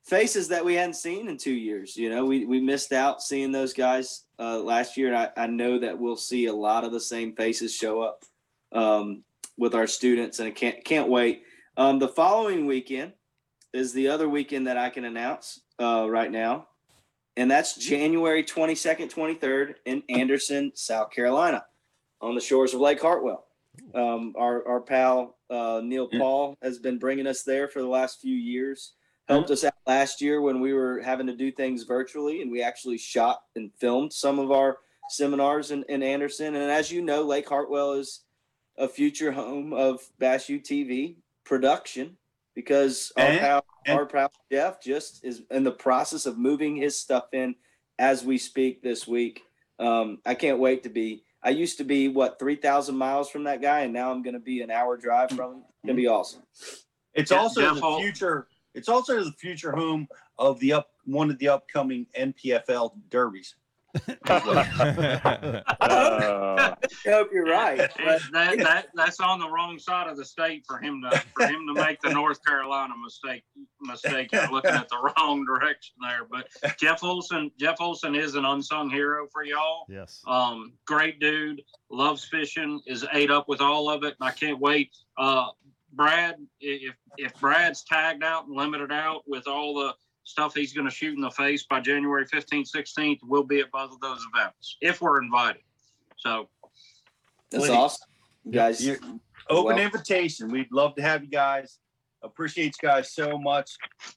faces 0.05 0.47
that 0.49 0.63
we 0.63 0.75
hadn't 0.75 0.93
seen 0.93 1.27
in 1.27 1.37
two 1.37 1.53
years. 1.53 1.97
You 1.97 2.09
know, 2.09 2.25
we, 2.25 2.45
we 2.45 2.61
missed 2.61 2.93
out 2.93 3.21
seeing 3.21 3.51
those 3.51 3.73
guys 3.73 4.23
uh, 4.39 4.59
last 4.59 4.97
year. 4.97 5.07
And 5.07 5.17
I, 5.17 5.29
I 5.35 5.47
know 5.47 5.79
that 5.79 5.97
we'll 5.97 6.17
see 6.17 6.45
a 6.45 6.53
lot 6.53 6.83
of 6.83 6.91
the 6.91 6.99
same 6.99 7.35
faces 7.35 7.73
show 7.73 8.01
up 8.01 8.23
um, 8.71 9.23
with 9.57 9.75
our 9.75 9.87
students 9.87 10.39
and 10.39 10.47
I 10.47 10.51
can't, 10.51 10.83
can't 10.83 11.09
wait. 11.09 11.43
Um, 11.77 11.99
the 11.99 12.07
following 12.07 12.65
weekend 12.65 13.13
is 13.73 13.93
the 13.93 14.07
other 14.07 14.27
weekend 14.27 14.67
that 14.67 14.77
I 14.77 14.89
can 14.89 15.05
announce 15.05 15.61
uh, 15.79 16.07
right 16.09 16.31
now. 16.31 16.67
And 17.35 17.51
that's 17.51 17.75
January 17.75 18.43
22nd, 18.43 19.13
23rd 19.13 19.75
in 19.85 20.01
Anderson, 20.09 20.71
South 20.73 21.11
Carolina 21.11 21.63
on 22.19 22.33
the 22.33 22.41
shores 22.41 22.73
of 22.73 22.81
Lake 22.81 22.99
Hartwell. 22.99 23.45
Um, 23.93 24.33
our, 24.35 24.67
our 24.67 24.81
pal, 24.81 25.37
uh, 25.51 25.81
Neil 25.83 26.07
Paul 26.07 26.55
has 26.63 26.79
been 26.79 26.97
bringing 26.97 27.27
us 27.27 27.43
there 27.43 27.67
for 27.67 27.79
the 27.79 27.87
last 27.87 28.21
few 28.21 28.35
years 28.35 28.93
helped 29.27 29.49
us 29.51 29.63
out 29.63 29.73
last 29.85 30.21
year 30.21 30.41
when 30.41 30.59
we 30.59 30.73
were 30.73 31.01
having 31.01 31.27
to 31.27 31.35
do 31.35 31.51
things 31.51 31.83
virtually 31.83 32.41
and 32.41 32.51
we 32.51 32.61
actually 32.61 32.97
shot 32.97 33.41
and 33.55 33.71
filmed 33.79 34.13
some 34.13 34.39
of 34.39 34.51
our 34.51 34.77
seminars 35.09 35.71
in, 35.71 35.83
in 35.89 36.01
Anderson. 36.03 36.55
And 36.55 36.71
as 36.71 36.91
you 36.91 37.01
know, 37.01 37.23
Lake 37.23 37.47
Hartwell 37.47 37.93
is 37.93 38.23
a 38.77 38.87
future 38.87 39.31
home 39.31 39.73
of 39.73 39.99
Bass 40.19 40.47
U 40.49 40.59
TV 40.59 41.15
production 41.43 42.17
because 42.55 43.11
our 43.17 43.25
And- 43.25 43.39
pal, 43.39 43.65
and- 43.85 43.99
our 43.99 44.05
pal 44.05 44.31
Jeff 44.51 44.81
just 44.81 45.23
is 45.25 45.43
in 45.51 45.63
the 45.63 45.71
process 45.71 46.25
of 46.25 46.37
moving 46.37 46.75
his 46.75 46.97
stuff 46.99 47.25
in 47.33 47.55
as 47.99 48.23
we 48.23 48.37
speak 48.37 48.81
this 48.81 49.07
week. 49.07 49.41
Um, 49.79 50.19
I 50.25 50.35
can't 50.35 50.59
wait 50.59 50.83
to 50.83 50.89
be. 50.89 51.23
I 51.43 51.49
used 51.51 51.77
to 51.77 51.83
be 51.83 52.07
what 52.09 52.39
three 52.39 52.55
thousand 52.55 52.97
miles 52.97 53.29
from 53.29 53.43
that 53.43 53.61
guy, 53.61 53.81
and 53.81 53.93
now 53.93 54.11
I'm 54.11 54.23
going 54.23 54.33
to 54.33 54.39
be 54.39 54.61
an 54.61 54.71
hour 54.71 54.97
drive 54.97 55.29
from 55.29 55.51
him. 55.53 55.57
It's 55.67 55.85
gonna 55.85 55.95
be 55.95 56.07
awesome. 56.07 56.41
It's 57.13 57.29
Yeah, 57.31 57.37
also 57.37 57.61
Jeff 57.61 57.75
the 57.75 57.81
Hall- 57.81 57.99
future. 58.01 58.47
It's 58.77 58.89
also 58.89 59.23
the 59.23 59.31
future 59.33 59.71
home 59.71 60.07
of 60.37 60.59
the 60.59 60.73
up 60.73 60.89
one 61.05 61.29
of 61.29 61.37
the 61.39 61.49
upcoming 61.49 62.07
NPFL 62.17 62.91
derbies. 63.09 63.55
Uh, 64.27 65.61
I 65.79 66.75
hope 67.05 67.29
you're 67.31 67.45
right. 67.45 67.77
that, 67.77 68.21
that, 68.31 68.57
that 68.57 68.87
that's 68.93 69.19
on 69.19 69.39
the 69.39 69.49
wrong 69.49 69.79
side 69.79 70.07
of 70.07 70.17
the 70.17 70.25
state 70.25 70.65
for 70.67 70.77
him 70.77 71.01
to 71.01 71.23
for 71.35 71.47
him 71.47 71.65
to 71.67 71.73
make 71.73 72.01
the 72.01 72.09
North 72.09 72.43
Carolina 72.43 72.93
mistake 73.03 73.43
mistake. 73.81 74.31
You're 74.31 74.51
looking 74.51 74.71
at 74.71 74.89
the 74.89 74.97
wrong 74.97 75.45
direction 75.45 75.95
there. 76.01 76.27
But 76.29 76.47
Jeff 76.77 77.03
Olson 77.03 77.51
Jeff 77.59 77.77
Olson 77.79 78.15
is 78.15 78.35
an 78.35 78.45
unsung 78.45 78.89
hero 78.89 79.27
for 79.31 79.43
y'all. 79.43 79.85
Yes. 79.89 80.21
Um, 80.27 80.73
great 80.85 81.19
dude, 81.19 81.61
loves 81.89 82.25
fishing, 82.25 82.81
is 82.85 83.05
ate 83.13 83.31
up 83.31 83.47
with 83.47 83.61
all 83.61 83.89
of 83.89 84.03
it, 84.03 84.15
and 84.19 84.27
I 84.27 84.31
can't 84.31 84.59
wait. 84.59 84.91
Uh, 85.17 85.47
Brad, 85.93 86.35
if 86.59 86.95
if 87.17 87.33
Brad's 87.39 87.83
tagged 87.83 88.23
out 88.23 88.47
and 88.47 88.55
limited 88.55 88.91
out 88.91 89.23
with 89.27 89.47
all 89.47 89.73
the 89.75 89.93
stuff 90.23 90.53
he's 90.53 90.73
going 90.73 90.87
to 90.87 90.93
shoot 90.93 91.15
in 91.15 91.21
the 91.21 91.31
face 91.31 91.65
by 91.69 91.79
January 91.79 92.25
15th, 92.25 92.69
16th, 92.75 93.19
we'll 93.23 93.43
be 93.43 93.59
at 93.61 93.71
both 93.71 93.91
of 93.91 93.99
those 94.01 94.19
events 94.35 94.77
if 94.81 95.01
we're 95.01 95.21
invited. 95.21 95.61
So 96.17 96.49
That's 97.51 97.65
Plenty. 97.65 97.81
awesome. 97.81 98.07
You 98.43 98.51
guys, 98.51 98.85
You're- 98.85 98.99
Open 99.49 99.75
Well- 99.77 99.85
invitation. 99.85 100.49
We'd 100.49 100.71
love 100.73 100.95
to 100.95 101.01
have 101.01 101.23
you 101.23 101.29
guys. 101.29 101.79
Appreciate 102.21 102.75
you 102.81 102.89
guys 102.89 103.13
so 103.13 103.37
much. 103.37 103.71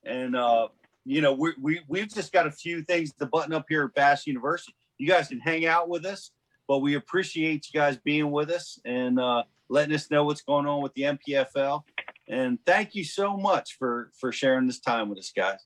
And 0.04 0.34
uh, 0.34 0.68
you 1.04 1.20
know, 1.20 1.32
we 1.34 1.52
we 1.60 1.80
we've 1.86 2.08
just 2.12 2.32
got 2.32 2.46
a 2.48 2.50
few 2.50 2.82
things 2.82 3.12
to 3.14 3.26
button 3.26 3.52
up 3.52 3.66
here 3.68 3.84
at 3.84 3.94
Bass 3.94 4.26
University. 4.26 4.74
You 4.98 5.06
guys 5.06 5.28
can 5.28 5.38
hang 5.38 5.66
out 5.66 5.88
with 5.88 6.04
us, 6.04 6.32
but 6.66 6.78
we 6.78 6.94
appreciate 6.94 7.66
you 7.72 7.78
guys 7.80 7.96
being 7.98 8.30
with 8.32 8.50
us 8.50 8.80
and 8.84 9.20
uh, 9.20 9.44
letting 9.70 9.94
us 9.94 10.10
know 10.10 10.24
what's 10.24 10.42
going 10.42 10.66
on 10.66 10.82
with 10.82 10.92
the 10.94 11.02
NPFL. 11.02 11.82
And 12.28 12.58
thank 12.66 12.94
you 12.94 13.04
so 13.04 13.36
much 13.38 13.76
for 13.78 14.10
for 14.18 14.30
sharing 14.32 14.66
this 14.66 14.80
time 14.80 15.08
with 15.08 15.18
us, 15.18 15.32
guys. 15.34 15.58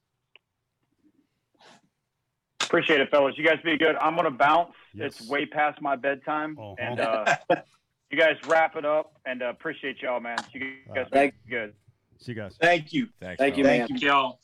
Appreciate 2.61 3.01
it, 3.01 3.11
fellas. 3.11 3.35
You 3.37 3.45
guys 3.45 3.59
be 3.65 3.77
good. 3.77 3.97
I'm 3.97 4.17
gonna 4.17 4.31
bounce. 4.31 4.73
Yes. 4.95 5.21
It's 5.21 5.29
way 5.29 5.47
past 5.47 5.81
my 5.83 5.97
bedtime, 5.97 6.57
Uh-huh. 6.59 6.75
and 6.79 7.01
uh, 7.01 7.37
you 8.11 8.19
guys 8.19 8.37
wrap 8.47 8.77
it 8.77 8.85
up. 8.85 9.13
And 9.27 9.43
uh, 9.43 9.47
appreciate 9.51 10.01
y'all, 10.03 10.21
man. 10.21 10.39
You 10.53 10.73
guys 10.95 11.07
Thank- 11.13 11.35
be 11.45 11.51
good. 11.51 11.75
See 12.21 12.33
you 12.33 12.37
guys. 12.37 12.57
Thank 12.61 12.93
you. 12.93 13.09
Thanks. 13.21 13.39
Thank 13.39 13.57
you, 13.59 13.65
man. 13.65 13.89
Thank 13.89 14.01
you. 14.01 14.09
y'all. 14.09 14.39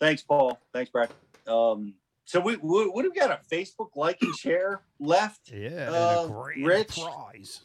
Thanks, 0.00 0.22
Paul. 0.22 0.58
Thanks, 0.72 0.90
Brad. 0.90 1.10
Um, 1.46 1.94
so 2.24 2.40
we, 2.40 2.56
we 2.56 2.80
have 2.80 2.90
we 2.94 3.10
got 3.12 3.30
a 3.30 3.40
Facebook 3.54 3.90
like 3.94 4.20
and 4.22 4.34
share 4.34 4.80
left? 4.98 5.50
Yeah, 5.52 5.90
Uh, 5.90 6.22
and 6.24 6.30
a 6.30 6.34
grand 6.34 6.66
Rich? 6.66 6.98
prize. 7.00 7.60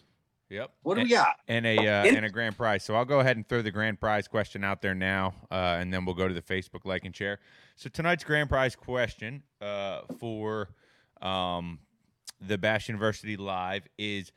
Yep. 0.49 0.71
What 0.83 0.95
do 0.95 1.01
And- 1.01 1.09
we 1.09 1.15
got? 1.15 1.39
and 1.47 1.65
a 1.65 1.77
uh, 1.77 2.05
and 2.05 2.25
a 2.25 2.29
grand 2.29 2.55
prize. 2.55 2.83
So 2.83 2.95
I'll 2.95 3.05
go 3.05 3.19
ahead 3.19 3.35
and 3.35 3.47
throw 3.47 3.61
the 3.61 3.71
grand 3.71 3.99
prize 3.99 4.27
question 4.27 4.63
out 4.63 4.81
there 4.81 4.95
now, 4.95 5.33
uh, 5.51 5.77
and 5.79 5.93
then 5.93 6.05
we'll 6.05 6.15
go 6.15 6.27
to 6.27 6.33
the 6.33 6.41
Facebook 6.41 6.85
like 6.85 7.03
and 7.05 7.15
share. 7.15 7.39
So 7.75 7.89
tonight's 7.89 8.23
grand 8.23 8.47
prize 8.49 8.75
question 8.75 9.43
uh, 9.61 10.01
for 10.19 10.69
um, 11.21 11.79
the 12.39 12.57
Bass 12.57 12.87
University 12.87 13.35
Live 13.35 13.87
is: 13.97 14.31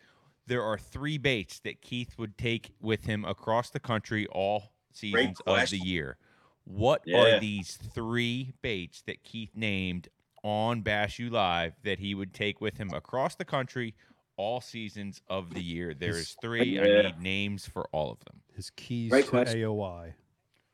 there 0.47 0.65
are 0.65 0.77
three 0.79 1.17
baits 1.17 1.61
that 1.61 1.81
Keith 1.81 2.19
would 2.19 2.37
take 2.37 2.73
with 2.81 3.05
him 3.05 3.25
across 3.25 3.71
the 3.71 3.81
country 3.81 4.27
all 4.33 4.73
seasons 4.93 5.41
of 5.47 5.71
the 5.71 5.79
year. 5.79 6.17
What 6.65 7.03
Yeah. 7.05 7.37
are 7.37 7.41
these 7.41 7.77
three 7.77 8.53
baits 8.63 9.03
that 9.03 9.23
Keith 9.23 9.51
named 9.55 10.09
on 10.43 10.81
Bass 10.83 11.19
U 11.21 11.31
Live 11.31 11.75
that 11.85 11.99
he 12.01 12.15
would 12.15 12.35
take 12.35 12.61
with 12.61 12.79
him 12.79 12.93
across 12.93 13.35
the 13.37 13.45
country 13.45 13.95
all 14.41 14.61
seasons 14.61 15.21
of 15.29 15.53
the 15.53 15.63
year? 15.63 15.93
There 15.95 16.17
is 16.17 16.35
three. 16.41 16.81
I 16.81 17.03
need 17.03 17.21
names 17.21 17.67
for 17.67 17.87
all 17.93 18.11
of 18.13 18.19
them. 18.25 18.41
His 18.57 18.71
keys 18.71 19.11
Great 19.11 19.25
to 19.27 19.31
question. 19.31 19.61
AOY. 19.61 20.13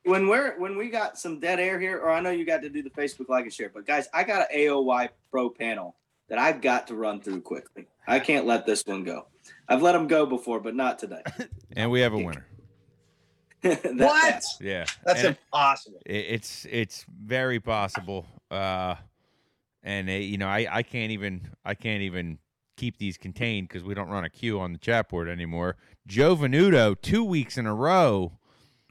when 0.04 0.28
we're 0.28 0.58
when 0.58 0.76
we 0.78 0.88
got 0.88 1.18
some 1.18 1.40
dead 1.40 1.58
air 1.60 1.78
here, 1.80 1.98
or 1.98 2.10
I 2.10 2.20
know 2.20 2.30
you 2.30 2.44
got 2.44 2.62
to 2.62 2.68
do 2.68 2.82
the 2.82 2.90
Facebook 2.90 3.28
like 3.28 3.44
and 3.44 3.52
share, 3.52 3.70
but 3.74 3.86
guys, 3.86 4.08
I 4.14 4.22
got 4.24 4.42
an 4.42 4.56
AOY 4.56 5.08
Pro 5.30 5.50
panel 5.50 5.96
that 6.28 6.38
I've 6.38 6.60
got 6.60 6.86
to 6.88 6.94
run 6.94 7.20
through 7.20 7.40
quickly. 7.42 7.86
I 8.06 8.18
can't 8.20 8.46
let 8.46 8.66
this 8.66 8.84
one 8.86 9.02
go. 9.04 9.26
I've 9.68 9.82
let 9.82 9.92
them 9.92 10.06
go 10.06 10.26
before, 10.26 10.60
but 10.60 10.74
not 10.74 10.98
today. 10.98 11.22
And 11.76 11.90
we 11.90 12.00
have 12.00 12.14
a 12.14 12.18
winner. 12.18 12.46
That 13.62 13.94
What? 13.96 14.44
Yeah. 14.60 14.84
That's 15.04 15.20
And 15.24 15.36
impossible. 15.36 16.00
it, 16.06 16.24
it's 16.36 16.66
it's 16.70 17.04
very 17.08 17.58
possible. 17.60 18.26
Uh, 18.50 18.94
and 19.82 20.08
uh, 20.08 20.12
you 20.12 20.38
know, 20.38 20.46
I, 20.48 20.66
I 20.70 20.82
can't 20.82 21.10
even 21.12 21.48
I 21.64 21.74
can't 21.74 22.02
even 22.02 22.38
keep 22.76 22.98
these 22.98 23.16
contained 23.16 23.68
because 23.68 23.82
we 23.84 23.94
don't 23.94 24.08
run 24.08 24.24
a 24.24 24.30
queue 24.30 24.60
on 24.60 24.72
the 24.72 24.78
chat 24.78 25.08
board 25.08 25.28
anymore. 25.28 25.76
Joe 26.06 26.36
Venuto, 26.36 26.94
two 27.00 27.24
weeks 27.24 27.56
in 27.58 27.66
a 27.66 27.74
row 27.74 28.32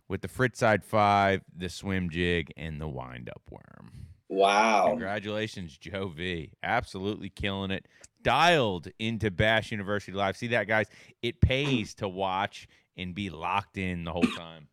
with 0.07 0.21
the 0.21 0.27
Fritzside 0.27 0.83
Five, 0.83 1.41
the 1.55 1.69
swim 1.69 2.09
jig, 2.09 2.51
and 2.57 2.79
the 2.81 2.87
wind 2.87 3.29
up 3.29 3.41
worm. 3.49 3.91
Wow. 4.27 4.87
Congratulations, 4.89 5.77
Joe 5.77 6.07
V. 6.07 6.51
Absolutely 6.63 7.29
killing 7.29 7.71
it. 7.71 7.87
Dialed 8.23 8.87
into 8.97 9.29
Bass 9.29 9.71
University 9.71 10.11
Live. 10.11 10.35
See 10.35 10.47
that, 10.47 10.67
guys? 10.67 10.87
It 11.21 11.41
pays 11.41 11.93
to 11.95 12.07
watch 12.09 12.67
and 12.97 13.13
be 13.13 13.29
locked 13.29 13.77
in 13.77 14.03
the 14.03 14.11
whole 14.11 14.23
time. 14.23 14.67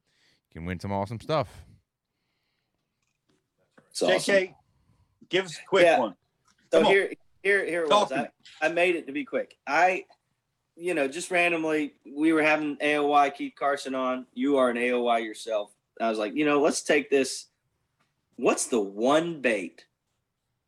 You 0.50 0.60
can 0.60 0.64
win 0.64 0.80
some 0.80 0.90
awesome 0.92 1.20
stuff. 1.20 1.48
It's 3.90 4.02
awesome. 4.02 4.34
JK, 4.34 4.54
give 5.28 5.44
us 5.44 5.58
a 5.58 5.66
quick 5.68 5.84
Yeah. 5.84 5.98
one. 5.98 6.14
So 6.70 6.78
Come 6.78 6.86
on. 6.86 6.92
here, 6.92 7.12
here, 7.42 7.64
here 7.64 7.84
it 7.84 7.90
was. 7.90 8.12
I, 8.12 8.28
I 8.60 8.68
made 8.68 8.96
it 8.96 9.06
to 9.06 9.12
be 9.12 9.24
quick. 9.24 9.56
I, 9.66 10.04
you 10.76 10.94
know, 10.94 11.08
just 11.08 11.30
randomly, 11.30 11.94
we 12.06 12.32
were 12.32 12.42
having 12.42 12.76
AOY 12.76 13.34
Keith 13.34 13.54
Carson 13.58 13.94
on. 13.94 14.26
You 14.32 14.56
are 14.58 14.70
an 14.70 14.76
AOY 14.76 15.24
yourself. 15.24 15.72
I 16.00 16.08
was 16.08 16.18
like, 16.18 16.34
you 16.34 16.44
know, 16.44 16.60
let's 16.60 16.82
take 16.82 17.10
this. 17.10 17.46
What's 18.36 18.66
the 18.66 18.80
one 18.80 19.40
bait 19.40 19.84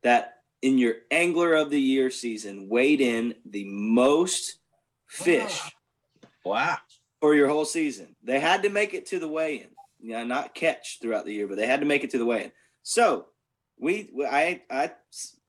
that 0.02 0.42
in 0.62 0.78
your 0.78 0.94
angler 1.10 1.54
of 1.54 1.70
the 1.70 1.80
year 1.80 2.10
season 2.10 2.68
weighed 2.68 3.00
in 3.00 3.34
the 3.46 3.64
most 3.64 4.58
fish 5.06 5.60
Wow. 6.44 6.76
for 7.20 7.34
your 7.34 7.48
whole 7.48 7.64
season? 7.64 8.14
They 8.22 8.40
had 8.40 8.62
to 8.64 8.68
make 8.68 8.94
it 8.94 9.06
to 9.06 9.18
the 9.18 9.28
weigh-in. 9.28 9.68
Yeah, 10.00 10.24
not 10.24 10.54
catch 10.54 10.98
throughout 11.00 11.24
the 11.24 11.32
year, 11.32 11.48
but 11.48 11.56
they 11.56 11.66
had 11.66 11.80
to 11.80 11.86
make 11.86 12.04
it 12.04 12.10
to 12.10 12.18
the 12.18 12.26
weigh-in. 12.26 12.52
So 12.82 13.26
we, 13.78 14.10
I, 14.28 14.60
I 14.70 14.92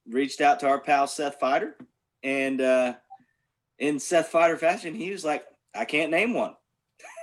reached 0.10 0.42
out 0.42 0.60
to 0.62 0.68
our 0.68 0.80
pal 0.80 1.08
Seth 1.08 1.40
Feider, 1.40 1.74
and 2.24 2.62
uh, 2.62 2.94
in 3.80 4.00
Seth 4.00 4.32
Feider 4.32 4.58
fashion, 4.58 4.94
he 4.94 5.12
was 5.12 5.26
like, 5.26 5.46
"I 5.74 5.86
can't 5.86 6.12
name 6.12 6.34
one." 6.34 6.56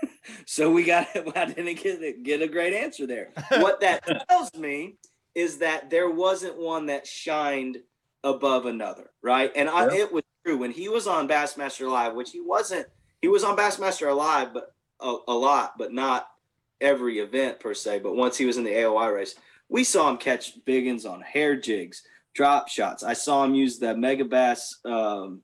so 0.46 0.70
we 0.70 0.84
got, 0.84 1.09
I 1.36 1.46
didn't 1.46 1.82
get 1.82 2.22
get 2.22 2.42
a 2.42 2.48
great 2.48 2.74
answer 2.74 3.06
there. 3.06 3.30
What 3.59 3.80
that 3.80 4.02
tells 4.28 4.52
me 4.54 4.96
is 5.34 5.59
that 5.59 5.90
there 5.90 6.10
wasn't 6.10 6.59
one 6.59 6.86
that 6.86 7.06
shined 7.06 7.78
above 8.24 8.66
another, 8.66 9.10
right? 9.22 9.50
And 9.56 9.68
I, 9.68 9.86
Yeah. 9.86 10.02
it 10.02 10.12
was 10.12 10.22
true 10.44 10.59
when 10.59 10.70
he 10.70 10.88
was 10.88 11.06
on 11.06 11.28
Bassmaster 11.28 11.90
Live, 11.90 12.14
which 12.14 12.30
he 12.30 12.40
wasn't. 12.40 12.86
He 13.20 13.28
was 13.28 13.44
on 13.44 13.56
Bassmaster 13.56 14.14
Live, 14.14 14.52
but 14.52 14.74
a, 15.00 15.16
a 15.28 15.32
lot, 15.32 15.78
but 15.78 15.92
not 15.92 16.28
every 16.80 17.18
event 17.20 17.60
per 17.60 17.72
se. 17.74 18.00
But 18.00 18.14
once 18.16 18.36
he 18.36 18.44
was 18.44 18.56
in 18.59 18.64
the 18.64 18.70
AOY 18.70 19.14
race, 19.14 19.34
we 19.68 19.84
saw 19.84 20.10
him 20.10 20.18
catch 20.18 20.62
biggins 20.64 21.09
on 21.09 21.20
hair 21.22 21.56
jigs, 21.56 22.02
drop 22.34 22.68
shots. 22.68 23.02
I 23.02 23.12
saw 23.12 23.44
him 23.44 23.54
use 23.54 23.78
the 23.78 23.94
Megabass 23.94 24.84
um, 24.84 25.42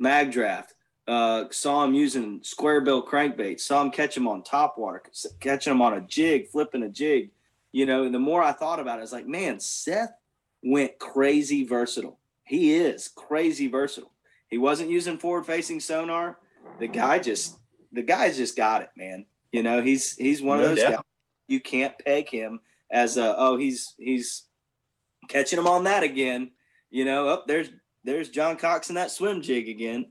Magdraft. 0.00 0.68
Uh, 1.06 1.44
saw 1.50 1.84
him 1.84 1.94
using 1.94 2.40
square 2.42 2.80
bill 2.80 3.04
crankbait. 3.04 3.60
Saw 3.60 3.82
him 3.82 3.90
catch 3.90 4.16
him 4.16 4.26
on 4.26 4.42
top 4.42 4.78
water, 4.78 5.02
catching 5.40 5.72
him 5.72 5.82
on 5.82 5.94
a 5.94 6.00
jig, 6.00 6.48
flipping 6.48 6.82
a 6.82 6.88
jig. 6.88 7.30
You 7.72 7.86
know, 7.86 8.04
and 8.04 8.14
the 8.14 8.20
more 8.20 8.42
I 8.42 8.52
thought 8.52 8.80
about 8.80 8.96
it, 8.96 9.00
I 9.00 9.02
was 9.02 9.12
like, 9.12 9.26
man, 9.26 9.60
Seth 9.60 10.14
went 10.62 10.98
crazy 10.98 11.64
versatile. 11.64 12.18
He 12.44 12.74
is 12.74 13.08
crazy 13.08 13.66
versatile. 13.66 14.12
He 14.48 14.58
wasn't 14.58 14.90
using 14.90 15.18
forward 15.18 15.44
facing 15.44 15.80
sonar. 15.80 16.38
The 16.78 16.86
guy 16.86 17.18
just, 17.18 17.58
the 17.92 18.02
guy's 18.02 18.36
just 18.36 18.56
got 18.56 18.82
it, 18.82 18.90
man. 18.96 19.26
You 19.52 19.62
know, 19.62 19.82
he's 19.82 20.16
he's 20.16 20.40
one 20.40 20.58
No 20.58 20.64
of 20.64 20.70
those 20.70 20.78
doubt. 20.80 20.90
guys. 20.92 21.02
You 21.48 21.60
can't 21.60 21.98
peg 21.98 22.28
him 22.28 22.60
as 22.90 23.16
a 23.16 23.34
oh 23.36 23.56
he's 23.56 23.94
he's 23.98 24.44
catching 25.28 25.56
them 25.56 25.66
on 25.66 25.84
that 25.84 26.02
again. 26.02 26.50
You 26.90 27.04
know, 27.04 27.28
up 27.28 27.46
there's 27.46 27.70
there's 28.04 28.28
John 28.28 28.56
Cox 28.56 28.88
in 28.88 28.94
that 28.96 29.10
swim 29.10 29.42
jig 29.42 29.68
again. 29.68 30.06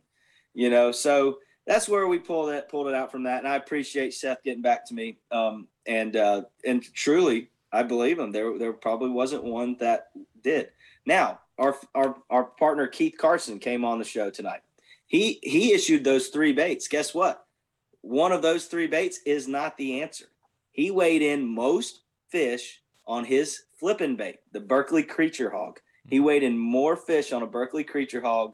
You 0.54 0.70
know, 0.70 0.92
so 0.92 1.40
that's 1.66 1.88
where 1.88 2.08
we 2.08 2.20
pulled 2.20 2.50
it 2.50 2.70
pulled 2.70 2.88
it 2.88 2.96
out 2.96 3.12
from 3.12 3.24
that, 3.24 3.40
and 3.40 3.48
I 3.48 3.56
appreciate 3.56 4.14
Seth 4.14 4.44
getting 4.44 4.62
back 4.62 4.86
to 4.88 4.94
me. 4.94 5.18
Um, 5.32 5.68
and 5.86 6.16
uh, 6.16 6.44
and 6.66 6.84
truly, 6.94 7.50
I 7.72 7.84
believe 7.84 8.20
him. 8.20 8.32
There 8.32 8.58
there 8.58 8.74
probably 8.74 9.10
wasn't 9.10 9.44
one 9.44 9.78
that 9.80 10.10
did. 10.42 10.70
Now, 11.06 11.40
our 11.58 11.76
our 11.96 12.16
our 12.30 12.44
partner 12.46 12.88
Keith 12.88 13.16
Carson 13.18 13.60
came 13.60 13.86
on 13.86 14.00
the 14.00 14.06
show 14.06 14.30
tonight. 14.30 14.62
He 15.08 15.40
he 15.44 15.74
issued 15.74 16.04
those 16.04 16.28
three 16.28 16.54
baits. 16.54 16.88
Guess 16.88 17.14
what? 17.14 17.46
One 18.02 18.32
of 18.32 18.42
those 18.42 18.66
three 18.66 18.88
baits 18.88 19.20
is 19.26 19.48
not 19.48 19.78
the 19.78 20.02
answer. 20.02 20.26
He 20.72 20.92
weighed 20.92 21.22
in 21.22 21.48
most 21.48 22.02
fish 22.30 22.82
on 23.06 23.24
his 23.24 23.64
flipping 23.84 24.16
bait, 24.16 24.38
the 24.54 24.62
Berkley 24.62 25.04
Creature 25.04 25.50
Hawg. 25.50 25.78
He 26.08 26.22
weighed 26.22 26.42
in 26.44 26.58
more 26.58 26.96
fish 26.96 27.34
on 27.34 27.44
a 27.44 27.48
Berkley 27.48 27.84
Creature 27.84 28.22
Hawg 28.22 28.54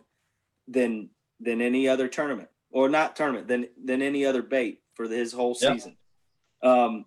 than 0.67 1.11
than 1.39 1.61
any 1.61 1.87
other 1.87 2.07
tournament, 2.07 2.49
or 2.71 2.89
not 2.89 3.15
tournament, 3.15 3.47
than 3.47 3.67
than 3.85 4.01
any 4.01 4.25
other 4.25 4.41
bait 4.41 4.81
for 4.95 5.07
his 5.07 5.31
whole 5.31 5.55
Yeah. 5.61 5.73
season. 5.73 5.97
Um, 6.63 7.05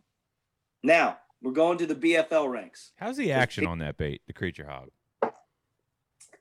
now 0.84 1.18
we're 1.42 1.50
going 1.52 1.78
to 1.78 1.86
the 1.86 1.96
BFL 1.96 2.48
ranks. 2.48 2.92
How's 2.96 3.16
the 3.16 3.32
action 3.32 3.66
on 3.66 3.78
that 3.80 3.96
bait, 3.96 4.22
the 4.28 4.32
creature 4.32 4.66
hawg? 4.66 4.90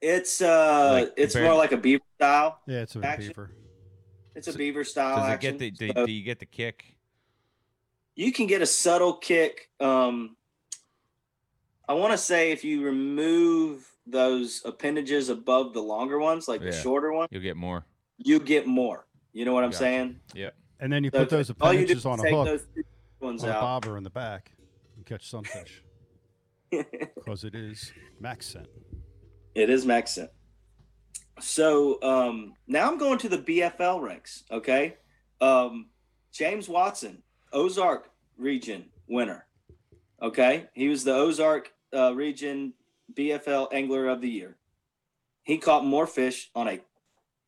It's 0.02 0.40
uh, 0.40 0.90
Like, 1.02 1.14
it's 1.18 1.36
more 1.36 1.56
like 1.56 1.72
a 1.72 1.78
beaver 1.78 2.04
style. 2.16 2.62
Yeah, 2.68 2.82
it's 2.82 2.96
a 2.96 3.04
Action. 3.04 3.30
beaver. 3.30 3.56
It's 4.36 4.48
a 4.48 4.52
So- 4.52 4.58
beaver 4.58 4.84
style. 4.84 5.18
Does 5.18 5.28
it 5.30 5.32
action. 5.32 5.58
get 5.58 5.60
the 5.60 5.72
do, 5.88 5.94
So 5.96 6.06
do 6.06 6.12
you 6.12 6.24
get 6.24 6.40
the 6.40 6.46
kick? 6.46 6.96
you 8.16 8.32
can 8.32 8.46
get 8.46 8.62
a 8.62 8.66
subtle 8.68 9.14
kick. 9.18 9.70
Um, 9.80 10.38
I 11.90 11.94
want 11.94 12.12
to 12.12 12.18
say 12.18 12.52
if 12.52 12.64
you 12.64 12.84
remove 12.84 13.88
those 14.08 14.62
appendages 14.66 15.30
above 15.30 15.74
the 15.74 15.82
longer 15.82 16.20
ones, 16.20 16.48
like 16.48 16.62
the 16.62 16.72
shorter 16.72 17.12
one, 17.12 17.28
You'll 17.32 17.42
get 17.42 17.58
more. 17.58 17.86
you 18.18 18.40
get 18.40 18.66
more. 18.68 19.08
You 19.34 19.46
know 19.46 19.54
what 19.54 19.64
I'm 19.64 19.70
Gotcha. 19.72 19.80
saying? 19.80 20.20
Yeah. 20.34 20.50
And 20.80 20.92
then 20.92 21.04
you 21.04 21.12
So 21.14 21.20
put 21.20 21.30
those 21.30 21.52
all 21.62 21.72
you 21.74 21.80
do 21.80 21.84
appendages 21.84 22.06
on 22.06 22.20
a 22.20 22.24
take 22.24 22.34
hook 22.34 22.46
those 22.46 22.66
two 22.76 22.84
ones 23.20 23.44
on 23.44 23.50
a 23.50 23.54
bobber 23.54 23.98
in 23.98 24.04
the 24.04 24.10
back. 24.10 24.52
and 24.98 25.06
catch 25.06 25.30
sunfish 25.30 25.84
because 26.72 27.44
it 27.44 27.56
is 27.56 27.92
MaxScent. 28.22 28.68
It 29.56 29.70
is 29.70 29.86
MaxScent. 29.86 30.30
So 31.40 32.02
um, 32.04 32.54
now 32.68 32.90
I'm 32.90 32.98
going 32.98 33.18
to 33.20 33.30
the 33.30 33.38
BFL 33.40 34.02
ranks. 34.02 34.44
Okay, 34.52 34.96
um, 35.40 35.88
James 36.32 36.68
Watson, 36.70 37.22
Ozark 37.54 38.10
region 38.38 38.86
winner. 39.08 39.46
Okay, 40.22 40.68
he 40.74 40.88
was 40.88 41.04
the 41.04 41.14
Ozark 41.16 41.72
uh, 41.96 42.14
region 42.14 42.74
BFL 43.14 43.70
angler 43.74 44.08
of 44.08 44.22
the 44.22 44.30
year. 44.30 44.56
He 45.44 45.58
caught 45.58 45.84
more 45.86 46.06
fish 46.06 46.52
on 46.54 46.68
a 46.68 46.80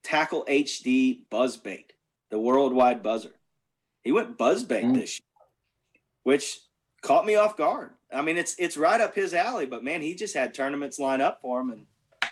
tackle 0.04 0.44
HD 0.50 1.22
buzz 1.30 1.56
bait, 1.58 1.94
the 2.32 2.40
worldwide 2.40 3.04
buzzer. 3.04 3.30
He 4.04 4.12
went 4.12 4.38
buzz 4.38 4.64
bait 4.64 4.84
Mm. 4.84 4.96
this 4.96 5.20
year, 5.20 5.48
which 6.24 6.60
caught 7.02 7.26
me 7.26 7.36
off 7.36 7.56
guard. 7.56 7.92
I 8.12 8.22
mean, 8.22 8.38
it's 8.38 8.56
it's 8.58 8.76
right 8.78 9.00
up 9.00 9.14
his 9.16 9.34
alley, 9.34 9.66
but 9.66 9.84
man, 9.84 10.02
he 10.02 10.16
just 10.16 10.36
had 10.36 10.54
tournaments 10.54 11.00
line 11.00 11.22
up 11.22 11.40
for 11.42 11.62
him, 11.62 11.70
and 11.72 11.86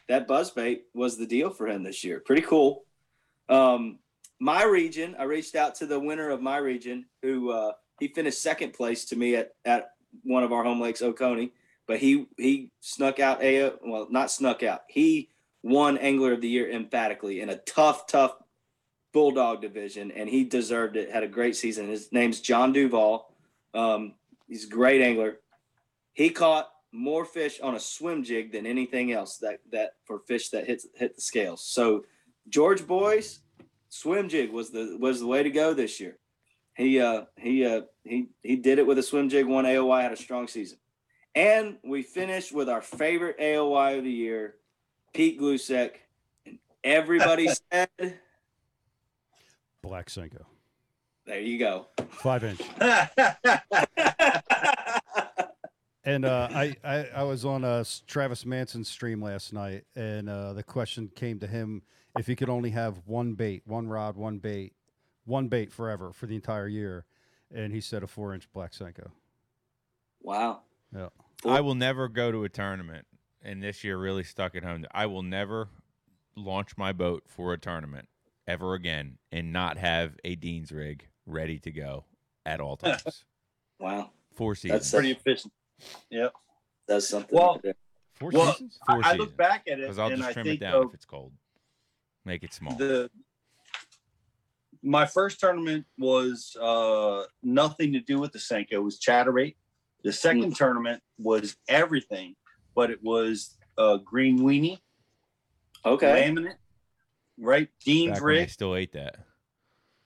that 0.07 0.27
buzzbait 0.27 0.81
was 0.93 1.17
the 1.17 1.25
deal 1.27 1.49
for 1.51 1.67
him 1.67 1.83
this 1.83 2.03
year. 2.03 2.19
Pretty 2.19 2.41
cool. 2.41 2.83
Um, 3.47 3.99
my 4.39 4.63
region, 4.63 5.15
I 5.19 5.23
reached 5.23 5.55
out 5.55 5.75
to 5.75 5.85
the 5.85 5.99
winner 5.99 6.29
of 6.31 6.41
my 6.41 6.57
region, 6.57 7.05
who 7.21 7.51
uh, 7.51 7.73
he 7.99 8.07
finished 8.07 8.41
second 8.41 8.73
place 8.73 9.05
to 9.05 9.15
me 9.15 9.35
at 9.35 9.51
at 9.65 9.91
one 10.23 10.43
of 10.43 10.51
our 10.51 10.63
home 10.63 10.79
lakes, 10.79 11.01
Oconee, 11.01 11.51
but 11.87 11.99
he 11.99 12.27
he 12.37 12.71
snuck 12.79 13.19
out 13.19 13.41
a 13.43 13.73
well, 13.83 14.07
not 14.09 14.31
snuck 14.31 14.63
out. 14.63 14.81
He 14.87 15.29
won 15.63 15.97
Angler 15.97 16.33
of 16.33 16.41
the 16.41 16.49
Year 16.49 16.69
emphatically 16.69 17.41
in 17.41 17.49
a 17.49 17.57
tough, 17.57 18.07
tough 18.07 18.35
bulldog 19.13 19.61
division, 19.61 20.11
and 20.11 20.29
he 20.29 20.43
deserved 20.43 20.95
it. 20.95 21.11
Had 21.11 21.23
a 21.23 21.27
great 21.27 21.55
season. 21.55 21.87
His 21.87 22.11
name's 22.11 22.39
John 22.39 22.73
Duval. 22.73 23.33
Um, 23.73 24.15
he's 24.47 24.65
a 24.65 24.69
great 24.69 25.01
angler. 25.01 25.39
He 26.13 26.29
caught 26.29 26.69
more 26.91 27.25
fish 27.25 27.59
on 27.61 27.75
a 27.75 27.79
swim 27.79 28.23
jig 28.23 28.51
than 28.51 28.65
anything 28.65 29.11
else 29.11 29.37
that 29.37 29.59
that 29.71 29.91
for 30.05 30.19
fish 30.19 30.49
that 30.49 30.65
hits 30.65 30.87
hit 30.95 31.15
the 31.15 31.21
scales. 31.21 31.63
So 31.63 32.05
George 32.49 32.85
Boys 32.85 33.39
swim 33.89 34.29
jig 34.29 34.51
was 34.51 34.71
the 34.71 34.97
was 34.99 35.19
the 35.19 35.27
way 35.27 35.43
to 35.43 35.49
go 35.49 35.73
this 35.73 35.99
year. 35.99 36.17
He 36.81 36.99
uh 36.99 37.25
he 37.37 37.63
uh 37.63 37.81
he 38.03 38.29
he 38.41 38.55
did 38.55 38.79
it 38.79 38.87
with 38.87 38.97
a 38.97 39.03
swim 39.03 39.29
jig. 39.29 39.45
One 39.45 39.65
AOY 39.65 40.01
had 40.01 40.11
a 40.11 40.17
strong 40.17 40.47
season, 40.47 40.79
and 41.35 41.77
we 41.83 42.01
finished 42.01 42.51
with 42.51 42.69
our 42.69 42.81
favorite 42.81 43.37
AOY 43.39 43.99
of 43.99 44.03
the 44.03 44.11
year, 44.11 44.55
Pete 45.13 45.39
Gluszek. 45.39 45.91
And 46.47 46.57
everybody 46.83 47.49
said, 47.71 47.89
Black 49.83 50.07
Senko, 50.07 50.43
"There 51.27 51.39
you 51.39 51.59
go." 51.59 51.87
five 52.09 52.43
inch. 52.43 52.61
And 56.03 56.25
uh, 56.25 56.47
I, 56.51 56.75
I 56.83 57.07
I 57.17 57.23
was 57.23 57.45
on 57.45 57.63
a 57.63 57.85
Travis 58.07 58.43
Manson 58.43 58.83
stream 58.83 59.21
last 59.21 59.53
night, 59.53 59.83
and 59.95 60.29
uh, 60.29 60.53
the 60.53 60.63
question 60.63 61.11
came 61.15 61.37
to 61.41 61.45
him 61.45 61.83
if 62.17 62.25
he 62.25 62.35
could 62.35 62.49
only 62.49 62.71
have 62.71 63.03
one 63.05 63.33
bait, 63.33 63.61
one 63.67 63.87
rod, 63.87 64.17
one 64.17 64.39
bait, 64.39 64.73
one 65.25 65.47
bait 65.47 65.71
forever 65.71 66.11
for 66.11 66.25
the 66.25 66.35
entire 66.35 66.67
year, 66.67 67.05
and 67.53 67.73
he 67.73 67.81
said 67.81 68.03
a 68.03 68.07
four 68.07 68.33
inch 68.33 68.51
Black 68.53 68.71
Senko. 68.73 69.11
wow. 70.21 70.61
Yeah. 70.95 71.09
I 71.45 71.61
will 71.61 71.75
never 71.75 72.07
go 72.07 72.31
to 72.31 72.43
a 72.43 72.49
tournament, 72.49 73.07
and 73.41 73.63
this 73.63 73.83
year 73.83 73.97
really 73.97 74.23
stuck 74.23 74.55
at 74.55 74.63
home. 74.63 74.85
I 74.91 75.05
will 75.07 75.23
never 75.23 75.69
launch 76.35 76.77
my 76.77 76.91
boat 76.91 77.23
for 77.27 77.53
a 77.53 77.57
tournament 77.57 78.07
ever 78.47 78.73
again 78.73 79.17
and 79.31 79.51
not 79.53 79.77
have 79.77 80.17
a 80.23 80.35
Dean's 80.35 80.71
rig 80.71 81.07
ready 81.25 81.57
to 81.59 81.71
go 81.71 82.05
at 82.45 82.59
all 82.59 82.75
times. 82.77 83.23
Wow. 83.79 84.11
Four 84.33 84.55
seasons. 84.55 84.81
That's. 84.81 84.91
Pretty 84.91 85.11
efficient. 85.11 85.53
Yep. 86.09 86.33
That's 86.87 87.07
something. 87.09 87.35
Well. 87.37 87.59
Four 88.15 88.31
Well, 88.33 88.51
seasons. 88.53 88.77
I, 88.87 88.93
Four 88.93 88.99
I 88.99 89.03
seasons. 89.11 89.19
look 89.19 89.37
back 89.37 89.63
at 89.67 89.79
it 89.79 89.81
Because 89.81 89.97
I'll 89.97 90.09
just 90.09 90.21
I 90.23 90.33
trim 90.33 90.47
it 90.47 90.59
down 90.59 90.75
of 90.75 90.89
if 90.89 90.93
it's 90.93 91.05
cold. 91.05 91.31
Make 92.25 92.43
it 92.43 92.53
small. 92.53 92.75
the 92.75 93.09
my 94.83 95.05
first 95.05 95.39
tournament 95.39 95.85
was 95.97 96.55
uh 96.59 97.23
nothing 97.43 97.93
to 97.93 97.99
do 97.99 98.19
with 98.19 98.31
the 98.31 98.39
Senko. 98.39 98.73
It 98.73 98.83
was 98.83 98.99
Chatterbait. 98.99 99.55
The 100.03 100.11
second 100.11 100.55
tournament 100.55 101.01
was 101.19 101.55
everything, 101.67 102.35
but 102.75 102.89
it 102.89 103.03
was 103.03 103.57
uh 103.77 103.97
green 103.97 104.39
weenie, 104.39 104.79
okay. 105.85 106.29
laminate, 106.29 106.55
right? 107.39 107.69
Dean's 107.85 108.13
Back 108.13 108.23
when 108.23 108.37
I 108.37 108.45
still 108.47 108.75
ate 108.75 108.93
that. 108.93 109.17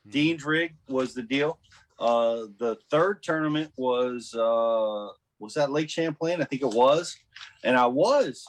Dean's 0.08 0.44
rig 0.46 0.76
was 0.90 1.14
the 1.14 1.24
deal. 1.24 1.60
Uh 1.98 2.48
the 2.60 2.78
third 2.92 3.24
tournament 3.24 3.72
was 3.78 4.34
uh 4.34 5.08
was 5.40 5.54
that 5.54 5.72
Lake 5.72 5.90
Champlain? 5.90 6.42
I 6.42 6.46
think 6.46 6.62
it 6.62 6.74
was. 6.74 7.16
And 7.64 7.78
I 7.78 7.86
was 7.86 8.46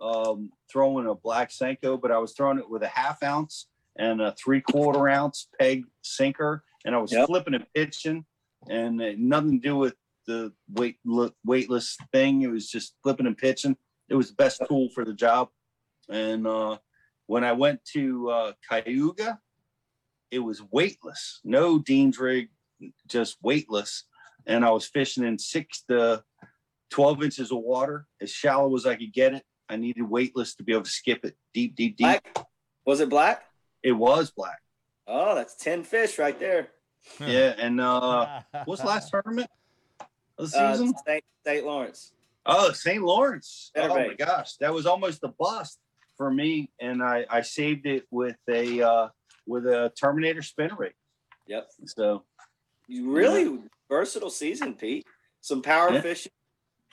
um 0.00 0.50
throwing 0.70 1.06
a 1.06 1.14
black 1.14 1.50
Senko, 1.50 2.00
but 2.00 2.10
I 2.10 2.18
was 2.18 2.32
throwing 2.32 2.58
it 2.58 2.68
with 2.68 2.82
a 2.82 2.88
half 2.88 3.22
ounce 3.22 3.66
and 3.98 4.20
a 4.20 4.32
three 4.32 4.60
quarter 4.60 5.08
ounce 5.08 5.48
peg 5.58 5.84
sinker, 6.02 6.64
and 6.84 6.94
I 6.94 6.98
was 6.98 7.12
Yep. 7.12 7.26
flipping 7.26 7.54
and 7.54 7.66
pitching, 7.74 8.24
and 8.68 9.00
it 9.00 9.18
nothing 9.18 9.60
to 9.60 9.68
do 9.68 9.76
with 9.76 9.94
the 10.26 10.52
weight 10.72 10.98
weightless 11.44 11.96
thing. 12.12 12.42
It 12.42 12.50
was 12.50 12.68
just 12.68 12.94
flipping 13.02 13.26
and 13.26 13.36
pitching. 13.36 13.76
It 14.08 14.14
was 14.14 14.28
the 14.30 14.36
best 14.36 14.62
tool 14.68 14.88
for 14.94 15.04
the 15.04 15.14
job. 15.14 15.48
And 16.08 16.46
uh, 16.46 16.78
when 17.26 17.44
I 17.44 17.52
went 17.52 17.84
to 17.94 18.30
uh, 18.30 18.52
Cayuga, 18.68 19.38
it 20.30 20.38
was 20.38 20.62
weightless, 20.70 21.40
no 21.44 21.78
Dean's 21.78 22.18
rig, 22.18 22.48
just 23.08 23.36
weightless. 23.42 24.04
And 24.46 24.64
I 24.64 24.70
was 24.70 24.86
fishing 24.86 25.24
in 25.24 25.38
six 25.38 25.82
to 25.88 26.22
12 26.90 27.24
inches 27.24 27.50
of 27.50 27.58
water, 27.58 28.06
as 28.20 28.30
shallow 28.30 28.74
as 28.76 28.86
I 28.86 28.94
could 28.94 29.12
get 29.12 29.34
it. 29.34 29.44
I 29.68 29.76
needed 29.76 30.02
weightless 30.02 30.54
to 30.56 30.62
be 30.62 30.72
able 30.72 30.84
to 30.84 30.90
skip 30.90 31.24
it 31.24 31.36
deep, 31.52 31.74
deep, 31.74 31.96
deep. 31.96 32.06
Black? 32.06 32.46
Was 32.84 33.00
it 33.00 33.08
black? 33.08 33.42
It 33.82 33.92
was 33.92 34.30
black. 34.30 34.60
Oh, 35.06 35.34
that's 35.34 35.54
10 35.56 35.84
fish 35.84 36.18
right 36.18 36.38
there. 36.38 36.68
Yeah. 37.20 37.54
And 37.58 37.80
uh, 37.80 38.40
what's 38.64 38.80
the 38.82 38.88
last 38.88 39.10
tournament 39.10 39.48
of 40.38 40.50
the 40.50 40.58
Uh, 40.58 40.72
season? 40.72 40.94
St. 41.06 41.24
St. 41.44 41.64
Lawrence. 41.64 42.12
Oh, 42.44 42.72
St. 42.72 43.02
Lawrence. 43.02 43.70
Oh 43.76 43.88
my 43.88 44.14
gosh, 44.14 44.54
that 44.56 44.72
was 44.72 44.86
almost 44.86 45.22
a 45.24 45.28
bust 45.28 45.78
for 46.16 46.30
me, 46.30 46.70
and 46.80 47.02
I 47.02 47.26
I 47.28 47.40
saved 47.42 47.86
it 47.86 48.04
with 48.10 48.36
a 48.48 48.80
uh, 48.82 49.08
with 49.46 49.66
a 49.66 49.92
Terminator 50.00 50.42
spinner 50.42 50.76
rig. 50.76 50.94
Yep. 51.46 51.68
So 51.86 52.24
You 52.88 53.10
really 53.10 53.58
versatile 53.88 54.30
season, 54.30 54.74
Pete. 54.74 55.04
Some 55.40 55.62
power 55.62 55.92
Yeah. 55.92 56.00
fishing. 56.00 56.32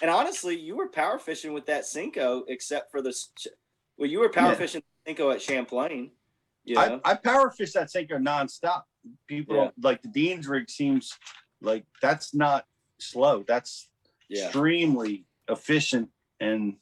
And 0.01 0.09
honestly, 0.11 0.59
you 0.59 0.75
were 0.75 0.87
power 0.89 1.17
fishing 1.19 1.53
with 1.53 1.65
that 1.67 1.83
Senko, 1.83 2.43
except 2.47 2.91
for 2.91 3.01
the. 3.01 3.09
s- 3.09 3.29
Well, 3.97 4.09
you 4.09 4.19
were 4.19 4.29
power 4.29 4.49
Yeah. 4.51 4.55
fishing 4.57 4.83
Senko 5.07 5.33
at 5.33 5.41
Champlain. 5.41 6.11
You? 6.65 6.77
I, 6.79 6.99
I 7.03 7.15
power 7.15 7.49
fish 7.51 7.73
that 7.73 7.91
sinker 7.91 8.19
nonstop. 8.19 8.83
People 9.27 9.55
Yeah. 9.57 9.69
like 9.81 10.01
the 10.01 10.07
Dean's 10.07 10.47
rig 10.47 10.69
seems 10.69 11.13
like 11.61 11.85
that's 12.01 12.33
not 12.33 12.65
slow. 12.99 13.43
That's 13.47 13.89
yeah. 14.29 14.45
extremely 14.45 15.25
efficient 15.49 16.09
and 16.39 16.77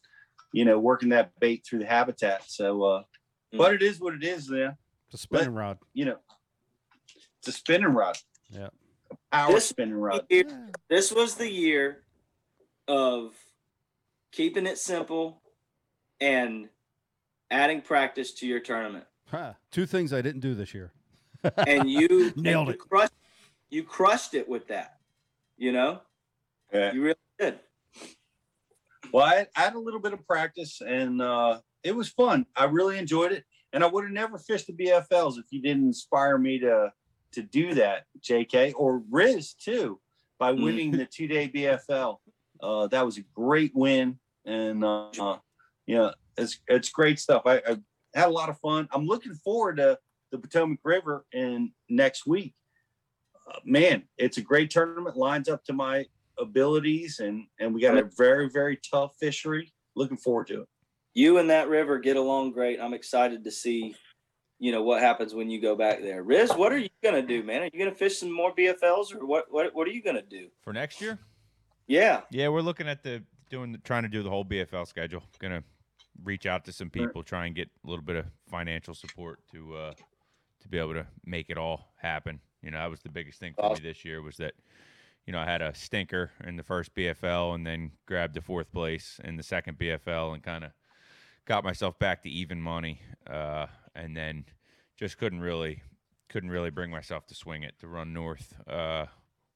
you 0.54 0.66
know 0.66 0.78
working 0.80 1.10
that 1.10 1.32
bait 1.40 1.66
through 1.68 1.80
the 1.80 1.86
habitat. 1.88 2.44
So, 2.50 2.84
uh, 2.84 3.04
Mm. 3.54 3.58
but 3.58 3.74
it 3.74 3.82
is 3.82 4.00
what 4.00 4.14
it 4.14 4.24
is. 4.24 4.48
There, 4.48 4.78
The 5.12 5.18
spinning 5.18 5.54
rod. 5.54 5.78
you 5.94 6.06
know, 6.06 6.20
it's 7.40 7.48
a 7.50 7.52
spinning 7.52 7.90
rod. 7.90 8.18
Yeah. 8.50 8.70
a 9.10 9.16
power 9.32 9.54
This- 9.56 9.68
spinning 9.68 9.96
rod. 9.96 10.26
Year- 10.30 10.72
This 10.90 11.12
was 11.12 11.36
the 11.36 11.50
year 11.52 12.06
of 12.88 13.36
keeping 14.32 14.66
it 14.68 14.78
simple 14.78 15.42
and 16.22 16.70
adding 17.50 17.82
practice 17.82 18.32
to 18.36 18.48
your 18.48 18.62
tournament. 18.62 19.06
Huh. 19.32 19.54
Two 19.72 19.86
things 19.86 20.12
I 20.14 20.22
didn't 20.22 20.42
do 20.42 20.54
this 20.54 20.74
year. 20.74 20.92
And 21.68 21.90
you 21.90 22.32
Nailed 22.36 22.68
you 22.68 22.74
it. 22.74 22.80
Crushed, 22.80 23.14
you 23.70 23.84
crushed 23.84 24.34
it 24.36 24.48
with 24.48 24.68
that. 24.68 24.98
You 25.58 25.72
know, 25.72 26.02
Yeah. 26.74 26.94
you 26.94 27.02
really 27.02 27.16
did. 27.40 27.60
Well, 29.12 29.26
I, 29.26 29.48
I 29.56 29.62
had 29.62 29.76
a 29.76 29.80
little 29.80 30.00
bit 30.00 30.14
of 30.14 30.26
practice 30.28 30.82
and 30.86 31.22
uh, 31.22 31.60
it 31.84 31.96
was 31.96 32.10
fun. 32.10 32.46
I 32.56 32.66
really 32.66 32.98
enjoyed 32.98 33.32
it. 33.32 33.44
And 33.74 33.84
I 33.84 33.88
would 33.88 34.04
have 34.04 34.14
never 34.14 34.38
fished 34.38 34.68
the 34.68 34.74
BFLs 34.74 35.38
if 35.40 35.46
you 35.50 35.62
didn't 35.62 35.86
inspire 35.86 36.38
me 36.38 36.60
to 36.60 36.92
to 37.34 37.42
do 37.42 37.74
that, 37.76 38.04
JK, 38.20 38.74
or 38.76 39.02
Riz 39.10 39.54
too, 39.54 40.02
by 40.38 40.52
Mm. 40.52 40.64
winning 40.66 40.92
the 40.92 41.06
two 41.06 41.28
day 41.28 41.48
BFL. 41.48 42.18
Uh, 42.62 42.88
that 42.88 43.06
was 43.06 43.18
a 43.18 43.22
great 43.34 43.72
win. 43.74 44.20
And, 44.46 44.84
uh, 44.84 45.08
uh, 45.18 45.38
you 45.88 45.96
know, 45.96 46.14
it's, 46.38 46.60
it's 46.68 46.90
great 46.90 47.20
stuff. 47.20 47.44
I, 47.46 47.62
I 47.66 47.78
had 48.14 48.28
a 48.28 48.32
lot 48.32 48.50
of 48.50 48.60
fun. 48.60 48.88
I'm 48.92 49.06
looking 49.06 49.34
forward 49.36 49.78
to 49.78 49.98
the 50.32 50.38
Potomac 50.38 50.80
River 50.84 51.26
in 51.34 51.72
next 51.90 52.26
week. 52.26 52.54
Uh, 53.48 53.60
man, 53.66 54.04
it's 54.18 54.38
a 54.38 54.42
great 54.42 54.70
tournament, 54.70 55.18
lines 55.18 55.50
up 55.50 55.64
to 55.66 55.74
my 55.74 56.06
abilities 56.42 57.20
and 57.20 57.46
and 57.60 57.74
we 57.74 57.82
got 57.82 57.98
a 57.98 58.10
very 58.18 58.50
very 58.50 58.80
tough 58.90 59.16
fishery 59.20 59.72
looking 59.96 60.18
forward 60.18 60.48
to 60.48 60.62
it 60.62 60.68
You 61.14 61.38
and 61.38 61.50
that 61.50 61.70
river 61.70 62.00
get 62.00 62.18
along 62.18 62.52
great. 62.52 62.80
I'm 62.80 62.94
excited 62.94 63.44
to 63.44 63.52
see, 63.52 63.96
you 64.60 64.72
know, 64.72 64.82
what 64.82 65.02
happens 65.02 65.34
when 65.34 65.50
you 65.50 65.62
go 65.62 65.76
back 65.76 66.02
there. 66.02 66.24
Riz, 66.24 66.52
what 66.52 66.72
are 66.72 66.78
you 66.78 66.90
gonna 67.04 67.22
do, 67.22 67.44
man? 67.44 67.64
Are 67.64 67.70
you 67.72 67.80
gonna 67.80 67.94
fish 67.96 68.18
some 68.20 68.32
more 68.32 68.54
BFLs 68.56 69.14
or 69.14 69.26
what? 69.26 69.46
What, 69.52 69.76
what 69.76 69.88
are 69.88 69.92
you 69.92 70.02
gonna 70.02 70.22
do? 70.22 70.48
For 70.62 70.74
next 70.74 71.02
year? 71.02 71.20
Yeah. 71.88 72.22
Yeah, 72.32 72.48
we're 72.48 72.62
looking 72.62 72.88
at 72.88 73.04
the 73.04 73.24
doing 73.50 73.74
the, 73.74 73.78
trying 73.80 74.04
to 74.04 74.10
do 74.10 74.24
the 74.24 74.30
whole 74.30 74.46
BFL 74.46 74.88
schedule. 74.88 75.24
Gonna 75.40 75.64
reach 76.24 76.46
out 76.46 76.66
to 76.66 76.72
some 76.72 76.90
people, 76.90 77.24
try 77.24 77.46
and 77.46 77.56
get 77.56 77.70
a 77.86 77.90
little 77.90 78.04
bit 78.04 78.16
of 78.16 78.26
financial 78.50 78.94
support 78.94 79.40
to 79.52 79.76
uh 79.76 79.94
to 80.62 80.68
be 80.70 80.78
able 80.78 80.94
to 80.94 81.08
make 81.26 81.50
it 81.50 81.58
all 81.58 81.94
happen. 81.98 82.40
You 82.62 82.72
know, 82.72 82.78
that 82.78 82.90
was 82.90 83.02
the 83.02 83.10
biggest 83.10 83.40
thing 83.40 83.54
for 83.56 83.66
Awesome. 83.66 83.84
me 83.84 83.90
this 83.90 84.06
year 84.06 84.22
was 84.22 84.38
that 84.38 84.54
you 85.26 85.34
know, 85.34 85.40
I 85.40 85.46
had 85.46 85.62
a 85.62 85.74
stinker 85.76 86.32
in 86.46 86.56
the 86.56 86.64
first 86.64 86.96
BFL 86.96 87.54
and 87.54 87.66
then 87.66 87.92
grabbed 88.08 88.34
the 88.34 88.42
fourth 88.42 88.72
place 88.72 89.20
in 89.24 89.38
the 89.38 89.44
second 89.44 89.78
BFL 89.78 90.34
and 90.34 90.42
kind 90.44 90.64
of 90.64 90.72
got 91.46 91.64
myself 91.64 91.98
back 92.00 92.24
to 92.24 92.30
even 92.30 92.60
money. 92.60 93.02
Uh, 93.30 93.68
and 93.96 94.16
then 94.16 94.46
just 94.98 95.18
couldn't 95.18 95.42
really 95.42 95.82
couldn't 96.30 96.50
really 96.50 96.70
bring 96.70 96.90
myself 96.90 97.26
to 97.28 97.36
swing 97.36 97.64
it 97.64 97.74
to 97.80 97.88
run 97.88 98.14
north 98.14 98.54
uh, 98.68 99.06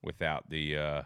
without 0.03 0.49
the 0.49 0.77
uh, 0.77 1.01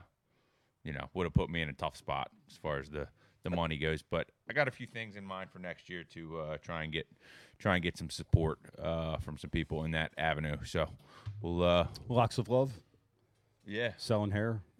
you 0.84 0.94
know 0.94 1.08
would 1.14 1.26
have 1.26 1.34
put 1.34 1.50
me 1.50 1.62
in 1.62 1.70
a 1.70 1.74
tough 1.74 1.96
spot 1.96 2.30
as 2.50 2.58
far 2.58 2.80
as 2.80 2.90
the 2.90 3.08
the 3.44 3.50
money 3.50 3.78
goes. 3.78 4.02
But 4.02 4.28
I 4.50 4.54
got 4.54 4.68
a 4.68 4.72
few 4.72 4.88
things 4.88 5.16
in 5.16 5.26
mind 5.26 5.52
for 5.52 5.60
next 5.60 5.90
year 5.90 6.04
to 6.14 6.40
uh, 6.40 6.58
try 6.58 6.84
and 6.84 6.92
get 6.94 7.08
try 7.58 7.76
and 7.76 7.84
get 7.84 7.98
some 7.98 8.10
support 8.10 8.60
uh, 8.82 9.18
from 9.18 9.38
some 9.38 9.50
people 9.50 9.84
in 9.86 9.92
that 9.92 10.12
avenue. 10.18 10.56
So 10.66 10.88
we'll 11.42 11.64
uh, 11.64 11.88
Locks 12.08 12.38
of 12.38 12.50
love, 12.50 12.72
yeah. 13.66 13.92
selling 13.98 14.32
hair, 14.32 14.62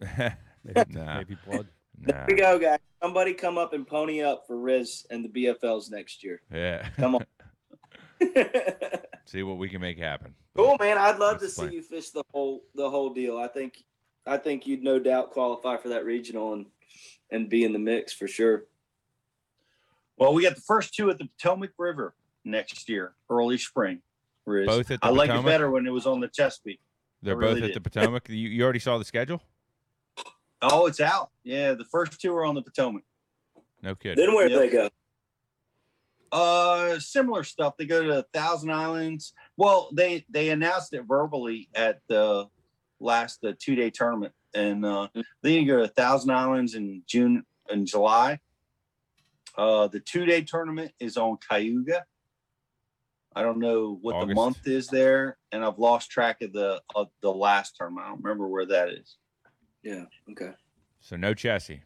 maybe, 0.64 0.84
Nah. 0.94 1.18
maybe 1.18 1.36
blood. 1.46 1.66
Nah. 1.98 2.14
Here 2.14 2.26
we 2.28 2.34
go, 2.36 2.58
guys. 2.58 2.78
Somebody 3.02 3.34
come 3.34 3.58
up 3.58 3.72
and 3.74 3.86
pony 3.86 4.22
up 4.22 4.46
for 4.46 4.56
Riz 4.58 5.06
and 5.10 5.24
the 5.24 5.28
BFLs 5.28 5.90
next 5.90 6.22
year. 6.24 6.40
Yeah. 6.52 6.86
Come 6.96 7.14
on. 7.16 7.24
See 9.26 9.42
what 9.42 9.58
we 9.58 9.68
can 9.68 9.80
make 9.80 9.98
happen. 9.98 10.34
cool, 10.56 10.76
man. 10.80 10.98
I'd 10.98 11.18
love 11.18 11.36
to 11.38 11.44
That's 11.44 11.56
see 11.56 11.62
fine. 11.62 11.72
you 11.72 11.82
fish 11.82 12.10
the 12.10 12.22
whole 12.32 12.62
the 12.74 12.88
whole 12.90 13.10
deal. 13.14 13.38
I 13.38 13.46
think 13.48 13.82
I 14.26 14.36
think 14.36 14.66
you'd 14.66 14.82
no 14.82 14.98
doubt 14.98 15.30
qualify 15.30 15.76
for 15.76 15.88
that 15.90 16.04
regional 16.04 16.52
and 16.52 16.66
and 17.30 17.48
be 17.48 17.64
in 17.64 17.72
the 17.72 17.78
mix 17.78 18.12
for 18.12 18.26
sure. 18.28 18.64
Well, 20.16 20.34
we 20.34 20.42
got 20.42 20.54
the 20.54 20.60
first 20.62 20.94
two 20.94 21.10
at 21.10 21.18
the 21.18 21.26
Potomac 21.38 21.70
River 21.78 22.14
next 22.44 22.88
year, 22.88 23.14
early 23.30 23.58
spring. 23.58 24.02
Riz. 24.46 24.66
Both 24.66 24.90
at 24.90 25.00
the 25.00 25.06
I 25.06 25.10
like 25.10 25.28
Potomac? 25.30 25.46
it 25.46 25.48
better 25.52 25.70
when 25.70 25.86
it 25.86 25.90
was 25.90 26.06
on 26.06 26.20
the 26.20 26.28
Chesapeake. 26.28 26.80
They're 27.22 27.34
I 27.36 27.40
both 27.40 27.54
really 27.56 27.62
at 27.62 27.74
the 27.74 27.80
did. 27.80 27.92
Potomac. 27.92 28.28
You, 28.28 28.36
you 28.48 28.62
already 28.64 28.78
saw 28.78 28.98
the 28.98 29.04
schedule? 29.04 29.42
Oh, 30.62 30.86
it's 30.86 31.00
out. 31.00 31.30
Yeah, 31.44 31.72
the 31.74 31.84
first 31.84 32.20
two 32.20 32.34
are 32.34 32.44
on 32.44 32.54
the 32.54 32.62
Potomac. 32.62 33.02
No 33.82 33.94
kidding. 33.94 34.22
Then 34.24 34.34
where 34.34 34.48
Yep. 34.48 34.58
they 34.58 34.68
go? 34.70 34.88
Uh, 36.32 36.98
similar 37.00 37.42
stuff. 37.44 37.74
They 37.78 37.86
go 37.86 38.04
to 38.04 38.24
Thousand 38.32 38.70
Islands. 38.70 39.32
Well, 39.56 39.90
they 39.92 40.24
they 40.30 40.50
announced 40.50 40.92
it 40.92 41.02
verbally 41.08 41.68
at 41.74 42.00
the 42.08 42.46
last 43.00 43.40
the 43.40 43.52
two 43.54 43.74
day 43.74 43.90
tournament, 43.90 44.32
and 44.54 44.84
uh, 44.84 45.08
then 45.42 45.52
you 45.52 45.66
go 45.66 45.78
to 45.78 45.88
Thousand 45.88 46.30
Islands 46.30 46.74
in 46.74 47.02
June 47.06 47.44
and 47.68 47.86
July. 47.86 48.40
Uh, 49.56 49.88
the 49.88 50.00
two 50.00 50.24
day 50.24 50.42
tournament 50.42 50.92
is 51.00 51.16
on 51.16 51.38
Cayuga. 51.48 52.04
I 53.34 53.42
don't 53.42 53.58
know 53.58 53.98
what 54.00 54.26
the 54.26 54.34
month 54.34 54.66
is 54.66 54.88
there, 54.88 55.38
and 55.52 55.64
I've 55.64 55.78
lost 55.78 56.10
track 56.10 56.42
of 56.42 56.52
the 56.52 56.82
of 56.94 57.08
the 57.20 57.32
last 57.32 57.76
tournament. 57.76 58.06
I 58.06 58.10
don't 58.10 58.22
remember 58.22 58.48
where 58.48 58.66
that 58.66 58.88
is. 58.88 59.16
Yeah. 59.82 60.04
Okay. 60.30 60.52
So 61.00 61.16
no 61.16 61.32
Chessie. 61.34 61.80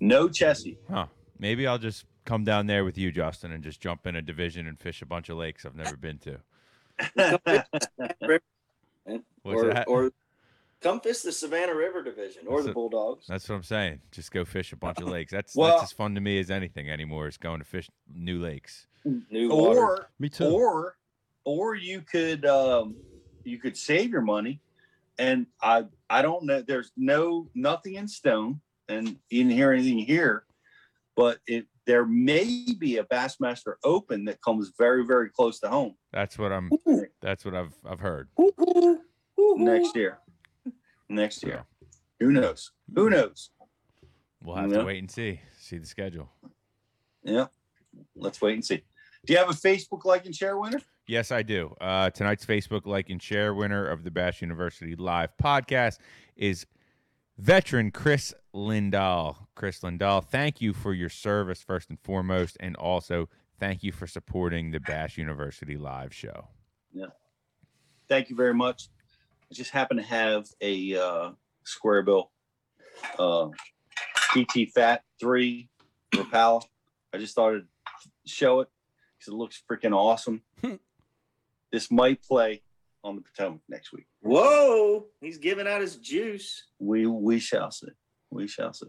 No 0.00 0.28
Chessie. 0.28 0.76
Huh. 0.90 1.06
Maybe 1.38 1.66
I'll 1.66 1.78
just 1.78 2.04
come 2.24 2.44
down 2.44 2.66
there 2.66 2.84
with 2.84 2.98
you, 2.98 3.10
Justin, 3.10 3.52
and 3.52 3.62
just 3.62 3.80
jump 3.80 4.06
in 4.06 4.14
a 4.16 4.22
division 4.22 4.66
and 4.66 4.78
fish 4.78 5.02
a 5.02 5.06
bunch 5.06 5.28
of 5.28 5.36
lakes 5.36 5.64
I've 5.64 5.74
never 5.74 5.96
been 5.96 6.18
to. 6.18 6.38
What's 9.42 9.62
or 9.62 9.74
that? 9.74 9.88
or 9.88 10.10
come 10.84 11.00
fish 11.00 11.20
the 11.20 11.32
Savannah 11.32 11.74
River 11.74 12.02
Division 12.02 12.46
or 12.46 12.62
the 12.62 12.68
So- 12.68 12.74
Bulldogs. 12.74 13.26
That's 13.26 13.48
what 13.48 13.56
I'm 13.56 13.62
saying. 13.62 14.00
Just 14.12 14.30
go 14.30 14.44
fish 14.44 14.72
a 14.72 14.76
bunch 14.76 14.98
of 15.00 15.08
lakes. 15.08 15.32
That's 15.32 15.56
Well- 15.56 15.78
that's 15.78 15.90
as 15.90 15.92
fun 15.92 16.14
to 16.14 16.20
me 16.20 16.38
as 16.38 16.50
anything 16.50 16.90
anymore. 16.90 17.26
Is 17.26 17.38
going 17.38 17.58
to 17.58 17.64
fish 17.64 17.90
new 18.14 18.38
lakes. 18.40 18.86
New 19.04 19.48
water. 19.48 19.80
or 19.80 20.10
Me 20.18 20.28
too. 20.28 20.44
or 20.46 20.96
or 21.44 21.74
you 21.74 22.00
could 22.02 22.46
um 22.46 22.96
you 23.44 23.58
could 23.58 23.76
save 23.76 24.10
your 24.10 24.22
money 24.22 24.60
and 25.18 25.46
i 25.60 25.84
i 26.08 26.22
don't 26.22 26.42
know 26.44 26.62
there's 26.62 26.90
no 26.96 27.46
nothing 27.54 27.96
in 27.96 28.08
stone 28.08 28.58
and 28.88 29.08
you 29.28 29.42
didn't 29.42 29.52
hear 29.52 29.70
anything 29.72 29.98
here 29.98 30.46
but 31.16 31.38
it 31.46 31.66
there 31.84 32.06
may 32.06 32.64
be 32.78 32.96
a 32.96 33.04
bassmaster 33.04 33.74
open 33.84 34.24
that 34.24 34.40
comes 34.40 34.72
very 34.78 35.04
very 35.04 35.28
close 35.28 35.60
to 35.60 35.68
home 35.68 35.94
That's 36.10 36.38
what 36.38 36.50
I'm. 36.50 36.70
That's 37.20 37.44
what 37.44 37.54
I've 37.54 37.74
I've 37.84 38.00
heard. 38.00 38.30
next 39.36 39.94
year 39.94 40.18
next 41.08 41.42
year 41.44 41.64
who 42.20 42.30
knows 42.32 42.72
who 42.94 43.10
knows 43.10 43.50
We'll 44.42 44.56
have 44.56 44.70
Yeah. 44.70 44.78
to 44.80 44.84
wait 44.84 44.98
and 44.98 45.10
see. 45.10 45.40
See 45.58 45.78
the 45.78 45.86
schedule. 45.86 46.30
yeah 47.22 47.46
let's 48.16 48.40
wait 48.42 48.54
and 48.54 48.64
see 48.64 48.82
do 49.24 49.32
you 49.32 49.38
have 49.38 49.48
a 49.48 49.52
facebook 49.52 50.04
like 50.04 50.26
and 50.26 50.34
share 50.34 50.58
winner 50.58 50.80
Yes, 51.06 51.30
I 51.30 51.42
do. 51.42 51.74
Uh, 51.82 52.08
tonight's 52.08 52.46
Facebook 52.46 52.86
like 52.86 53.10
and 53.10 53.22
share 53.22 53.52
winner 53.52 53.86
of 53.86 54.04
the 54.04 54.10
Bass 54.10 54.40
University 54.40 54.96
Live 54.96 55.36
podcast 55.36 55.98
is 56.34 56.64
veteran 57.36 57.90
Chris 57.90 58.32
Lindahl. 58.54 59.36
Chris 59.54 59.80
Lindahl, 59.80 60.24
thank 60.24 60.62
you 60.62 60.72
for 60.72 60.94
your 60.94 61.10
service 61.10 61.60
first 61.62 61.90
and 61.90 62.00
foremost, 62.00 62.56
and 62.58 62.74
also 62.76 63.28
thank 63.60 63.82
you 63.82 63.92
for 63.92 64.06
supporting 64.06 64.70
the 64.70 64.80
Bash 64.80 65.18
University 65.18 65.76
Live 65.76 66.14
show. 66.14 66.48
Yeah. 66.90 67.08
Thank 68.08 68.30
you 68.30 68.36
very 68.36 68.54
much. 68.54 68.88
I 69.50 69.54
just 69.54 69.70
happen 69.70 69.98
to 69.98 70.02
have 70.02 70.46
a 70.60 70.96
uh, 70.96 71.30
square 71.64 72.02
bill 72.02 72.30
uh, 73.18 73.48
PT 74.32 74.70
Fat 74.74 75.02
3 75.20 75.68
Rapala. 76.14 76.62
I 77.12 77.18
just 77.18 77.34
thought 77.34 77.54
I'd 77.54 77.62
show 78.26 78.60
it 78.60 78.68
because 79.18 79.32
it 79.32 79.36
looks 79.36 79.62
freaking 79.70 79.94
awesome. 79.94 80.42
this 81.72 81.90
might 81.90 82.22
play 82.22 82.62
on 83.04 83.16
the 83.16 83.22
Potomac 83.22 83.60
next 83.68 83.92
week. 83.92 84.06
Whoa, 84.22 85.06
he's 85.20 85.38
giving 85.38 85.68
out 85.68 85.82
his 85.82 85.96
juice. 85.96 86.64
We 86.78 87.06
we 87.06 87.38
shall 87.38 87.70
see. 87.70 87.88
We 88.30 88.48
shall 88.48 88.72
see. 88.72 88.86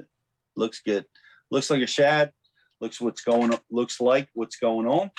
Looks 0.55 0.81
good. 0.81 1.05
Looks 1.51 1.69
like 1.69 1.81
a 1.81 1.87
shad. 1.87 2.31
Looks 2.81 2.99
what's 2.99 3.21
going 3.21 3.53
on. 3.53 3.59
Looks 3.69 3.99
like 3.99 4.29
what's 4.33 4.55
going 4.55 4.87
on. 4.87 5.11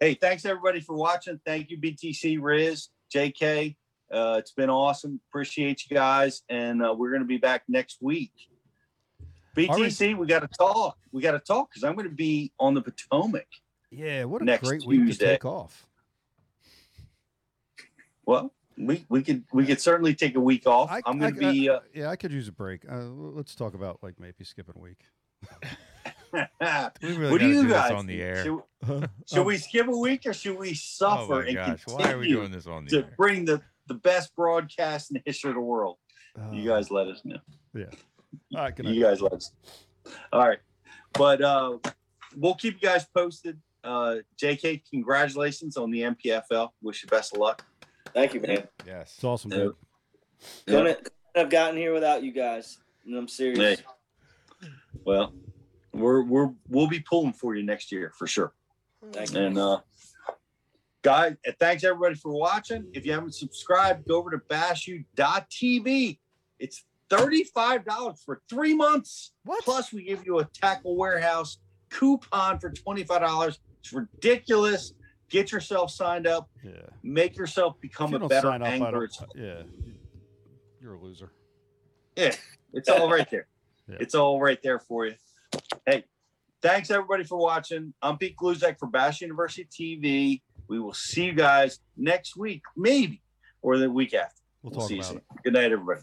Hey, 0.00 0.14
thanks 0.14 0.44
everybody 0.44 0.80
for 0.80 0.96
watching. 0.96 1.40
Thank 1.44 1.70
you, 1.70 1.78
BTC 1.78 2.38
Riz, 2.40 2.88
JK. 3.14 3.76
Uh, 4.10 4.36
it's 4.38 4.52
been 4.52 4.70
awesome. 4.70 5.20
Appreciate 5.30 5.88
you 5.88 5.94
guys, 5.96 6.42
and 6.48 6.82
uh, 6.82 6.94
we're 6.96 7.10
going 7.10 7.22
to 7.22 7.26
be 7.28 7.36
back 7.36 7.62
next 7.68 7.98
week. 8.00 8.32
BTC, 9.56 10.16
we 10.16 10.26
got 10.26 10.40
to 10.40 10.48
talk. 10.48 10.96
We 11.12 11.20
got 11.20 11.32
to 11.32 11.40
talk 11.40 11.70
because 11.70 11.84
I'm 11.84 11.94
going 11.94 12.08
to 12.08 12.14
be 12.14 12.52
on 12.58 12.74
the 12.74 12.80
Potomac. 12.80 13.46
Yeah, 13.90 14.24
what 14.24 14.40
a 14.42 14.44
Next 14.44 14.66
great 14.68 14.86
week 14.86 15.06
to 15.10 15.14
take 15.16 15.44
off. 15.44 15.86
Well, 18.24 18.52
we 18.76 19.04
we 19.08 19.22
could 19.22 19.44
we 19.52 19.64
could 19.66 19.80
certainly 19.80 20.14
take 20.14 20.36
a 20.36 20.40
week 20.40 20.66
off. 20.66 20.90
I- 20.90 21.00
I'm 21.06 21.18
going 21.18 21.34
to 21.34 21.40
be. 21.40 21.68
Uh, 21.68 21.80
Yeah, 21.94 22.10
I 22.10 22.16
could 22.16 22.32
use 22.32 22.48
a 22.48 22.52
break. 22.52 22.82
Uh, 22.90 23.04
let's 23.08 23.54
talk 23.54 23.74
about 23.74 23.98
like 24.02 24.20
maybe 24.20 24.44
skipping 24.44 24.74
a 24.76 24.80
week. 24.80 25.00
We 27.00 27.16
really 27.16 27.30
what 27.30 27.40
do 27.40 27.48
you 27.48 27.62
do 27.62 27.70
guys 27.70 27.92
on 27.92 28.06
the 28.06 28.20
air. 28.20 28.44
Should, 28.44 28.60
Should 29.26 29.38
Um, 29.38 29.46
we 29.46 29.56
skip 29.56 29.88
a 29.88 29.96
week 29.96 30.26
or 30.26 30.34
should 30.34 30.58
we 30.58 30.70
oh 30.70 30.74
suffer 30.74 31.32
my 31.36 31.46
and 31.46 31.54
gosh, 31.56 31.84
continue 31.84 32.04
why 32.04 32.12
are 32.12 32.18
we 32.18 32.28
doing 32.28 32.50
this 32.50 32.66
on 32.66 32.84
the 32.84 32.96
air? 32.96 33.02
to 33.02 33.08
air? 33.08 33.14
bring 33.16 33.44
the, 33.46 33.62
the 33.88 33.94
best 33.94 34.34
broadcast 34.36 35.10
in 35.10 35.14
the 35.14 35.22
history 35.24 35.50
of 35.50 35.56
the 35.56 35.60
world? 35.60 35.96
you 36.52 36.70
uh, 36.70 36.76
guys 36.76 36.90
let 36.90 37.08
us 37.08 37.22
know. 37.24 37.38
Yeah. 37.74 37.86
All 38.54 38.62
right, 38.62 38.76
good. 38.76 38.86
You 38.86 39.02
guys 39.02 39.20
let 39.20 39.32
us. 39.32 39.52
All 40.32 40.46
right. 40.46 40.58
But 41.14 41.42
uh, 41.42 41.78
we'll 42.36 42.54
keep 42.54 42.74
you 42.74 42.88
guys 42.88 43.04
posted. 43.14 43.58
Uh, 43.82 44.16
JK, 44.40 44.82
congratulations 44.90 45.76
on 45.76 45.90
the 45.90 46.02
NPFL. 46.02 46.70
Wish 46.82 47.02
you 47.02 47.08
best 47.08 47.32
of 47.32 47.40
luck. 47.40 47.64
Thank 48.14 48.34
you, 48.34 48.40
man. 48.40 48.68
Yes. 48.86 49.14
It's 49.16 49.24
awesome, 49.24 49.50
Yeah. 49.50 49.56
dude. 49.58 49.74
Couldn't, 50.66 50.96
couldn't 50.96 51.12
have 51.34 51.50
gotten 51.50 51.76
here 51.76 51.92
without 51.92 52.22
you 52.22 52.32
guys. 52.32 52.78
And 53.04 53.16
I'm 53.16 53.28
serious. 53.28 53.80
Hey. 53.80 54.68
Well, 55.04 55.32
we're 55.92 56.22
we're 56.22 56.50
we'll 56.68 56.86
be 56.86 57.00
pulling 57.00 57.32
for 57.32 57.54
you 57.54 57.64
next 57.64 57.90
year 57.90 58.12
for 58.16 58.26
sure. 58.26 58.52
Thank 59.12 59.32
you. 59.32 59.40
And 59.40 59.58
uh 59.58 59.80
guys, 61.08 61.34
thanks 61.58 61.84
everybody 61.84 62.14
for 62.16 62.30
watching. 62.32 62.86
If 62.92 63.06
you 63.06 63.12
haven't 63.12 63.34
subscribed, 63.34 64.06
go 64.06 64.16
over 64.16 64.30
to 64.30 64.36
bassu.tv. 64.38 66.18
It's 66.58 66.84
$35 67.08 68.22
for 68.26 68.42
three 68.50 68.74
months. 68.74 69.32
What? 69.44 69.64
Plus, 69.64 69.90
we 69.90 70.02
give 70.04 70.26
you 70.26 70.40
a 70.40 70.44
tackle 70.44 70.96
warehouse 70.96 71.56
coupon 71.88 72.58
for 72.58 72.70
$25. 72.70 73.58
It's 73.80 73.92
ridiculous. 73.94 74.92
Get 75.30 75.50
yourself 75.50 75.90
signed 75.90 76.26
up, 76.26 76.50
Yeah. 76.62 76.72
make 77.02 77.38
yourself 77.38 77.80
become 77.80 78.10
you 78.10 78.16
a 78.18 78.28
better 78.28 78.48
sign 78.48 78.60
up, 78.60 78.68
I 78.68 78.72
angler. 78.72 79.08
yeah, 79.34 79.62
you're 80.82 80.94
a 80.94 81.00
loser. 81.00 81.32
Yeah, 82.16 82.34
it's 82.74 82.88
all 82.90 83.10
right 83.10 83.28
there. 83.30 83.46
Yeah. 83.90 83.96
It's 84.00 84.14
all 84.14 84.38
right 84.38 84.58
there 84.62 84.78
for 84.80 85.06
you. 85.06 85.14
Hey, 85.86 86.04
thanks 86.60 86.90
everybody 86.90 87.24
for 87.24 87.38
watching. 87.38 87.94
I'm 88.02 88.18
Pete 88.18 88.36
Gluszek 88.36 88.78
for 88.78 88.86
Bass 88.86 89.22
University 89.22 89.64
TV. 89.64 90.42
We 90.68 90.78
will 90.78 90.92
see 90.94 91.24
you 91.24 91.32
guys 91.32 91.80
next 91.96 92.36
week, 92.36 92.62
maybe, 92.76 93.22
or 93.62 93.78
the 93.78 93.90
week 93.90 94.14
after. 94.14 94.34
We'll, 94.62 94.72
We'll 94.72 94.80
talk 94.80 94.88
see 94.88 94.94
you 94.96 95.00
about 95.00 95.08
soon. 95.10 95.16
it. 95.18 95.42
Good 95.44 95.52
night, 95.54 95.72
everybody. 95.72 96.00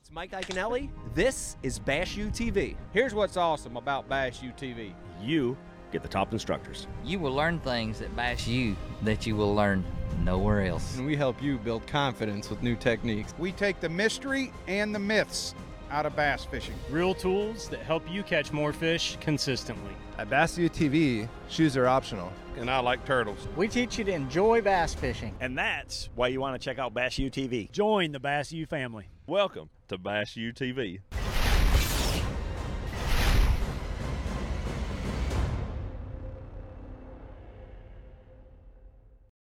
It's 0.00 0.10
Mike 0.10 0.32
Iaconelli. 0.32 0.88
This 1.14 1.56
is 1.62 1.78
Bass 1.78 2.16
U 2.16 2.26
TV. 2.26 2.76
Here's 2.92 3.12
what's 3.12 3.36
awesome 3.36 3.76
about 3.76 4.08
Bass 4.08 4.42
U 4.42 4.52
TV. 4.52 4.92
You 5.20 5.56
get 5.92 6.02
the 6.02 6.08
top 6.08 6.32
instructors. 6.32 6.86
You 7.04 7.18
will 7.18 7.32
learn 7.34 7.58
things 7.60 8.00
at 8.00 8.14
Bass 8.16 8.46
U 8.46 8.74
that 9.02 9.26
you 9.26 9.36
will 9.36 9.54
learn 9.54 9.84
nowhere 10.22 10.62
else. 10.64 10.96
And 10.96 11.04
we 11.06 11.14
help 11.16 11.42
you 11.42 11.58
build 11.58 11.86
confidence 11.86 12.48
with 12.48 12.62
new 12.62 12.76
techniques. 12.76 13.34
We 13.38 13.52
take 13.52 13.80
the 13.80 13.88
mystery 13.88 14.52
and 14.66 14.94
the 14.94 14.98
myths 14.98 15.54
out 15.96 16.04
of 16.04 16.14
bass 16.14 16.44
fishing. 16.44 16.74
Real 16.90 17.14
tools 17.14 17.70
that 17.70 17.80
help 17.80 18.02
you 18.10 18.22
catch 18.22 18.52
more 18.52 18.70
fish 18.70 19.16
consistently. 19.18 19.92
At 20.18 20.28
Bass 20.28 20.58
U 20.58 20.68
TV, 20.68 21.26
shoes 21.48 21.74
are 21.74 21.86
optional. 21.86 22.30
And 22.58 22.70
I 22.70 22.80
like 22.80 23.06
turtles. 23.06 23.48
We 23.56 23.66
teach 23.66 23.98
you 23.98 24.04
to 24.04 24.12
enjoy 24.12 24.60
bass 24.60 24.94
fishing. 24.94 25.34
And 25.40 25.56
that's 25.56 26.10
why 26.14 26.28
you 26.28 26.38
want 26.38 26.54
to 26.54 26.62
check 26.62 26.78
out 26.78 26.92
Bass 26.92 27.18
U 27.18 27.30
TV. 27.30 27.70
Join 27.72 28.12
the 28.12 28.20
Bass 28.20 28.52
U 28.52 28.66
family. 28.66 29.08
Welcome 29.26 29.70
to 29.88 29.96
Bass 29.96 30.36
U 30.36 30.52
TV. 30.52 31.00